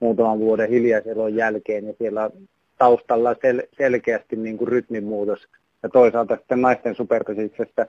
muutaman 0.00 0.38
vuoden 0.38 0.68
hiljaiselon 0.68 1.34
jälkeen. 1.34 1.86
Ja 1.86 1.94
siellä 1.98 2.30
taustalla 2.78 3.32
sel- 3.32 3.68
selkeästi 3.76 4.36
niin 4.36 4.58
kuin 4.58 4.68
rytmimuutos. 4.68 5.48
Ja 5.82 5.88
toisaalta 5.88 6.36
sitten 6.36 6.62
naisten 6.62 6.94
superpesitsestä 6.94 7.86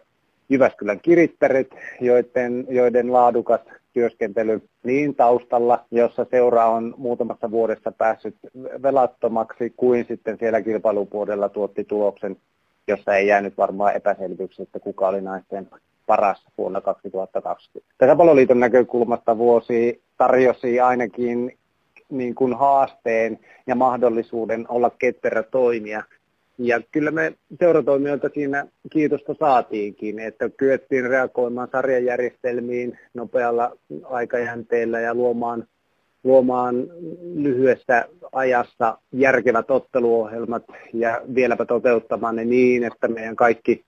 Jyväskylän 0.50 1.00
kirittärit, 1.00 1.72
joiden, 2.02 2.66
joiden 2.70 3.14
laadukas 3.14 3.60
työskentely 3.94 4.62
niin 4.84 5.16
taustalla, 5.16 5.86
jossa 5.92 6.26
seura 6.32 6.66
on 6.66 6.94
muutamassa 6.98 7.52
vuodessa 7.52 7.92
päässyt 7.92 8.36
velattomaksi, 8.84 9.74
kuin 9.78 10.06
sitten 10.08 10.38
siellä 10.40 10.62
kilpailupuolella 10.62 11.50
tuotti 11.50 11.84
tuloksen, 11.84 12.38
jossa 12.88 13.16
ei 13.16 13.28
jäänyt 13.28 13.58
varmaan 13.58 13.96
epäselvyyksiä, 13.96 14.64
että 14.64 14.80
kuka 14.80 15.08
oli 15.08 15.22
naisten 15.22 15.68
paras 16.06 16.46
vuonna 16.58 16.82
2020. 16.82 17.94
Tässä 17.98 18.16
paloliiton 18.16 18.60
näkökulmasta 18.60 19.38
vuosi 19.38 20.02
tarjosi 20.18 20.80
ainakin 20.80 21.58
niin 22.10 22.36
kuin 22.36 22.54
haasteen 22.54 23.40
ja 23.68 23.76
mahdollisuuden 23.76 24.66
olla 24.70 24.92
ketterä 25.00 25.44
toimija. 25.44 26.04
Ja 26.58 26.82
kyllä 26.92 27.12
me 27.12 27.34
seuratoimijoilta 27.60 28.30
siinä 28.34 28.66
kiitosta 28.92 29.36
saatiinkin, 29.40 30.20
että 30.20 30.50
kyettiin 30.50 31.10
reagoimaan 31.10 31.68
sarjajärjestelmiin 31.72 33.00
nopealla 33.14 33.78
aikajänteellä 34.04 35.00
ja 35.00 35.14
luomaan, 35.14 35.68
luomaan 36.24 36.76
lyhyessä 37.36 38.06
ajassa 38.32 38.98
järkevät 39.12 39.72
otteluohjelmat 39.72 40.64
ja 40.94 41.22
vieläpä 41.36 41.66
toteuttamaan 41.66 42.36
ne 42.36 42.46
niin, 42.46 42.84
että 42.84 43.08
meidän 43.08 43.36
kaikki, 43.36 43.84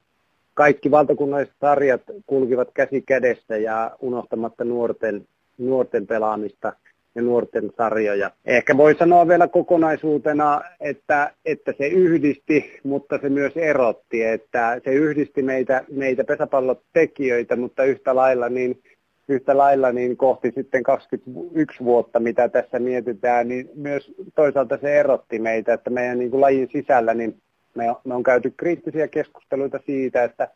kaikki 0.53 0.91
valtakunnalliset 0.91 1.56
sarjat 1.61 2.02
kulkivat 2.26 2.69
käsi 2.73 3.02
kädessä 3.02 3.57
ja 3.57 3.91
unohtamatta 3.99 4.64
nuorten, 4.64 5.27
nuorten 5.57 6.07
pelaamista– 6.07 6.73
ja 7.16 7.22
nuorten 7.22 7.72
sarjoja. 7.78 8.32
Ehkä 8.46 8.78
voi 8.78 8.96
sanoa 8.96 9.28
vielä 9.28 9.48
kokonaisuutena, 9.48 10.62
että, 10.80 11.34
että 11.46 11.74
se 11.78 11.88
yhdisti, 11.88 12.80
mutta 12.84 13.20
se 13.22 13.30
myös 13.30 13.58
erotti, 13.58 14.24
että 14.24 14.82
se 14.84 14.94
yhdisti 14.94 15.42
meitä, 15.42 15.84
meitä 15.92 16.24
pesäpallotekijöitä, 16.24 17.56
mutta 17.56 17.84
yhtä 17.84 18.16
lailla 18.16 18.50
niin 18.50 18.82
yhtä 19.28 19.58
lailla 19.58 19.92
niin 19.92 20.18
kohti 20.18 20.52
sitten 20.56 20.84
21 20.84 21.84
vuotta, 21.84 22.20
mitä 22.20 22.50
tässä 22.50 22.80
mietitään, 22.80 23.48
niin 23.48 23.70
myös 23.76 24.14
toisaalta 24.36 24.78
se 24.82 25.00
erotti 25.00 25.40
meitä, 25.40 25.74
että 25.74 25.90
meidän 25.90 26.20
niin 26.20 26.32
kuin 26.32 26.42
lajin 26.42 26.70
sisällä 26.72 27.14
niin 27.14 27.42
me, 27.76 27.86
me 28.04 28.16
on 28.16 28.24
käyty 28.24 28.54
kriittisiä 28.58 29.08
keskusteluita 29.08 29.80
siitä, 29.86 30.24
että 30.24 30.48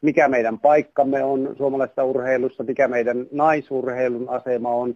mikä 0.00 0.28
meidän 0.28 0.58
paikkamme 0.58 1.24
on 1.24 1.54
suomalaisessa 1.58 2.04
urheilussa, 2.04 2.64
mikä 2.64 2.88
meidän 2.88 3.26
naisurheilun 3.32 4.28
asema 4.28 4.70
on. 4.70 4.94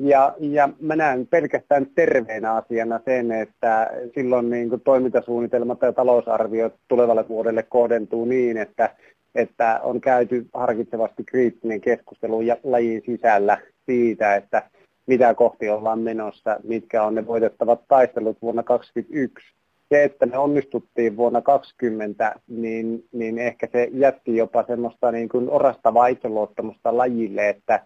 Ja, 0.00 0.34
ja 0.40 0.68
mä 0.80 0.96
näen 0.96 1.26
pelkästään 1.26 1.86
terveenä 1.94 2.54
asiana 2.54 3.00
sen, 3.04 3.32
että 3.32 3.90
silloin 4.14 4.50
niin 4.50 4.68
kuin 4.68 4.80
toimintasuunnitelmat 4.80 5.82
ja 5.82 5.92
talousarviot 5.92 6.74
tulevalle 6.88 7.28
vuodelle 7.28 7.62
kohdentuu 7.62 8.24
niin, 8.24 8.56
että, 8.56 8.90
että 9.34 9.80
on 9.82 10.00
käyty 10.00 10.46
harkitsevasti 10.54 11.24
kriittinen 11.24 11.80
keskustelu 11.80 12.40
ja 12.40 12.56
lajin 12.64 13.02
sisällä 13.06 13.58
siitä, 13.86 14.36
että 14.36 14.62
mitä 15.06 15.34
kohti 15.34 15.68
ollaan 15.68 16.00
menossa, 16.00 16.56
mitkä 16.64 17.02
on 17.02 17.14
ne 17.14 17.26
voitettavat 17.26 17.80
taistelut 17.88 18.42
vuonna 18.42 18.62
2021 18.62 19.58
se, 19.88 20.04
että 20.04 20.26
me 20.26 20.38
onnistuttiin 20.38 21.16
vuonna 21.16 21.42
2020, 21.42 22.34
niin, 22.48 23.04
niin 23.12 23.38
ehkä 23.38 23.68
se 23.72 23.88
jätti 23.92 24.36
jopa 24.36 24.64
semmoista 24.66 25.12
niin 25.12 25.28
kuin 25.28 25.50
orastavaa 25.50 26.06
itseluottamusta 26.06 26.96
lajille, 26.96 27.48
että 27.48 27.80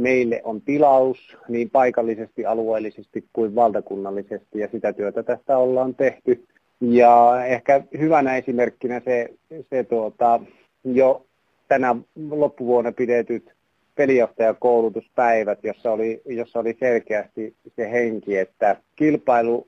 meille 0.00 0.40
on 0.44 0.60
tilaus 0.60 1.36
niin 1.48 1.70
paikallisesti, 1.70 2.46
alueellisesti 2.46 3.24
kuin 3.32 3.54
valtakunnallisesti 3.54 4.58
ja 4.58 4.68
sitä 4.72 4.92
työtä 4.92 5.22
tästä 5.22 5.58
ollaan 5.58 5.94
tehty. 5.94 6.44
Ja 6.80 7.44
ehkä 7.46 7.82
hyvänä 7.98 8.36
esimerkkinä 8.36 9.00
se, 9.04 9.28
se 9.70 9.84
tuota, 9.84 10.40
jo 10.84 11.26
tänä 11.68 11.96
loppuvuonna 12.30 12.92
pidetyt 12.92 13.52
pelijohtajakoulutuspäivät, 13.94 15.58
jossa 15.62 15.92
oli, 15.92 16.22
jossa 16.26 16.58
oli 16.58 16.76
selkeästi 16.80 17.54
se 17.76 17.90
henki, 17.90 18.38
että 18.38 18.76
kilpailu 18.96 19.66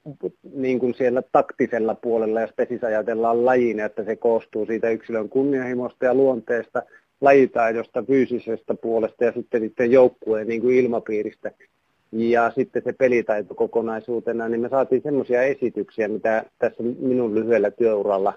niin 0.55 0.79
kuin 0.79 0.95
siellä 0.95 1.23
taktisella 1.33 1.95
puolella, 1.95 2.41
jos 2.41 2.53
pesis 2.57 2.85
ajatellaan 2.85 3.47
lajin, 3.47 3.81
että 3.81 4.05
se 4.05 4.17
koostuu 4.17 4.67
siitä 4.67 4.91
yksilön 4.91 5.29
kunnianhimosta 5.29 6.05
ja 6.05 6.15
luonteesta, 6.15 6.83
lajitaidosta, 7.23 8.03
fyysisestä 8.03 8.75
puolesta 8.75 9.25
ja 9.25 9.33
sitten 9.33 9.61
sitten 9.61 9.91
joukkueen 9.91 10.49
niin 10.49 10.61
kuin 10.61 10.77
ilmapiiristä. 10.77 11.51
Ja 12.13 12.53
sitten 12.55 12.83
se 12.85 12.93
pelitaito 12.93 13.55
kokonaisuutena, 13.55 14.49
niin 14.49 14.61
me 14.61 14.69
saatiin 14.69 15.03
semmoisia 15.03 15.43
esityksiä, 15.43 16.09
mitä 16.09 16.45
tässä 16.59 16.83
minun 16.83 17.35
lyhyellä 17.35 17.71
työuralla 17.71 18.35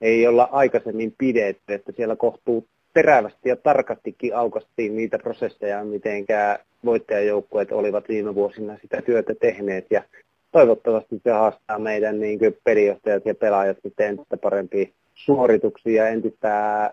ei 0.00 0.26
olla 0.26 0.48
aikaisemmin 0.52 1.14
pidetty, 1.18 1.74
että 1.74 1.92
siellä 1.96 2.16
kohtuu 2.16 2.66
terävästi 2.94 3.48
ja 3.48 3.56
tarkastikin 3.56 4.36
aukastiin 4.36 4.96
niitä 4.96 5.18
prosesseja, 5.18 5.84
mitenkä 5.84 6.58
voittajajoukkueet 6.84 7.72
olivat 7.72 8.08
viime 8.08 8.34
vuosina 8.34 8.78
sitä 8.82 9.02
työtä 9.02 9.34
tehneet 9.34 9.86
ja 9.90 10.02
toivottavasti 10.52 11.20
se 11.24 11.30
haastaa 11.30 11.78
meidän 11.78 12.20
niin 12.20 12.38
kuin 12.38 12.56
pelijohtajat 12.64 13.26
ja 13.26 13.34
pelaajat 13.34 13.76
sitten 13.82 14.06
entistä 14.06 14.36
parempia 14.36 14.86
suorituksia, 15.24 16.08
entistä 16.08 16.50
ää, 16.50 16.92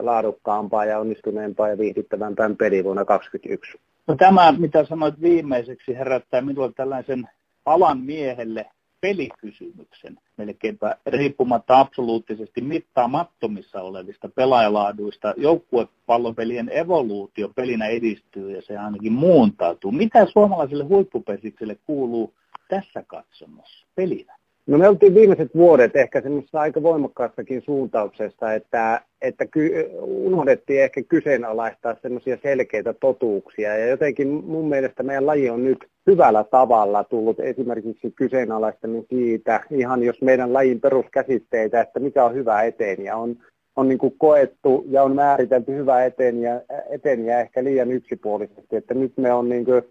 laadukkaampaa 0.00 0.84
ja 0.84 0.98
onnistuneempaa 0.98 1.68
ja 1.68 1.78
viihdyttävämpää 1.78 2.50
peli 2.58 2.84
vuonna 2.84 3.04
2021. 3.04 3.78
No 4.06 4.16
tämä, 4.16 4.52
mitä 4.58 4.84
sanoit 4.84 5.20
viimeiseksi, 5.20 5.94
herättää 5.94 6.40
minulle 6.40 6.72
tällaisen 6.76 7.28
alan 7.66 8.00
miehelle 8.00 8.66
pelikysymyksen, 9.00 10.18
melkeinpä 10.36 10.96
riippumatta 11.06 11.80
absoluuttisesti 11.80 12.60
mittaamattomissa 12.60 13.82
olevista 13.82 14.28
pelaajalaaduista. 14.28 15.34
Joukkuepallopelien 15.36 16.70
evoluutio 16.72 17.48
pelinä 17.48 17.86
edistyy 17.86 18.50
ja 18.50 18.62
se 18.62 18.78
ainakin 18.78 19.12
muuntautuu. 19.12 19.92
Mitä 19.92 20.26
suomalaiselle 20.26 20.84
huippupesikselle 20.84 21.78
kuuluu 21.86 22.34
tässä 22.68 23.02
katsomossa 23.06 23.86
pelinä? 23.94 24.37
No 24.68 24.78
me 24.78 24.88
oltiin 24.88 25.14
viimeiset 25.14 25.54
vuodet 25.54 25.96
ehkä 25.96 26.20
semmoisessa 26.20 26.60
aika 26.60 26.82
voimakkaassakin 26.82 27.62
suuntauksessa, 27.62 28.52
että, 28.52 29.00
että 29.22 29.46
ky- 29.46 29.90
unohdettiin 30.02 30.82
ehkä 30.82 31.02
kyseenalaistaa 31.02 31.96
semmoisia 32.02 32.38
selkeitä 32.42 32.92
totuuksia. 32.92 33.76
Ja 33.76 33.86
jotenkin 33.86 34.28
mun 34.28 34.68
mielestä 34.68 35.02
meidän 35.02 35.26
laji 35.26 35.50
on 35.50 35.64
nyt 35.64 35.78
hyvällä 36.06 36.44
tavalla 36.44 37.04
tullut 37.04 37.40
esimerkiksi 37.40 38.10
kyseenalaistaminen 38.10 39.06
siitä, 39.08 39.60
ihan 39.70 40.02
jos 40.02 40.22
meidän 40.22 40.52
lajin 40.52 40.80
peruskäsitteitä, 40.80 41.80
että 41.80 42.00
mikä 42.00 42.24
on 42.24 42.34
hyvä 42.34 42.62
eteen 42.62 43.04
ja 43.04 43.16
on, 43.16 43.36
on 43.76 43.88
niin 43.88 43.98
kuin 43.98 44.14
koettu 44.18 44.84
ja 44.88 45.02
on 45.02 45.14
määritelty 45.14 45.74
hyvä 45.74 46.04
eteen 46.04 46.42
ja, 46.42 46.60
eteen 46.90 47.26
ja 47.26 47.40
ehkä 47.40 47.64
liian 47.64 47.92
yksipuolisesti, 47.92 48.76
että 48.76 48.94
nyt 48.94 49.12
me 49.16 49.32
on 49.32 49.48
niin 49.48 49.64
kuin 49.64 49.82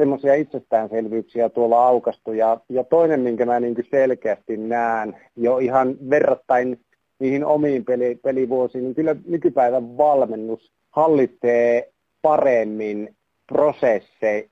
semmoisia 0.00 0.34
itsestäänselvyyksiä 0.34 1.48
tuolla 1.48 1.86
aukastu. 1.86 2.32
Ja, 2.32 2.60
ja 2.68 2.84
toinen, 2.84 3.20
minkä 3.20 3.46
mä 3.46 3.60
niin 3.60 3.86
selkeästi 3.90 4.56
näen 4.56 5.16
jo 5.36 5.58
ihan 5.58 5.96
verrattain 6.10 6.80
niihin 7.18 7.44
omiin 7.44 7.84
peli, 7.84 8.18
pelivuosiin, 8.22 8.84
niin 8.84 8.94
kyllä 8.94 9.16
nykypäivän 9.26 9.96
valmennus 9.96 10.72
hallitsee 10.90 11.92
paremmin 12.22 13.16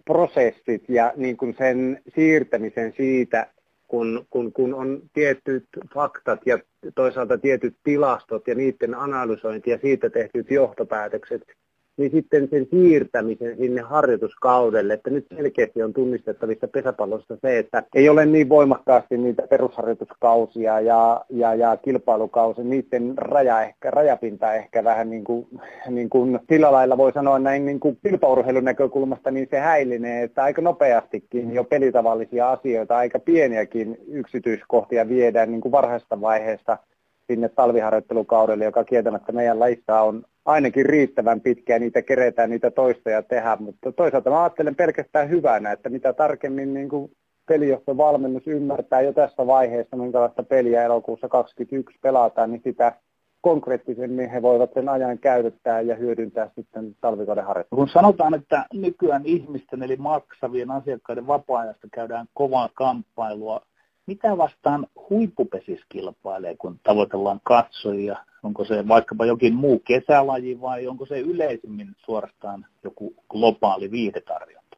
prosessit 0.04 0.88
ja 0.88 1.12
niin 1.16 1.36
kuin 1.36 1.54
sen 1.58 2.02
siirtämisen 2.14 2.92
siitä, 2.96 3.46
kun, 3.86 4.26
kun, 4.30 4.52
kun 4.52 4.74
on 4.74 5.02
tietyt 5.12 5.64
faktat 5.94 6.40
ja 6.46 6.58
toisaalta 6.94 7.38
tietyt 7.38 7.76
tilastot 7.84 8.48
ja 8.48 8.54
niiden 8.54 8.94
analysointi 8.94 9.70
ja 9.70 9.78
siitä 9.78 10.10
tehtyt 10.10 10.50
johtopäätökset, 10.50 11.42
niin 11.98 12.10
sitten 12.10 12.48
sen 12.50 12.66
siirtämisen 12.70 13.56
sinne 13.56 13.80
harjoituskaudelle, 13.80 14.94
että 14.94 15.10
nyt 15.10 15.26
selkeästi 15.36 15.82
on 15.82 15.92
tunnistettavissa 15.92 16.68
pesäpallossa 16.68 17.36
se, 17.42 17.58
että 17.58 17.82
ei 17.94 18.08
ole 18.08 18.26
niin 18.26 18.48
voimakkaasti 18.48 19.18
niitä 19.18 19.42
perusharjoituskausia 19.50 20.80
ja, 20.80 21.24
ja, 21.30 21.54
ja 21.54 21.76
kilpailukausi, 21.76 22.64
niiden 22.64 23.18
raja 23.18 23.62
ehkä, 23.62 23.90
rajapinta 23.90 24.54
ehkä 24.54 24.84
vähän 24.84 25.10
niin 25.10 25.24
kuin, 25.24 25.46
niin 25.90 26.10
kuin 26.10 26.38
sillä 26.50 26.72
lailla 26.72 26.96
voi 26.96 27.12
sanoa 27.12 27.38
näin 27.38 27.66
niin 27.66 27.80
kuin 27.80 27.98
kilpaurheilun 28.02 28.64
näkökulmasta, 28.64 29.30
niin 29.30 29.48
se 29.50 29.58
häilinee, 29.58 30.22
että 30.22 30.42
aika 30.42 30.62
nopeastikin 30.62 31.54
jo 31.54 31.64
pelitavallisia 31.64 32.50
asioita, 32.50 32.96
aika 32.96 33.18
pieniäkin 33.18 33.98
yksityiskohtia 34.08 35.08
viedään 35.08 35.50
niin 35.50 35.60
kuin 35.60 35.72
varhaisesta 35.72 36.20
vaiheesta 36.20 36.78
sinne 37.26 37.48
talviharjoittelukaudelle, 37.48 38.64
joka 38.64 38.84
kieltämättä 38.84 39.32
meidän 39.32 39.60
lajissa 39.60 40.00
on 40.00 40.24
ainakin 40.48 40.86
riittävän 40.86 41.40
pitkä 41.40 41.78
niitä 41.78 42.02
keretään 42.02 42.50
niitä 42.50 42.70
toistoja 42.70 43.22
tehdä, 43.22 43.56
mutta 43.60 43.92
toisaalta 43.92 44.30
mä 44.30 44.42
ajattelen 44.42 44.76
pelkästään 44.76 45.30
hyvänä, 45.30 45.72
että 45.72 45.88
mitä 45.88 46.12
tarkemmin 46.12 46.74
niin 46.74 46.88
kuin 46.88 47.12
pelijohtovalmennus 47.48 48.46
ymmärtää 48.46 49.00
jo 49.00 49.12
tässä 49.12 49.46
vaiheessa, 49.46 49.96
minkälaista 49.96 50.42
peliä 50.42 50.82
elokuussa 50.82 51.28
2021 51.28 51.98
pelataan, 52.02 52.50
niin 52.50 52.60
sitä 52.64 52.92
konkreettisemmin 53.40 54.30
he 54.30 54.42
voivat 54.42 54.70
sen 54.74 54.88
ajan 54.88 55.18
käyttää 55.18 55.80
ja 55.80 55.94
hyödyntää 55.94 56.50
sitten 56.54 56.96
talvikauden 57.00 57.44
harjoittelua. 57.44 57.80
Kun 57.84 57.92
sanotaan, 57.92 58.34
että 58.34 58.66
nykyään 58.74 59.22
ihmisten 59.24 59.82
eli 59.82 59.96
maksavien 59.96 60.70
asiakkaiden 60.70 61.26
vapaa-ajasta 61.26 61.88
käydään 61.92 62.26
kovaa 62.34 62.68
kamppailua, 62.74 63.60
mitä 64.08 64.38
vastaan 64.38 64.86
huippupesis 65.10 65.80
kilpailee, 65.88 66.56
kun 66.56 66.80
tavoitellaan 66.82 67.40
katsojia? 67.42 68.16
Onko 68.42 68.64
se 68.64 68.88
vaikkapa 68.88 69.26
jokin 69.26 69.54
muu 69.54 69.78
kesälaji 69.78 70.60
vai 70.60 70.86
onko 70.86 71.06
se 71.06 71.20
yleisimmin 71.20 71.88
suorastaan 72.04 72.66
joku 72.84 73.14
globaali 73.30 73.90
viihdetarjonta? 73.90 74.76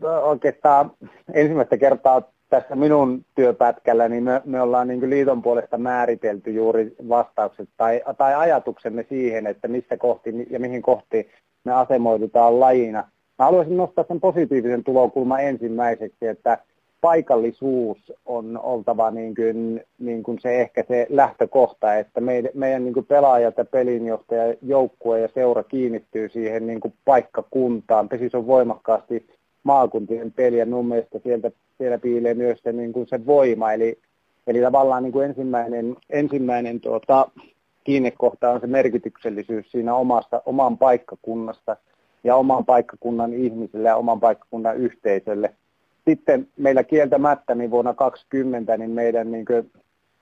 No, 0.00 0.08
oikeastaan 0.08 0.90
ensimmäistä 1.34 1.76
kertaa 1.76 2.22
tässä 2.48 2.76
minun 2.76 3.24
työpätkällä, 3.34 4.08
niin 4.08 4.24
me, 4.24 4.42
me 4.44 4.60
ollaan 4.60 4.88
niin 4.88 5.10
liiton 5.10 5.42
puolesta 5.42 5.78
määritelty 5.78 6.52
juuri 6.52 6.96
vastaukset 7.08 7.68
tai, 7.76 8.02
tai 8.18 8.34
ajatuksemme 8.34 9.06
siihen, 9.08 9.46
että 9.46 9.68
missä 9.68 9.96
kohti 9.96 10.30
ja 10.50 10.60
mihin 10.60 10.82
kohti 10.82 11.28
me 11.64 11.72
asemoidutaan 11.72 12.60
lajina. 12.60 12.98
Mä 13.38 13.44
haluaisin 13.44 13.76
nostaa 13.76 14.04
sen 14.08 14.20
positiivisen 14.20 14.84
tulokulman 14.84 15.44
ensimmäiseksi, 15.44 16.26
että 16.26 16.58
paikallisuus 17.00 18.12
on 18.26 18.60
oltava 18.62 19.10
niin 19.10 19.34
kuin, 19.34 19.84
niin 19.98 20.22
kuin 20.22 20.38
se 20.40 20.60
ehkä 20.60 20.84
se 20.88 21.06
lähtökohta, 21.10 21.94
että 21.94 22.20
meidän, 22.20 22.50
meidän 22.54 22.84
niin 22.84 22.94
kuin 22.94 23.06
pelaajat 23.06 23.56
ja 23.56 23.64
pelinjohtaja, 23.64 24.54
joukkue 24.62 25.20
ja 25.20 25.28
seura 25.34 25.62
kiinnittyy 25.62 26.28
siihen 26.28 26.66
niin 26.66 26.80
kuin 26.80 26.94
paikkakuntaan. 27.04 28.08
Pesis 28.08 28.34
on 28.34 28.46
voimakkaasti 28.46 29.26
maakuntien 29.62 30.32
peli 30.32 30.58
ja 30.58 30.66
mun 30.66 30.88
mielestä 30.88 31.18
sieltä, 31.18 31.50
siellä 31.78 31.98
piilee 31.98 32.34
myös 32.34 32.58
se, 32.62 32.72
niin 32.72 32.92
kuin 32.92 33.08
se 33.08 33.26
voima. 33.26 33.72
Eli, 33.72 33.98
eli 34.46 34.60
tavallaan 34.60 35.02
niin 35.02 35.12
kuin 35.12 35.26
ensimmäinen, 35.28 35.96
ensimmäinen 36.10 36.80
tuota, 36.80 37.28
kiinnekohta 37.84 38.50
on 38.50 38.60
se 38.60 38.66
merkityksellisyys 38.66 39.70
siinä 39.72 39.94
omasta, 39.94 40.42
oman 40.46 40.78
paikkakunnasta. 40.78 41.76
ja 42.24 42.36
oman 42.36 42.64
paikkakunnan 42.64 43.34
ihmisille 43.34 43.88
ja 43.88 43.96
oman 43.96 44.20
paikkakunnan 44.20 44.76
yhteisölle. 44.76 45.54
Sitten 46.08 46.48
meillä 46.56 46.84
kieltämättä 46.84 47.54
niin 47.54 47.70
vuonna 47.70 47.94
2020 47.94 48.76
niin 48.76 48.90
meidän 48.90 49.32
niin 49.32 49.46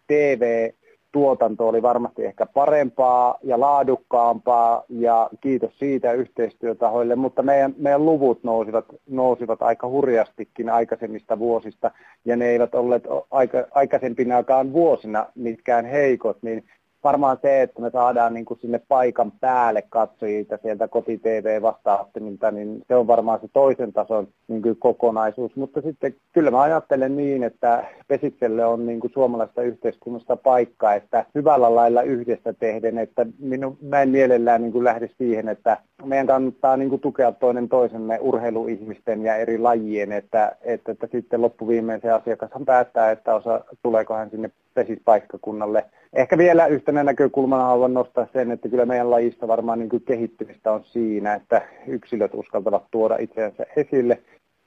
TV 0.06 0.70
tuotanto 1.14 1.68
oli 1.68 1.82
varmasti 1.82 2.24
ehkä 2.24 2.46
parempaa 2.46 3.38
ja 3.42 3.60
laadukkaampaa 3.60 4.84
ja 4.88 5.30
kiitos 5.40 5.78
siitä 5.78 6.12
yhteistyötahoille, 6.12 7.16
mutta 7.16 7.42
meidän, 7.42 7.74
meidän 7.76 8.06
luvut 8.06 8.44
nousivat, 8.44 8.84
nousivat 9.10 9.62
aika 9.62 9.88
hurjastikin 9.88 10.70
aikaisemmista 10.70 11.38
vuosista 11.38 11.90
ja 12.24 12.36
ne 12.36 12.46
eivät 12.46 12.74
olleet 12.74 13.04
aika, 13.30 13.66
aikaisempinakaan 13.70 14.72
vuosina 14.72 15.26
mitkään 15.34 15.84
heikot, 15.84 16.38
niin 16.42 16.64
varmaan 17.04 17.38
se, 17.42 17.62
että 17.62 17.80
me 17.80 17.90
saadaan 17.90 18.34
niin 18.34 18.44
kuin 18.44 18.60
sinne 18.60 18.80
paikan 18.88 19.32
päälle 19.40 19.82
katsojia 19.88 20.58
sieltä 20.62 20.88
koti-TV 20.88 21.62
vastaanottimilta, 21.62 22.50
niin 22.50 22.82
se 22.88 22.96
on 22.96 23.06
varmaan 23.06 23.40
se 23.40 23.48
toisen 23.52 23.92
tason 23.92 24.28
niin 24.48 24.62
kuin 24.62 24.76
kokonaisuus. 24.76 25.56
Mutta 25.56 25.80
sitten 25.80 26.14
kyllä 26.32 26.50
mä 26.50 26.62
ajattelen 26.62 27.16
niin, 27.16 27.42
että 27.42 27.84
Pesikselle 28.08 28.64
on 28.64 28.86
niin 28.86 29.00
kuin 29.00 29.12
suomalaista 29.12 29.62
yhteiskunnasta 29.62 30.36
paikka, 30.36 30.94
että 30.94 31.24
hyvällä 31.34 31.74
lailla 31.74 32.02
yhdessä 32.02 32.52
tehden, 32.52 32.98
että 32.98 33.26
minun, 33.38 33.78
mä 33.82 34.02
en 34.02 34.08
mielellään 34.08 34.62
niin 34.62 34.72
kuin 34.72 34.84
lähde 34.84 35.10
siihen, 35.18 35.48
että 35.48 35.76
meidän 36.04 36.26
kannattaa 36.26 36.76
niin 36.76 36.88
kuin 36.88 37.00
tukea 37.00 37.32
toinen 37.32 37.68
toisemme 37.68 38.18
urheiluihmisten 38.20 39.22
ja 39.22 39.36
eri 39.36 39.58
lajien, 39.58 40.12
että, 40.12 40.56
että, 40.62 40.92
että 40.92 41.08
sitten 41.12 41.42
loppuviimein 41.42 42.00
se 42.00 42.10
asiakashan 42.10 42.64
päättää, 42.64 43.10
että 43.10 43.34
osa, 43.34 43.64
tuleeko 43.82 44.14
hän 44.14 44.30
sinne 44.30 44.50
pesispaikkakunnalle. 44.74 45.84
Ehkä 46.12 46.38
vielä 46.38 46.66
yhtenä 46.66 47.04
näkökulmana 47.04 47.64
haluan 47.64 47.94
nostaa 47.94 48.26
sen, 48.32 48.50
että 48.50 48.68
kyllä 48.68 48.86
meidän 48.86 49.10
lajissa 49.10 49.48
varmaan 49.48 49.78
niin 49.78 49.88
kuin 49.88 50.02
kehittymistä 50.02 50.72
on 50.72 50.84
siinä, 50.84 51.34
että 51.34 51.62
yksilöt 51.86 52.34
uskaltavat 52.34 52.84
tuoda 52.90 53.16
itseänsä 53.20 53.66
esille 53.76 54.18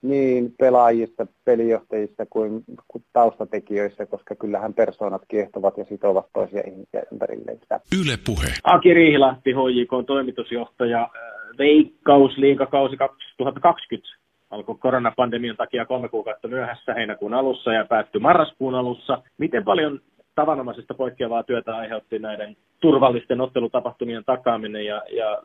niin 0.01 0.53
pelaajissa, 0.59 1.27
pelijohtajissa 1.45 2.25
kuin, 2.29 2.63
kuin 2.87 3.03
taustatekijöissä, 3.13 4.05
koska 4.05 4.35
kyllähän 4.35 4.73
persoonat 4.73 5.21
kiehtovat 5.27 5.77
ja 5.77 5.85
sitovat 5.85 6.25
toisia 6.33 6.61
ihmisiä 6.67 7.03
ympärilleen. 7.11 7.59
Yle 8.01 8.17
puhe. 8.25 8.47
Aki 8.63 8.93
Riihilahti, 8.93 9.51
HJK 9.51 10.05
toimitusjohtaja. 10.07 11.09
Veikkaus 11.57 12.37
liikakausi 12.37 12.97
2020 12.97 14.09
alkoi 14.49 14.75
koronapandemian 14.79 15.57
takia 15.57 15.85
kolme 15.85 16.09
kuukautta 16.09 16.47
myöhässä 16.47 16.93
heinäkuun 16.93 17.33
alussa 17.33 17.73
ja 17.73 17.85
päättyi 17.85 18.21
marraskuun 18.21 18.75
alussa. 18.75 19.21
Miten 19.37 19.63
paljon 19.63 19.99
tavanomaisesta 20.35 20.93
poikkeavaa 20.93 21.43
työtä 21.43 21.75
aiheutti 21.75 22.19
näiden 22.19 22.55
turvallisten 22.79 23.41
ottelutapahtumien 23.41 24.23
takaaminen 24.25 24.85
ja, 24.85 25.01
ja 25.11 25.43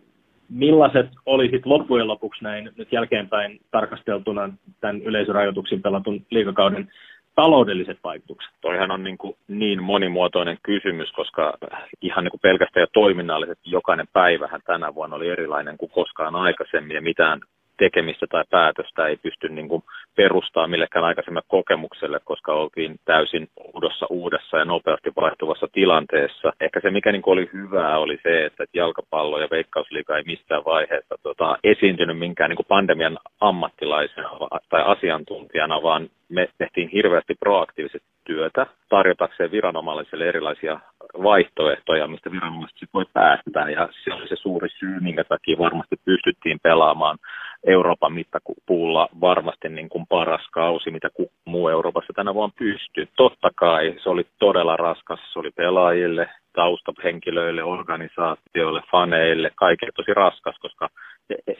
millaiset 0.52 1.06
olisit 1.26 1.66
loppujen 1.66 2.08
lopuksi 2.08 2.44
näin 2.44 2.70
nyt 2.76 2.92
jälkeenpäin 2.92 3.60
tarkasteltuna 3.70 4.50
tämän 4.80 5.02
yleisörajoituksin 5.02 5.82
pelatun 5.82 6.26
liikakauden 6.30 6.90
taloudelliset 7.34 7.98
vaikutukset? 8.04 8.52
Toihan 8.60 8.90
on 8.90 9.04
niin, 9.04 9.18
kuin 9.18 9.36
niin 9.48 9.82
monimuotoinen 9.82 10.58
kysymys, 10.62 11.12
koska 11.12 11.58
ihan 12.02 12.24
niin 12.24 12.30
kuin 12.30 12.40
pelkästään 12.40 12.82
ja 12.82 12.86
toiminnallisesti 12.92 13.70
jokainen 13.70 14.06
päivähän 14.12 14.60
tänä 14.66 14.94
vuonna 14.94 15.16
oli 15.16 15.28
erilainen 15.28 15.78
kuin 15.78 15.90
koskaan 15.90 16.36
aikaisemmin 16.36 16.94
ja 16.94 17.02
mitään 17.02 17.40
tekemistä 17.76 18.26
tai 18.26 18.44
päätöstä 18.50 19.06
ei 19.06 19.16
pysty 19.16 19.48
niin 19.48 19.68
kuin 19.68 19.82
perustaa 20.16 20.66
millekään 20.66 21.04
aikaisemmalle 21.04 21.46
kokemukselle, 21.48 22.20
koska 22.24 22.54
oltiin 22.54 23.00
täysin 23.04 23.48
uudossa 23.74 24.06
uudessa 24.10 24.58
ja 24.58 24.64
nopeasti 24.64 25.12
vaihtuvassa 25.16 25.68
tilanteessa. 25.72 26.52
Ehkä 26.60 26.80
se, 26.80 26.90
mikä 26.90 27.12
niin 27.12 27.22
kuin 27.22 27.32
oli 27.32 27.50
hyvää, 27.52 27.98
oli 27.98 28.18
se, 28.22 28.44
että 28.44 28.64
jalkapallo 28.74 29.40
ja 29.40 29.48
veikkausliiga 29.50 30.16
ei 30.16 30.22
missään 30.26 30.64
vaiheessa 30.64 31.14
tota, 31.22 31.58
esiintynyt 31.64 32.18
minkään 32.18 32.50
niin 32.50 32.56
kuin 32.56 32.66
pandemian 32.68 33.18
ammattilaisena 33.40 34.30
tai 34.68 34.82
asiantuntijana, 34.86 35.82
vaan 35.82 36.08
me 36.28 36.48
tehtiin 36.58 36.88
hirveästi 36.88 37.34
proaktiivisesti 37.34 38.08
työtä 38.24 38.66
tarjotakseen 38.88 39.50
viranomaisille 39.50 40.28
erilaisia 40.28 40.80
vaihtoehtoja, 41.22 42.06
mistä 42.06 42.30
viranomaiset 42.32 42.88
voi 42.94 43.04
päättää. 43.12 43.70
Ja 43.70 43.88
se 44.04 44.14
oli 44.14 44.28
se 44.28 44.36
suuri 44.36 44.68
syy, 44.68 45.00
minkä 45.00 45.24
takia 45.24 45.58
varmasti 45.58 45.96
pystyttiin 46.04 46.58
pelaamaan 46.62 47.18
Euroopan 47.66 48.12
mittapuulla 48.12 49.08
varmasti 49.20 49.68
niin 49.68 49.88
kuin 49.88 50.06
paras 50.06 50.48
kausi, 50.52 50.90
mitä 50.90 51.08
muu 51.44 51.68
Euroopassa 51.68 52.12
tänä 52.16 52.34
vuonna 52.34 52.54
pystyy. 52.58 53.08
Totta 53.16 53.50
kai 53.54 53.94
se 54.02 54.08
oli 54.08 54.26
todella 54.38 54.76
raskas, 54.76 55.20
se 55.32 55.38
oli 55.38 55.50
pelaajille, 55.50 56.28
taustahenkilöille, 56.52 57.62
organisaatioille, 57.64 58.82
faneille, 58.90 59.50
kaikille 59.54 59.92
tosi 59.96 60.14
raskas, 60.14 60.56
koska 60.58 60.88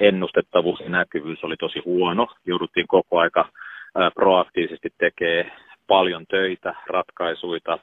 ennustettavuus 0.01 0.81
ja 0.81 0.89
näkyvyys 0.89 1.44
oli 1.44 1.56
tosi 1.56 1.78
huono. 1.85 2.27
Jouduttiin 2.47 2.86
koko 2.86 3.19
aika 3.19 3.48
proaktiivisesti 4.14 4.89
tekemään 4.98 5.52
paljon 5.86 6.27
töitä, 6.27 6.74
ratkaisuita, 6.86 7.78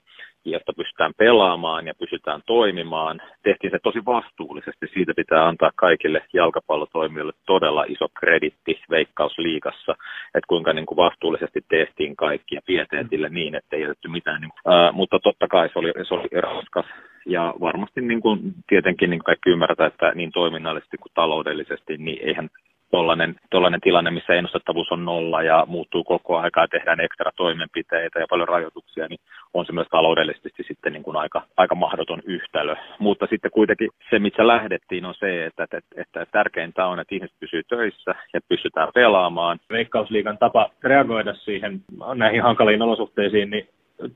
jotta 0.46 0.74
pystytään 0.74 1.14
pelaamaan 1.18 1.88
ja 1.88 1.94
pysytään 1.96 2.42
toimimaan. 2.46 3.22
Tehtiin 3.44 3.72
se 3.72 3.80
tosi 3.84 4.06
vastuullisesti. 4.06 4.88
Siitä 4.94 5.14
pitää 5.16 5.48
antaa 5.48 5.72
kaikille 5.76 6.22
jalkapallotoimijoille 6.34 7.34
todella 7.46 7.86
iso 7.88 8.08
kreditti 8.20 8.82
Veikkausliigassa, 8.90 9.92
että 10.36 10.48
kuinka 10.48 10.74
niin 10.74 10.86
kuin 10.86 10.98
vastuullisesti 10.98 11.62
tehtiin 11.70 12.16
kaikki 12.16 12.56
ja 12.56 12.62
pieteetille 12.66 13.30
niin, 13.30 13.56
että 13.56 13.76
ei 13.76 13.82
jätetty 13.82 14.08
mitään. 14.08 14.42
Niin, 14.42 14.52
ää, 14.68 14.92
mutta 14.92 15.20
totta 15.20 15.48
kai 15.48 15.70
se 15.70 15.80
oli, 15.80 15.94
se 16.08 16.14
oli 16.14 16.42
raskas 16.42 16.86
ja 17.26 17.54
varmasti 17.60 18.02
niin 18.02 18.22
kuin, 18.22 18.40
tietenkin 18.68 19.10
niin 19.10 19.20
kuin 19.20 19.26
kaikki 19.26 19.50
ymmärtää, 19.50 19.88
että 19.88 20.12
niin 20.16 20.32
toiminnallisesti 20.32 20.98
kuin 20.98 21.12
taloudellisesti, 21.14 21.98
niin 21.98 22.28
eihän 22.28 22.50
tollainen, 22.92 23.36
tollainen 23.50 23.82
tilanne, 23.82 24.12
missä 24.12 24.34
ennustettavuus 24.34 24.92
on 24.92 25.06
nolla 25.06 25.44
ja 25.44 25.66
muuttuu 25.68 26.04
koko 26.04 26.38
aika 26.38 26.62
ja 26.62 26.68
tehdään 26.68 27.00
ekstra 27.00 27.32
toimenpiteitä 27.36 28.20
ja 28.20 28.26
paljon 28.30 28.48
rajoituksia, 28.48 29.08
niin 29.08 29.20
on 29.54 29.66
se 29.66 29.74
myös 29.74 29.88
taloudellisesti 29.92 30.64
sitten 30.68 30.94
niin 30.94 31.04
kuin 31.04 31.18
aika, 31.18 31.42
aika 31.58 31.76
mahdoton 31.76 32.22
yhtälö. 32.26 32.76
Mutta 33.00 33.28
sitten 33.30 33.52
kuitenkin 33.52 33.90
se, 34.10 34.20
missä 34.20 34.48
lähdettiin, 34.48 35.06
on 35.06 35.16
se, 35.16 35.46
että, 35.46 35.64
että, 35.64 35.80
että 35.96 36.26
tärkeintä 36.32 36.88
on, 36.88 37.00
että 37.00 37.16
ihmiset 37.16 37.40
pysyy 37.40 37.64
töissä 37.64 38.16
ja 38.34 38.40
pystytään 38.50 38.90
pelaamaan. 38.94 39.60
Veikkausliigan 39.70 40.38
tapa 40.38 40.70
reagoida 40.84 41.34
siihen 41.34 41.82
näihin 42.16 42.44
hankaliin 42.44 42.82
olosuhteisiin, 42.82 43.50
niin 43.50 43.68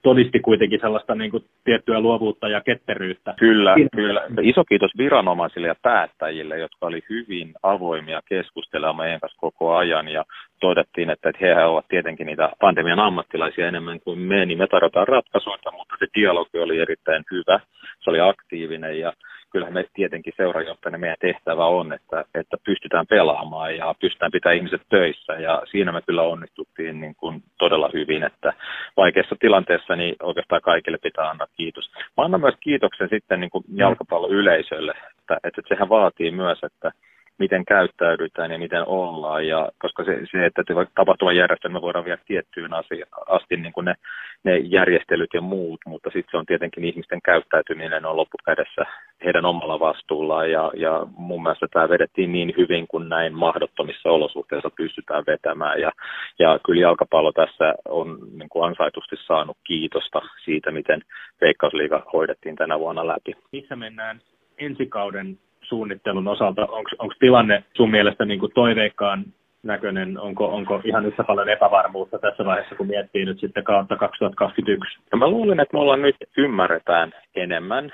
todisti 0.03 0.39
kuitenkin 0.39 0.79
sellaista 0.79 1.15
niin 1.15 1.31
kuin 1.31 1.43
tiettyä 1.63 1.99
luovuutta 1.99 2.47
ja 2.47 2.61
ketteryyttä. 2.61 3.33
Kyllä, 3.39 3.75
kyllä. 3.95 4.21
Iso 4.41 4.63
kiitos 4.63 4.91
viranomaisille 4.97 5.67
ja 5.67 5.75
päättäjille, 5.81 6.57
jotka 6.57 6.85
oli 6.85 7.01
hyvin 7.09 7.53
avoimia 7.63 8.21
keskustelemaan 8.29 8.95
meidän 8.95 9.19
kanssa 9.19 9.37
koko 9.39 9.75
ajan 9.75 10.07
ja 10.07 10.23
todettiin, 10.59 11.09
että, 11.09 11.29
että 11.29 11.45
he 11.45 11.65
ovat 11.65 11.85
tietenkin 11.87 12.27
niitä 12.27 12.49
pandemian 12.59 12.99
ammattilaisia 12.99 13.67
enemmän 13.67 13.99
kuin 13.99 14.19
me, 14.19 14.45
niin 14.45 14.57
me 14.57 14.67
tarjotaan 14.67 15.07
ratkaisuja, 15.07 15.57
mutta 15.71 15.95
se 15.99 16.07
dialogi 16.15 16.59
oli 16.59 16.79
erittäin 16.79 17.23
hyvä, 17.31 17.59
se 17.99 18.09
oli 18.09 18.19
aktiivinen 18.19 18.99
ja 18.99 19.13
kyllähän 19.53 19.73
me 19.73 19.85
tietenkin 19.93 20.33
seurajohtajana 20.37 20.97
meidän 20.97 21.17
tehtävä 21.19 21.65
on, 21.65 21.93
että, 21.93 22.25
että 22.35 22.57
pystytään 22.65 23.07
pelaamaan 23.07 23.75
ja 23.75 23.95
pystytään 24.01 24.31
pitämään 24.31 24.57
ihmiset 24.57 24.81
töissä 24.89 25.33
ja 25.33 25.61
siinä 25.71 25.91
me 25.91 26.01
kyllä 26.01 26.21
onnistuttiin 26.21 27.01
niin 27.01 27.15
kuin 27.15 27.43
todella 27.57 27.89
hyvin, 27.93 28.23
että 28.23 28.53
vaikeassa 28.97 29.35
tilanteessa 29.39 29.95
niin 29.95 30.15
oikeastaan 30.21 30.61
kaikille 30.61 30.97
pitää 30.97 31.29
antaa 31.29 31.47
kiitos. 31.57 31.91
Mä 32.17 32.23
annan 32.23 32.41
myös 32.41 32.55
kiitoksen 32.59 33.09
sitten 33.09 33.39
niin 33.39 33.49
kuin 33.49 33.63
jalkapalloyleisölle, 33.75 34.93
että, 35.19 35.37
että 35.43 35.61
sehän 35.67 35.89
vaatii 35.89 36.31
myös, 36.31 36.59
että 36.63 36.91
miten 37.39 37.65
käyttäydytään 37.65 38.51
ja 38.51 38.59
miten 38.59 38.87
ollaan. 38.87 39.47
Ja, 39.47 39.69
koska 39.79 40.03
se, 40.03 40.19
se 40.31 40.45
että 40.45 40.63
tapahtuman 40.95 41.35
järjestelmä 41.35 41.81
voidaan 41.81 42.05
viedä 42.05 42.21
tiettyyn 42.27 42.73
asia, 42.73 43.05
asti 43.27 43.57
niin 43.57 43.73
kuin 43.73 43.85
ne, 43.85 43.95
ne 44.43 44.57
järjestelyt 44.57 45.29
ja 45.33 45.41
muut, 45.41 45.79
mutta 45.85 46.09
sitten 46.09 46.31
se 46.31 46.37
on 46.37 46.45
tietenkin 46.45 46.83
ihmisten 46.83 47.21
käyttäytyminen 47.21 48.05
on 48.05 48.17
loppukädessä 48.17 48.85
heidän 49.23 49.45
omalla 49.45 49.79
vastuullaan. 49.79 50.51
Ja, 50.51 50.71
ja 50.75 51.07
mun 51.17 51.43
mielestä 51.43 51.67
tämä 51.67 51.89
vedettiin 51.89 52.31
niin 52.31 52.53
hyvin 52.57 52.87
kuin 52.87 53.09
näin 53.09 53.33
mahdottomissa 53.33 54.09
olosuhteissa 54.09 54.69
pystytään 54.77 55.23
vetämään. 55.27 55.81
Ja, 55.81 55.91
ja 56.39 56.59
kyllä 56.65 56.81
jalkapallo 56.81 57.31
tässä 57.31 57.73
on 57.85 58.17
niin 58.37 58.49
kuin 58.49 58.65
ansaitusti 58.65 59.15
saanut 59.27 59.57
kiitosta 59.63 60.21
siitä, 60.45 60.71
miten 60.71 61.01
Veikkausliiga 61.41 62.05
hoidettiin 62.13 62.55
tänä 62.55 62.79
vuonna 62.79 63.07
läpi. 63.07 63.33
Missä 63.51 63.75
mennään 63.75 64.21
ensi 64.57 64.85
kauden 64.85 65.39
suunnittelun 65.63 66.27
osalta, 66.27 66.67
onko 66.71 67.13
tilanne 67.19 67.63
sun 67.73 67.91
mielestä 67.91 68.25
niin 68.25 68.39
kuin 68.39 68.51
toiveikkaan 68.55 69.25
näköinen, 69.63 70.19
onko, 70.19 70.47
onko 70.47 70.81
ihan 70.83 71.05
yhtä 71.05 71.23
paljon 71.23 71.49
epävarmuutta 71.49 72.19
tässä 72.19 72.45
vaiheessa, 72.45 72.75
kun 72.75 72.87
miettii 72.87 73.25
nyt 73.25 73.39
sitten 73.39 73.63
kautta 73.63 73.95
2021? 73.95 74.99
No 75.11 75.17
mä 75.17 75.27
luulen, 75.27 75.59
että 75.59 75.77
me 75.77 75.79
ollaan 75.79 76.01
nyt 76.01 76.15
ymmärretään 76.37 77.11
enemmän. 77.35 77.91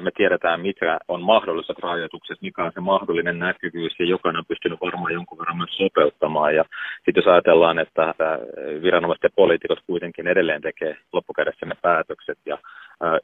Me 0.00 0.10
tiedetään, 0.16 0.60
mitkä 0.60 0.98
on 1.08 1.22
mahdolliset 1.22 1.78
rajoitukset, 1.78 2.42
mikä 2.42 2.64
on 2.64 2.72
se 2.74 2.80
mahdollinen 2.80 3.38
näkyvyys, 3.38 3.92
ja 3.98 4.06
jokainen 4.06 4.38
on 4.38 4.44
pystynyt 4.48 4.80
varmaan 4.80 5.12
jonkun 5.12 5.38
verran 5.38 5.56
myös 5.56 5.76
sopeuttamaan. 5.76 6.54
Ja 6.54 6.64
sitten 6.94 7.14
jos 7.16 7.26
ajatellaan, 7.26 7.78
että 7.78 8.14
viranomaiset 8.82 9.22
ja 9.22 9.30
poliitikot 9.36 9.78
kuitenkin 9.86 10.26
edelleen 10.26 10.62
tekee 10.62 10.96
loppukädessä 11.12 11.66
ne 11.66 11.74
päätökset, 11.82 12.38
ja 12.46 12.58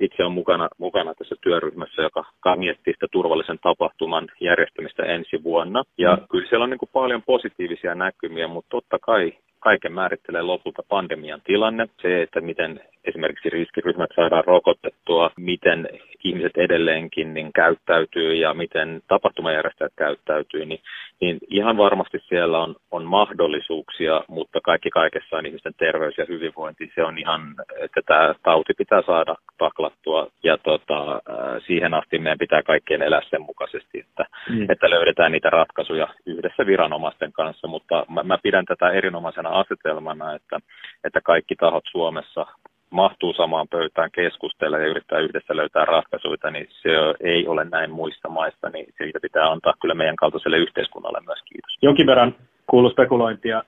Itse 0.00 0.24
on 0.24 0.32
mukana, 0.32 0.68
mukana 0.78 1.14
tässä 1.14 1.34
työryhmässä, 1.40 2.02
joka 2.02 2.56
miettii 2.56 2.92
sitä 2.94 3.06
turvallisen 3.10 3.58
tapahtuman 3.62 4.28
järjestämistä 4.40 5.02
ensi 5.02 5.44
vuonna. 5.44 5.82
Ja 5.98 6.16
mm. 6.16 6.22
kyllä 6.30 6.48
siellä 6.48 6.64
on 6.64 6.70
niin 6.70 6.78
kuin 6.78 6.90
paljon 6.92 7.22
positiivisia 7.22 7.94
näkymiä, 7.94 8.48
mutta 8.48 8.68
totta 8.70 8.98
kai 8.98 9.32
kaiken 9.60 9.92
määrittelee 9.92 10.42
lopulta 10.42 10.82
pandemian 10.88 11.40
tilanne. 11.44 11.88
Se, 12.02 12.22
että 12.22 12.40
miten 12.40 12.80
esimerkiksi 13.06 13.50
riskiryhmät 13.50 14.10
saadaan 14.16 14.44
rokotettua, 14.44 15.30
miten 15.36 15.88
ihmiset 16.24 16.56
edelleenkin 16.56 17.34
niin 17.34 17.52
käyttäytyy 17.52 18.34
ja 18.34 18.54
miten 18.54 19.00
tapahtumajärjestäjät 19.08 19.92
käyttäytyy, 19.96 20.64
niin, 20.64 20.80
niin 21.20 21.38
ihan 21.48 21.76
varmasti 21.76 22.18
siellä 22.28 22.58
on, 22.58 22.74
on 22.90 23.04
mahdollisuuksia, 23.04 24.24
mutta 24.28 24.60
kaikki 24.60 24.90
kaikessa 24.90 25.36
on 25.36 25.46
ihmisten 25.46 25.74
terveys 25.78 26.18
ja 26.18 26.24
hyvinvointi. 26.28 26.92
Se 26.94 27.04
on 27.04 27.18
ihan, 27.18 27.54
että 27.80 28.00
tämä 28.06 28.34
tauti 28.42 28.72
pitää 28.78 29.02
saada 29.06 29.34
taklattua 29.58 30.26
ja 30.42 30.58
tota, 30.58 31.22
siihen 31.66 31.94
asti 31.94 32.18
meidän 32.18 32.38
pitää 32.38 32.62
kaikkien 32.62 33.02
elää 33.02 33.20
sen 33.30 33.42
mukaisesti, 33.42 34.00
että, 34.00 34.24
mm. 34.50 34.70
että 34.70 34.90
löydetään 34.90 35.32
niitä 35.32 35.50
ratkaisuja 35.50 36.08
yhdessä 36.26 36.66
viranomaisten 36.66 37.32
kanssa, 37.32 37.68
mutta 37.68 38.06
mä, 38.08 38.22
mä 38.22 38.38
pidän 38.42 38.64
tätä 38.64 38.90
erinomaisena 38.90 39.48
asetelmana, 39.48 40.34
että, 40.34 40.58
että 41.04 41.20
kaikki 41.20 41.54
tahot 41.56 41.84
Suomessa 41.90 42.46
mahtuu 42.90 43.32
samaan 43.32 43.68
pöytään 43.68 44.10
keskustella 44.10 44.78
ja 44.78 44.86
yrittää 44.86 45.18
yhdessä 45.18 45.56
löytää 45.56 45.84
ratkaisuja, 45.84 46.50
niin 46.50 46.68
se 46.70 46.90
ei 47.20 47.48
ole 47.48 47.64
näin 47.64 47.90
muissa 47.90 48.28
maissa, 48.28 48.68
niin 48.68 48.86
siitä 48.98 49.18
pitää 49.22 49.50
antaa 49.50 49.74
kyllä 49.80 49.94
meidän 49.94 50.16
kaltaiselle 50.16 50.58
yhteiskunnalle 50.58 51.20
myös 51.26 51.42
kiitos. 51.44 51.78
Jonkin 51.82 52.06
verran 52.06 52.34
kuuluu 52.66 52.90
spekulointia 52.90 53.62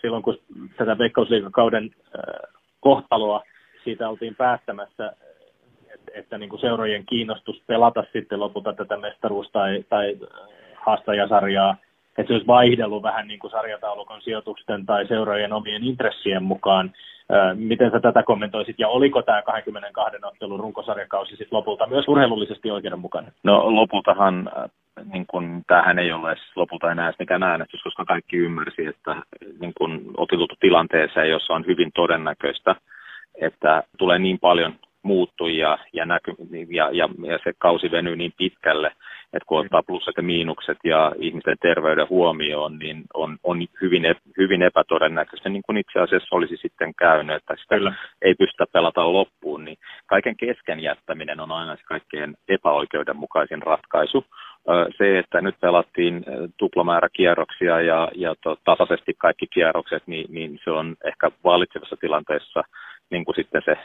silloin, 0.00 0.22
kun 0.22 0.38
tätä 0.76 0.98
veikkausliikakauden 0.98 1.90
kohtaloa 2.80 3.42
siitä 3.84 4.08
oltiin 4.08 4.34
päättämässä, 4.34 5.12
että, 5.94 6.12
että 6.14 6.38
niin 6.38 6.50
kuin 6.50 6.60
seurojen 6.60 7.06
kiinnostus 7.06 7.62
pelata 7.66 8.04
sitten 8.12 8.40
lopulta 8.40 8.72
tätä 8.72 8.96
mestaruus- 8.96 9.50
tai, 9.52 9.84
tai 9.88 10.16
haastajasarjaa 10.74 11.76
että 12.18 12.26
se 12.26 12.32
olisi 12.32 12.46
vaihdellut 12.46 13.02
vähän 13.02 13.28
niin 13.28 13.38
kuin 13.38 13.50
sarjataulukon 13.50 14.22
sijoitusten 14.22 14.86
tai 14.86 15.06
seurojen 15.06 15.52
omien 15.52 15.84
intressien 15.84 16.42
mukaan. 16.42 16.92
Miten 17.54 17.90
sä 17.90 18.00
tätä 18.00 18.22
kommentoisit 18.22 18.78
ja 18.78 18.88
oliko 18.88 19.22
tämä 19.22 19.42
22 19.42 20.18
ottelun 20.22 20.60
runkosarjakausi 20.60 21.30
sitten 21.30 21.56
lopulta 21.56 21.86
myös 21.86 22.08
urheilullisesti 22.08 22.70
oikeudenmukainen? 22.70 23.32
No 23.42 23.74
lopultahan 23.74 24.50
niin 25.12 25.26
kun, 25.26 25.62
tämähän 25.66 25.98
ei 25.98 26.12
ole 26.12 26.36
lopulta 26.56 26.92
enää 26.92 27.12
mikään 27.18 27.42
äänestys, 27.42 27.82
koska 27.82 28.04
kaikki 28.04 28.36
ymmärsi, 28.36 28.86
että 28.86 29.16
niin 29.60 29.72
kun, 29.78 30.10
otetut 30.16 30.52
tilanteeseen, 30.60 31.30
jossa 31.30 31.54
on 31.54 31.66
hyvin 31.66 31.90
todennäköistä, 31.94 32.76
että 33.40 33.82
tulee 33.98 34.18
niin 34.18 34.38
paljon 34.38 34.74
muuttujia 35.02 35.78
ja, 35.92 36.06
näky, 36.06 36.34
ja, 36.68 36.90
ja, 36.92 37.08
ja 37.26 37.38
se 37.44 37.52
kausi 37.58 37.90
venyy 37.90 38.16
niin 38.16 38.32
pitkälle, 38.36 38.92
että 39.34 39.46
kun 39.46 39.60
ottaa 39.60 39.82
plussat 39.82 40.16
ja 40.16 40.22
miinukset 40.22 40.78
ja 40.84 41.12
ihmisten 41.18 41.56
terveyden 41.62 42.08
huomioon, 42.08 42.78
niin 42.78 43.04
on, 43.14 43.38
on 43.42 43.58
hyvin, 43.82 44.02
hyvin 44.38 44.62
epätodennäköistä, 44.62 45.48
niin 45.48 45.62
kuin 45.66 45.78
itse 45.78 46.00
asiassa 46.00 46.36
olisi 46.36 46.56
sitten 46.56 46.94
käynyt, 46.94 47.36
että 47.36 47.56
sitä 47.62 47.76
Kyllä. 47.76 47.94
ei 48.22 48.34
pystytä 48.34 48.66
pelata 48.72 49.12
loppuun, 49.12 49.64
niin 49.64 49.78
kaiken 50.06 50.36
kesken 50.36 50.80
jättäminen 50.80 51.40
on 51.40 51.52
aina 51.52 51.76
se 51.76 51.82
kaikkein 51.84 52.34
epäoikeudenmukaisin 52.48 53.62
ratkaisu. 53.62 54.24
Se, 54.98 55.18
että 55.18 55.40
nyt 55.40 55.54
pelattiin 55.60 56.24
tuplamäärä 56.56 57.08
kierroksia 57.12 57.80
ja, 57.80 58.08
ja 58.14 58.34
to, 58.42 58.56
tasaisesti 58.64 59.14
kaikki 59.18 59.46
kierrokset, 59.46 60.02
niin, 60.06 60.26
niin 60.28 60.58
se 60.64 60.70
on 60.70 60.96
ehkä 61.04 61.30
vallitsevassa 61.44 61.96
tilanteessa 62.00 62.62
niin 63.10 63.24
kuin 63.24 63.34
sitten 63.34 63.62
se, 63.64 63.76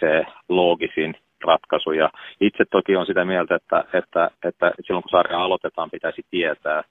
se 0.00 0.26
loogisin 0.48 1.14
ratkaisu. 1.44 1.92
Ja 1.92 2.10
itse 2.40 2.64
toki 2.70 2.96
on 2.96 3.06
sitä 3.06 3.24
mieltä, 3.24 3.54
että, 3.54 3.84
että, 3.92 4.30
että 4.44 4.72
silloin 4.86 5.02
kun 5.02 5.10
sarja 5.10 5.38
aloitetaan, 5.38 5.90
pitäisi 5.90 6.22
tietää, 6.30 6.82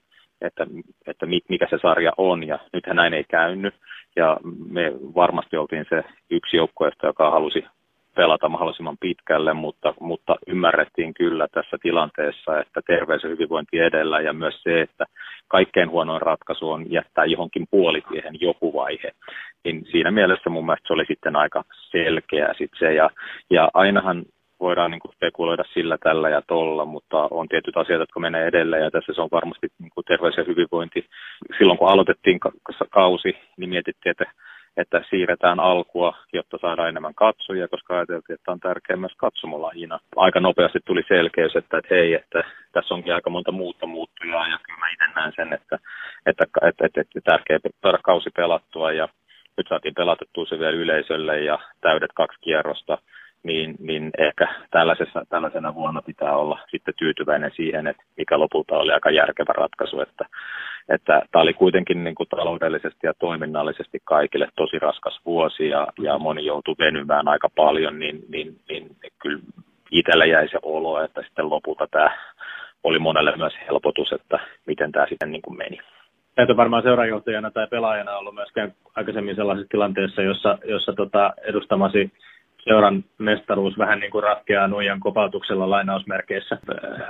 että, 0.42 0.68
että 1.08 1.26
mikä 1.26 1.68
se 1.70 1.78
sarja 1.82 2.12
on, 2.18 2.48
ja 2.48 2.60
nythän 2.74 2.96
näin 2.96 3.14
ei 3.14 3.24
käynyt. 3.24 3.76
Ja 4.16 4.38
me 4.70 4.94
varmasti 5.16 5.58
oltiin 5.58 5.86
se 5.90 6.04
yksi 6.30 6.58
joukkueesta, 6.58 7.08
joka 7.08 7.32
halusi 7.32 7.66
pelata 8.18 8.50
mahdollisimman 8.50 8.98
pitkälle, 8.98 9.54
mutta, 9.54 9.94
mutta 10.00 10.36
ymmärrettiin 10.48 11.14
kyllä 11.14 11.48
tässä 11.48 11.78
tilanteessa, 11.82 12.60
että 12.60 12.82
terveys 12.88 13.24
ja 13.24 13.30
hyvinvointi 13.30 13.80
edellä 13.80 14.20
ja 14.22 14.34
myös 14.34 14.64
se, 14.64 14.82
että 14.82 15.06
kaikkein 15.48 15.90
huonoin 15.90 16.22
ratkaisu 16.22 16.72
on 16.72 16.92
jättää 16.92 17.26
johonkin 17.26 17.68
puolitiehen 17.72 18.42
joku 18.42 18.74
vaihe. 18.74 19.12
Niin 19.64 19.86
siinä 19.92 20.12
mielessä 20.12 20.50
mun 20.50 20.66
mielestä 20.66 20.88
se 20.88 20.94
oli 20.94 21.06
sitten 21.08 21.36
aika 21.36 21.64
selkeä 21.92 22.54
sit 22.58 22.72
se 22.80 22.94
ja, 22.94 23.10
ja 23.50 23.70
ainahan 23.74 24.26
voidaan 24.60 24.92
niin 24.92 25.00
kuin 25.00 25.16
spekuloida 25.16 25.64
sillä, 25.74 25.98
tällä 25.98 26.30
ja 26.30 26.42
tolla, 26.48 26.86
mutta 26.86 27.28
on 27.32 27.48
tietyt 27.48 27.78
asiat, 27.78 28.00
jotka 28.00 28.20
menee 28.20 28.48
edelleen 28.48 28.84
ja 28.84 28.92
tässä 28.92 29.14
se 29.14 29.22
on 29.22 29.30
varmasti 29.32 29.68
niin 29.80 29.92
kuin 29.96 30.06
terveys 30.06 30.38
ja 30.38 30.44
hyvinvointi. 30.48 31.06
Silloin 31.58 31.80
kun 31.80 31.90
aloitettiin 31.90 32.40
kausi, 32.90 33.38
niin 33.58 33.70
mietittiin, 33.70 34.12
että, 34.12 34.26
että 34.78 35.04
siirretään 35.10 35.60
alkua, 35.60 36.18
jotta 36.34 36.58
saadaan 36.62 36.90
enemmän 36.90 37.16
katsojia, 37.16 37.68
koska 37.68 37.96
ajateltiin, 37.96 38.36
että 38.36 38.52
on 38.52 38.60
tärkeää 38.60 38.98
myös 38.98 39.16
katsomolajina. 39.18 40.00
Aika 40.16 40.40
nopeasti 40.40 40.80
tuli 40.86 41.04
selkeys, 41.08 41.56
että, 41.56 41.78
että 41.78 41.96
hei, 41.96 42.14
että 42.14 42.44
tässä 42.72 42.94
onkin 42.94 43.14
aika 43.14 43.30
monta 43.30 43.52
muuta 43.52 43.86
muuttujaa 43.86 44.48
ja 44.48 44.60
kyllä 44.64 44.80
mä 44.80 44.90
itse 44.90 45.06
näen 45.16 45.34
sen, 45.36 45.54
että, 45.54 45.80
että, 46.26 46.46
että, 46.68 46.86
että, 46.86 47.02
että 47.02 47.22
tärkeää 47.24 47.60
saada 47.82 48.00
kausi 48.04 48.30
pelattua 48.36 48.92
ja 48.92 49.08
nyt 49.58 49.68
saatiin 49.68 49.94
pelatettua 49.94 50.46
se 50.46 50.60
vielä 50.60 50.72
yleisölle 50.72 51.40
ja 51.40 51.60
täydet 51.82 52.12
kaksi 52.16 52.40
kierrosta 52.42 52.98
niin, 53.44 53.76
niin 53.80 54.12
ehkä 54.18 54.48
tällaisessa, 54.72 55.26
tällaisena 55.30 55.76
vuonna 55.76 56.02
pitää 56.02 56.38
olla 56.38 56.60
sitten 56.72 56.94
tyytyväinen 56.98 57.52
siihen, 57.56 57.88
että 57.88 58.04
mikä 58.18 58.40
lopulta 58.40 58.78
oli 58.78 58.92
aika 58.92 59.10
järkevä 59.12 59.54
ratkaisu, 59.54 60.02
että, 60.02 60.26
että 60.90 61.22
tämä 61.32 61.44
oli 61.44 61.54
kuitenkin 61.54 62.04
niin 62.04 62.16
kuin 62.16 62.30
taloudellisesti 62.30 63.08
ja 63.08 63.14
toiminnallisesti 63.20 64.00
kaikille 64.04 64.48
tosi 64.56 64.80
raskas 64.80 65.20
vuosi 65.26 65.70
ja, 65.70 65.88
ja 66.00 66.18
moni 66.18 66.46
joutui 66.46 66.76
venymään 66.80 67.28
aika 67.28 67.50
paljon, 67.56 68.00
niin, 68.00 68.26
niin, 68.30 68.60
niin 68.70 68.96
kyllä 69.20 69.40
itsellä 69.92 70.26
jäi 70.26 70.48
se 70.48 70.60
olo, 70.62 71.02
että 71.04 71.22
sitten 71.24 71.50
lopulta 71.50 71.88
tämä 71.92 72.18
oli 72.84 73.00
monelle 73.00 73.34
myös 73.38 73.54
helpotus, 73.68 74.12
että 74.12 74.40
miten 74.68 74.92
tämä 74.92 75.08
sitten 75.10 75.32
niin 75.32 75.42
kuin 75.42 75.58
meni. 75.58 75.80
Et 76.38 76.50
on 76.50 76.58
varmaan 76.58 76.84
seurajohtajana 76.84 77.52
tai 77.52 77.68
pelaajana 77.68 78.18
ollut 78.18 78.36
myöskään 78.36 78.74
aikaisemmin 78.96 79.36
sellaisessa 79.36 79.70
tilanteessa, 79.70 80.22
jossa, 80.22 80.58
jossa 80.66 80.94
tota 80.94 81.34
edustamasi 81.44 82.12
seuran 82.64 83.04
mestaruus 83.18 83.78
vähän 83.78 84.00
niin 84.00 84.12
kuin 84.12 84.24
ratkeaa 84.24 84.68
nuijan 84.68 85.00
kopautuksella 85.00 85.70
lainausmerkeissä. 85.70 86.58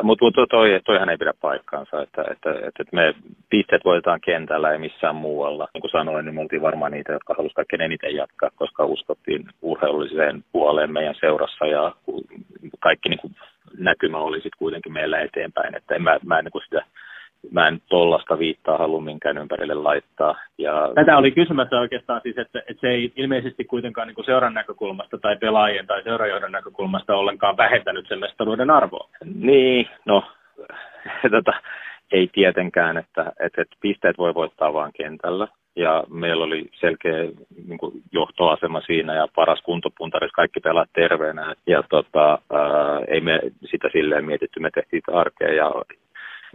Mutta 0.04 0.26
mut 0.26 0.36
toi, 0.50 0.82
toihan 0.86 1.10
ei 1.10 1.18
pidä 1.18 1.34
paikkaansa, 1.42 2.02
että, 2.02 2.22
että, 2.22 2.52
että, 2.52 2.68
että 2.68 2.96
me 2.96 3.14
pisteet 3.50 3.86
voitetaan 3.86 4.22
kentällä 4.22 4.74
ja 4.74 4.80
missään 4.80 5.16
muualla. 5.16 5.68
Niin 5.74 5.82
kuin 5.82 5.92
sanoin, 5.92 6.26
niin 6.26 6.36
me 6.36 6.42
oltiin 6.42 6.62
varmaan 6.62 6.92
niitä, 6.92 7.12
jotka 7.12 7.34
halusivat 7.38 7.56
kaikkein 7.56 7.82
eniten 7.82 8.16
jatkaa, 8.16 8.50
koska 8.56 8.86
uskottiin 8.86 9.46
urheilulliseen 9.62 10.44
puoleen 10.52 10.94
meidän 10.94 11.16
seurassa 11.20 11.66
ja 11.66 11.92
kaikki 12.80 13.10
niin 13.10 13.20
kuin 13.20 13.36
näkymä 13.78 14.18
oli 14.18 14.38
sitten 14.38 14.60
kuitenkin 14.60 14.94
meillä 14.94 15.20
eteenpäin. 15.20 15.76
Että 15.76 15.96
en 15.96 16.02
mä, 16.02 16.18
mä 16.26 16.40
en 16.40 16.46
niin 16.46 16.52
kuin 16.52 16.64
sitä 16.64 16.86
mä 17.52 17.68
en 17.68 17.82
tollasta 17.90 18.40
viittaa 18.40 18.78
halua 18.78 19.02
minkään 19.02 19.38
ympärille 19.38 19.74
laittaa. 19.74 20.36
Ja... 20.58 20.92
Tätä 20.96 21.18
oli 21.18 21.32
kysymässä 21.32 21.80
oikeastaan 21.80 22.22
siis, 22.22 22.38
että, 22.38 22.60
että 22.60 22.82
se 22.82 22.88
ei 22.88 23.14
ilmeisesti 23.16 23.66
kuitenkaan 23.66 24.08
niin 24.08 24.26
seuran 24.26 24.54
näkökulmasta 24.54 25.18
tai 25.18 25.36
pelaajien 25.36 25.88
tai 25.88 26.04
seurajohdon 26.04 26.52
näkökulmasta 26.52 27.16
ollenkaan 27.16 27.58
vähentänyt 27.58 28.08
sen 28.08 28.20
mestaruuden 28.20 28.70
arvoa. 28.70 29.10
Niin, 29.36 29.90
no 30.06 30.24
tota, 31.32 31.54
ei 32.12 32.30
tietenkään, 32.34 32.98
että, 32.98 33.34
että, 33.40 33.62
että 33.62 33.76
pisteet 33.82 34.18
voi 34.18 34.34
voittaa 34.34 34.74
vain 34.74 34.92
kentällä. 34.98 35.48
Ja 35.76 36.04
meillä 36.10 36.46
oli 36.46 36.70
selkeä 36.80 37.14
niin 37.68 37.78
kuin 37.78 37.94
johtoasema 38.12 38.82
siinä 38.82 39.16
ja 39.16 39.28
paras 39.36 39.62
kuntopuntaris, 39.62 40.32
kaikki 40.32 40.60
pelaat 40.60 40.90
terveenä. 40.94 41.56
Ja 41.68 41.84
tota, 41.90 42.30
ää, 42.30 43.00
ei 43.08 43.22
me 43.22 43.40
sitä 43.72 43.90
silleen 43.92 44.26
mietitty, 44.26 44.60
me 44.60 44.70
tehtiin 44.74 45.02
arkea 45.14 45.54
ja 45.54 45.72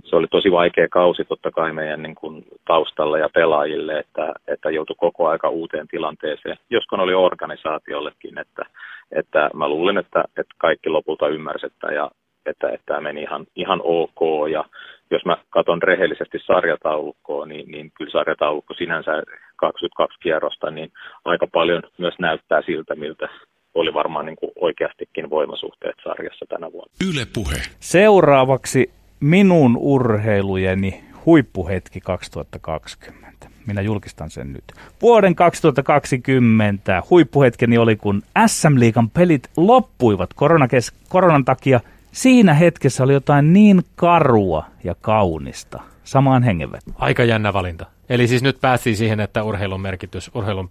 se 0.04 0.16
oli 0.16 0.26
tosi 0.26 0.50
vaikea 0.50 0.88
kausi 0.88 1.24
totta 1.24 1.50
kai 1.50 1.72
meidän 1.72 2.02
niin 2.02 2.14
kuin, 2.14 2.44
taustalla 2.64 3.18
ja 3.18 3.28
pelaajille, 3.34 3.98
että, 3.98 4.32
että 4.48 4.70
joutui 4.70 4.96
koko 4.98 5.28
aika 5.28 5.48
uuteen 5.48 5.88
tilanteeseen, 5.88 6.56
joskon 6.70 7.00
oli 7.00 7.14
organisaatiollekin, 7.14 8.38
että, 8.38 8.64
että 9.12 9.50
mä 9.54 9.68
luulen, 9.68 9.98
että, 9.98 10.24
että 10.36 10.54
kaikki 10.58 10.88
lopulta 10.88 11.28
ymmärsivät, 11.28 11.72
ja 11.94 12.10
että, 12.46 12.68
että 12.68 12.86
tämä 12.86 13.00
meni 13.00 13.22
ihan, 13.22 13.46
ihan 13.56 13.80
ok 13.84 14.50
ja 14.52 14.64
jos 15.10 15.24
mä 15.24 15.36
katson 15.50 15.82
rehellisesti 15.82 16.38
sarjataulukkoa, 16.46 17.46
niin, 17.46 17.70
niin 17.70 17.92
kyllä 17.98 18.10
sarjataulukko 18.10 18.74
sinänsä 18.74 19.22
22 19.56 20.20
kierrosta, 20.20 20.70
niin 20.70 20.92
aika 21.24 21.46
paljon 21.46 21.82
myös 21.98 22.14
näyttää 22.18 22.62
siltä, 22.62 22.94
miltä 22.94 23.28
oli 23.74 23.94
varmaan 23.94 24.26
niin 24.26 24.36
kuin 24.36 24.52
oikeastikin 24.60 25.30
voimasuhteet 25.30 25.96
sarjassa 26.04 26.46
tänä 26.48 26.72
vuonna. 26.72 26.92
Yle 27.10 27.26
puhe. 27.34 27.56
Seuraavaksi 27.80 29.01
minun 29.22 29.76
urheilujeni 29.80 31.04
huippuhetki 31.26 32.00
2020. 32.00 33.48
minä 33.66 33.80
julkistan 33.80 34.30
sen 34.30 34.52
nyt. 34.52 34.64
Vuoden 35.02 35.34
2020 35.34 37.02
huippuhetkeni 37.10 37.78
oli, 37.78 37.96
kun 37.96 38.22
SM-liigan 38.46 39.10
pelit 39.10 39.50
loppuivat 39.56 40.30
koronakes- 40.34 40.94
koronan 41.08 41.44
takia. 41.44 41.80
Siinä 42.12 42.54
hetkessä 42.54 43.04
oli 43.04 43.12
jotain 43.12 43.52
niin 43.52 43.82
karua 43.96 44.64
ja 44.84 44.94
kaunista. 45.00 45.82
Samaan 46.04 46.42
hengenvetoon. 46.42 46.96
Aika 46.98 47.24
jännä 47.24 47.52
valinta. 47.52 47.86
Eli 48.08 48.28
siis 48.28 48.42
nyt 48.42 48.60
päästiin 48.60 48.96
siihen, 48.96 49.20
että 49.20 49.42
urheilun 49.42 49.80
merkitys, 49.80 50.30
urheilun 50.34 50.70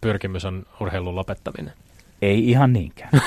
pyrkimys 0.00 0.44
on 0.44 0.66
urheilun 0.80 1.14
lopettaminen. 1.14 1.72
Ei 2.22 2.50
ihan 2.50 2.72
niinkään. 2.72 3.10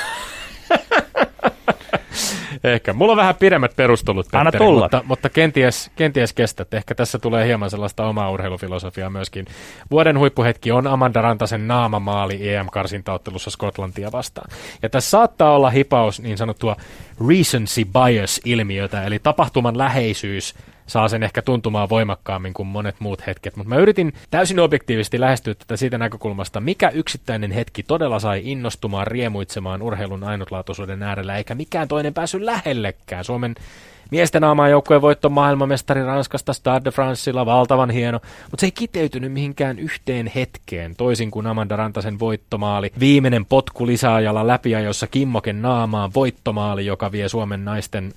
Ehkä. 2.64 2.94
Mulla 2.94 3.11
on 3.11 3.18
vähän 3.18 3.36
pidemmät 3.36 3.76
perustelut, 3.76 4.28
Anna 4.34 4.52
tulla. 4.52 4.82
mutta, 4.82 5.02
mutta 5.06 5.30
kenties, 5.30 5.91
kenties 5.95 6.34
kestät. 6.34 6.73
Ehkä 6.73 6.95
tässä 6.95 7.19
tulee 7.19 7.45
hieman 7.45 7.69
sellaista 7.69 8.06
omaa 8.06 8.32
urheilufilosofiaa 8.32 9.10
myöskin. 9.10 9.45
Vuoden 9.91 10.19
huippuhetki 10.19 10.72
on 10.72 10.88
Amanda 10.88 11.22
Rantasen 11.22 11.68
naamamaali 11.68 12.49
EM-karsintaottelussa 12.49 13.49
Skotlantia 13.49 14.11
vastaan. 14.11 14.52
Ja 14.82 14.90
tässä 14.90 15.10
saattaa 15.10 15.56
olla 15.56 15.69
hipaus 15.69 16.19
niin 16.19 16.38
sanottua 16.38 16.76
recency 17.30 17.86
bias-ilmiötä, 17.86 19.03
eli 19.03 19.19
tapahtuman 19.19 19.78
läheisyys 19.78 20.56
saa 20.87 21.07
sen 21.07 21.23
ehkä 21.23 21.41
tuntumaan 21.41 21.89
voimakkaammin 21.89 22.53
kuin 22.53 22.67
monet 22.67 22.95
muut 22.99 23.27
hetket. 23.27 23.55
Mutta 23.55 23.69
mä 23.69 23.75
yritin 23.75 24.13
täysin 24.31 24.59
objektiivisesti 24.59 25.19
lähestyä 25.19 25.53
tätä 25.53 25.77
siitä 25.77 25.97
näkökulmasta, 25.97 26.59
mikä 26.59 26.89
yksittäinen 26.89 27.51
hetki 27.51 27.83
todella 27.83 28.19
sai 28.19 28.41
innostumaan, 28.43 29.07
riemuitsemaan 29.07 29.81
urheilun 29.81 30.23
ainutlaatuisuuden 30.23 31.03
äärellä, 31.03 31.37
eikä 31.37 31.55
mikään 31.55 31.87
toinen 31.87 32.13
päässyt 32.13 32.41
lähellekään. 32.41 33.23
Suomen 33.23 33.55
Miesten 34.11 34.43
joukkueen 34.69 35.01
voitto 35.01 35.29
maailmanmestari 35.29 36.03
Ranskasta 36.03 36.53
Stade 36.53 36.85
de 36.85 36.91
Francella, 36.91 37.45
valtavan 37.45 37.89
hieno, 37.89 38.19
mutta 38.43 38.61
se 38.61 38.67
ei 38.67 38.71
kiteytynyt 38.71 39.31
mihinkään 39.31 39.79
yhteen 39.79 40.31
hetkeen, 40.35 40.95
toisin 40.95 41.31
kuin 41.31 41.47
Amanda 41.47 41.75
Rantasen 41.75 42.19
voittomaali. 42.19 42.91
Viimeinen 42.99 43.45
potku 43.45 43.88
lisäajalla 43.88 44.47
läpiajossa 44.47 45.07
Kimmoken 45.07 45.61
naamaan 45.61 46.11
voittomaali, 46.15 46.85
joka 46.85 47.11
vie 47.11 47.29
Suomen 47.29 47.65
naisten 47.65 48.13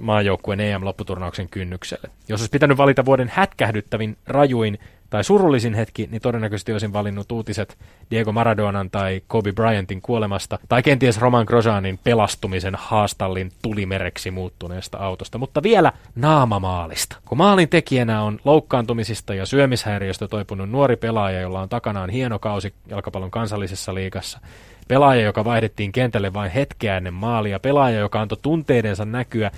maajoukkueen 0.00 0.60
EM-lopputurnauksen 0.60 1.48
kynnykselle. 1.48 2.10
Jos 2.28 2.40
olisi 2.40 2.50
pitänyt 2.50 2.76
valita 2.76 3.04
vuoden 3.04 3.32
hätkähdyttävin, 3.34 4.16
rajuin 4.26 4.78
tai 5.10 5.24
surullisin 5.24 5.74
hetki, 5.74 6.08
niin 6.10 6.22
todennäköisesti 6.22 6.72
olisin 6.72 6.92
valinnut 6.92 7.32
uutiset 7.32 7.78
Diego 8.10 8.32
Maradonan 8.32 8.90
tai 8.90 9.22
Kobe 9.26 9.52
Bryantin 9.52 10.02
kuolemasta, 10.02 10.58
tai 10.68 10.82
kenties 10.82 11.18
Roman 11.18 11.44
Grosjeanin 11.48 11.98
pelastumisen 12.04 12.74
haastallin 12.78 13.52
tulimereksi 13.62 14.30
muuttuneesta 14.30 14.98
autosta, 14.98 15.38
mutta 15.38 15.62
vielä 15.62 15.92
naamamaalista. 16.14 17.16
Kun 17.24 17.38
maalin 17.38 17.68
tekijänä 17.68 18.22
on 18.22 18.38
loukkaantumisista 18.44 19.34
ja 19.34 19.46
syömishäiriöstä 19.46 20.28
toipunut 20.28 20.70
nuori 20.70 20.96
pelaaja, 20.96 21.40
jolla 21.40 21.60
on 21.60 21.68
takanaan 21.68 22.10
hieno 22.10 22.38
kausi 22.38 22.74
jalkapallon 22.88 23.30
kansallisessa 23.30 23.94
liigassa, 23.94 24.40
pelaaja, 24.88 25.22
joka 25.22 25.44
vaihdettiin 25.44 25.92
kentälle 25.92 26.32
vain 26.32 26.50
hetkeä 26.50 26.96
ennen 26.96 27.14
maalia, 27.14 27.60
pelaaja, 27.60 27.98
joka 27.98 28.20
antoi 28.20 28.38
tunteidensa 28.42 29.04
näkyä 29.04 29.50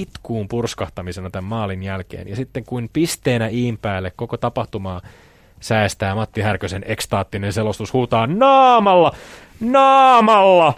itkuun 0.00 0.48
purskahtamisena 0.48 1.30
tämän 1.30 1.48
maalin 1.48 1.82
jälkeen. 1.82 2.28
Ja 2.28 2.36
sitten 2.36 2.64
kuin 2.64 2.90
pisteenä 2.92 3.48
iin 3.48 3.78
päälle 3.78 4.12
koko 4.16 4.36
tapahtumaa 4.36 5.00
säästää 5.60 6.14
Matti 6.14 6.40
Härkösen 6.40 6.84
ekstaattinen 6.86 7.52
selostus 7.52 7.92
huutaa 7.92 8.26
naamalla, 8.26 9.12
naamalla! 9.60 10.74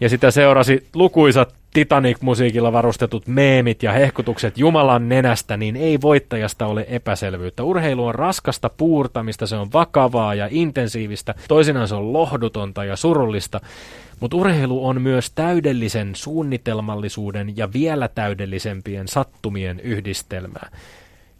Ja 0.00 0.08
sitä 0.08 0.30
seurasi 0.30 0.86
lukuisat 0.94 1.54
Titanic-musiikilla 1.74 2.72
varustetut 2.72 3.26
meemit 3.26 3.82
ja 3.82 3.92
hehkutukset 3.92 4.58
Jumalan 4.58 5.08
nenästä, 5.08 5.56
niin 5.56 5.76
ei 5.76 6.00
voittajasta 6.00 6.66
ole 6.66 6.86
epäselvyyttä. 6.88 7.62
Urheilu 7.62 8.06
on 8.06 8.14
raskasta 8.14 8.70
puurtamista, 8.76 9.46
se 9.46 9.56
on 9.56 9.72
vakavaa 9.72 10.34
ja 10.34 10.48
intensiivistä, 10.50 11.34
toisinaan 11.48 11.88
se 11.88 11.94
on 11.94 12.12
lohdutonta 12.12 12.84
ja 12.84 12.96
surullista, 12.96 13.60
mutta 14.20 14.36
urheilu 14.36 14.86
on 14.86 15.02
myös 15.02 15.30
täydellisen 15.30 16.14
suunnitelmallisuuden 16.14 17.56
ja 17.56 17.72
vielä 17.72 18.08
täydellisempien 18.08 19.08
sattumien 19.08 19.80
yhdistelmää, 19.80 20.70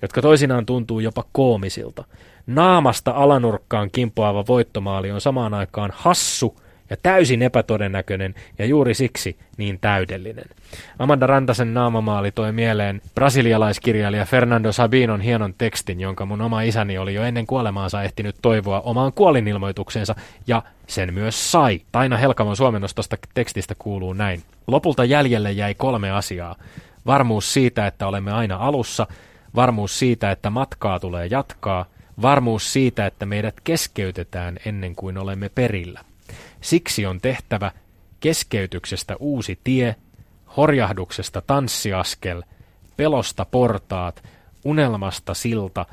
jotka 0.03 0.23
toisinaan 0.23 0.67
tuntuu 0.67 1.01
jopa 1.01 1.25
koomisilta. 1.33 2.05
Naamasta 2.47 3.11
alanurkkaan 3.11 3.91
kimpoava 3.91 4.45
voittomaali 4.47 5.11
on 5.11 5.21
samaan 5.21 5.55
aikaan 5.55 5.93
hassu– 5.95 6.57
ja 6.91 6.97
täysin 7.03 7.43
epätodennäköinen 7.43 8.35
ja 8.59 8.67
juuri 8.67 8.95
siksi 8.95 9.39
niin 9.57 9.79
täydellinen. 9.81 10.45
Amanda 10.99 11.27
Rantasen 11.27 11.75
naamamaali 11.75 12.33
toi 12.33 12.53
mieleen 12.53 13.03
brasilialaiskirjailija 13.15 14.25
Fernando 14.25 14.73
Sabinon 14.73 15.21
hienon 15.21 15.55
tekstin, 15.59 16.01
jonka 16.01 16.27
mun 16.27 16.41
oma 16.41 16.63
isäni 16.63 16.99
oli 16.99 17.15
jo 17.15 17.23
ennen 17.23 17.47
kuolemaansa 17.47 18.03
ehtinyt 18.03 18.37
toivoa 18.43 18.81
omaan 18.81 19.13
kuolinilmoitukseensa 19.13 20.15
ja 20.47 20.63
sen 20.87 21.15
myös 21.15 21.53
sai. 21.53 21.81
Taina 21.93 22.17
Helkamon 22.17 22.57
suomennostosta 22.57 23.17
tekstistä 23.35 23.75
kuuluu 23.79 24.13
näin. 24.13 24.43
Lopulta 24.67 25.05
jäljelle 25.05 25.53
jäi 25.53 25.75
kolme 25.75 26.11
asiaa. 26.11 26.57
Varmuus 27.07 27.53
siitä, 27.53 27.87
että 27.87 28.07
olemme 28.07 28.33
aina 28.33 28.57
alussa, 28.57 29.07
varmuus 29.55 29.99
siitä, 29.99 30.31
että 30.31 30.51
matkaa 30.51 31.01
tulee 31.01 31.27
jatkaa, 31.27 31.87
varmuus 32.23 32.73
siitä, 32.73 33.07
että 33.07 33.27
meidät 33.27 33.55
keskeytetään 33.65 34.59
ennen 34.65 34.95
kuin 34.95 35.19
olemme 35.19 35.49
perillä. 35.49 36.01
Siksi 36.61 37.07
on 37.07 37.21
tehtävä 37.21 37.73
keskeytyksestä 38.21 39.17
uusi 39.17 39.59
tie, 39.65 39.97
horjahduksesta 40.57 41.43
tanssiaskel, 41.47 42.43
pelosta 42.97 43.45
portaat, 43.45 44.23
unelmasta 44.65 45.35
silta, 45.35 45.87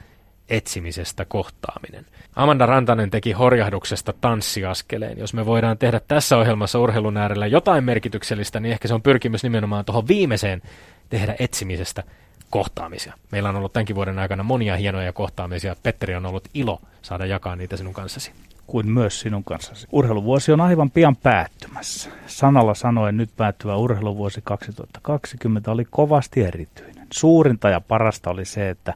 etsimisestä 0.49 1.25
kohtaaminen. 1.25 2.05
Amanda 2.35 2.65
Rantanen 2.65 3.11
teki 3.11 3.31
horjahduksesta 3.31 4.13
tanssiaskeleen. 4.21 5.17
Jos 5.17 5.33
me 5.33 5.45
voidaan 5.45 5.77
tehdä 5.77 6.01
tässä 6.07 6.37
ohjelmassa 6.37 6.79
urheilun 6.79 7.17
äärellä 7.17 7.47
jotain 7.47 7.83
merkityksellistä, 7.83 8.59
niin 8.59 8.71
ehkä 8.71 8.87
se 8.87 8.93
on 8.93 9.01
pyrkimys 9.01 9.43
nimenomaan 9.43 9.85
tuohon 9.85 10.07
viimeiseen 10.07 10.61
tehdä 11.09 11.35
etsimisestä 11.39 12.03
kohtaamisia. 12.49 13.13
Meillä 13.31 13.49
on 13.49 13.55
ollut 13.55 13.73
tämänkin 13.73 13.95
vuoden 13.95 14.19
aikana 14.19 14.43
monia 14.43 14.75
hienoja 14.75 15.13
kohtaamisia. 15.13 15.75
Petteri 15.83 16.15
on 16.15 16.25
ollut 16.25 16.47
ilo 16.53 16.81
saada 17.01 17.25
jakaa 17.25 17.55
niitä 17.55 17.77
sinun 17.77 17.93
kanssasi 17.93 18.31
kuin 18.67 18.89
myös 18.89 19.19
sinun 19.19 19.43
kanssasi. 19.43 19.87
Urheiluvuosi 19.91 20.51
on 20.51 20.61
aivan 20.61 20.91
pian 20.91 21.15
päättymässä. 21.15 22.09
Sanalla 22.27 22.73
sanoen 22.73 23.17
nyt 23.17 23.29
päättyvä 23.37 23.75
urheiluvuosi 23.75 24.41
2020 24.43 25.71
oli 25.71 25.85
kovasti 25.89 26.41
erityinen. 26.41 27.07
Suurinta 27.13 27.69
ja 27.69 27.81
parasta 27.81 28.29
oli 28.29 28.45
se, 28.45 28.69
että 28.69 28.93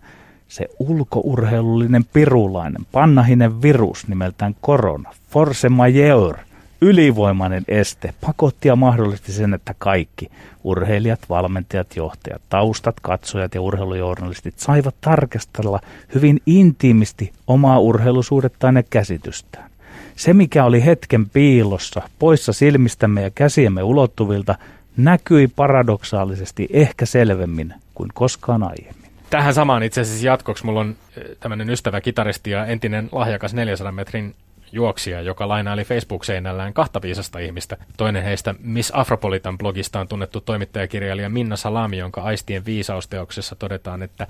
se 0.47 0.67
ulkourheilullinen 0.79 2.05
pirulainen, 2.13 2.85
pannahinen 2.91 3.61
virus 3.61 4.07
nimeltään 4.07 4.55
korona, 4.61 5.11
force 5.29 5.69
majeure, 5.69 6.39
ylivoimainen 6.81 7.63
este 7.67 8.13
pakotti 8.21 8.67
ja 8.67 8.75
mahdollisti 8.75 9.31
sen, 9.31 9.53
että 9.53 9.75
kaikki 9.77 10.29
urheilijat, 10.63 11.19
valmentajat, 11.29 11.95
johtajat, 11.95 12.41
taustat, 12.49 12.95
katsojat 13.01 13.55
ja 13.55 13.61
urheilujournalistit 13.61 14.59
saivat 14.59 14.95
tarkastella 15.01 15.79
hyvin 16.15 16.41
intiimisti 16.45 17.33
omaa 17.47 17.79
urheilusuhdettaan 17.79 18.75
ja 18.75 18.83
käsitystään. 18.89 19.69
Se, 20.15 20.33
mikä 20.33 20.65
oli 20.65 20.85
hetken 20.85 21.29
piilossa, 21.29 22.01
poissa 22.19 22.53
silmistämme 22.53 23.21
ja 23.21 23.29
käsiemme 23.29 23.83
ulottuvilta, 23.83 24.55
näkyi 24.97 25.47
paradoksaalisesti 25.47 26.67
ehkä 26.73 27.05
selvemmin 27.05 27.73
kuin 27.93 28.09
koskaan 28.13 28.63
aiemmin. 28.63 29.09
Tähän 29.29 29.53
samaan 29.53 29.83
itse 29.83 30.01
asiassa 30.01 30.25
jatkoksi 30.25 30.65
mulla 30.65 30.79
on 30.79 30.95
eh, 31.17 31.23
tämmöinen 31.39 31.69
ystävä 31.69 32.01
kitaristi 32.01 32.51
ja 32.51 32.65
entinen 32.65 33.09
lahjakas 33.11 33.53
400 33.53 33.91
metrin 33.91 34.35
juoksija, 34.71 35.21
joka 35.21 35.47
lainaili 35.47 35.83
Facebook-seinällään 35.83 36.73
kahta 36.73 37.01
viisasta 37.01 37.39
ihmistä. 37.39 37.77
Toinen 37.97 38.23
heistä 38.23 38.55
Miss 38.59 38.91
Afropolitan 38.95 39.57
blogista 39.57 39.99
on 39.99 40.07
tunnettu 40.07 40.41
toimittajakirjailija 40.41 41.29
Minna 41.29 41.55
Salami, 41.55 41.97
jonka 41.97 42.21
aistien 42.21 42.65
viisausteoksessa 42.65 43.55
todetaan, 43.55 44.03
että 44.03 44.27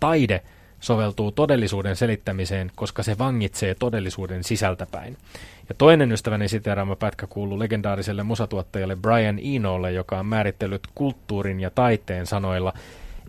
taide 0.00 0.42
soveltuu 0.80 1.32
todellisuuden 1.32 1.96
selittämiseen, 1.96 2.70
koska 2.74 3.02
se 3.02 3.18
vangitsee 3.18 3.74
todellisuuden 3.74 4.44
sisältäpäin. 4.44 5.16
Ja 5.68 5.74
toinen 5.74 6.12
ystäväni 6.12 6.48
siteraama 6.48 6.96
pätkä 6.96 7.26
kuuluu 7.26 7.58
legendaariselle 7.58 8.22
musatuottajalle 8.22 8.96
Brian 8.96 9.40
Enolle, 9.42 9.92
joka 9.92 10.18
on 10.18 10.26
määritellyt 10.26 10.82
kulttuurin 10.94 11.60
ja 11.60 11.70
taiteen 11.70 12.26
sanoilla 12.26 12.72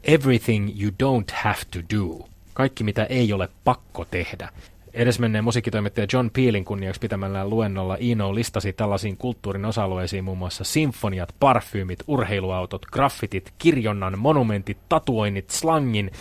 Everything 0.03 0.81
you 0.81 0.91
don't 1.03 1.33
have 1.33 1.59
to 1.71 1.79
do. 1.95 2.27
Kaikki, 2.53 2.83
mitä 2.83 3.03
ei 3.03 3.33
ole 3.33 3.49
pakko 3.63 4.05
tehdä. 4.05 4.49
Edesmenneen 4.93 5.43
musiikkitoimittaja 5.43 6.07
John 6.13 6.30
Peelin 6.34 6.65
kunniaksi 6.65 7.01
pitämällään 7.01 7.49
luennolla 7.49 7.97
Ino 7.99 8.35
listasi 8.35 8.73
tällaisiin 8.73 9.18
kulttuurin 9.18 9.65
osa-alueisiin 9.65 10.23
muun 10.23 10.38
muassa 10.38 10.63
sinfoniat, 10.63 11.35
parfyymit, 11.39 11.99
urheiluautot, 12.07 12.85
graffitit, 12.85 13.53
kirjonnan, 13.57 14.19
monumentit, 14.19 14.77
tatuoinnit, 14.89 15.49
slangin, 15.49 16.11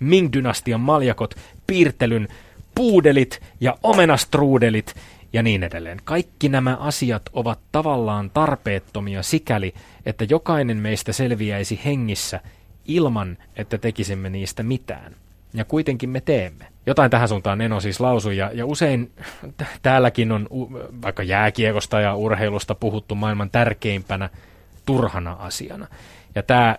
Ming-dynastian 0.00 0.80
maljakot, 0.80 1.34
piirtelyn, 1.66 2.28
puudelit 2.74 3.40
ja 3.60 3.78
omenastruudelit 3.82 4.94
ja 5.32 5.42
niin 5.42 5.62
edelleen. 5.62 5.98
Kaikki 6.04 6.48
nämä 6.48 6.76
asiat 6.76 7.22
ovat 7.32 7.58
tavallaan 7.72 8.30
tarpeettomia 8.30 9.22
sikäli, 9.22 9.74
että 10.06 10.26
jokainen 10.30 10.76
meistä 10.76 11.12
selviäisi 11.12 11.80
hengissä 11.84 12.40
ilman, 12.84 13.38
että 13.56 13.78
tekisimme 13.78 14.30
niistä 14.30 14.62
mitään. 14.62 15.16
Ja 15.54 15.64
kuitenkin 15.64 16.10
me 16.10 16.20
teemme. 16.20 16.66
Jotain 16.86 17.10
tähän 17.10 17.28
suuntaan 17.28 17.58
Neno 17.58 17.80
siis 17.80 18.00
lausui, 18.00 18.36
ja, 18.36 18.50
ja 18.54 18.66
usein 18.66 19.12
täälläkin 19.82 20.32
on 20.32 20.48
vaikka 21.02 21.22
jääkiekosta 21.22 22.00
ja 22.00 22.14
urheilusta 22.14 22.74
puhuttu 22.74 23.14
maailman 23.14 23.50
tärkeimpänä 23.50 24.30
turhana 24.86 25.32
asiana. 25.32 25.86
Ja 26.34 26.42
tämä 26.42 26.76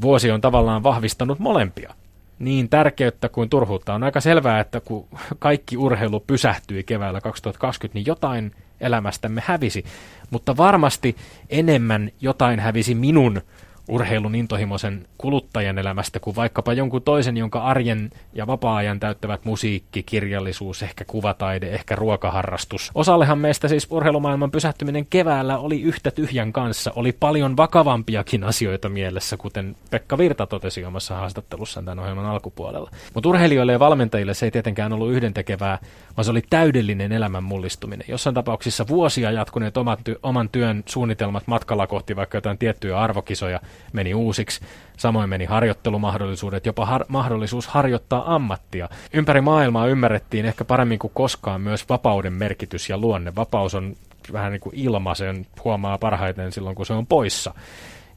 vuosi 0.00 0.30
on 0.30 0.40
tavallaan 0.40 0.82
vahvistanut 0.82 1.38
molempia 1.38 1.94
niin 2.38 2.68
tärkeyttä 2.68 3.28
kuin 3.28 3.48
turhuutta. 3.48 3.94
On 3.94 4.02
aika 4.02 4.20
selvää, 4.20 4.60
että 4.60 4.80
kun 4.80 5.08
kaikki 5.38 5.76
urheilu 5.76 6.20
pysähtyi 6.20 6.84
keväällä 6.84 7.20
2020, 7.20 7.98
niin 7.98 8.06
jotain 8.06 8.52
elämästämme 8.80 9.42
hävisi. 9.46 9.84
Mutta 10.30 10.56
varmasti 10.56 11.16
enemmän 11.50 12.10
jotain 12.20 12.60
hävisi 12.60 12.94
minun 12.94 13.40
urheilun 13.88 14.34
intohimoisen 14.34 15.06
kuluttajan 15.18 15.78
elämästä 15.78 16.20
kuin 16.20 16.36
vaikkapa 16.36 16.72
jonkun 16.72 17.02
toisen, 17.02 17.36
jonka 17.36 17.62
arjen 17.62 18.10
ja 18.32 18.46
vapaa-ajan 18.46 19.00
täyttävät 19.00 19.44
musiikki, 19.44 20.02
kirjallisuus, 20.02 20.82
ehkä 20.82 21.04
kuvataide, 21.04 21.70
ehkä 21.70 21.96
ruokaharrastus. 21.96 22.90
Osallehan 22.94 23.38
meistä 23.38 23.68
siis 23.68 23.86
urheilumaailman 23.90 24.50
pysähtyminen 24.50 25.06
keväällä 25.06 25.58
oli 25.58 25.82
yhtä 25.82 26.10
tyhjän 26.10 26.52
kanssa. 26.52 26.92
Oli 26.96 27.12
paljon 27.12 27.56
vakavampiakin 27.56 28.44
asioita 28.44 28.88
mielessä, 28.88 29.36
kuten 29.36 29.76
Pekka 29.90 30.18
Virta 30.18 30.46
totesi 30.46 30.84
omassa 30.84 31.14
haastattelussaan 31.14 31.84
tämän 31.84 31.98
ohjelman 31.98 32.26
alkupuolella. 32.26 32.90
Mutta 33.14 33.28
urheilijoille 33.28 33.72
ja 33.72 33.78
valmentajille 33.78 34.34
se 34.34 34.46
ei 34.46 34.50
tietenkään 34.50 34.92
ollut 34.92 35.12
yhdentekevää, 35.12 35.78
vaan 36.16 36.24
se 36.24 36.30
oli 36.30 36.42
täydellinen 36.50 37.12
elämän 37.12 37.44
mullistuminen. 37.44 38.06
Jossain 38.08 38.34
tapauksissa 38.34 38.88
vuosia 38.88 39.30
jatkuneet 39.30 39.74
oman 40.22 40.48
työn 40.48 40.82
suunnitelmat 40.86 41.46
matkalla 41.46 41.86
kohti 41.86 42.16
vaikka 42.16 42.36
jotain 42.36 42.58
tiettyjä 42.58 42.98
arvokisoja 42.98 43.60
meni 43.92 44.14
uusiksi. 44.14 44.60
Samoin 44.96 45.28
meni 45.28 45.44
harjoittelumahdollisuudet, 45.44 46.66
jopa 46.66 46.86
har- 46.86 47.04
mahdollisuus 47.08 47.66
harjoittaa 47.66 48.34
ammattia. 48.34 48.88
Ympäri 49.12 49.40
maailmaa 49.40 49.86
ymmärrettiin 49.86 50.46
ehkä 50.46 50.64
paremmin 50.64 50.98
kuin 50.98 51.10
koskaan 51.14 51.60
myös 51.60 51.88
vapauden 51.88 52.32
merkitys 52.32 52.88
ja 52.88 52.98
luonne. 52.98 53.32
Vapaus 53.36 53.74
on 53.74 53.96
vähän 54.32 54.52
niin 54.52 54.60
kuin 54.60 54.74
ilma, 54.78 55.14
sen 55.14 55.46
huomaa 55.64 55.98
parhaiten 55.98 56.52
silloin, 56.52 56.76
kun 56.76 56.86
se 56.86 56.92
on 56.92 57.06
poissa. 57.06 57.54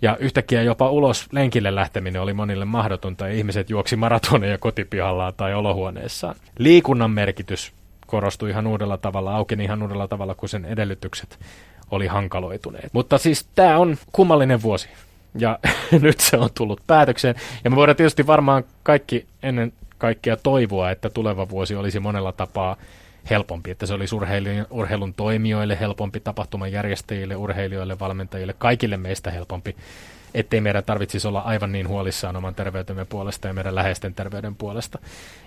Ja 0.02 0.18
yhtäkkiä 0.18 0.62
jopa 0.62 0.90
ulos 0.90 1.28
lenkille 1.32 1.76
lähteminen 1.76 2.22
oli 2.22 2.34
monille 2.34 2.66
mahdotonta 2.66 3.28
ja 3.28 3.34
ihmiset 3.34 3.70
juoksi 3.70 3.96
maratoneja 3.96 4.58
kotipihallaan 4.58 5.34
tai 5.38 5.54
olohuoneessaan. 5.54 6.36
Liikunnan 6.60 7.12
merkitys 7.12 7.74
korostui 8.08 8.50
ihan 8.50 8.68
uudella 8.68 8.98
tavalla, 8.98 9.36
aukeni 9.36 9.64
ihan 9.64 9.82
uudella 9.82 10.08
tavalla, 10.08 10.36
kun 10.36 10.50
sen 10.50 10.66
edellytykset 10.66 11.40
oli 11.92 12.08
hankaloituneet. 12.08 12.90
Mutta 12.94 13.18
siis 13.18 13.48
tämä 13.56 13.78
on 13.78 13.98
kummallinen 14.12 14.62
vuosi 14.62 14.90
ja 15.38 15.60
nyt 16.02 16.20
se 16.20 16.38
on 16.38 16.50
tullut 16.54 16.82
päätökseen. 16.88 17.36
Ja 17.64 17.70
me 17.70 17.76
voidaan 17.76 17.96
tietysti 17.96 18.28
varmaan 18.28 18.64
kaikki 18.84 19.26
ennen 19.44 19.74
kaikkea 19.98 20.38
toivoa, 20.38 20.92
että 20.92 21.10
tuleva 21.10 21.50
vuosi 21.50 21.76
olisi 21.76 22.00
monella 22.00 22.32
tapaa 22.32 22.78
helpompi, 23.30 23.72
että 23.72 23.86
se 23.86 23.94
olisi 23.94 24.16
urheilun, 24.16 24.68
urheilun 24.70 25.14
toimijoille 25.14 25.80
helpompi, 25.80 26.20
tapahtuman 26.20 26.72
järjestäjille, 26.72 27.36
urheilijoille, 27.36 28.00
valmentajille, 28.00 28.56
kaikille 28.58 28.98
meistä 28.98 29.32
helpompi, 29.32 29.76
ettei 30.34 30.62
meidän 30.62 30.84
tarvitsisi 30.84 31.28
olla 31.28 31.40
aivan 31.40 31.72
niin 31.72 31.88
huolissaan 31.88 32.36
oman 32.36 32.56
terveytemme 32.56 33.06
puolesta 33.06 33.48
ja 33.48 33.54
meidän 33.54 33.76
läheisten 33.76 34.14
terveyden 34.14 34.56
puolesta. 34.56 35.00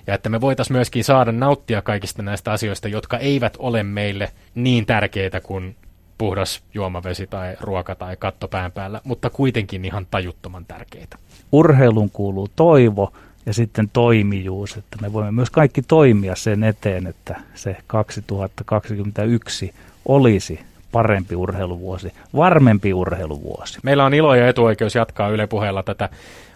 Ja 0.06 0.14
että 0.14 0.28
me 0.28 0.40
voitaisiin 0.40 0.76
myöskin 0.76 1.04
saada 1.04 1.32
nauttia 1.32 1.82
kaikista 1.82 2.22
näistä 2.22 2.52
asioista, 2.52 2.88
jotka 2.88 3.18
eivät 3.18 3.56
ole 3.58 3.82
meille 3.82 4.30
niin 4.54 4.86
tärkeitä 4.86 5.40
kuin 5.40 5.76
puhdas 6.18 6.62
juomavesi 6.74 7.26
tai 7.26 7.56
ruoka 7.60 7.94
tai 7.94 8.16
katto 8.16 8.48
pään 8.48 8.72
päällä, 8.72 9.00
mutta 9.04 9.30
kuitenkin 9.30 9.84
ihan 9.84 10.06
tajuttoman 10.10 10.64
tärkeitä. 10.68 11.18
Urheilun 11.52 12.10
kuuluu 12.10 12.48
toivo 12.56 13.12
ja 13.46 13.54
sitten 13.54 13.90
toimijuus, 13.92 14.76
että 14.76 14.96
me 15.02 15.12
voimme 15.12 15.32
myös 15.32 15.50
kaikki 15.50 15.82
toimia 15.82 16.36
sen 16.36 16.64
eteen, 16.64 17.06
että 17.06 17.40
se 17.54 17.76
2021 17.86 19.74
olisi 20.08 20.60
parempi 20.92 21.36
urheiluvuosi, 21.36 22.12
varmempi 22.36 22.94
urheiluvuosi. 22.94 23.78
Meillä 23.82 24.04
on 24.04 24.14
ilo 24.14 24.34
ja 24.34 24.48
etuoikeus 24.48 24.94
jatkaa 24.94 25.28
Yle 25.28 25.46
puheella 25.46 25.82
tätä 25.82 26.08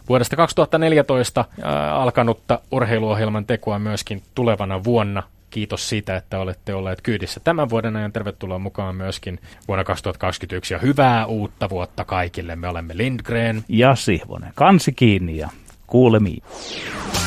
vuodesta 0.09 0.37
2014 0.37 1.45
alkanutta 1.93 2.61
urheiluohjelman 2.71 3.47
tekoa 3.47 3.79
myöskin 3.79 4.23
tulevana 4.35 4.85
vuonna 4.85 5.23
kiitos 5.53 5.89
siitä, 5.89 6.17
että 6.17 6.39
olette 6.39 6.75
olleet 6.75 7.01
kyydissä 7.03 7.41
tämän 7.41 7.71
vuoden 7.71 7.97
ajan. 7.97 8.13
Tervetuloa 8.13 8.59
mukaan 8.59 8.97
myöskin 8.97 9.41
vuonna 9.69 9.85
2021 9.85 10.75
ja 10.75 10.79
hyvää 10.79 11.27
uutta 11.27 11.71
vuotta 11.71 12.05
kaikille. 12.05 12.57
Me 12.57 12.69
olemme 12.69 12.97
Lindgren 12.97 13.65
ja 13.69 13.95
Sihvonen. 13.95 14.53
Kansi 14.55 14.93
kiinni 14.93 15.37
ja 15.37 15.49
kuulemiin. 15.87 16.43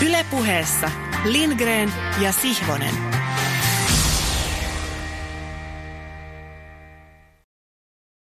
Ylepuheessa 0.07 0.91
Lindgren 1.25 1.93
ja 2.21 2.31
Sihvonen. 2.31 2.95